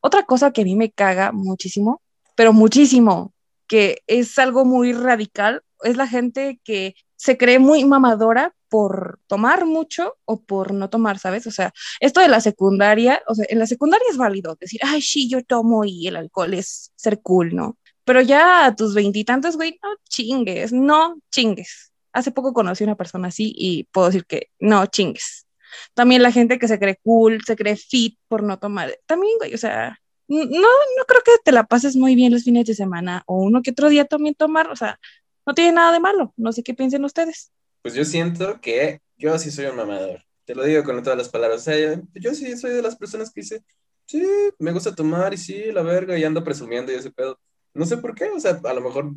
Otra 0.00 0.24
cosa 0.24 0.52
que 0.52 0.62
a 0.62 0.64
mí 0.64 0.76
me 0.76 0.90
caga 0.90 1.32
muchísimo, 1.32 2.02
pero 2.34 2.52
muchísimo, 2.52 3.34
que 3.66 4.02
es 4.06 4.38
algo 4.38 4.64
muy 4.64 4.92
radical, 4.92 5.62
es 5.82 5.96
la 5.96 6.06
gente 6.06 6.60
que 6.64 6.94
se 7.16 7.36
cree 7.36 7.58
muy 7.58 7.84
mamadora 7.84 8.54
por 8.70 9.20
tomar 9.26 9.66
mucho 9.66 10.16
o 10.24 10.40
por 10.40 10.72
no 10.72 10.88
tomar, 10.88 11.18
¿sabes? 11.18 11.46
O 11.46 11.50
sea, 11.50 11.72
esto 12.00 12.20
de 12.20 12.28
la 12.28 12.40
secundaria, 12.40 13.22
o 13.26 13.34
sea, 13.34 13.44
en 13.50 13.58
la 13.58 13.66
secundaria 13.66 14.06
es 14.10 14.16
válido 14.16 14.56
decir, 14.58 14.80
ay, 14.84 15.02
sí, 15.02 15.28
yo 15.28 15.44
tomo 15.44 15.84
y 15.84 16.06
el 16.06 16.16
alcohol 16.16 16.54
es 16.54 16.92
ser 16.96 17.20
cool, 17.20 17.54
¿no? 17.54 17.76
Pero 18.04 18.22
ya 18.22 18.66
a 18.66 18.74
tus 18.76 18.94
veintitantos, 18.94 19.56
güey, 19.56 19.78
no 19.82 19.90
chingues, 20.08 20.72
no 20.72 21.16
chingues. 21.30 21.92
Hace 22.12 22.30
poco 22.30 22.52
conocí 22.54 22.84
a 22.84 22.86
una 22.88 22.96
persona 22.96 23.28
así 23.28 23.52
y 23.56 23.84
puedo 23.84 24.06
decir 24.06 24.24
que 24.26 24.48
no 24.58 24.86
chingues. 24.86 25.46
También 25.94 26.22
la 26.22 26.32
gente 26.32 26.58
que 26.58 26.68
se 26.68 26.78
cree 26.78 26.98
cool, 27.02 27.42
se 27.46 27.56
cree 27.56 27.76
fit 27.76 28.18
por 28.28 28.42
no 28.42 28.58
tomar. 28.58 28.96
También, 29.06 29.34
güey, 29.38 29.54
o 29.54 29.58
sea, 29.58 30.00
no, 30.28 30.44
no 30.44 31.04
creo 31.06 31.22
que 31.24 31.32
te 31.44 31.52
la 31.52 31.64
pases 31.64 31.96
muy 31.96 32.14
bien 32.14 32.32
los 32.32 32.44
fines 32.44 32.66
de 32.66 32.74
semana 32.74 33.22
o 33.26 33.36
uno 33.42 33.62
que 33.62 33.72
otro 33.72 33.88
día 33.88 34.04
también 34.04 34.34
tomar, 34.34 34.70
o 34.70 34.76
sea, 34.76 34.98
no 35.46 35.54
tiene 35.54 35.72
nada 35.72 35.92
de 35.92 36.00
malo. 36.00 36.32
No 36.36 36.52
sé 36.52 36.62
qué 36.62 36.74
piensen 36.74 37.04
ustedes. 37.04 37.52
Pues 37.82 37.94
yo 37.94 38.04
siento 38.04 38.60
que 38.60 39.00
yo 39.16 39.38
sí 39.38 39.50
soy 39.50 39.66
un 39.66 39.76
mamador. 39.76 40.22
Te 40.44 40.54
lo 40.54 40.64
digo 40.64 40.82
con 40.84 41.02
todas 41.02 41.18
las 41.18 41.28
palabras. 41.28 41.60
O 41.60 41.64
sea, 41.64 42.02
yo, 42.14 42.34
sí 42.34 42.56
soy 42.56 42.72
de 42.72 42.82
las 42.82 42.96
personas 42.96 43.32
que 43.32 43.42
dice, 43.42 43.62
sí, 44.06 44.22
me 44.58 44.72
gusta 44.72 44.94
tomar 44.94 45.32
y 45.34 45.36
sí, 45.38 45.72
la 45.72 45.82
verga, 45.82 46.18
y 46.18 46.24
ando 46.24 46.42
presumiendo 46.44 46.92
y 46.92 46.96
ese 46.96 47.10
pedo. 47.10 47.38
No 47.72 47.86
sé 47.86 47.98
por 47.98 48.14
qué, 48.14 48.24
o 48.30 48.40
sea, 48.40 48.60
a 48.64 48.74
lo 48.74 48.80
mejor 48.80 49.12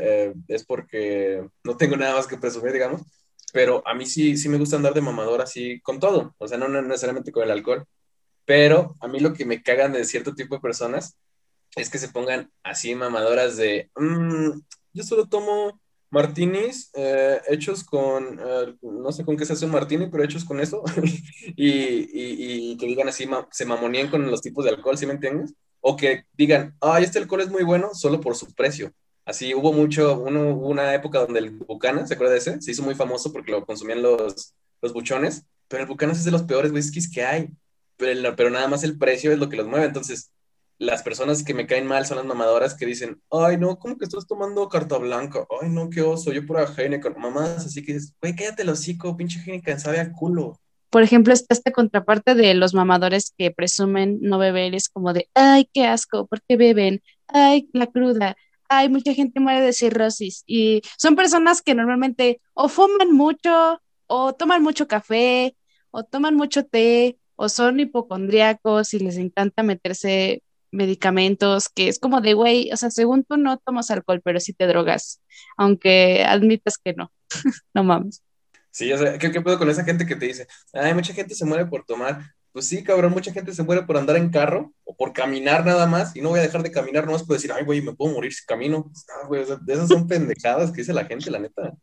eh, 0.00 0.32
es 0.48 0.64
porque 0.64 1.46
no 1.64 1.76
tengo 1.76 1.96
nada 1.96 2.14
más 2.14 2.26
que 2.26 2.38
presumir, 2.38 2.72
digamos, 2.72 3.02
pero 3.52 3.86
a 3.86 3.94
mí 3.94 4.06
sí, 4.06 4.36
sí 4.36 4.48
me 4.48 4.56
gusta 4.56 4.76
andar 4.76 4.94
de 4.94 5.02
mamador 5.02 5.42
así 5.42 5.80
con 5.82 6.00
todo, 6.00 6.34
o 6.38 6.48
sea, 6.48 6.56
no, 6.56 6.68
necesariamente 6.68 7.32
con 7.32 7.44
el 7.44 7.50
alcohol, 7.50 7.84
pero 8.46 8.96
a 9.00 9.08
mí 9.08 9.20
lo 9.20 9.34
que 9.34 9.44
me 9.44 9.62
cagan 9.62 9.92
de 9.92 10.04
cierto 10.04 10.34
tipo 10.34 10.54
de 10.54 10.62
personas 10.62 11.18
es 11.76 11.90
que 11.90 11.98
se 11.98 12.08
pongan 12.08 12.50
así 12.62 12.94
mamadoras 12.94 13.56
de, 13.58 13.90
mm, 13.96 14.60
yo 14.94 15.02
solo 15.04 15.28
tomo 15.28 15.80
martinis 16.10 16.90
eh, 16.94 17.40
hechos 17.48 17.84
con, 17.84 18.38
eh, 18.38 18.76
no 18.82 19.12
sé 19.12 19.24
con 19.24 19.36
qué 19.36 19.44
se 19.44 19.52
hace 19.52 19.64
un 19.64 19.70
martini, 19.70 20.08
pero 20.08 20.24
hechos 20.24 20.44
con 20.44 20.60
eso, 20.60 20.82
y, 21.56 22.72
y, 22.72 22.76
que 22.76 22.86
digan 22.86 23.08
así, 23.08 23.28
se 23.50 23.64
mamonían 23.64 24.10
con 24.10 24.28
los 24.30 24.42
tipos 24.42 24.64
de 24.64 24.70
alcohol, 24.70 24.98
¿sí 24.98 25.06
me 25.06 25.14
entiendes? 25.14 25.54
O 25.80 25.96
que 25.96 26.24
digan, 26.34 26.76
ay, 26.80 27.04
este 27.04 27.18
alcohol 27.18 27.40
es 27.40 27.50
muy 27.50 27.62
bueno 27.62 27.94
solo 27.94 28.20
por 28.20 28.36
su 28.36 28.52
precio. 28.54 28.92
Así 29.24 29.54
hubo 29.54 29.72
mucho, 29.72 30.20
uno, 30.20 30.56
una 30.56 30.94
época 30.94 31.20
donde 31.20 31.38
el 31.38 31.50
Bucana, 31.50 32.06
¿se 32.06 32.14
acuerda 32.14 32.32
de 32.32 32.38
ese? 32.38 32.60
Se 32.60 32.72
hizo 32.72 32.82
muy 32.82 32.94
famoso 32.94 33.32
porque 33.32 33.52
lo 33.52 33.64
consumían 33.64 34.02
los, 34.02 34.54
los 34.82 34.92
buchones, 34.92 35.46
pero 35.68 35.84
el 35.84 35.88
Bucanas 35.88 36.18
es 36.18 36.24
de 36.24 36.32
los 36.32 36.42
peores 36.42 36.72
whiskies 36.72 37.10
que 37.10 37.24
hay, 37.24 37.50
pero, 37.96 38.34
pero 38.34 38.50
nada 38.50 38.66
más 38.66 38.82
el 38.82 38.98
precio 38.98 39.32
es 39.32 39.38
lo 39.38 39.48
que 39.48 39.56
los 39.56 39.66
mueve. 39.68 39.86
Entonces, 39.86 40.32
las 40.80 41.02
personas 41.02 41.44
que 41.44 41.52
me 41.52 41.66
caen 41.66 41.86
mal 41.86 42.06
son 42.06 42.16
las 42.16 42.26
mamadoras 42.26 42.74
que 42.74 42.86
dicen, 42.86 43.20
ay, 43.30 43.58
no, 43.58 43.78
¿cómo 43.78 43.98
que 43.98 44.06
estás 44.06 44.26
tomando 44.26 44.66
carta 44.70 44.96
blanca? 44.96 45.46
Ay, 45.60 45.68
no, 45.68 45.90
qué 45.90 46.00
oso, 46.00 46.32
yo 46.32 46.46
pura 46.46 46.64
Heineken. 46.64 47.14
Mamás, 47.18 47.66
así 47.66 47.84
que 47.84 47.92
dices, 47.92 48.14
güey, 48.20 48.34
cállate 48.34 48.62
el 48.62 48.70
hocico, 48.70 49.14
pinche 49.14 49.38
Heineken, 49.44 49.78
sabe 49.78 50.00
a 50.00 50.10
culo. 50.10 50.58
Por 50.88 51.02
ejemplo, 51.02 51.34
está 51.34 51.52
esta 51.52 51.70
contraparte 51.70 52.34
de 52.34 52.54
los 52.54 52.72
mamadores 52.72 53.34
que 53.36 53.50
presumen 53.50 54.20
no 54.22 54.38
beber, 54.38 54.74
es 54.74 54.88
como 54.88 55.12
de, 55.12 55.28
ay, 55.34 55.68
qué 55.74 55.84
asco, 55.84 56.26
¿por 56.26 56.40
qué 56.48 56.56
beben? 56.56 57.02
Ay, 57.28 57.68
la 57.74 57.86
cruda, 57.86 58.34
ay, 58.70 58.88
mucha 58.88 59.12
gente 59.12 59.38
muere 59.38 59.60
de 59.60 59.74
cirrosis. 59.74 60.44
Y 60.46 60.80
son 60.96 61.14
personas 61.14 61.60
que 61.60 61.74
normalmente 61.74 62.40
o 62.54 62.68
fuman 62.70 63.12
mucho, 63.12 63.82
o 64.06 64.32
toman 64.32 64.62
mucho 64.62 64.88
café, 64.88 65.54
o 65.90 66.04
toman 66.04 66.36
mucho 66.36 66.64
té, 66.64 67.18
o 67.36 67.50
son 67.50 67.80
hipocondríacos 67.80 68.94
y 68.94 69.00
les 69.00 69.18
encanta 69.18 69.62
meterse 69.62 70.42
medicamentos, 70.72 71.68
que 71.68 71.88
es 71.88 71.98
como 71.98 72.20
de, 72.20 72.34
güey, 72.34 72.70
o 72.72 72.76
sea, 72.76 72.90
según 72.90 73.24
tú 73.24 73.36
no 73.36 73.58
tomas 73.58 73.90
alcohol, 73.90 74.20
pero 74.24 74.40
sí 74.40 74.52
te 74.52 74.66
drogas, 74.66 75.20
aunque 75.56 76.24
admitas 76.24 76.78
que 76.78 76.94
no, 76.94 77.12
no 77.74 77.84
mames. 77.84 78.22
Sí, 78.70 78.92
o 78.92 78.98
sea, 78.98 79.18
¿qué, 79.18 79.32
¿qué, 79.32 79.40
puedo 79.40 79.58
con 79.58 79.68
esa 79.68 79.84
gente 79.84 80.06
que 80.06 80.16
te 80.16 80.26
dice, 80.26 80.46
ay, 80.72 80.94
mucha 80.94 81.12
gente 81.12 81.34
se 81.34 81.44
muere 81.44 81.66
por 81.66 81.84
tomar? 81.84 82.20
Pues 82.52 82.66
sí, 82.66 82.82
cabrón, 82.82 83.12
mucha 83.12 83.32
gente 83.32 83.52
se 83.52 83.62
muere 83.62 83.82
por 83.82 83.96
andar 83.96 84.16
en 84.16 84.30
carro 84.30 84.72
o 84.84 84.96
por 84.96 85.12
caminar 85.12 85.64
nada 85.64 85.86
más, 85.86 86.14
y 86.16 86.20
no 86.20 86.30
voy 86.30 86.40
a 86.40 86.42
dejar 86.42 86.62
de 86.62 86.70
caminar, 86.70 87.04
no 87.04 87.12
más 87.12 87.24
puedo 87.24 87.36
decir, 87.36 87.52
ay, 87.52 87.64
güey, 87.64 87.82
me 87.82 87.94
puedo 87.94 88.12
morir 88.12 88.32
si 88.32 88.44
camino. 88.44 88.90
Ah, 89.08 89.26
güey, 89.26 89.42
o 89.42 89.46
sea, 89.46 89.56
de 89.56 89.72
esas 89.72 89.88
son 89.88 90.06
pendejadas 90.06 90.70
que 90.70 90.78
dice 90.78 90.92
la 90.92 91.04
gente, 91.04 91.30
la 91.30 91.38
neta. 91.38 91.74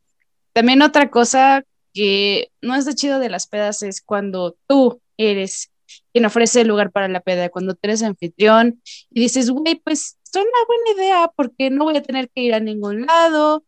También 0.53 0.81
otra 0.81 1.09
cosa 1.09 1.63
que 1.93 2.51
no 2.61 2.75
es 2.75 2.85
de 2.85 2.95
chido 2.95 3.19
de 3.19 3.29
las 3.29 3.47
pedas 3.47 3.81
es 3.81 4.01
cuando 4.01 4.57
tú 4.67 5.01
eres 5.17 5.71
quien 6.18 6.26
ofrece 6.26 6.61
el 6.61 6.68
lugar 6.68 6.91
para 6.91 7.07
la 7.07 7.20
peda, 7.20 7.49
cuando 7.49 7.76
tú 7.76 7.82
eres 7.84 8.01
anfitrión 8.01 8.82
y 9.11 9.22
dices, 9.22 9.51
güey, 9.51 9.76
pues 9.76 10.18
es 10.24 10.36
una 10.36 10.45
buena 10.68 10.99
idea 10.99 11.32
porque 11.36 11.70
no 11.70 11.84
voy 11.84 11.95
a 11.95 12.01
tener 12.01 12.28
que 12.32 12.41
ir 12.41 12.55
a 12.55 12.59
ningún 12.59 13.05
lado, 13.05 13.63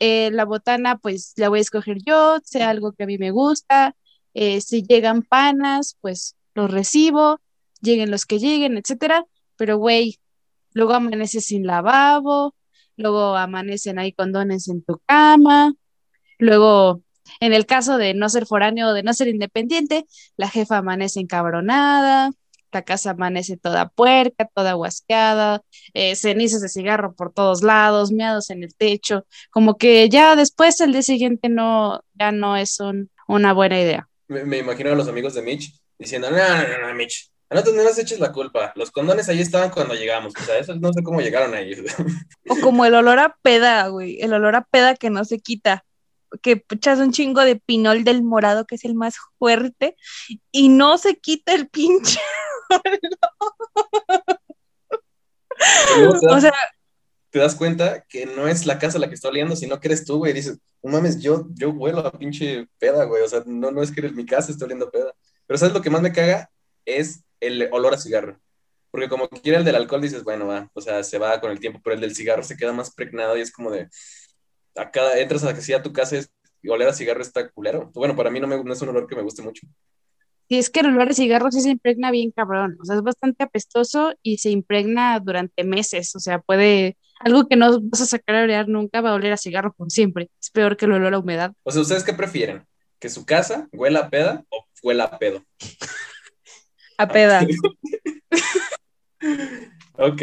eh, 0.00 0.32
la 0.32 0.44
botana 0.44 0.98
pues 0.98 1.32
la 1.36 1.48
voy 1.48 1.60
a 1.60 1.62
escoger 1.62 1.98
yo, 2.04 2.38
sea 2.42 2.70
algo 2.70 2.90
que 2.90 3.04
a 3.04 3.06
mí 3.06 3.18
me 3.18 3.30
gusta, 3.30 3.94
eh, 4.34 4.60
si 4.62 4.82
llegan 4.82 5.22
panas, 5.22 5.96
pues 6.00 6.34
los 6.56 6.72
recibo, 6.72 7.40
lleguen 7.80 8.10
los 8.10 8.26
que 8.26 8.40
lleguen, 8.40 8.76
etcétera, 8.76 9.24
pero 9.54 9.78
güey, 9.78 10.18
luego 10.72 10.94
amaneces 10.94 11.44
sin 11.44 11.68
lavabo, 11.68 12.56
luego 12.96 13.36
amanecen 13.36 14.00
ahí 14.00 14.10
condones 14.10 14.66
en 14.66 14.82
tu 14.82 15.00
cama, 15.06 15.72
luego 16.40 17.04
en 17.40 17.52
el 17.52 17.66
caso 17.66 17.98
de 17.98 18.14
no 18.14 18.28
ser 18.28 18.46
foráneo 18.46 18.88
o 18.88 18.92
de 18.92 19.02
no 19.02 19.14
ser 19.14 19.28
independiente, 19.28 20.06
la 20.36 20.48
jefa 20.48 20.78
amanece 20.78 21.20
encabronada, 21.20 22.30
la 22.72 22.82
casa 22.82 23.10
amanece 23.10 23.56
toda 23.56 23.88
puerca, 23.88 24.48
toda 24.54 24.74
guasqueada, 24.74 25.62
eh, 25.94 26.14
cenizas 26.14 26.60
de 26.60 26.68
cigarro 26.68 27.14
por 27.14 27.32
todos 27.32 27.62
lados, 27.62 28.12
meados 28.12 28.50
en 28.50 28.62
el 28.62 28.74
techo, 28.74 29.26
como 29.50 29.76
que 29.76 30.08
ya 30.08 30.36
después 30.36 30.80
el 30.80 30.92
día 30.92 31.02
siguiente 31.02 31.48
no, 31.48 32.02
ya 32.14 32.32
no 32.32 32.56
es 32.56 32.78
una 33.26 33.52
buena 33.52 33.80
idea. 33.80 34.08
Me, 34.28 34.58
imagino 34.58 34.92
a 34.92 34.94
los 34.94 35.08
amigos 35.08 35.34
de 35.34 35.42
Mitch 35.42 35.72
diciendo, 35.98 36.30
no, 36.30 36.36
no, 36.36 36.88
no, 36.88 36.94
Mitch, 36.94 37.30
a 37.48 37.54
nosotros 37.54 37.76
no 37.76 37.84
nos 37.84 37.98
eches 37.98 38.18
la 38.18 38.32
culpa. 38.32 38.72
Los 38.74 38.90
condones 38.90 39.28
ahí 39.28 39.40
estaban 39.40 39.70
cuando 39.70 39.94
llegamos. 39.94 40.34
O 40.36 40.42
sea, 40.42 40.58
eso 40.58 40.74
no 40.74 40.92
sé 40.92 41.02
cómo 41.04 41.20
llegaron 41.20 41.54
ahí. 41.54 41.74
O 42.48 42.60
como 42.60 42.84
el 42.84 42.94
olor 42.94 43.20
a 43.20 43.36
peda, 43.40 43.86
güey. 43.86 44.20
El 44.20 44.34
olor 44.34 44.56
a 44.56 44.64
peda 44.64 44.96
que 44.96 45.10
no 45.10 45.24
se 45.24 45.38
quita 45.38 45.84
que 46.42 46.64
echas 46.70 46.98
un 46.98 47.12
chingo 47.12 47.42
de 47.42 47.56
pinol 47.56 48.04
del 48.04 48.22
morado, 48.22 48.66
que 48.66 48.76
es 48.76 48.84
el 48.84 48.94
más 48.94 49.16
fuerte, 49.38 49.96
y 50.50 50.68
no 50.68 50.98
se 50.98 51.16
quita 51.16 51.54
el 51.54 51.68
pinche. 51.68 52.20
o 56.30 56.40
sea, 56.40 56.52
te 57.36 57.38
das 57.38 57.54
cuenta 57.54 58.02
que 58.08 58.24
no 58.24 58.48
es 58.48 58.66
la 58.66 58.78
casa 58.78 58.98
la 58.98 59.08
que 59.08 59.14
está 59.14 59.28
oliendo, 59.28 59.56
sino 59.56 59.78
que 59.78 59.88
eres 59.88 60.04
tú, 60.04 60.18
güey. 60.18 60.32
Dices, 60.32 60.58
no 60.82 60.90
mames, 60.90 61.20
yo, 61.20 61.46
yo 61.54 61.70
huelo 61.70 61.98
a 61.98 62.12
pinche 62.12 62.66
peda, 62.78 63.04
güey. 63.04 63.22
O 63.22 63.28
sea, 63.28 63.42
no, 63.44 63.70
no 63.70 63.82
es 63.82 63.90
que 63.90 64.00
mi 64.08 64.24
casa 64.24 64.50
esté 64.50 64.64
oliendo 64.64 64.90
peda. 64.90 65.12
Pero 65.46 65.58
¿sabes 65.58 65.74
lo 65.74 65.82
que 65.82 65.90
más 65.90 66.00
me 66.00 66.12
caga? 66.12 66.50
Es 66.86 67.24
el 67.40 67.68
olor 67.72 67.92
a 67.92 67.98
cigarro. 67.98 68.40
Porque 68.90 69.10
como 69.10 69.28
quiera 69.28 69.58
el 69.58 69.66
del 69.66 69.74
alcohol, 69.74 70.00
dices, 70.00 70.24
bueno, 70.24 70.46
va, 70.46 70.70
o 70.72 70.80
sea, 70.80 71.02
se 71.04 71.18
va 71.18 71.38
con 71.38 71.50
el 71.50 71.60
tiempo, 71.60 71.78
pero 71.84 71.94
el 71.94 72.00
del 72.00 72.14
cigarro 72.14 72.42
se 72.42 72.56
queda 72.56 72.72
más 72.72 72.94
pregnado 72.94 73.36
y 73.36 73.42
es 73.42 73.52
como 73.52 73.70
de, 73.70 73.90
acá 74.76 75.18
entras 75.18 75.44
a, 75.44 75.54
que 75.54 75.74
a 75.74 75.82
tu 75.82 75.92
casa 75.92 76.16
y 76.62 76.68
oler 76.68 76.88
a 76.88 76.92
cigarro 76.92 77.22
está 77.22 77.48
culero. 77.50 77.90
Bueno, 77.94 78.16
para 78.16 78.30
mí 78.30 78.40
no, 78.40 78.46
me, 78.46 78.62
no 78.62 78.72
es 78.72 78.82
un 78.82 78.88
olor 78.88 79.06
que 79.06 79.16
me 79.16 79.22
guste 79.22 79.42
mucho. 79.42 79.66
Sí, 80.48 80.58
es 80.58 80.70
que 80.70 80.80
el 80.80 80.86
olor 80.86 81.10
a 81.10 81.14
cigarro 81.14 81.50
sí 81.50 81.60
se 81.60 81.70
impregna 81.70 82.12
bien 82.12 82.30
cabrón, 82.30 82.78
o 82.80 82.84
sea, 82.84 82.94
es 82.94 83.02
bastante 83.02 83.42
apestoso 83.42 84.14
y 84.22 84.38
se 84.38 84.50
impregna 84.50 85.18
durante 85.18 85.64
meses, 85.64 86.14
o 86.14 86.20
sea, 86.20 86.38
puede, 86.38 86.96
algo 87.18 87.48
que 87.48 87.56
no 87.56 87.80
vas 87.80 88.02
a 88.02 88.06
sacar 88.06 88.36
a 88.36 88.42
oler 88.44 88.68
nunca 88.68 89.00
va 89.00 89.10
a 89.10 89.14
oler 89.14 89.32
a 89.32 89.36
cigarro 89.36 89.72
por 89.72 89.90
siempre, 89.90 90.30
es 90.40 90.50
peor 90.50 90.76
que 90.76 90.84
el 90.84 90.92
olor 90.92 91.14
a 91.14 91.18
humedad. 91.18 91.52
O 91.64 91.72
sea, 91.72 91.82
¿ustedes 91.82 92.04
qué 92.04 92.12
prefieren? 92.12 92.64
¿Que 93.00 93.08
su 93.08 93.26
casa 93.26 93.68
huela 93.72 94.00
a 94.00 94.10
peda 94.10 94.44
o 94.48 94.64
huela 94.84 95.04
a 95.04 95.18
pedo? 95.18 95.42
a 96.98 97.08
peda. 97.08 97.44
ok, 99.94 100.22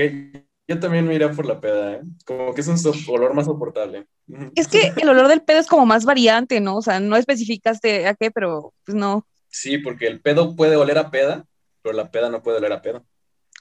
yo 0.67 0.79
también 0.79 1.05
me 1.05 1.15
iría 1.15 1.31
por 1.31 1.45
la 1.45 1.59
peda, 1.59 1.93
¿eh? 1.93 2.01
Como 2.25 2.53
que 2.53 2.61
es 2.61 2.67
un 2.67 2.77
olor 3.09 3.33
más 3.33 3.45
soportable. 3.45 4.07
Es 4.55 4.67
que 4.67 4.93
el 4.95 5.09
olor 5.09 5.27
del 5.27 5.41
pedo 5.41 5.59
es 5.59 5.67
como 5.67 5.85
más 5.85 6.05
variante, 6.05 6.61
¿no? 6.61 6.77
O 6.77 6.81
sea, 6.81 6.99
no 6.99 7.17
especificaste 7.17 8.07
a 8.07 8.13
qué, 8.15 8.31
pero 8.31 8.73
pues 8.85 8.95
no. 8.95 9.27
Sí, 9.49 9.77
porque 9.77 10.07
el 10.07 10.21
pedo 10.21 10.55
puede 10.55 10.77
oler 10.77 10.97
a 10.97 11.11
peda, 11.11 11.45
pero 11.81 11.93
la 11.93 12.09
peda 12.09 12.29
no 12.29 12.41
puede 12.41 12.57
oler 12.57 12.71
a 12.71 12.81
pedo. 12.81 13.05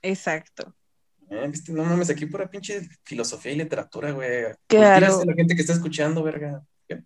Exacto. 0.02 0.74
¿Eh? 1.30 1.46
¿Viste? 1.48 1.72
No 1.72 1.84
mames, 1.84 2.10
aquí 2.10 2.26
pura 2.26 2.48
pinche 2.48 2.88
filosofía 3.04 3.52
y 3.52 3.56
literatura, 3.56 4.12
güey. 4.12 4.44
Claro. 4.66 5.24
la 5.24 5.34
gente 5.34 5.54
que 5.54 5.62
está 5.62 5.72
escuchando, 5.72 6.22
verga. 6.22 6.62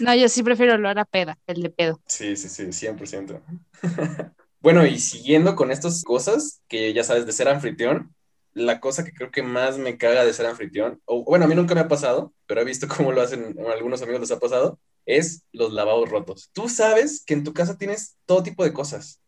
No, 0.00 0.14
yo 0.14 0.28
sí 0.28 0.44
prefiero 0.44 0.74
olor 0.74 0.96
a 0.96 1.04
peda, 1.04 1.38
el 1.48 1.60
de 1.60 1.70
pedo. 1.70 2.00
Sí, 2.06 2.36
sí, 2.36 2.48
sí, 2.48 2.86
100%. 2.86 3.42
bueno, 4.60 4.86
y 4.86 4.98
siguiendo 5.00 5.56
con 5.56 5.72
estas 5.72 6.04
cosas 6.04 6.62
que 6.68 6.92
ya 6.92 7.02
sabes 7.02 7.26
de 7.26 7.32
ser 7.32 7.48
anfitrión, 7.48 8.14
la 8.58 8.80
cosa 8.80 9.04
que 9.04 9.12
creo 9.12 9.30
que 9.30 9.42
más 9.42 9.78
me 9.78 9.96
caga 9.96 10.24
de 10.24 10.32
ser 10.32 10.46
anfitrión, 10.46 11.00
o 11.04 11.24
bueno, 11.24 11.44
a 11.44 11.48
mí 11.48 11.54
nunca 11.54 11.74
me 11.74 11.80
ha 11.80 11.88
pasado, 11.88 12.32
pero 12.46 12.60
he 12.60 12.64
visto 12.64 12.88
cómo 12.96 13.12
lo 13.12 13.20
hacen, 13.20 13.56
a 13.66 13.72
algunos 13.72 14.02
amigos 14.02 14.20
les 14.20 14.30
ha 14.30 14.40
pasado, 14.40 14.78
es 15.06 15.44
los 15.52 15.72
lavabos 15.72 16.10
rotos. 16.10 16.50
Tú 16.52 16.68
sabes 16.68 17.24
que 17.24 17.34
en 17.34 17.44
tu 17.44 17.54
casa 17.54 17.78
tienes 17.78 18.16
todo 18.26 18.42
tipo 18.42 18.64
de 18.64 18.72
cosas. 18.72 19.20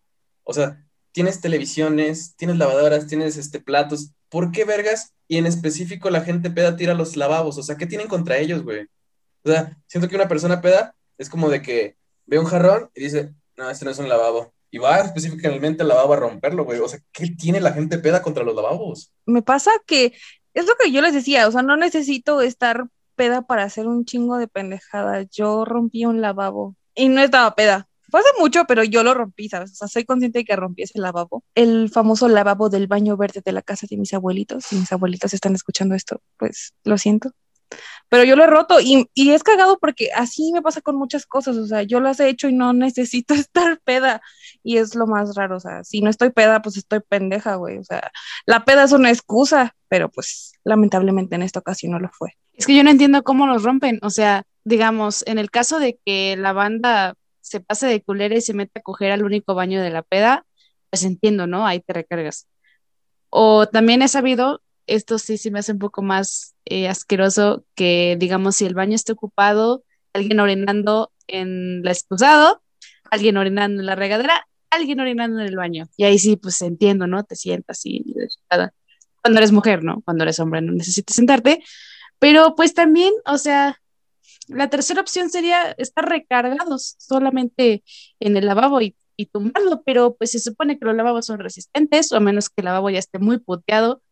O 0.45 0.53
sea, 0.53 0.85
tienes 1.13 1.41
televisiones, 1.41 2.37
tienes 2.37 2.59
lavadoras, 2.59 3.07
tienes 3.07 3.37
este, 3.37 3.61
platos. 3.61 4.13
¿Por 4.29 4.53
qué 4.53 4.65
vergas? 4.65 5.15
Y 5.27 5.39
en 5.39 5.47
específico 5.47 6.11
la 6.11 6.21
gente 6.21 6.51
peda 6.51 6.77
tira 6.77 6.93
los 6.95 7.17
lavabos. 7.17 7.57
O 7.57 7.63
sea, 7.63 7.77
¿qué 7.77 7.87
tienen 7.87 8.09
contra 8.09 8.39
ellos, 8.39 8.63
güey? 8.63 8.89
O 9.43 9.51
sea, 9.51 9.79
siento 9.87 10.09
que 10.09 10.17
una 10.17 10.29
persona 10.29 10.61
peda 10.61 10.95
es 11.17 11.31
como 11.31 11.49
de 11.49 11.63
que 11.63 11.97
ve 12.27 12.39
un 12.39 12.47
jarrón 12.47 12.91
y 12.95 13.01
dice, 13.05 13.33
no, 13.57 13.71
este 13.71 13.87
no 13.87 13.91
es 13.91 13.99
un 13.99 14.09
lavabo 14.09 14.53
y 14.71 14.79
va 14.79 14.99
específicamente 14.99 15.83
al 15.83 15.89
lavabo 15.89 16.13
a 16.15 16.17
romperlo, 16.17 16.65
güey. 16.65 16.81
O 16.81 16.89
sea, 16.89 17.01
¿qué 17.13 17.29
tiene 17.29 17.61
la 17.61 17.73
gente 17.73 17.99
peda 17.99 18.23
contra 18.23 18.45
los 18.45 18.55
lavabos? 18.55 19.13
Me 19.27 19.43
pasa 19.43 19.71
que 19.87 20.15
es 20.55 20.67
lo 20.67 20.75
que 20.77 20.93
yo 20.93 21.01
les 21.01 21.15
decía, 21.15 21.47
o 21.49 21.53
sea, 21.53 21.63
no 21.63 21.77
necesito 21.77 22.41
estar 22.41 22.87
peda 23.17 23.43
para 23.43 23.65
hacer 23.65 23.87
un 23.87 24.05
chingo 24.05 24.39
de 24.39 24.49
pendejada. 24.49 25.23
Yo 25.31 25.65
rompí 25.65 26.05
un 26.05 26.21
lavabo 26.21 26.77
y 26.95 27.09
no 27.09 27.21
estaba 27.21 27.55
peda. 27.55 27.87
Hace 28.13 28.29
mucho, 28.41 28.65
pero 28.67 28.83
yo 28.83 29.05
lo 29.05 29.15
rompí, 29.15 29.49
¿sabes? 29.49 29.73
O 29.73 29.75
sea, 29.75 29.89
soy 29.89 30.05
consciente 30.05 30.41
de 30.41 30.45
que 30.45 30.57
rompí 30.57 30.83
ese 30.83 30.99
lavabo. 30.99 31.45
El 31.55 31.91
famoso 31.91 32.29
lavabo 32.29 32.69
del 32.69 32.89
baño 32.89 33.17
verde 33.17 33.41
de 33.45 33.53
la 33.53 33.63
casa 33.63 33.87
de 33.89 33.97
mis 33.97 34.13
abuelitos. 34.15 34.65
Si 34.65 34.77
mis 34.77 34.91
abuelitos 34.91 35.33
están 35.33 35.55
escuchando 35.55 35.95
esto, 35.95 36.21
pues 36.37 36.75
lo 36.83 36.99
siento 36.99 37.33
pero 38.11 38.25
yo 38.25 38.37
lo 38.37 38.45
he 38.45 38.49
roto 38.49 38.81
y, 38.81 39.09
y, 39.15 39.31
es 39.31 39.43
cagado 39.43 39.79
porque 39.79 40.11
así 40.15 40.53
me 40.53 40.61
pasa 40.61 40.83
con 40.83 40.97
muchas 40.97 41.25
cosas, 41.25 41.57
o 41.57 41.67
sea, 41.67 41.83
yo 41.83 42.01
las 42.01 42.21
he 42.21 42.29
hecho 42.29 42.49
y 42.49 42.53
no 42.53 42.73
necesito 42.75 43.33
estar 43.33 43.81
peda 43.83 44.21
y 44.63 44.77
es 44.77 44.95
lo 44.95 45.07
más 45.07 45.35
raro, 45.37 45.57
o 45.57 45.61
sea, 45.61 45.83
si 45.85 46.03
no 46.03 46.11
estoy 46.11 46.31
peda, 46.31 46.61
pues 46.61 46.77
estoy 46.77 47.01
pendeja, 47.01 47.55
güey, 47.55 47.79
o 47.79 47.85
sea, 47.85 48.11
la 48.45 48.65
peda 48.65 48.85
es 48.85 48.93
una 48.93 49.11
excusa, 49.11 49.75
pero 49.89 50.11
pues 50.11 50.53
lamentablemente 50.65 51.37
en 51.37 51.43
esta 51.43 51.61
ocasión 51.61 51.93
no 51.93 52.01
lo 52.01 52.11
fue. 52.13 52.37
Es 52.53 52.67
que 52.67 52.77
yo 52.77 52.85
no 52.85 52.91
entiendo 52.91 53.23
cómo 53.23 53.47
los 53.47 53.63
rompen, 53.63 54.01
o 54.03 54.11
sea, 54.11 54.43
digamos, 54.65 55.25
en 55.27 55.39
el 55.39 55.51
caso 55.51 55.79
de 55.79 55.99
que 56.05 56.37
la 56.37 56.53
banda 56.53 57.15
se 57.41 57.61
pase 57.61 57.87
de 57.87 58.03
culera 58.03 58.37
y 58.37 58.41
se 58.41 58.55
meta 58.55 58.81
a 58.81 58.83
coger 58.83 59.13
al 59.13 59.25
único 59.25 59.55
baño 59.55 59.81
de 59.81 59.91
la 59.91 60.03
peda, 60.03 60.45
pues 60.91 61.05
entiendo, 61.05 61.47
¿no? 61.47 61.67
Ahí 61.67 61.81
te 61.81 61.93
recargas. 61.93 62.49
O 63.31 63.67
también 63.67 64.03
he 64.03 64.09
sabido 64.09 64.61
esto 64.91 65.19
sí, 65.19 65.39
sí 65.39 65.51
me 65.51 65.61
hace 65.61 65.73
un 65.73 65.79
poco 65.79 66.03
más 66.03 66.57
eh, 66.65 66.89
asqueroso 66.89 67.65
que, 67.77 68.17
digamos, 68.19 68.57
si 68.57 68.67
el 68.67 68.75
baño 68.75 68.97
está 68.97 69.13
ocupado, 69.13 69.85
alguien 70.13 70.41
orinando 70.41 71.13
en 71.29 71.83
la 71.85 71.93
excusado, 71.93 72.61
alguien 73.11 73.37
orinando 73.37 73.81
en 73.81 73.87
la 73.87 73.95
regadera, 73.95 74.49
alguien 74.69 74.99
orinando 74.99 75.41
en 75.41 75.47
el 75.47 75.57
baño. 75.57 75.87
Y 75.97 76.05
ahí 76.05 76.19
sí, 76.19 76.37
pues 76.37 76.61
entiendo, 76.63 77.07
¿no? 77.07 77.23
Te 77.23 77.37
sientas 77.37 77.81
y 77.85 78.05
cuando 79.23 79.39
eres 79.39 79.53
mujer, 79.53 79.85
¿no? 79.85 80.03
Cuando 80.05 80.25
eres 80.25 80.41
hombre 80.41 80.61
no 80.61 80.73
necesitas 80.73 81.15
sentarte. 81.15 81.63
Pero 82.19 82.57
pues 82.57 82.75
también, 82.75 83.13
o 83.27 83.39
sea, 83.39 83.81
la 84.49 84.71
tercera 84.71 85.01
opción 85.01 85.31
sería 85.31 85.71
estar 85.79 86.09
recargados 86.09 86.97
solamente 86.99 87.85
en 88.19 88.37
el 88.37 88.47
lavabo 88.47 88.81
y, 88.81 88.97
y 89.17 89.27
tumbarlo, 89.27 89.83
pero 89.85 90.17
pues 90.17 90.33
se 90.33 90.41
supone 90.41 90.79
que 90.79 90.85
los 90.85 90.97
lavabos 90.97 91.27
son 91.27 91.39
resistentes, 91.39 92.11
o 92.11 92.17
a 92.17 92.21
menos 92.21 92.49
que 92.49 92.61
el 92.63 92.65
lavabo 92.65 92.91
ya 92.91 92.99
esté 92.99 93.21
muy 93.21 93.39
puteado 93.39 94.03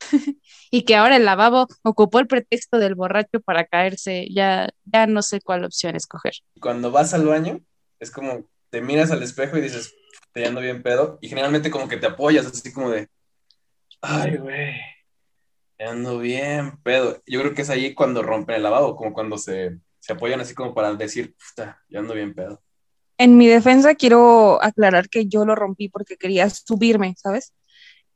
y 0.70 0.82
que 0.82 0.96
ahora 0.96 1.16
el 1.16 1.24
lavabo 1.24 1.66
ocupó 1.82 2.18
el 2.18 2.26
pretexto 2.26 2.78
del 2.78 2.94
borracho 2.94 3.40
para 3.40 3.64
caerse, 3.64 4.28
ya, 4.30 4.68
ya 4.84 5.06
no 5.06 5.22
sé 5.22 5.40
cuál 5.40 5.64
opción 5.64 5.96
escoger. 5.96 6.34
Cuando 6.60 6.90
vas 6.90 7.14
al 7.14 7.26
baño, 7.26 7.60
es 7.98 8.10
como 8.10 8.44
te 8.70 8.80
miras 8.80 9.10
al 9.10 9.22
espejo 9.22 9.56
y 9.56 9.62
dices, 9.62 9.94
te 10.32 10.46
ando 10.46 10.60
bien 10.60 10.82
pedo, 10.82 11.18
y 11.20 11.28
generalmente 11.28 11.70
como 11.70 11.88
que 11.88 11.96
te 11.96 12.06
apoyas, 12.06 12.46
así 12.46 12.72
como 12.72 12.90
de, 12.90 13.08
ay, 14.00 14.36
güey, 14.36 14.74
ando 15.78 16.18
bien 16.18 16.78
pedo. 16.82 17.22
Yo 17.26 17.40
creo 17.40 17.54
que 17.54 17.62
es 17.62 17.70
ahí 17.70 17.94
cuando 17.94 18.22
rompen 18.22 18.56
el 18.56 18.62
lavabo, 18.62 18.96
como 18.96 19.12
cuando 19.12 19.38
se, 19.38 19.78
se 19.98 20.12
apoyan 20.12 20.40
así 20.40 20.54
como 20.54 20.74
para 20.74 20.94
decir, 20.94 21.34
puta, 21.34 21.82
yo 21.88 22.00
ando 22.00 22.14
bien 22.14 22.34
pedo. 22.34 22.62
En 23.18 23.38
mi 23.38 23.46
defensa 23.46 23.94
quiero 23.94 24.62
aclarar 24.62 25.08
que 25.08 25.26
yo 25.26 25.44
lo 25.46 25.54
rompí 25.54 25.88
porque 25.88 26.16
quería 26.16 26.50
subirme, 26.50 27.14
¿sabes? 27.16 27.54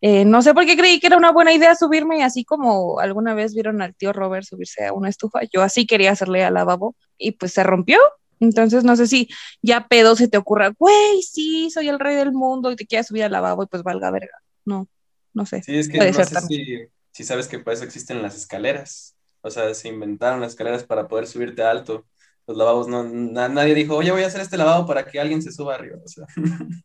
Eh, 0.02 0.24
no 0.24 0.40
sé 0.40 0.55
por 0.55 0.64
qué 0.64 0.77
creí 0.77 0.98
que 0.98 1.09
era 1.09 1.18
una 1.18 1.31
buena 1.31 1.52
idea 1.52 1.74
subirme, 1.74 2.24
así 2.24 2.44
como 2.44 3.01
alguna 3.01 3.35
vez 3.35 3.55
vieron 3.55 3.82
al 3.82 3.94
tío 3.94 4.12
Robert 4.12 4.47
subirse 4.47 4.86
a 4.86 4.93
una 4.93 5.09
estufa. 5.09 5.40
Yo 5.52 5.62
así 5.62 5.86
quería 5.86 6.12
hacerle 6.12 6.43
al 6.43 6.55
lavabo 6.55 6.97
y 7.18 7.32
pues 7.32 7.52
se 7.52 7.62
rompió. 7.62 7.98
Entonces 8.40 8.85
no 8.85 8.97
sé 8.97 9.06
si 9.06 9.28
ya 9.60 9.86
pedo 9.86 10.16
se 10.16 10.27
te 10.27 10.39
ocurra, 10.39 10.72
güey, 10.78 11.20
sí, 11.22 11.70
soy 11.70 11.90
el 11.90 11.98
rey 11.98 12.16
del 12.16 12.32
mundo 12.32 12.72
y 12.72 12.77
te 12.77 12.86
quieres 12.86 13.09
subir 13.09 13.24
al 13.24 13.32
lavabo 13.32 13.62
y 13.62 13.66
pues 13.66 13.82
valga 13.82 14.10
verga. 14.10 14.39
No, 14.64 14.89
no 15.35 15.44
sé. 15.44 15.62
Sí, 15.62 15.77
es 15.77 15.90
que 15.90 15.98
no 15.98 16.12
sé 16.12 16.40
si, 16.48 16.78
si, 17.12 17.24
sabes 17.24 17.48
que 17.48 17.59
para 17.59 17.74
eso 17.74 17.85
existen 17.85 18.22
las 18.22 18.35
escaleras. 18.35 19.14
O 19.43 19.51
sea, 19.51 19.74
se 19.74 19.89
inventaron 19.89 20.40
las 20.40 20.52
escaleras 20.52 20.85
para 20.85 21.06
poder 21.06 21.27
subirte 21.27 21.62
alto. 21.62 22.06
Los 22.47 22.56
lavabos, 22.56 22.89
no, 22.89 23.05
nadie 23.05 23.74
dijo, 23.74 23.97
oye, 23.97 24.10
voy 24.10 24.22
a 24.22 24.27
hacer 24.28 24.40
este 24.40 24.56
lavabo 24.56 24.86
para 24.86 25.05
que 25.05 25.20
alguien 25.20 25.43
se 25.43 25.52
suba 25.52 25.74
arriba. 25.74 25.98
O 26.02 26.09
sea. 26.09 26.24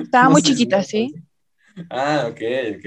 Estaba 0.00 0.30
muy 0.30 0.42
chiquita, 0.42 0.82
sí. 0.84 1.12
Ah, 1.90 2.26
ok, 2.30 2.40
ok. 2.76 2.86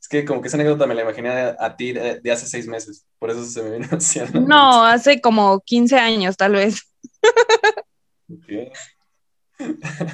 Es 0.00 0.08
que 0.08 0.24
como 0.24 0.40
que 0.40 0.48
esa 0.48 0.56
anécdota 0.56 0.86
me 0.86 0.94
la 0.94 1.02
imaginé 1.02 1.30
a, 1.30 1.76
ti 1.76 1.92
de, 1.92 2.20
hace 2.30 2.46
seis 2.46 2.66
meses, 2.66 3.06
por 3.18 3.30
eso 3.30 3.44
se 3.44 3.62
me 3.62 3.78
vino 3.78 3.88
hacia 3.90 4.26
No, 4.30 4.84
hace 4.84 5.20
como 5.20 5.60
15 5.60 5.96
años 5.96 6.36
tal 6.36 6.52
vez. 6.52 6.82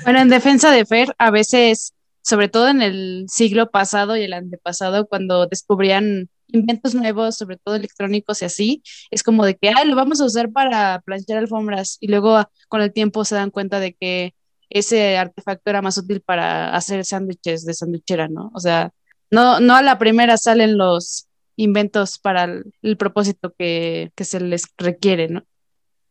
Bueno, 0.04 0.20
en 0.20 0.28
defensa 0.28 0.70
de 0.70 0.84
Fer, 0.84 1.14
a 1.18 1.30
veces, 1.30 1.94
sobre 2.22 2.48
todo 2.48 2.68
en 2.68 2.82
el 2.82 3.26
siglo 3.28 3.70
pasado 3.70 4.16
y 4.16 4.22
el 4.24 4.32
antepasado, 4.32 5.06
cuando 5.06 5.46
descubrían 5.46 6.28
inventos 6.48 6.94
nuevos, 6.94 7.36
sobre 7.36 7.56
todo 7.56 7.74
electrónicos 7.74 8.42
y 8.42 8.44
así, 8.44 8.82
es 9.10 9.22
como 9.22 9.44
de 9.44 9.56
que, 9.56 9.70
ah, 9.70 9.84
lo 9.84 9.96
vamos 9.96 10.20
a 10.20 10.24
usar 10.24 10.50
para 10.50 11.00
planchar 11.04 11.38
alfombras 11.38 11.98
y 12.00 12.08
luego 12.08 12.42
con 12.68 12.82
el 12.82 12.92
tiempo 12.92 13.24
se 13.24 13.34
dan 13.34 13.50
cuenta 13.50 13.80
de 13.80 13.94
que 13.94 14.34
ese 14.70 15.16
artefacto 15.16 15.70
era 15.70 15.82
más 15.82 15.98
útil 15.98 16.20
para 16.20 16.74
hacer 16.74 17.04
sándwiches 17.04 17.64
de 17.64 17.74
sandwichera, 17.74 18.28
¿no? 18.28 18.50
O 18.54 18.60
sea, 18.60 18.92
no, 19.30 19.60
no 19.60 19.76
a 19.76 19.82
la 19.82 19.98
primera 19.98 20.36
salen 20.36 20.78
los 20.78 21.28
inventos 21.56 22.18
para 22.18 22.44
el, 22.44 22.96
propósito 22.96 23.54
que, 23.58 24.12
se 24.16 24.40
les 24.40 24.64
requiere, 24.76 25.28
¿no? 25.28 25.42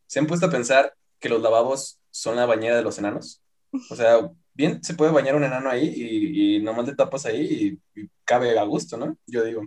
¿Se 0.06 0.18
han 0.18 0.26
puesto 0.26 0.46
a 0.46 0.50
pensar 0.50 0.94
que 1.18 1.28
los 1.28 1.40
lavabos 1.40 2.00
son 2.10 2.36
la 2.36 2.46
bañera 2.46 2.76
de 2.76 2.82
los 2.82 2.98
enanos? 2.98 3.42
O 3.90 3.96
sea, 3.96 4.30
bien 4.54 4.82
se 4.82 4.94
puede 4.94 5.12
bañar 5.12 5.36
un 5.36 5.44
enano 5.44 5.70
ahí 5.70 5.92
y, 5.94 6.56
y 6.56 6.62
nomás 6.62 6.86
le 6.86 6.94
tapas 6.94 7.26
ahí 7.26 7.78
y, 7.94 8.08
cabe 8.24 8.58
a 8.58 8.64
gusto, 8.64 8.96
¿no? 8.96 9.16
Yo 9.26 9.44
digo. 9.44 9.62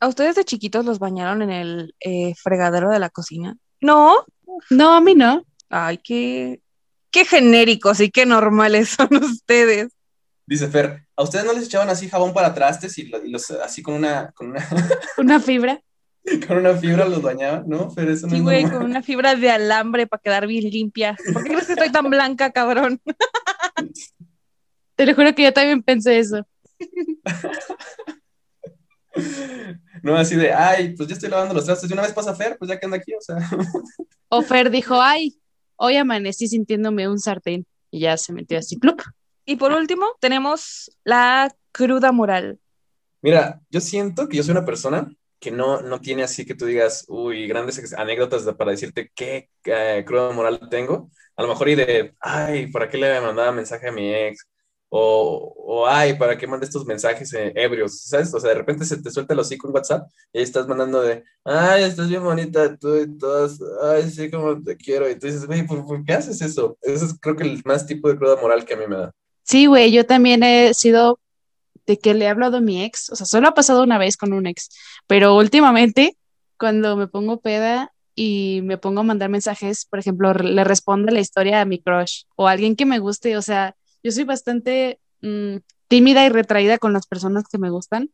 ¿A 0.00 0.08
ustedes 0.08 0.34
de 0.34 0.44
chiquitos 0.44 0.84
los 0.84 0.98
bañaron 0.98 1.42
en 1.42 1.50
el 1.50 1.94
eh, 2.00 2.34
fregadero 2.34 2.90
de 2.90 2.98
la 2.98 3.10
cocina? 3.10 3.56
No. 3.80 4.24
No, 4.70 4.92
a 4.94 5.00
mí 5.00 5.14
no. 5.14 5.44
Ay, 5.68 5.98
qué, 5.98 6.60
qué 7.14 7.24
genéricos 7.24 8.00
y 8.00 8.10
qué 8.10 8.26
normales 8.26 8.88
son 8.98 9.14
ustedes. 9.22 9.92
Dice 10.46 10.66
Fer, 10.68 11.06
¿a 11.16 11.22
ustedes 11.22 11.46
no 11.46 11.52
les 11.52 11.66
echaban 11.66 11.88
así 11.88 12.08
jabón 12.08 12.34
para 12.34 12.52
trastes 12.52 12.98
y, 12.98 13.04
los, 13.04 13.50
así 13.52 13.82
con 13.82 13.94
una... 13.94 14.32
Con 14.32 14.52
una... 15.18 15.40
fibra? 15.40 15.80
con 16.48 16.56
una 16.56 16.74
fibra 16.74 17.06
los 17.06 17.20
bañaban, 17.22 17.64
¿no? 17.68 17.90
Fer, 17.90 18.08
eso 18.08 18.26
no 18.26 18.34
sí, 18.34 18.40
güey, 18.40 18.64
con 18.64 18.82
una 18.82 19.02
fibra 19.02 19.36
de 19.36 19.50
alambre 19.50 20.06
para 20.06 20.22
quedar 20.22 20.46
bien 20.46 20.68
limpia. 20.70 21.16
¿Por 21.32 21.44
qué 21.44 21.50
crees 21.50 21.66
que 21.66 21.74
estoy 21.74 21.92
tan 21.92 22.08
blanca, 22.10 22.50
cabrón? 22.50 23.00
Te 24.96 25.06
lo 25.06 25.14
juro 25.14 25.34
que 25.34 25.44
yo 25.44 25.52
también 25.52 25.82
pensé 25.82 26.18
eso. 26.18 26.46
No, 30.02 30.16
así 30.16 30.34
de, 30.34 30.52
ay, 30.52 30.94
pues 30.96 31.08
ya 31.08 31.14
estoy 31.14 31.28
lavando 31.28 31.52
los 31.52 31.66
trastes. 31.66 31.90
Y 31.90 31.92
una 31.92 32.02
vez 32.02 32.12
pasa 32.12 32.34
Fer, 32.34 32.56
pues 32.58 32.70
ya 32.70 32.78
que 32.78 32.86
anda 32.86 32.96
aquí, 32.96 33.12
o 33.14 33.20
sea. 33.20 33.36
O 34.28 34.40
Fer 34.40 34.70
dijo, 34.70 35.00
ay, 35.00 35.38
hoy 35.76 35.96
amanecí 35.96 36.48
sintiéndome 36.48 37.08
un 37.08 37.18
sartén 37.18 37.66
y 37.90 38.00
ya 38.00 38.16
se 38.16 38.32
metió 38.32 38.58
así, 38.58 38.78
club. 38.78 39.00
Y 39.44 39.56
por 39.56 39.72
último, 39.72 40.06
tenemos 40.20 40.90
la 41.04 41.54
cruda 41.72 42.12
moral. 42.12 42.58
Mira, 43.20 43.60
yo 43.70 43.80
siento 43.80 44.28
que 44.28 44.36
yo 44.36 44.42
soy 44.42 44.52
una 44.52 44.64
persona 44.64 45.10
que 45.38 45.50
no, 45.50 45.82
no 45.82 46.00
tiene 46.00 46.22
así 46.22 46.46
que 46.46 46.54
tú 46.54 46.66
digas, 46.66 47.04
uy, 47.08 47.46
grandes 47.46 47.92
anécdotas 47.94 48.44
para 48.54 48.70
decirte 48.70 49.10
qué 49.14 49.50
eh, 49.64 50.02
cruda 50.06 50.30
moral 50.30 50.68
tengo. 50.70 51.10
A 51.36 51.42
lo 51.42 51.48
mejor 51.48 51.68
y 51.68 51.74
de, 51.74 52.14
ay, 52.20 52.68
¿para 52.68 52.88
qué 52.88 52.96
le 52.96 53.20
mandaba 53.20 53.52
mensaje 53.52 53.88
a 53.88 53.92
mi 53.92 54.14
ex? 54.14 54.46
O, 54.96 55.52
o, 55.56 55.88
ay, 55.88 56.14
¿para 56.14 56.38
qué 56.38 56.46
manda 56.46 56.64
estos 56.64 56.86
mensajes 56.86 57.32
eh, 57.34 57.52
ebrios? 57.56 58.02
¿Sabes? 58.02 58.32
O 58.32 58.38
sea, 58.38 58.50
de 58.50 58.58
repente 58.58 58.84
se 58.84 59.02
te 59.02 59.10
suelta 59.10 59.34
el 59.34 59.40
hocico 59.40 59.66
en 59.66 59.74
WhatsApp 59.74 60.08
y 60.32 60.40
estás 60.40 60.68
mandando 60.68 61.02
de, 61.02 61.24
ay, 61.42 61.82
estás 61.82 62.08
bien 62.08 62.22
bonita, 62.22 62.76
tú 62.76 62.94
y 62.96 63.18
todas, 63.18 63.58
ay, 63.82 64.08
sí, 64.08 64.30
como 64.30 64.62
te 64.62 64.76
quiero. 64.76 65.10
Y 65.10 65.18
tú 65.18 65.26
dices, 65.26 65.46
güey, 65.46 65.66
¿por, 65.66 66.04
qué 66.04 66.12
haces 66.12 66.40
eso? 66.40 66.78
Ese 66.80 67.06
es 67.06 67.18
creo 67.20 67.34
que 67.34 67.42
el 67.42 67.60
más 67.64 67.88
tipo 67.88 68.08
de 68.08 68.16
cruda 68.16 68.36
moral 68.40 68.64
que 68.64 68.74
a 68.74 68.76
mí 68.76 68.86
me 68.86 68.94
da. 68.94 69.12
Sí, 69.42 69.66
güey, 69.66 69.90
yo 69.90 70.06
también 70.06 70.44
he 70.44 70.72
sido 70.74 71.18
de 71.86 71.98
que 71.98 72.14
le 72.14 72.26
he 72.26 72.28
hablado 72.28 72.58
a 72.58 72.60
mi 72.60 72.84
ex, 72.84 73.10
o 73.10 73.16
sea, 73.16 73.26
solo 73.26 73.48
ha 73.48 73.54
pasado 73.54 73.82
una 73.82 73.98
vez 73.98 74.16
con 74.16 74.32
un 74.32 74.46
ex, 74.46 74.68
pero 75.08 75.34
últimamente, 75.34 76.16
cuando 76.56 76.96
me 76.96 77.08
pongo 77.08 77.40
peda 77.40 77.92
y 78.14 78.60
me 78.62 78.78
pongo 78.78 79.00
a 79.00 79.02
mandar 79.02 79.28
mensajes, 79.28 79.86
por 79.86 79.98
ejemplo, 79.98 80.32
le 80.34 80.62
respondo 80.62 81.10
la 81.10 81.18
historia 81.18 81.60
a 81.60 81.64
mi 81.64 81.82
crush 81.82 82.26
o 82.36 82.46
a 82.46 82.52
alguien 82.52 82.76
que 82.76 82.86
me 82.86 83.00
guste, 83.00 83.36
o 83.36 83.42
sea, 83.42 83.74
yo 84.04 84.12
soy 84.12 84.24
bastante 84.24 85.00
mm, 85.22 85.56
tímida 85.88 86.24
y 86.24 86.28
retraída 86.28 86.78
con 86.78 86.92
las 86.92 87.06
personas 87.06 87.44
que 87.50 87.58
me 87.58 87.70
gustan, 87.70 88.10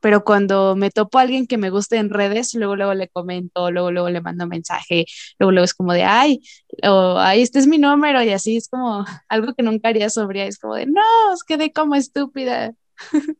pero 0.00 0.24
cuando 0.24 0.74
me 0.74 0.90
topo 0.90 1.18
a 1.18 1.22
alguien 1.22 1.46
que 1.46 1.58
me 1.58 1.70
guste 1.70 1.96
en 1.96 2.10
redes, 2.10 2.54
luego 2.54 2.74
luego 2.74 2.94
le 2.94 3.08
comento, 3.08 3.70
luego 3.70 3.92
luego 3.92 4.10
le 4.10 4.20
mando 4.20 4.48
mensaje, 4.48 5.04
luego 5.38 5.52
luego 5.52 5.64
es 5.64 5.74
como 5.74 5.92
de, 5.92 6.02
ay, 6.02 6.40
o, 6.82 7.18
ay, 7.18 7.42
este 7.42 7.60
es 7.60 7.68
mi 7.68 7.78
número 7.78 8.20
y 8.22 8.30
así 8.30 8.56
es 8.56 8.68
como 8.68 9.04
algo 9.28 9.54
que 9.54 9.62
nunca 9.62 9.90
haría 9.90 10.10
sobre, 10.10 10.46
es 10.48 10.58
como 10.58 10.74
de, 10.74 10.86
no, 10.86 11.02
os 11.32 11.44
quedé 11.44 11.72
como 11.72 11.94
estúpida. 11.94 12.72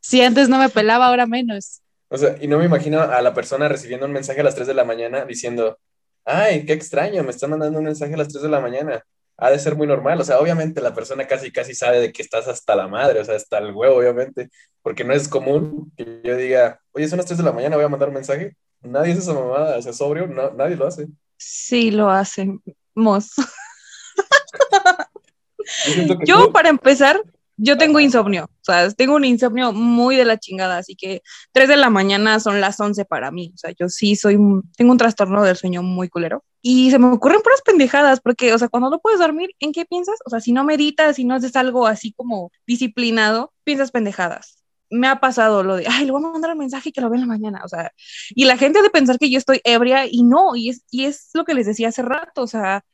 si 0.00 0.20
antes 0.20 0.48
no 0.48 0.58
me 0.58 0.68
pelaba, 0.68 1.06
ahora 1.06 1.26
menos. 1.26 1.80
O 2.08 2.18
sea, 2.18 2.36
y 2.42 2.46
no 2.46 2.58
me 2.58 2.66
imagino 2.66 3.00
a 3.00 3.22
la 3.22 3.32
persona 3.32 3.68
recibiendo 3.68 4.04
un 4.04 4.12
mensaje 4.12 4.40
a 4.40 4.44
las 4.44 4.54
3 4.54 4.66
de 4.66 4.74
la 4.74 4.84
mañana 4.84 5.24
diciendo, 5.24 5.78
ay, 6.26 6.66
qué 6.66 6.74
extraño, 6.74 7.22
me 7.22 7.30
está 7.30 7.48
mandando 7.48 7.78
un 7.78 7.86
mensaje 7.86 8.12
a 8.12 8.18
las 8.18 8.28
3 8.28 8.42
de 8.42 8.48
la 8.50 8.60
mañana 8.60 9.02
ha 9.42 9.50
de 9.50 9.58
ser 9.58 9.74
muy 9.74 9.88
normal. 9.88 10.20
O 10.20 10.24
sea, 10.24 10.38
obviamente 10.38 10.80
la 10.80 10.94
persona 10.94 11.26
casi, 11.26 11.50
casi 11.50 11.74
sabe 11.74 11.98
de 11.98 12.12
que 12.12 12.22
estás 12.22 12.46
hasta 12.46 12.76
la 12.76 12.86
madre, 12.86 13.18
o 13.18 13.24
sea, 13.24 13.34
hasta 13.34 13.58
el 13.58 13.72
huevo, 13.72 13.96
obviamente, 13.96 14.50
porque 14.82 15.02
no 15.02 15.12
es 15.12 15.26
común 15.26 15.92
que 15.96 16.20
yo 16.22 16.36
diga, 16.36 16.80
oye, 16.92 17.08
son 17.08 17.16
las 17.16 17.26
3 17.26 17.38
de 17.38 17.44
la 17.44 17.52
mañana, 17.52 17.74
voy 17.74 17.84
a 17.84 17.88
mandar 17.88 18.08
un 18.08 18.14
mensaje. 18.14 18.56
Nadie 18.82 19.12
hace 19.12 19.22
esa 19.22 19.34
mamada, 19.34 19.78
o 19.78 19.82
sea, 19.82 19.92
sobrio, 19.92 20.28
no, 20.28 20.52
nadie 20.52 20.76
lo 20.76 20.86
hace. 20.86 21.08
Sí, 21.36 21.90
lo 21.90 22.08
hacemos. 22.08 22.62
yo, 26.24 26.52
para 26.52 26.68
empezar, 26.68 27.20
yo 27.56 27.76
tengo 27.76 27.98
insomnio, 27.98 28.44
o 28.44 28.64
sea, 28.64 28.88
tengo 28.92 29.16
un 29.16 29.24
insomnio 29.24 29.72
muy 29.72 30.14
de 30.14 30.24
la 30.24 30.38
chingada, 30.38 30.78
así 30.78 30.94
que 30.94 31.20
3 31.50 31.68
de 31.68 31.76
la 31.76 31.90
mañana 31.90 32.38
son 32.38 32.60
las 32.60 32.78
11 32.78 33.04
para 33.06 33.32
mí, 33.32 33.50
o 33.54 33.58
sea, 33.58 33.72
yo 33.76 33.88
sí 33.88 34.14
soy, 34.14 34.38
tengo 34.76 34.92
un 34.92 34.98
trastorno 34.98 35.42
del 35.42 35.56
sueño 35.56 35.82
muy 35.82 36.08
culero 36.08 36.44
y 36.62 36.92
se 36.92 36.98
me 37.00 37.08
ocurren 37.08 37.42
puras 37.42 37.60
pendejadas, 37.62 38.20
porque, 38.20 38.54
o 38.54 38.58
sea, 38.58 38.68
cuando 38.68 38.88
no 38.88 39.00
puedes 39.00 39.18
dormir, 39.18 39.50
¿en 39.58 39.72
qué 39.72 39.84
piensas? 39.84 40.18
O 40.24 40.30
sea, 40.30 40.40
si 40.40 40.52
no 40.52 40.62
meditas, 40.64 41.16
si 41.16 41.24
no 41.24 41.34
haces 41.34 41.56
algo 41.56 41.88
así 41.88 42.12
como 42.12 42.52
disciplinado, 42.66 43.52
piensas 43.64 43.90
pendejadas. 43.90 44.58
Me 44.88 45.08
ha 45.08 45.20
pasado 45.20 45.64
lo 45.64 45.76
de, 45.76 45.86
ay, 45.88 46.04
le 46.06 46.12
voy 46.12 46.22
a 46.24 46.28
mandar 46.28 46.52
un 46.52 46.58
mensaje 46.58 46.92
que 46.92 47.00
lo 47.00 47.10
vea 47.10 47.20
en 47.20 47.28
la 47.28 47.34
mañana, 47.34 47.62
o 47.64 47.68
sea, 47.68 47.92
y 48.30 48.44
la 48.44 48.56
gente 48.56 48.80
de 48.80 48.90
pensar 48.90 49.18
que 49.18 49.30
yo 49.30 49.38
estoy 49.38 49.60
ebria 49.64 50.06
y 50.08 50.22
no, 50.22 50.54
y 50.54 50.68
es, 50.68 50.84
y 50.90 51.04
es 51.06 51.30
lo 51.34 51.44
que 51.44 51.54
les 51.54 51.66
decía 51.66 51.88
hace 51.88 52.02
rato, 52.02 52.42
o 52.42 52.46
sea, 52.46 52.84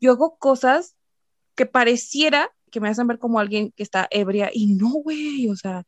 yo 0.00 0.12
hago 0.12 0.36
cosas 0.38 0.94
que 1.56 1.66
pareciera 1.66 2.52
que 2.70 2.80
me 2.80 2.88
hacen 2.88 3.06
ver 3.06 3.18
como 3.18 3.40
alguien 3.40 3.72
que 3.74 3.82
está 3.82 4.06
ebria 4.10 4.50
y 4.52 4.74
no, 4.74 4.90
güey, 4.90 5.48
o 5.48 5.56
sea, 5.56 5.84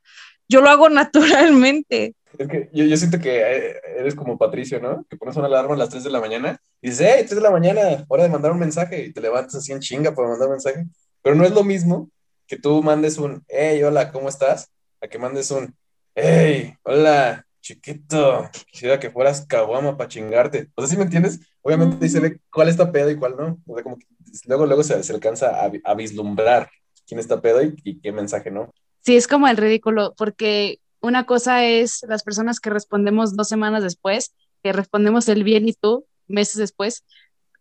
Yo 0.49 0.61
lo 0.61 0.71
hago 0.71 0.89
naturalmente. 0.89 2.15
Es 2.39 2.49
que 2.49 2.71
yo, 2.73 2.85
yo 2.85 2.97
siento 2.97 3.19
que 3.19 3.41
eh, 3.41 3.75
eres 3.99 4.15
como 4.15 4.39
Patricio, 4.39 4.81
¿no? 4.81 5.05
Que 5.09 5.17
pones 5.17 5.37
una 5.37 5.47
alarma 5.47 5.75
a 5.75 5.79
las 5.79 5.89
3 5.89 6.05
de 6.05 6.11
la 6.11 6.21
mañana 6.21 6.61
y 6.81 6.91
dices, 6.91 7.07
hey, 7.09 7.25
3 7.27 7.37
de 7.37 7.41
la 7.41 7.51
mañana, 7.51 8.05
hora 8.09 8.23
de 8.23 8.29
mandar 8.29 8.53
un 8.53 8.59
mensaje 8.59 9.05
y 9.05 9.13
te 9.13 9.21
levantas 9.21 9.57
así 9.57 9.73
en 9.73 9.81
chinga 9.81 10.15
para 10.15 10.29
mandar 10.29 10.49
un 10.49 10.55
mensaje. 10.55 10.87
Pero 11.23 11.35
no 11.35 11.45
es 11.45 11.53
lo 11.53 11.65
mismo 11.65 12.11
que 12.47 12.59
tú 12.59 12.83
mandes 12.83 13.19
un, 13.19 13.45
hey, 13.49 13.83
hola, 13.83 14.11
¿cómo 14.13 14.29
estás? 14.29 14.71
A 15.01 15.09
que 15.09 15.19
mandes 15.19 15.51
un, 15.51 15.75
hey, 16.15 16.75
hola, 16.83 17.45
chiquito, 17.61 18.49
quisiera 18.71 18.99
que 18.99 19.11
fueras 19.11 19.45
caguama 19.47 19.97
para 19.97 20.09
chingarte. 20.09 20.69
O 20.75 20.83
sea, 20.83 20.89
¿sí 20.89 20.97
me 20.97 21.05
entiendes? 21.05 21.41
Obviamente 21.61 22.09
se 22.09 22.21
ve 22.21 22.41
cuál 22.51 22.69
está 22.69 22.91
pedo 22.91 23.11
y 23.11 23.17
cuál 23.17 23.37
no. 23.37 23.59
O 23.67 23.75
sea, 23.75 23.83
como 23.83 23.99
que 23.99 24.07
luego, 24.47 24.65
luego 24.65 24.83
se, 24.83 25.03
se 25.03 25.13
alcanza 25.13 25.65
a, 25.65 25.71
a 25.85 25.95
vislumbrar 25.95 26.71
quién 27.07 27.21
está 27.21 27.41
pedo 27.41 27.63
y, 27.63 27.75
y 27.85 28.01
qué 28.01 28.13
mensaje 28.13 28.51
no. 28.51 28.73
Sí, 29.01 29.17
es 29.17 29.27
como 29.27 29.49
el 29.49 29.57
ridículo, 29.57 30.15
porque 30.17 30.81
una 31.01 31.25
cosa 31.25 31.65
es 31.65 32.05
las 32.09 32.23
personas 32.23 32.61
que 32.61 32.71
respondemos 32.71 33.37
dos 33.37 33.49
semanas 33.49 33.83
después, 33.83 34.35
que 34.63 34.73
respondemos 34.73 35.29
el 35.29 35.45
bien 35.45 35.69
y 35.69 35.73
tú 35.73 36.07
meses 36.27 36.57
después, 36.57 37.05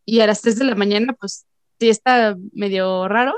y 0.06 0.22
a 0.22 0.28
las 0.28 0.42
3 0.42 0.58
de 0.58 0.66
la 0.66 0.76
mañana, 0.76 1.14
pues 1.20 1.46
sí 1.80 1.90
está 1.90 2.36
medio 2.54 3.08
raro, 3.08 3.36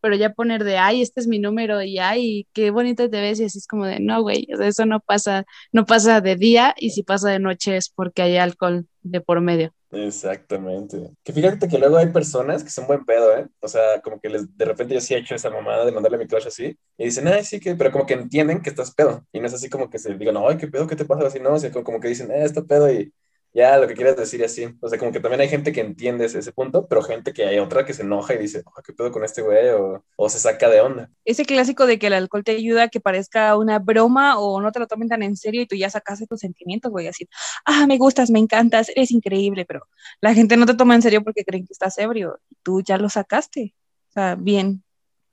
pero 0.00 0.16
ya 0.16 0.32
poner 0.32 0.64
de, 0.64 0.78
ay, 0.78 1.02
este 1.02 1.20
es 1.20 1.26
mi 1.28 1.38
número 1.38 1.82
y 1.82 1.98
ay, 1.98 2.46
qué 2.52 2.70
bonito 2.70 3.08
te 3.08 3.20
ves 3.20 3.40
y 3.40 3.44
así 3.44 3.58
es 3.58 3.66
como 3.66 3.86
de, 3.86 4.00
no, 4.00 4.20
güey, 4.22 4.46
eso 4.48 4.86
no 4.86 5.00
pasa, 5.00 5.44
no 5.72 5.86
pasa 5.86 6.20
de 6.20 6.36
día 6.36 6.74
y 6.76 6.90
si 6.90 7.02
pasa 7.02 7.30
de 7.30 7.38
noche 7.38 7.76
es 7.76 7.88
porque 7.88 8.22
hay 8.22 8.36
alcohol 8.36 8.86
de 9.02 9.20
por 9.20 9.40
medio. 9.40 9.72
Exactamente. 9.94 11.10
Que 11.22 11.34
fíjate 11.34 11.68
que 11.68 11.76
luego 11.78 11.98
hay 11.98 12.06
personas 12.10 12.64
que 12.64 12.70
son 12.70 12.86
buen 12.86 13.04
pedo, 13.04 13.36
¿eh? 13.36 13.46
O 13.60 13.68
sea, 13.68 14.00
como 14.00 14.18
que 14.18 14.30
les, 14.30 14.56
de 14.56 14.64
repente 14.64 14.94
yo 14.94 15.00
sí 15.02 15.12
he 15.12 15.18
hecho 15.18 15.34
esa 15.34 15.50
mamada 15.50 15.84
de 15.84 15.92
mandarle 15.92 16.16
mi 16.16 16.26
crush 16.26 16.46
así 16.46 16.78
y 16.96 17.04
dicen, 17.04 17.28
ay, 17.28 17.44
sí 17.44 17.60
que, 17.60 17.74
pero 17.76 17.92
como 17.92 18.06
que 18.06 18.14
entienden 18.14 18.62
que 18.62 18.70
estás 18.70 18.94
pedo 18.94 19.26
y 19.32 19.40
no 19.40 19.46
es 19.48 19.52
así 19.54 19.68
como 19.68 19.90
que 19.90 19.98
se 19.98 20.14
digan, 20.14 20.36
ay, 20.38 20.56
qué 20.56 20.66
pedo, 20.68 20.86
¿qué 20.86 20.96
te 20.96 21.04
pasa? 21.04 21.26
Así, 21.26 21.40
no, 21.40 21.52
o 21.54 21.70
como, 21.70 21.84
como 21.84 22.00
que 22.00 22.08
dicen, 22.08 22.30
eh, 22.30 22.42
está 22.44 22.62
pedo 22.62 22.90
y 22.90 23.12
ya 23.54 23.76
lo 23.78 23.86
que 23.86 23.94
quieres 23.94 24.16
decir 24.16 24.42
así. 24.44 24.66
O 24.80 24.88
sea, 24.88 24.98
como 24.98 25.12
que 25.12 25.20
también 25.20 25.40
hay 25.40 25.48
gente 25.48 25.72
que 25.72 25.80
entiende 25.80 26.24
ese, 26.24 26.52
punto, 26.52 26.86
pero 26.86 27.02
gente 27.02 27.32
que 27.32 27.44
hay 27.44 27.58
otra 27.58 27.84
que 27.84 27.92
se 27.92 28.02
enoja 28.02 28.34
y 28.34 28.38
dice, 28.38 28.62
¿qué 28.84 28.92
pedo 28.92 29.10
con 29.12 29.24
este 29.24 29.42
güey? 29.42 29.68
O, 29.70 30.04
o, 30.16 30.28
se 30.28 30.38
saca 30.38 30.68
de 30.68 30.80
onda. 30.80 31.10
Ese 31.24 31.44
clásico 31.44 31.86
de 31.86 31.98
que 31.98 32.06
el 32.06 32.14
alcohol 32.14 32.44
te 32.44 32.52
ayuda 32.52 32.84
a 32.84 32.88
que 32.88 33.00
parezca 33.00 33.56
una 33.56 33.78
broma 33.78 34.38
o 34.38 34.60
no 34.60 34.72
te 34.72 34.78
lo 34.78 34.86
tomen 34.86 35.08
tan 35.08 35.22
en 35.22 35.36
serio 35.36 35.62
y 35.62 35.66
tú 35.66 35.76
ya 35.76 35.90
sacaste 35.90 36.26
tus 36.26 36.40
sentimientos, 36.40 36.90
güey, 36.90 37.08
así, 37.08 37.28
ah, 37.64 37.86
me 37.86 37.98
gustas, 37.98 38.30
me 38.30 38.38
encantas, 38.38 38.88
eres 38.88 39.10
increíble, 39.10 39.64
pero 39.66 39.86
la 40.20 40.34
gente 40.34 40.56
no 40.56 40.66
te 40.66 40.74
toma 40.74 40.94
en 40.94 41.02
serio 41.02 41.22
porque 41.22 41.44
creen 41.44 41.66
que 41.66 41.72
estás 41.72 41.98
ebrio 41.98 42.40
y 42.50 42.56
tú 42.62 42.82
ya 42.82 42.98
lo 42.98 43.08
sacaste. 43.08 43.74
O 44.10 44.12
sea, 44.12 44.34
bien, 44.34 44.84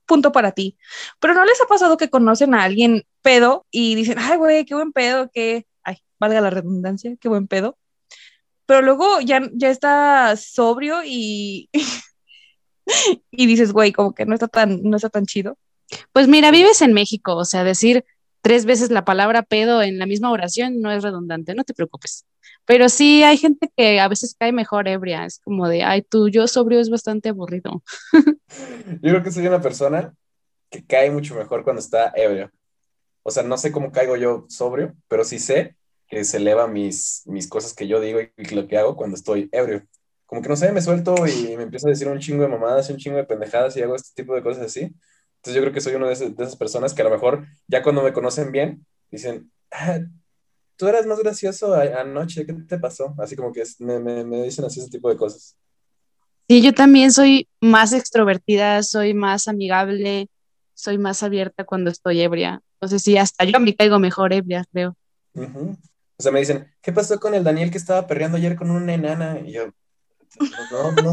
punto 0.06 0.32
para 0.32 0.52
ti. 0.52 0.76
Pero 1.20 1.34
¿no 1.34 1.44
les 1.44 1.60
ha 1.62 1.66
pasado 1.66 1.96
que 1.96 2.10
conocen 2.10 2.54
a 2.54 2.64
alguien 2.64 3.04
pedo 3.22 3.66
y 3.70 3.94
dicen, 3.94 4.18
ay, 4.18 4.38
güey, 4.38 4.64
qué 4.64 4.74
buen 4.74 4.92
pedo, 4.92 5.30
que, 5.30 5.66
ay, 5.84 5.98
valga 6.18 6.40
la 6.40 6.50
redundancia, 6.50 7.16
qué 7.20 7.28
buen 7.28 7.46
pedo? 7.46 7.78
Pero 8.70 8.82
luego 8.82 9.20
ya, 9.20 9.42
ya 9.52 9.68
está 9.68 10.36
sobrio 10.36 11.02
y, 11.04 11.68
y 13.32 13.46
dices, 13.48 13.72
güey, 13.72 13.90
como 13.90 14.14
que 14.14 14.26
no 14.26 14.34
está, 14.34 14.46
tan, 14.46 14.84
no 14.84 14.94
está 14.94 15.08
tan 15.08 15.26
chido. 15.26 15.58
Pues 16.12 16.28
mira, 16.28 16.52
vives 16.52 16.80
en 16.80 16.92
México, 16.92 17.34
o 17.34 17.44
sea, 17.44 17.64
decir 17.64 18.04
tres 18.42 18.66
veces 18.66 18.92
la 18.92 19.04
palabra 19.04 19.42
pedo 19.42 19.82
en 19.82 19.98
la 19.98 20.06
misma 20.06 20.30
oración 20.30 20.80
no 20.80 20.92
es 20.92 21.02
redundante, 21.02 21.56
no 21.56 21.64
te 21.64 21.74
preocupes. 21.74 22.26
Pero 22.64 22.88
sí 22.88 23.24
hay 23.24 23.38
gente 23.38 23.72
que 23.76 23.98
a 23.98 24.06
veces 24.06 24.36
cae 24.38 24.52
mejor 24.52 24.86
ebria, 24.86 25.24
es 25.24 25.40
como 25.40 25.66
de, 25.66 25.82
ay, 25.82 26.02
tú, 26.02 26.28
yo 26.28 26.46
sobrio 26.46 26.78
es 26.78 26.90
bastante 26.90 27.30
aburrido. 27.30 27.82
yo 28.86 29.00
creo 29.00 29.22
que 29.24 29.32
soy 29.32 29.48
una 29.48 29.60
persona 29.60 30.14
que 30.70 30.86
cae 30.86 31.10
mucho 31.10 31.34
mejor 31.34 31.64
cuando 31.64 31.80
está 31.80 32.12
ebrio. 32.14 32.52
O 33.24 33.32
sea, 33.32 33.42
no 33.42 33.58
sé 33.58 33.72
cómo 33.72 33.90
caigo 33.90 34.14
yo 34.14 34.46
sobrio, 34.48 34.94
pero 35.08 35.24
sí 35.24 35.40
sé 35.40 35.74
que 36.10 36.24
se 36.24 36.38
eleva 36.38 36.66
mis, 36.66 37.22
mis 37.26 37.48
cosas 37.48 37.72
que 37.72 37.86
yo 37.86 38.00
digo 38.00 38.18
y 38.20 38.54
lo 38.54 38.66
que 38.66 38.76
hago 38.76 38.96
cuando 38.96 39.16
estoy 39.16 39.48
ebrio. 39.52 39.86
Como 40.26 40.42
que 40.42 40.48
no 40.48 40.56
sé, 40.56 40.72
me 40.72 40.82
suelto 40.82 41.14
y 41.26 41.56
me 41.56 41.62
empiezo 41.62 41.86
a 41.86 41.90
decir 41.90 42.08
un 42.08 42.18
chingo 42.18 42.42
de 42.42 42.48
mamadas, 42.48 42.90
un 42.90 42.96
chingo 42.96 43.16
de 43.16 43.24
pendejadas 43.24 43.76
y 43.76 43.82
hago 43.82 43.94
este 43.94 44.22
tipo 44.22 44.34
de 44.34 44.42
cosas 44.42 44.66
así. 44.66 44.80
Entonces 44.80 45.54
yo 45.54 45.60
creo 45.60 45.72
que 45.72 45.80
soy 45.80 45.94
una 45.94 46.08
de, 46.08 46.12
esas, 46.12 46.36
de 46.36 46.44
esas 46.44 46.56
personas 46.56 46.92
que 46.92 47.02
a 47.02 47.04
lo 47.04 47.10
mejor 47.10 47.46
ya 47.68 47.82
cuando 47.82 48.02
me 48.02 48.12
conocen 48.12 48.50
bien, 48.50 48.84
dicen, 49.10 49.50
ah, 49.70 50.00
tú 50.76 50.88
eras 50.88 51.06
más 51.06 51.20
gracioso 51.20 51.74
anoche, 51.74 52.44
¿qué 52.44 52.54
te 52.54 52.78
pasó? 52.78 53.14
Así 53.18 53.36
como 53.36 53.52
que 53.52 53.62
me, 53.78 54.00
me, 54.00 54.24
me 54.24 54.42
dicen 54.42 54.64
así 54.64 54.80
ese 54.80 54.90
tipo 54.90 55.08
de 55.08 55.16
cosas. 55.16 55.56
Sí, 56.48 56.60
yo 56.60 56.74
también 56.74 57.12
soy 57.12 57.48
más 57.60 57.92
extrovertida, 57.92 58.82
soy 58.82 59.14
más 59.14 59.46
amigable, 59.46 60.28
soy 60.74 60.98
más 60.98 61.22
abierta 61.22 61.64
cuando 61.64 61.90
estoy 61.90 62.20
ebria. 62.20 62.60
Entonces 62.74 63.02
sí, 63.02 63.16
hasta 63.16 63.44
yo 63.44 63.60
me 63.60 63.76
caigo 63.76 64.00
mejor 64.00 64.32
ebria, 64.32 64.64
creo. 64.72 64.96
Uh 65.34 65.76
o 66.20 66.22
sea, 66.22 66.32
me 66.32 66.40
dicen, 66.40 66.70
¿qué 66.82 66.92
pasó 66.92 67.18
con 67.18 67.34
el 67.34 67.42
Daniel 67.42 67.70
que 67.70 67.78
estaba 67.78 68.06
perreando 68.06 68.36
ayer 68.36 68.54
con 68.54 68.70
una 68.70 68.92
enana? 68.92 69.40
Y 69.42 69.52
yo, 69.52 69.68
no, 70.70 70.92
no, 70.92 71.12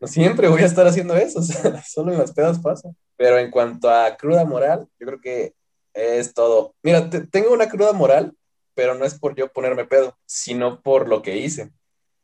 no, 0.00 0.06
siempre 0.06 0.48
voy 0.48 0.62
a 0.62 0.64
estar 0.64 0.86
haciendo 0.86 1.14
eso, 1.14 1.38
o 1.40 1.42
sea, 1.42 1.82
solo 1.82 2.10
en 2.10 2.18
las 2.18 2.32
pedas 2.32 2.58
pasa. 2.58 2.88
Pero 3.18 3.36
en 3.38 3.50
cuanto 3.50 3.90
a 3.90 4.16
cruda 4.16 4.46
moral, 4.46 4.88
yo 4.98 5.06
creo 5.06 5.20
que 5.20 5.54
es 5.92 6.32
todo. 6.32 6.74
Mira, 6.82 7.10
tengo 7.30 7.52
una 7.52 7.68
cruda 7.68 7.92
moral, 7.92 8.34
pero 8.72 8.94
no 8.94 9.04
es 9.04 9.12
por 9.12 9.36
yo 9.36 9.52
ponerme 9.52 9.84
pedo, 9.84 10.16
sino 10.24 10.80
por 10.80 11.06
lo 11.06 11.20
que 11.20 11.36
hice. 11.36 11.70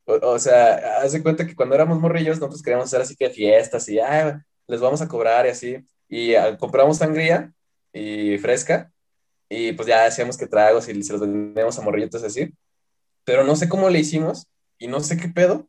O, 0.06 0.14
o 0.26 0.38
sea, 0.38 1.02
haz 1.02 1.12
de 1.12 1.22
cuenta 1.22 1.46
que 1.46 1.54
cuando 1.54 1.74
éramos 1.74 2.00
morrillos, 2.00 2.38
nosotros 2.38 2.62
queríamos 2.62 2.86
hacer 2.86 3.02
así 3.02 3.14
que 3.14 3.28
fiestas 3.28 3.86
y, 3.90 4.00
ay, 4.00 4.36
les 4.66 4.80
vamos 4.80 5.02
a 5.02 5.08
cobrar 5.08 5.44
y 5.44 5.50
así. 5.50 5.86
Y 6.08 6.34
uh, 6.34 6.56
compramos 6.58 6.96
sangría 6.96 7.52
y 7.92 8.38
fresca 8.38 8.90
y 9.50 9.72
pues 9.72 9.88
ya 9.88 10.06
hacíamos 10.06 10.38
que 10.38 10.46
tragos 10.46 10.88
y 10.88 11.02
se 11.02 11.12
los 11.12 11.20
vendíamos 11.20 11.78
a 11.78 11.82
morrillitos 11.82 12.22
así. 12.22 12.54
Pero 13.24 13.44
no 13.44 13.56
sé 13.56 13.68
cómo 13.68 13.90
le 13.90 13.98
hicimos 13.98 14.46
y 14.78 14.86
no 14.86 15.00
sé 15.00 15.16
qué 15.16 15.28
pedo, 15.28 15.68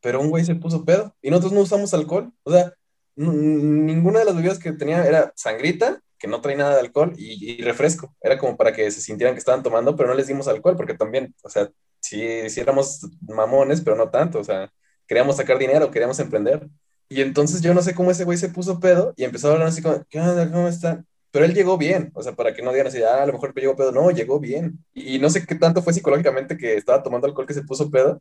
pero 0.00 0.20
un 0.20 0.30
güey 0.30 0.44
se 0.44 0.54
puso 0.54 0.84
pedo 0.84 1.14
y 1.22 1.30
nosotros 1.30 1.52
no 1.52 1.60
usamos 1.60 1.92
alcohol. 1.94 2.32
O 2.42 2.52
sea, 2.52 2.72
ninguna 3.16 4.20
de 4.20 4.24
las 4.24 4.34
bebidas 4.34 4.58
que 4.58 4.72
tenía 4.72 5.04
era 5.06 5.32
sangrita, 5.36 6.00
que 6.18 6.26
no 6.26 6.40
trae 6.40 6.56
nada 6.56 6.74
de 6.74 6.80
alcohol, 6.80 7.14
y, 7.18 7.62
refresco. 7.62 8.14
Era 8.20 8.38
como 8.38 8.56
para 8.56 8.72
que 8.72 8.90
se 8.90 9.00
sintieran 9.00 9.34
que 9.34 9.40
estaban 9.40 9.62
tomando, 9.62 9.94
pero 9.94 10.08
no 10.08 10.14
les 10.14 10.26
dimos 10.26 10.48
alcohol, 10.48 10.76
porque 10.76 10.94
también, 10.94 11.34
o 11.42 11.50
sea, 11.50 11.70
sí, 12.00 12.48
sí 12.48 12.60
éramos 12.60 13.06
mamones, 13.20 13.82
pero 13.82 13.96
no 13.96 14.10
tanto. 14.10 14.40
O 14.40 14.44
sea, 14.44 14.72
queríamos 15.06 15.36
sacar 15.36 15.58
dinero, 15.58 15.90
queríamos 15.90 16.18
emprender. 16.18 16.66
Y 17.10 17.20
entonces 17.22 17.60
yo 17.60 17.74
no 17.74 17.82
sé 17.82 17.94
cómo 17.94 18.10
ese 18.10 18.24
güey 18.24 18.38
se 18.38 18.48
puso 18.48 18.80
pedo 18.80 19.12
y 19.16 19.24
empezó 19.24 19.48
a 19.48 19.52
hablar 19.52 19.68
así 19.68 19.82
como, 19.82 20.04
¿qué 20.08 20.20
onda? 20.20 20.50
¿Cómo 20.50 20.68
están? 20.68 21.06
Pero 21.38 21.46
él 21.46 21.54
llegó 21.54 21.78
bien, 21.78 22.10
o 22.14 22.22
sea, 22.24 22.32
para 22.34 22.52
que 22.52 22.62
no 22.62 22.72
digan 22.72 22.88
así, 22.88 23.00
ah, 23.00 23.22
a 23.22 23.26
lo 23.26 23.34
mejor 23.34 23.54
llegó 23.54 23.76
pedo, 23.76 23.92
no, 23.92 24.10
llegó 24.10 24.40
bien. 24.40 24.84
Y, 24.92 25.20
no 25.20 25.30
sé 25.30 25.46
qué 25.46 25.54
tanto 25.54 25.82
fue 25.82 25.92
psicológicamente 25.92 26.56
que 26.56 26.74
estaba 26.74 27.00
tomando 27.00 27.28
alcohol 27.28 27.46
que 27.46 27.54
se 27.54 27.62
puso 27.62 27.88
pedo, 27.92 28.20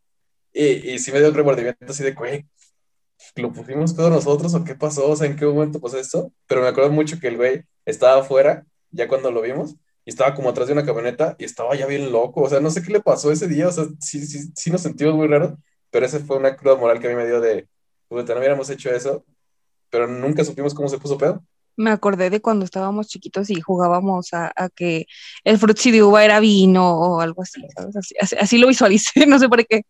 y, 0.53 0.91
y 0.91 0.99
sí 0.99 1.11
me 1.11 1.17
dio 1.17 1.29
un 1.29 1.33
remordimiento 1.33 1.83
así 1.89 2.03
de, 2.03 2.11
güey, 2.11 2.45
¿lo 3.37 3.51
pusimos 3.51 3.93
pedo 3.95 4.11
nosotros 4.11 4.53
o 4.53 4.63
qué 4.63 4.75
pasó? 4.75 5.09
O 5.09 5.15
sea, 5.15 5.25
¿en 5.25 5.35
qué 5.35 5.47
momento 5.47 5.81
pasó 5.81 5.97
esto? 5.97 6.31
Pero 6.45 6.61
me 6.61 6.67
acuerdo 6.67 6.91
mucho 6.91 7.19
que 7.19 7.27
el 7.29 7.37
güey 7.37 7.63
estaba 7.85 8.21
afuera, 8.21 8.67
ya 8.91 9.07
cuando 9.07 9.31
lo 9.31 9.41
vimos, 9.41 9.75
y 10.05 10.11
estaba 10.11 10.35
como 10.35 10.49
atrás 10.49 10.67
de 10.67 10.73
una 10.73 10.85
camioneta, 10.85 11.35
y 11.39 11.45
estaba 11.45 11.75
ya 11.75 11.87
bien 11.87 12.11
loco, 12.11 12.41
o 12.43 12.49
sea, 12.49 12.59
no 12.59 12.69
sé 12.69 12.83
qué 12.83 12.93
le 12.93 13.01
pasó 13.01 13.31
ese 13.31 13.47
día, 13.47 13.67
o 13.67 13.71
sea, 13.71 13.85
sí, 13.99 14.27
sí, 14.27 14.51
sí 14.55 14.69
nos 14.69 14.81
sentimos 14.81 15.15
muy 15.15 15.27
raros, 15.27 15.53
pero 15.89 16.05
esa 16.05 16.19
fue 16.19 16.37
una 16.37 16.55
cruda 16.55 16.75
moral 16.75 16.99
que 16.99 17.07
a 17.07 17.09
mí 17.09 17.15
me 17.15 17.25
dio 17.25 17.41
de, 17.41 17.67
puta, 18.09 18.33
no 18.33 18.39
hubiéramos 18.41 18.69
hecho 18.69 18.91
eso, 18.91 19.25
pero 19.89 20.07
nunca 20.07 20.43
supimos 20.43 20.75
cómo 20.75 20.87
se 20.87 20.99
puso 20.99 21.17
pedo 21.17 21.43
me 21.77 21.91
acordé 21.91 22.29
de 22.29 22.41
cuando 22.41 22.65
estábamos 22.65 23.07
chiquitos 23.07 23.49
y 23.49 23.61
jugábamos 23.61 24.33
a, 24.33 24.51
a 24.55 24.69
que 24.69 25.05
el 25.43 25.57
frutzi 25.57 25.91
de 25.91 26.03
uva 26.03 26.25
era 26.25 26.39
vino 26.39 26.91
o 26.99 27.21
algo 27.21 27.43
así, 27.43 27.61
¿sabes? 27.75 27.95
Así, 27.95 28.35
así, 28.39 28.57
lo 28.57 28.67
visualicé, 28.67 29.25
no 29.27 29.39
sé 29.39 29.47
por 29.47 29.65
qué. 29.65 29.83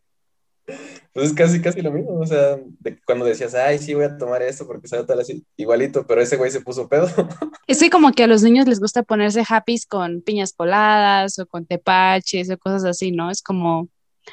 Pues 1.13 1.29
es 1.29 1.33
casi, 1.33 1.61
casi 1.61 1.81
lo 1.81 1.91
mismo, 1.91 2.19
o 2.19 2.25
sea, 2.25 2.57
de 2.79 2.99
cuando 3.05 3.25
decías, 3.25 3.55
ay, 3.55 3.79
sí, 3.79 3.93
voy 3.93 4.03
a 4.03 4.17
tomar 4.17 4.41
esto 4.41 4.67
porque 4.67 4.89
sabe 4.89 5.05
tal 5.05 5.19
así, 5.21 5.45
igualito, 5.55 6.05
pero 6.05 6.21
ese 6.21 6.35
güey 6.35 6.51
se 6.51 6.61
puso 6.61 6.87
pedo. 6.89 7.07
Es 7.67 7.79
que 7.79 7.89
como 7.89 8.11
que 8.11 8.23
a 8.23 8.27
los 8.27 8.43
niños 8.43 8.67
les 8.67 8.79
gusta 8.79 9.03
ponerse 9.03 9.43
happy 9.47 9.79
con 9.89 10.21
piñas 10.21 10.53
coladas 10.53 11.39
o 11.39 11.45
con 11.47 11.65
tepaches 11.65 12.49
o 12.49 12.57
cosas 12.57 12.83
así, 12.83 13.11
¿no? 13.11 13.31
Es 13.31 13.41
como, 13.41 13.87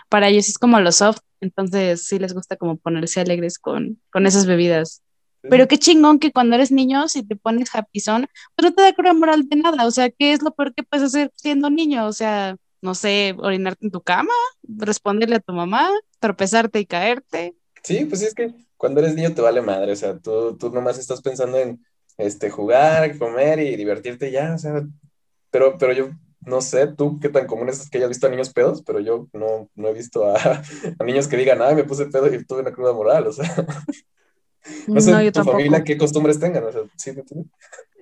para 0.09 0.29
ellos 0.29 0.49
es 0.49 0.59
como 0.59 0.81
lo 0.81 0.93
soft, 0.93 1.21
entonces 1.41 2.05
sí 2.05 2.19
les 2.19 2.35
gusta 2.35 2.57
como 2.57 2.77
ponerse 2.77 3.21
alegres 3.21 3.59
con, 3.59 4.01
con 4.11 4.27
esas 4.27 4.47
bebidas. 4.47 5.04
Pero 5.51 5.69
qué 5.69 5.79
chingón 5.79 6.19
que 6.19 6.33
cuando 6.33 6.57
eres 6.57 6.71
niño, 6.71 7.09
si 7.09 7.23
te 7.23 7.37
pones 7.37 7.75
happy 7.75 8.01
pues 8.01 8.09
no 8.09 8.75
te 8.75 8.83
da 8.83 8.93
cruda 8.95 9.13
moral 9.13 9.49
de 9.49 9.57
nada. 9.57 9.87
O 9.87 9.91
sea, 9.91 10.11
¿qué 10.11 10.33
es 10.33 10.43
lo 10.43 10.55
peor 10.55 10.75
que 10.75 10.83
puedes 10.83 11.07
hacer 11.07 11.31
siendo 11.37 11.71
niño? 11.71 12.07
O 12.07 12.13
sea, 12.13 12.57
no 12.81 12.95
sé, 12.95 13.35
orinarte 13.39 13.87
en 13.87 13.93
tu 13.93 14.01
cama, 14.01 14.33
responderle 14.63 15.37
a 15.37 15.41
tu 15.41 15.53
mamá, 15.53 15.91
tropezarte 16.19 16.81
y 16.81 16.87
caerte. 16.87 17.55
Sí, 17.83 18.05
pues 18.07 18.23
es 18.23 18.35
que 18.35 18.55
cuando 18.77 19.01
eres 19.01 19.15
niño 19.15 19.35
te 19.35 19.43
vale 19.43 19.61
madre. 19.61 19.93
O 19.93 19.97
sea, 19.97 20.19
tú, 20.19 20.57
tú 20.57 20.71
nomás 20.71 20.99
estás 20.99 21.21
pensando 21.21 21.59
en 21.59 21.85
este, 22.17 22.51
jugar, 22.51 23.17
comer 23.19 23.61
y 23.61 23.77
divertirte 23.77 24.31
ya. 24.31 24.55
O 24.55 24.59
sea, 24.59 24.83
pero, 25.51 25.77
pero 25.79 25.93
yo 25.93 26.11
no 26.41 26.61
sé 26.61 26.87
tú 26.89 27.19
qué 27.21 27.29
tan 27.29 27.47
común 27.47 27.69
es 27.69 27.89
que 27.89 27.99
hayas 27.99 28.11
visto 28.11 28.27
a 28.27 28.31
niños 28.31 28.53
pedos, 28.53 28.83
pero 28.83 29.01
yo 29.01 29.29
no, 29.33 29.71
no 29.75 29.89
he 29.89 29.95
visto 29.95 30.25
a, 30.27 30.37
a 30.99 31.05
niños 31.05 31.29
que 31.29 31.37
digan, 31.37 31.63
ay, 31.63 31.75
me 31.75 31.85
puse 31.85 32.07
pedo 32.07 32.33
y 32.33 32.45
tuve 32.45 32.61
una 32.61 32.73
cruda 32.73 32.93
moral. 32.93 33.27
O 33.27 33.33
sea. 33.33 33.45
No 34.87 35.01
sé, 35.01 35.11
no, 35.11 35.33
tu 35.33 35.45
familia 35.45 35.85
qué 35.85 35.99
costumbres 35.99 36.41
tengan. 36.41 36.65
O 36.65 36.73
sea, 36.73 36.83
¿sí 36.97 37.13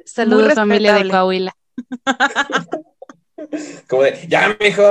Saludos 0.05 0.55
familia 0.55 0.95
de 0.95 1.09
Coahuila. 1.09 1.57
como 3.89 4.03
de, 4.03 4.27
ya, 4.29 4.57
mijo, 4.61 4.83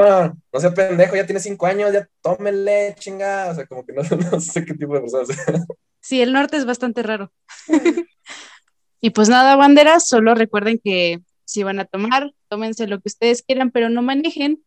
no 0.51 0.59
sea 0.59 0.73
pendejo, 0.73 1.15
ya 1.15 1.25
tiene 1.25 1.39
cinco 1.39 1.65
años, 1.65 1.93
ya 1.93 2.07
tómenle, 2.21 2.95
chinga. 2.99 3.49
O 3.51 3.55
sea, 3.55 3.65
como 3.65 3.85
que 3.85 3.93
no, 3.93 4.01
no 4.31 4.39
sé 4.39 4.65
qué 4.65 4.73
tipo 4.73 4.93
de 4.93 5.01
personas. 5.01 5.29
Sí, 5.99 6.21
el 6.21 6.33
norte 6.33 6.57
es 6.57 6.65
bastante 6.65 7.03
raro. 7.03 7.31
y 9.01 9.09
pues 9.11 9.29
nada, 9.29 9.55
banderas, 9.55 10.07
solo 10.07 10.35
recuerden 10.35 10.79
que 10.83 11.21
si 11.45 11.63
van 11.63 11.79
a 11.79 11.85
tomar, 11.85 12.33
tómense 12.47 12.87
lo 12.87 12.99
que 12.99 13.09
ustedes 13.09 13.43
quieran, 13.43 13.71
pero 13.71 13.89
no 13.89 14.01
manejen, 14.01 14.63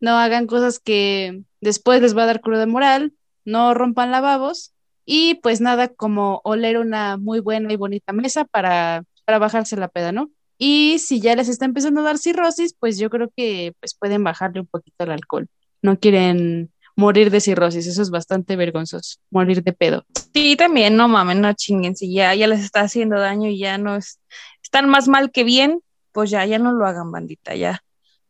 no 0.00 0.16
hagan 0.16 0.46
cosas 0.46 0.78
que 0.78 1.42
después 1.60 2.00
les 2.00 2.16
va 2.16 2.22
a 2.22 2.26
dar 2.26 2.40
cruda 2.40 2.66
moral, 2.66 3.14
no 3.44 3.74
rompan 3.74 4.10
lavabos 4.10 4.73
y 5.04 5.34
pues 5.36 5.60
nada 5.60 5.88
como 5.88 6.40
oler 6.44 6.78
una 6.78 7.16
muy 7.16 7.40
buena 7.40 7.72
y 7.72 7.76
bonita 7.76 8.12
mesa 8.12 8.44
para, 8.44 9.04
para 9.24 9.38
bajarse 9.38 9.76
la 9.76 9.88
peda, 9.88 10.12
¿no? 10.12 10.30
Y 10.58 10.98
si 10.98 11.20
ya 11.20 11.34
les 11.34 11.48
está 11.48 11.64
empezando 11.64 12.00
a 12.00 12.04
dar 12.04 12.18
cirrosis, 12.18 12.74
pues 12.78 12.98
yo 12.98 13.10
creo 13.10 13.30
que 13.36 13.74
pues 13.80 13.94
pueden 13.94 14.22
bajarle 14.24 14.60
un 14.60 14.66
poquito 14.66 15.04
el 15.04 15.10
alcohol. 15.10 15.48
No 15.82 15.98
quieren 15.98 16.70
morir 16.96 17.30
de 17.30 17.40
cirrosis, 17.40 17.86
eso 17.86 18.02
es 18.02 18.10
bastante 18.10 18.56
vergonzoso, 18.56 19.18
morir 19.30 19.62
de 19.62 19.72
pedo. 19.72 20.04
Sí, 20.32 20.56
también, 20.56 20.96
no 20.96 21.08
mames, 21.08 21.36
no 21.36 21.52
chinguen, 21.52 21.96
si 21.96 22.12
ya, 22.12 22.34
ya 22.34 22.46
les 22.46 22.60
está 22.60 22.80
haciendo 22.82 23.18
daño 23.18 23.48
y 23.48 23.58
ya 23.58 23.78
no 23.78 23.96
es, 23.96 24.20
están 24.62 24.88
más 24.88 25.08
mal 25.08 25.30
que 25.30 25.44
bien, 25.44 25.80
pues 26.12 26.30
ya, 26.30 26.44
ya 26.46 26.58
no 26.58 26.72
lo 26.72 26.86
hagan, 26.86 27.10
bandita, 27.10 27.54
ya. 27.56 27.82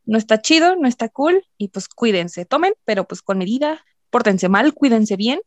No 0.05 0.17
está 0.17 0.41
chido, 0.41 0.75
no 0.75 0.87
está 0.87 1.09
cool, 1.09 1.45
y 1.57 1.69
pues 1.69 1.87
cuídense, 1.87 2.45
tomen, 2.45 2.73
pero 2.85 3.05
pues 3.05 3.21
con 3.21 3.37
medida, 3.37 3.83
pórtense 4.09 4.49
mal, 4.49 4.73
cuídense 4.73 5.15
bien. 5.15 5.39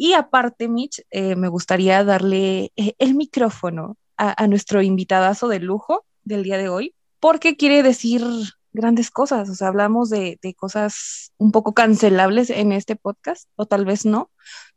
Y 0.00 0.12
aparte, 0.12 0.68
Mitch, 0.68 1.02
eh, 1.10 1.34
me 1.34 1.48
gustaría 1.48 2.04
darle 2.04 2.70
eh, 2.76 2.94
el 2.98 3.16
micrófono 3.16 3.96
a, 4.16 4.40
a 4.40 4.46
nuestro 4.46 4.80
invitadazo 4.80 5.48
de 5.48 5.58
lujo 5.58 6.06
del 6.22 6.44
día 6.44 6.56
de 6.56 6.68
hoy, 6.68 6.94
porque 7.18 7.56
quiere 7.56 7.82
decir 7.82 8.22
grandes 8.72 9.10
cosas, 9.10 9.50
o 9.50 9.56
sea, 9.56 9.66
hablamos 9.66 10.08
de, 10.08 10.38
cosas 10.56 11.32
un 11.36 11.50
poco 11.50 11.74
cancelables 11.74 12.48
en 12.48 12.70
este 12.70 12.94
podcast, 12.94 13.48
o 13.56 13.66
tal 13.66 13.84
vez 13.84 14.04
no, 14.04 14.30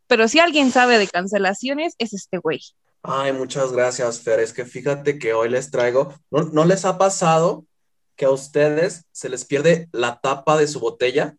pero 0.07 0.27
si 0.27 0.39
alguien 0.39 0.71
sabe 0.71 0.97
de 0.97 1.07
cancelaciones, 1.07 1.93
es 1.99 2.13
este 2.13 2.39
güey. 2.39 2.59
Ay, 3.03 3.31
muchas 3.31 3.71
gracias, 3.71 4.21
Fer. 4.21 4.39
Es 4.39 4.53
que 4.53 4.65
fíjate 4.65 5.19
que 5.19 5.33
hoy 5.33 5.49
les 5.49 5.69
traigo, 5.69 6.15
¿no, 6.31 6.45
¿no 6.45 6.65
les 6.65 6.83
ha 6.83 6.97
pasado 6.97 7.65
que 8.15 8.25
a 8.25 8.31
ustedes 8.31 9.05
se 9.11 9.29
les 9.29 9.45
pierde 9.45 9.87
la 9.91 10.19
tapa 10.19 10.57
de 10.57 10.67
su 10.67 10.79
botella 10.79 11.35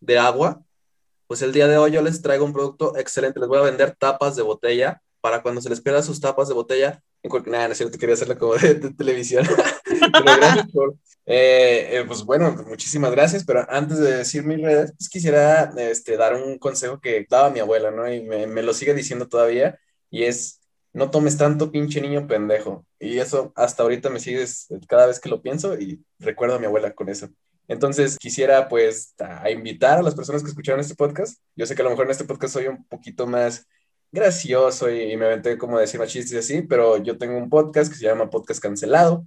de 0.00 0.18
agua? 0.18 0.62
Pues 1.32 1.40
el 1.40 1.54
día 1.54 1.66
de 1.66 1.78
hoy 1.78 1.92
yo 1.92 2.02
les 2.02 2.20
traigo 2.20 2.44
un 2.44 2.52
producto 2.52 2.94
excelente. 2.94 3.40
Les 3.40 3.48
voy 3.48 3.56
a 3.56 3.62
vender 3.62 3.96
tapas 3.98 4.36
de 4.36 4.42
botella 4.42 5.00
para 5.22 5.40
cuando 5.40 5.62
se 5.62 5.70
les 5.70 5.80
pierdan 5.80 6.04
sus 6.04 6.20
tapas 6.20 6.48
de 6.48 6.52
botella. 6.52 7.02
Nada, 7.46 7.68
no 7.68 7.72
es 7.72 7.78
cierto, 7.78 7.98
quería 7.98 8.16
hacerlo 8.16 8.36
como 8.36 8.54
de, 8.56 8.74
de 8.74 8.92
televisión. 8.92 9.46
pero. 10.74 10.94
Eh, 11.24 11.88
eh, 11.90 12.04
pues 12.06 12.22
bueno, 12.22 12.54
muchísimas 12.68 13.12
gracias, 13.12 13.46
pero 13.46 13.64
antes 13.70 13.96
de 13.96 14.18
decir 14.18 14.44
mis 14.44 14.60
redes, 14.60 14.92
pues 14.98 15.08
quisiera 15.08 15.72
este, 15.78 16.18
dar 16.18 16.34
un 16.34 16.58
consejo 16.58 17.00
que 17.00 17.26
daba 17.30 17.48
mi 17.48 17.60
abuela, 17.60 17.90
¿no? 17.90 18.12
Y 18.12 18.20
me, 18.20 18.46
me 18.46 18.62
lo 18.62 18.74
sigue 18.74 18.92
diciendo 18.92 19.26
todavía, 19.26 19.78
y 20.10 20.24
es 20.24 20.60
no 20.92 21.10
tomes 21.10 21.38
tanto 21.38 21.72
pinche 21.72 22.02
niño 22.02 22.26
pendejo. 22.26 22.84
Y 23.00 23.20
eso 23.20 23.54
hasta 23.56 23.84
ahorita 23.84 24.10
me 24.10 24.20
sigues 24.20 24.66
cada 24.86 25.06
vez 25.06 25.18
que 25.18 25.30
lo 25.30 25.40
pienso 25.40 25.78
y 25.78 26.04
recuerdo 26.18 26.56
a 26.56 26.58
mi 26.58 26.66
abuela 26.66 26.92
con 26.92 27.08
eso. 27.08 27.30
Entonces 27.68 28.18
quisiera 28.18 28.68
pues 28.68 29.14
a 29.18 29.50
invitar 29.50 29.98
a 29.98 30.02
las 30.02 30.14
personas 30.14 30.42
que 30.42 30.48
escucharon 30.48 30.80
este 30.80 30.94
podcast. 30.94 31.40
Yo 31.56 31.66
sé 31.66 31.74
que 31.74 31.82
a 31.82 31.84
lo 31.84 31.90
mejor 31.90 32.06
en 32.06 32.12
este 32.12 32.24
podcast 32.24 32.54
soy 32.54 32.66
un 32.66 32.84
poquito 32.84 33.26
más 33.26 33.66
gracioso 34.10 34.90
y, 34.90 35.16
me 35.16 35.26
aventé 35.26 35.56
como 35.56 35.78
decir 35.78 35.98
más 35.98 36.10
chistes 36.10 36.32
y 36.32 36.38
así, 36.38 36.62
pero 36.62 36.98
yo 36.98 37.16
tengo 37.18 37.36
un 37.36 37.48
podcast 37.48 37.90
que 37.90 37.98
se 37.98 38.04
llama 38.04 38.30
Podcast 38.30 38.60
Cancelado, 38.60 39.24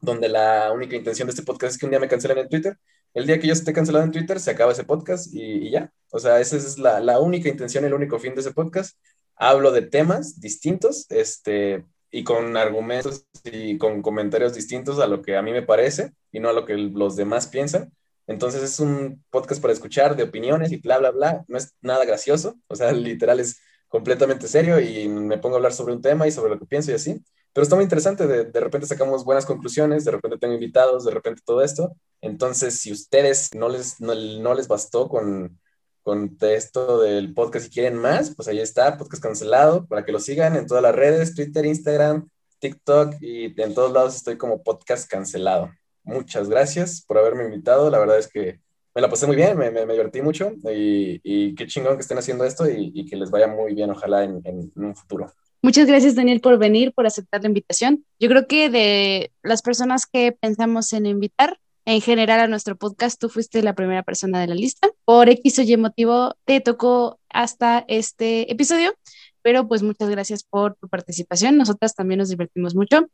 donde 0.00 0.28
la 0.28 0.72
única 0.72 0.96
intención 0.96 1.26
de 1.28 1.30
este 1.30 1.44
podcast 1.44 1.74
es 1.74 1.78
que 1.78 1.86
un 1.86 1.90
día 1.90 2.00
me 2.00 2.08
cancelen 2.08 2.38
en 2.38 2.48
Twitter. 2.48 2.78
El 3.14 3.26
día 3.26 3.38
que 3.38 3.46
yo 3.46 3.52
esté 3.52 3.72
cancelado 3.72 4.04
en 4.04 4.12
Twitter, 4.12 4.40
se 4.40 4.50
acaba 4.50 4.72
ese 4.72 4.84
podcast 4.84 5.32
y, 5.32 5.68
y 5.68 5.70
ya. 5.70 5.92
O 6.10 6.18
sea, 6.18 6.40
esa 6.40 6.56
es 6.56 6.78
la, 6.78 7.00
la 7.00 7.20
única 7.20 7.48
intención, 7.48 7.84
el 7.84 7.94
único 7.94 8.18
fin 8.18 8.34
de 8.34 8.40
ese 8.40 8.52
podcast 8.52 8.96
hablo 9.36 9.70
de 9.70 9.82
temas 9.82 10.40
distintos, 10.40 11.06
este, 11.10 11.84
y 12.16 12.24
con 12.24 12.56
argumentos 12.56 13.26
y 13.44 13.76
con 13.76 14.00
comentarios 14.00 14.54
distintos 14.54 14.98
a 15.00 15.06
lo 15.06 15.20
que 15.20 15.36
a 15.36 15.42
mí 15.42 15.52
me 15.52 15.60
parece 15.60 16.14
y 16.32 16.40
no 16.40 16.48
a 16.48 16.54
lo 16.54 16.64
que 16.64 16.74
los 16.74 17.14
demás 17.14 17.46
piensan. 17.46 17.92
Entonces 18.26 18.62
es 18.62 18.80
un 18.80 19.22
podcast 19.28 19.60
para 19.60 19.74
escuchar 19.74 20.16
de 20.16 20.22
opiniones 20.22 20.72
y 20.72 20.78
bla, 20.78 20.96
bla, 20.96 21.10
bla. 21.10 21.44
No 21.46 21.58
es 21.58 21.74
nada 21.82 22.06
gracioso, 22.06 22.56
o 22.68 22.74
sea, 22.74 22.90
literal 22.92 23.38
es 23.38 23.60
completamente 23.88 24.48
serio 24.48 24.80
y 24.80 25.06
me 25.08 25.36
pongo 25.36 25.56
a 25.56 25.58
hablar 25.58 25.74
sobre 25.74 25.92
un 25.92 26.00
tema 26.00 26.26
y 26.26 26.30
sobre 26.32 26.54
lo 26.54 26.58
que 26.58 26.64
pienso 26.64 26.90
y 26.90 26.94
así. 26.94 27.22
Pero 27.52 27.62
está 27.64 27.76
muy 27.76 27.82
interesante, 27.84 28.26
de, 28.26 28.44
de 28.46 28.60
repente 28.60 28.86
sacamos 28.86 29.22
buenas 29.22 29.44
conclusiones, 29.44 30.06
de 30.06 30.12
repente 30.12 30.38
tengo 30.38 30.54
invitados, 30.54 31.04
de 31.04 31.10
repente 31.10 31.42
todo 31.44 31.62
esto. 31.62 31.94
Entonces, 32.22 32.80
si 32.80 32.92
ustedes 32.92 33.54
no 33.54 33.68
les, 33.68 34.00
no, 34.00 34.14
no 34.14 34.54
les 34.54 34.68
bastó 34.68 35.10
con, 35.10 35.60
con 36.06 36.38
esto 36.40 37.02
del 37.02 37.34
podcast. 37.34 37.64
Si 37.64 37.72
quieren 37.72 37.96
más, 37.96 38.32
pues 38.32 38.46
ahí 38.46 38.60
está, 38.60 38.96
podcast 38.96 39.20
cancelado, 39.20 39.86
para 39.86 40.04
que 40.04 40.12
lo 40.12 40.20
sigan 40.20 40.54
en 40.54 40.68
todas 40.68 40.80
las 40.80 40.94
redes, 40.94 41.34
Twitter, 41.34 41.66
Instagram, 41.66 42.28
TikTok 42.60 43.16
y 43.20 43.60
en 43.60 43.74
todos 43.74 43.92
lados 43.92 44.14
estoy 44.14 44.36
como 44.36 44.62
podcast 44.62 45.10
cancelado. 45.10 45.72
Muchas 46.04 46.48
gracias 46.48 47.02
por 47.04 47.18
haberme 47.18 47.46
invitado. 47.46 47.90
La 47.90 47.98
verdad 47.98 48.20
es 48.20 48.28
que 48.28 48.60
me 48.94 49.02
la 49.02 49.10
pasé 49.10 49.26
muy 49.26 49.34
bien, 49.34 49.58
me, 49.58 49.72
me, 49.72 49.84
me 49.84 49.94
divertí 49.94 50.22
mucho 50.22 50.52
y, 50.72 51.20
y, 51.24 51.56
qué 51.56 51.66
chingón 51.66 51.96
que 51.96 52.02
estén 52.02 52.18
haciendo 52.18 52.44
esto 52.44 52.70
y, 52.70 52.92
y 52.94 53.04
que 53.06 53.16
les 53.16 53.32
vaya 53.32 53.48
muy 53.48 53.74
bien, 53.74 53.90
ojalá 53.90 54.22
en, 54.22 54.40
en, 54.44 54.72
en 54.76 54.84
un 54.84 54.94
futuro. 54.94 55.32
Muchas 55.60 55.88
gracias, 55.88 56.14
Daniel, 56.14 56.40
por 56.40 56.56
venir, 56.56 56.92
por 56.92 57.08
aceptar 57.08 57.42
la 57.42 57.48
invitación. 57.48 58.04
Yo 58.20 58.28
creo 58.28 58.46
que 58.46 58.70
de 58.70 59.32
las 59.42 59.60
personas 59.60 60.06
que 60.06 60.30
pensamos 60.30 60.92
en 60.92 61.06
invitar, 61.06 61.58
en 61.86 62.00
general 62.00 62.40
a 62.40 62.48
nuestro 62.48 62.76
podcast, 62.76 63.18
tú 63.18 63.28
fuiste 63.28 63.62
la 63.62 63.74
primera 63.74 64.02
persona 64.02 64.40
de 64.40 64.48
la 64.48 64.56
lista. 64.56 64.88
Por 65.04 65.28
X 65.28 65.60
o 65.60 65.62
Y 65.62 65.76
motivo 65.76 66.34
te 66.44 66.60
tocó 66.60 67.20
hasta 67.30 67.84
este 67.86 68.50
episodio, 68.52 68.92
pero 69.40 69.68
pues 69.68 69.84
muchas 69.84 70.10
gracias 70.10 70.42
por 70.42 70.74
tu 70.74 70.88
participación. 70.88 71.56
Nosotras 71.56 71.94
también 71.94 72.18
nos 72.18 72.28
divertimos 72.28 72.74
mucho. 72.74 73.08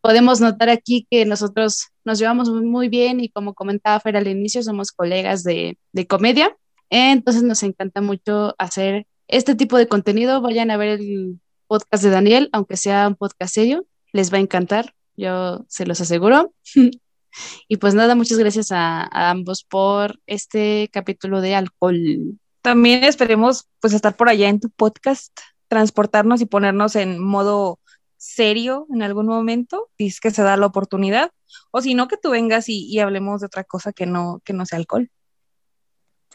Podemos 0.00 0.40
notar 0.40 0.70
aquí 0.70 1.06
que 1.08 1.24
nosotros 1.24 1.86
nos 2.04 2.18
llevamos 2.18 2.50
muy, 2.50 2.88
bien 2.88 3.20
y 3.20 3.28
como 3.28 3.54
comentaba 3.54 4.00
Fer 4.00 4.16
al 4.16 4.26
inicio, 4.26 4.60
somos 4.64 4.90
colegas 4.90 5.44
de, 5.44 5.78
de 5.92 6.06
comedia. 6.08 6.56
Entonces 6.90 7.44
nos 7.44 7.62
encanta 7.62 8.00
mucho 8.00 8.56
hacer 8.58 9.06
este 9.28 9.54
tipo 9.54 9.78
de 9.78 9.86
contenido. 9.86 10.40
Vayan 10.40 10.72
a 10.72 10.76
ver 10.76 11.00
el 11.00 11.40
podcast 11.68 12.02
de 12.02 12.10
Daniel, 12.10 12.48
aunque 12.52 12.76
sea 12.76 13.06
un 13.06 13.14
podcast 13.14 13.54
serio, 13.54 13.86
les 14.12 14.32
va 14.32 14.38
a 14.38 14.40
encantar, 14.40 14.94
yo 15.16 15.64
se 15.68 15.86
los 15.86 16.00
aseguro. 16.00 16.52
Y 17.68 17.76
pues 17.76 17.94
nada, 17.94 18.14
muchas 18.14 18.38
gracias 18.38 18.72
a, 18.72 19.02
a, 19.02 19.30
ambos 19.30 19.64
por 19.64 20.18
este 20.26 20.88
capítulo 20.92 21.40
de 21.40 21.54
alcohol. 21.54 22.38
También 22.62 23.04
esperemos 23.04 23.68
pues 23.80 23.92
estar 23.92 24.16
por 24.16 24.28
allá 24.28 24.48
en 24.48 24.60
tu 24.60 24.70
podcast, 24.70 25.32
transportarnos 25.68 26.40
y 26.40 26.46
ponernos 26.46 26.96
en 26.96 27.18
modo 27.22 27.78
serio 28.16 28.86
en 28.92 29.02
algún 29.02 29.26
momento, 29.26 29.88
si 29.98 30.06
es 30.06 30.20
que 30.20 30.30
se 30.30 30.42
da 30.42 30.56
la 30.56 30.66
oportunidad, 30.66 31.30
o 31.70 31.80
si 31.80 31.94
no, 31.94 32.08
que 32.08 32.16
tú 32.16 32.30
vengas 32.30 32.68
y, 32.68 32.86
y 32.86 32.98
hablemos 32.98 33.40
de 33.40 33.46
otra 33.46 33.64
cosa 33.64 33.92
que 33.92 34.06
no, 34.06 34.40
que 34.44 34.52
no 34.52 34.66
sea 34.66 34.78
alcohol. 34.78 35.10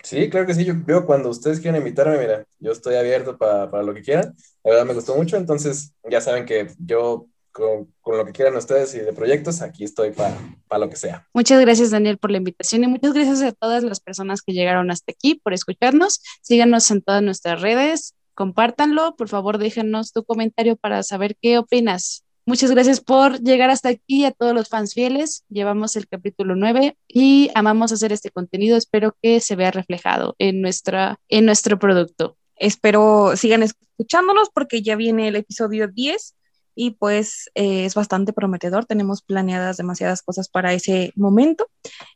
Sí, 0.04 0.30
claro 0.30 0.48
que 0.48 0.56
sí, 0.56 0.66
yo 0.66 0.74
veo 0.76 1.06
cuando 1.06 1.30
ustedes 1.30 1.60
quieran 1.60 1.80
invitarme, 1.80 2.18
mira, 2.18 2.44
yo 2.60 2.72
estoy 2.72 2.96
abierto 2.96 3.38
para, 3.38 3.70
para 3.70 3.84
lo 3.84 3.94
que 3.94 4.02
quieran, 4.02 4.34
la 4.64 4.72
verdad 4.72 4.86
me 4.86 4.94
gustó 4.96 5.16
mucho, 5.16 5.38
entonces 5.38 5.94
ya 6.10 6.22
saben 6.22 6.46
que 6.46 6.72
yo 6.80 7.28
con, 7.52 7.94
con, 8.02 8.18
lo 8.18 8.26
que 8.26 8.32
quieran 8.32 8.56
ustedes 8.56 8.94
y 8.96 9.00
de 9.00 9.14
proyectos, 9.14 9.62
aquí 9.62 9.84
estoy 9.84 10.12
para, 10.12 10.38
para 10.68 10.86
lo 10.86 10.90
que 10.90 10.96
sea. 10.96 11.28
Muchas 11.34 11.60
gracias, 11.62 11.92
Daniel, 11.92 12.18
por 12.18 12.32
la 12.32 12.38
invitación 12.38 12.84
y 12.84 12.88
muchas 12.88 13.14
gracias 13.14 13.42
a 13.42 13.52
todas 13.52 13.84
las 13.84 14.00
personas 14.00 14.42
que 14.42 14.54
llegaron 14.54 14.92
hasta 14.92 15.12
aquí 15.12 15.36
por 15.36 15.54
escucharnos. 15.54 16.22
Síganos 16.42 16.90
en 16.92 17.02
todas 17.02 17.22
nuestras 17.22 17.62
redes, 17.62 18.16
compártanlo, 18.34 19.16
por 19.16 19.30
favor, 19.30 19.58
déjenos 19.58 20.14
tu 20.14 20.24
comentario 20.24 20.76
para 20.76 21.04
saber 21.04 21.36
qué 21.42 21.58
opinas. 21.58 22.24
Muchas 22.46 22.72
gracias 22.72 23.00
por 23.00 23.40
llegar 23.40 23.70
hasta 23.70 23.90
aquí 23.90 24.26
a 24.26 24.32
todos 24.32 24.54
los 24.56 24.68
fans 24.68 24.96
fieles. 24.96 25.46
Llevamos 25.48 25.96
el 25.96 26.08
capítulo 26.08 26.56
9 26.56 26.98
y 27.08 27.52
amamos 27.54 27.92
hacer 27.92 28.12
este 28.12 28.32
contenido. 28.32 28.78
Espero 28.78 29.16
que 29.22 29.40
se 29.42 29.56
vea 29.56 29.70
reflejado 29.70 30.36
en, 30.40 30.60
nuestra, 30.60 31.20
en 31.30 31.46
nuestro 31.46 31.78
producto. 31.78 32.38
Espero 32.56 33.36
sigan 33.36 33.62
escuchándonos 33.64 34.50
porque 34.50 34.82
ya 34.82 34.96
viene 34.96 35.28
el 35.28 35.36
episodio 35.36 35.88
10 35.88 36.36
y 36.76 36.92
pues 36.92 37.50
eh, 37.56 37.86
es 37.86 37.96
bastante 37.96 38.34
prometedor. 38.34 38.86
Tenemos 38.86 39.22
planeadas 39.22 39.78
demasiadas 39.78 40.22
cosas 40.22 40.50
para 40.50 40.74
ese 40.74 41.12
momento 41.16 41.68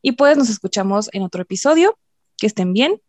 y 0.02 0.14
pues 0.14 0.38
nos 0.38 0.50
escuchamos 0.50 1.10
en 1.14 1.24
otro 1.24 1.42
episodio. 1.42 1.98
Que 2.38 2.48
estén 2.48 2.74
bien 2.74 3.02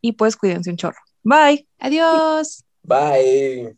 y 0.00 0.12
pues 0.12 0.36
cuídense 0.36 0.70
un 0.70 0.76
chorro. 0.76 0.98
Bye. 1.24 1.66
Adiós. 1.78 2.64
Bye. 2.82 3.72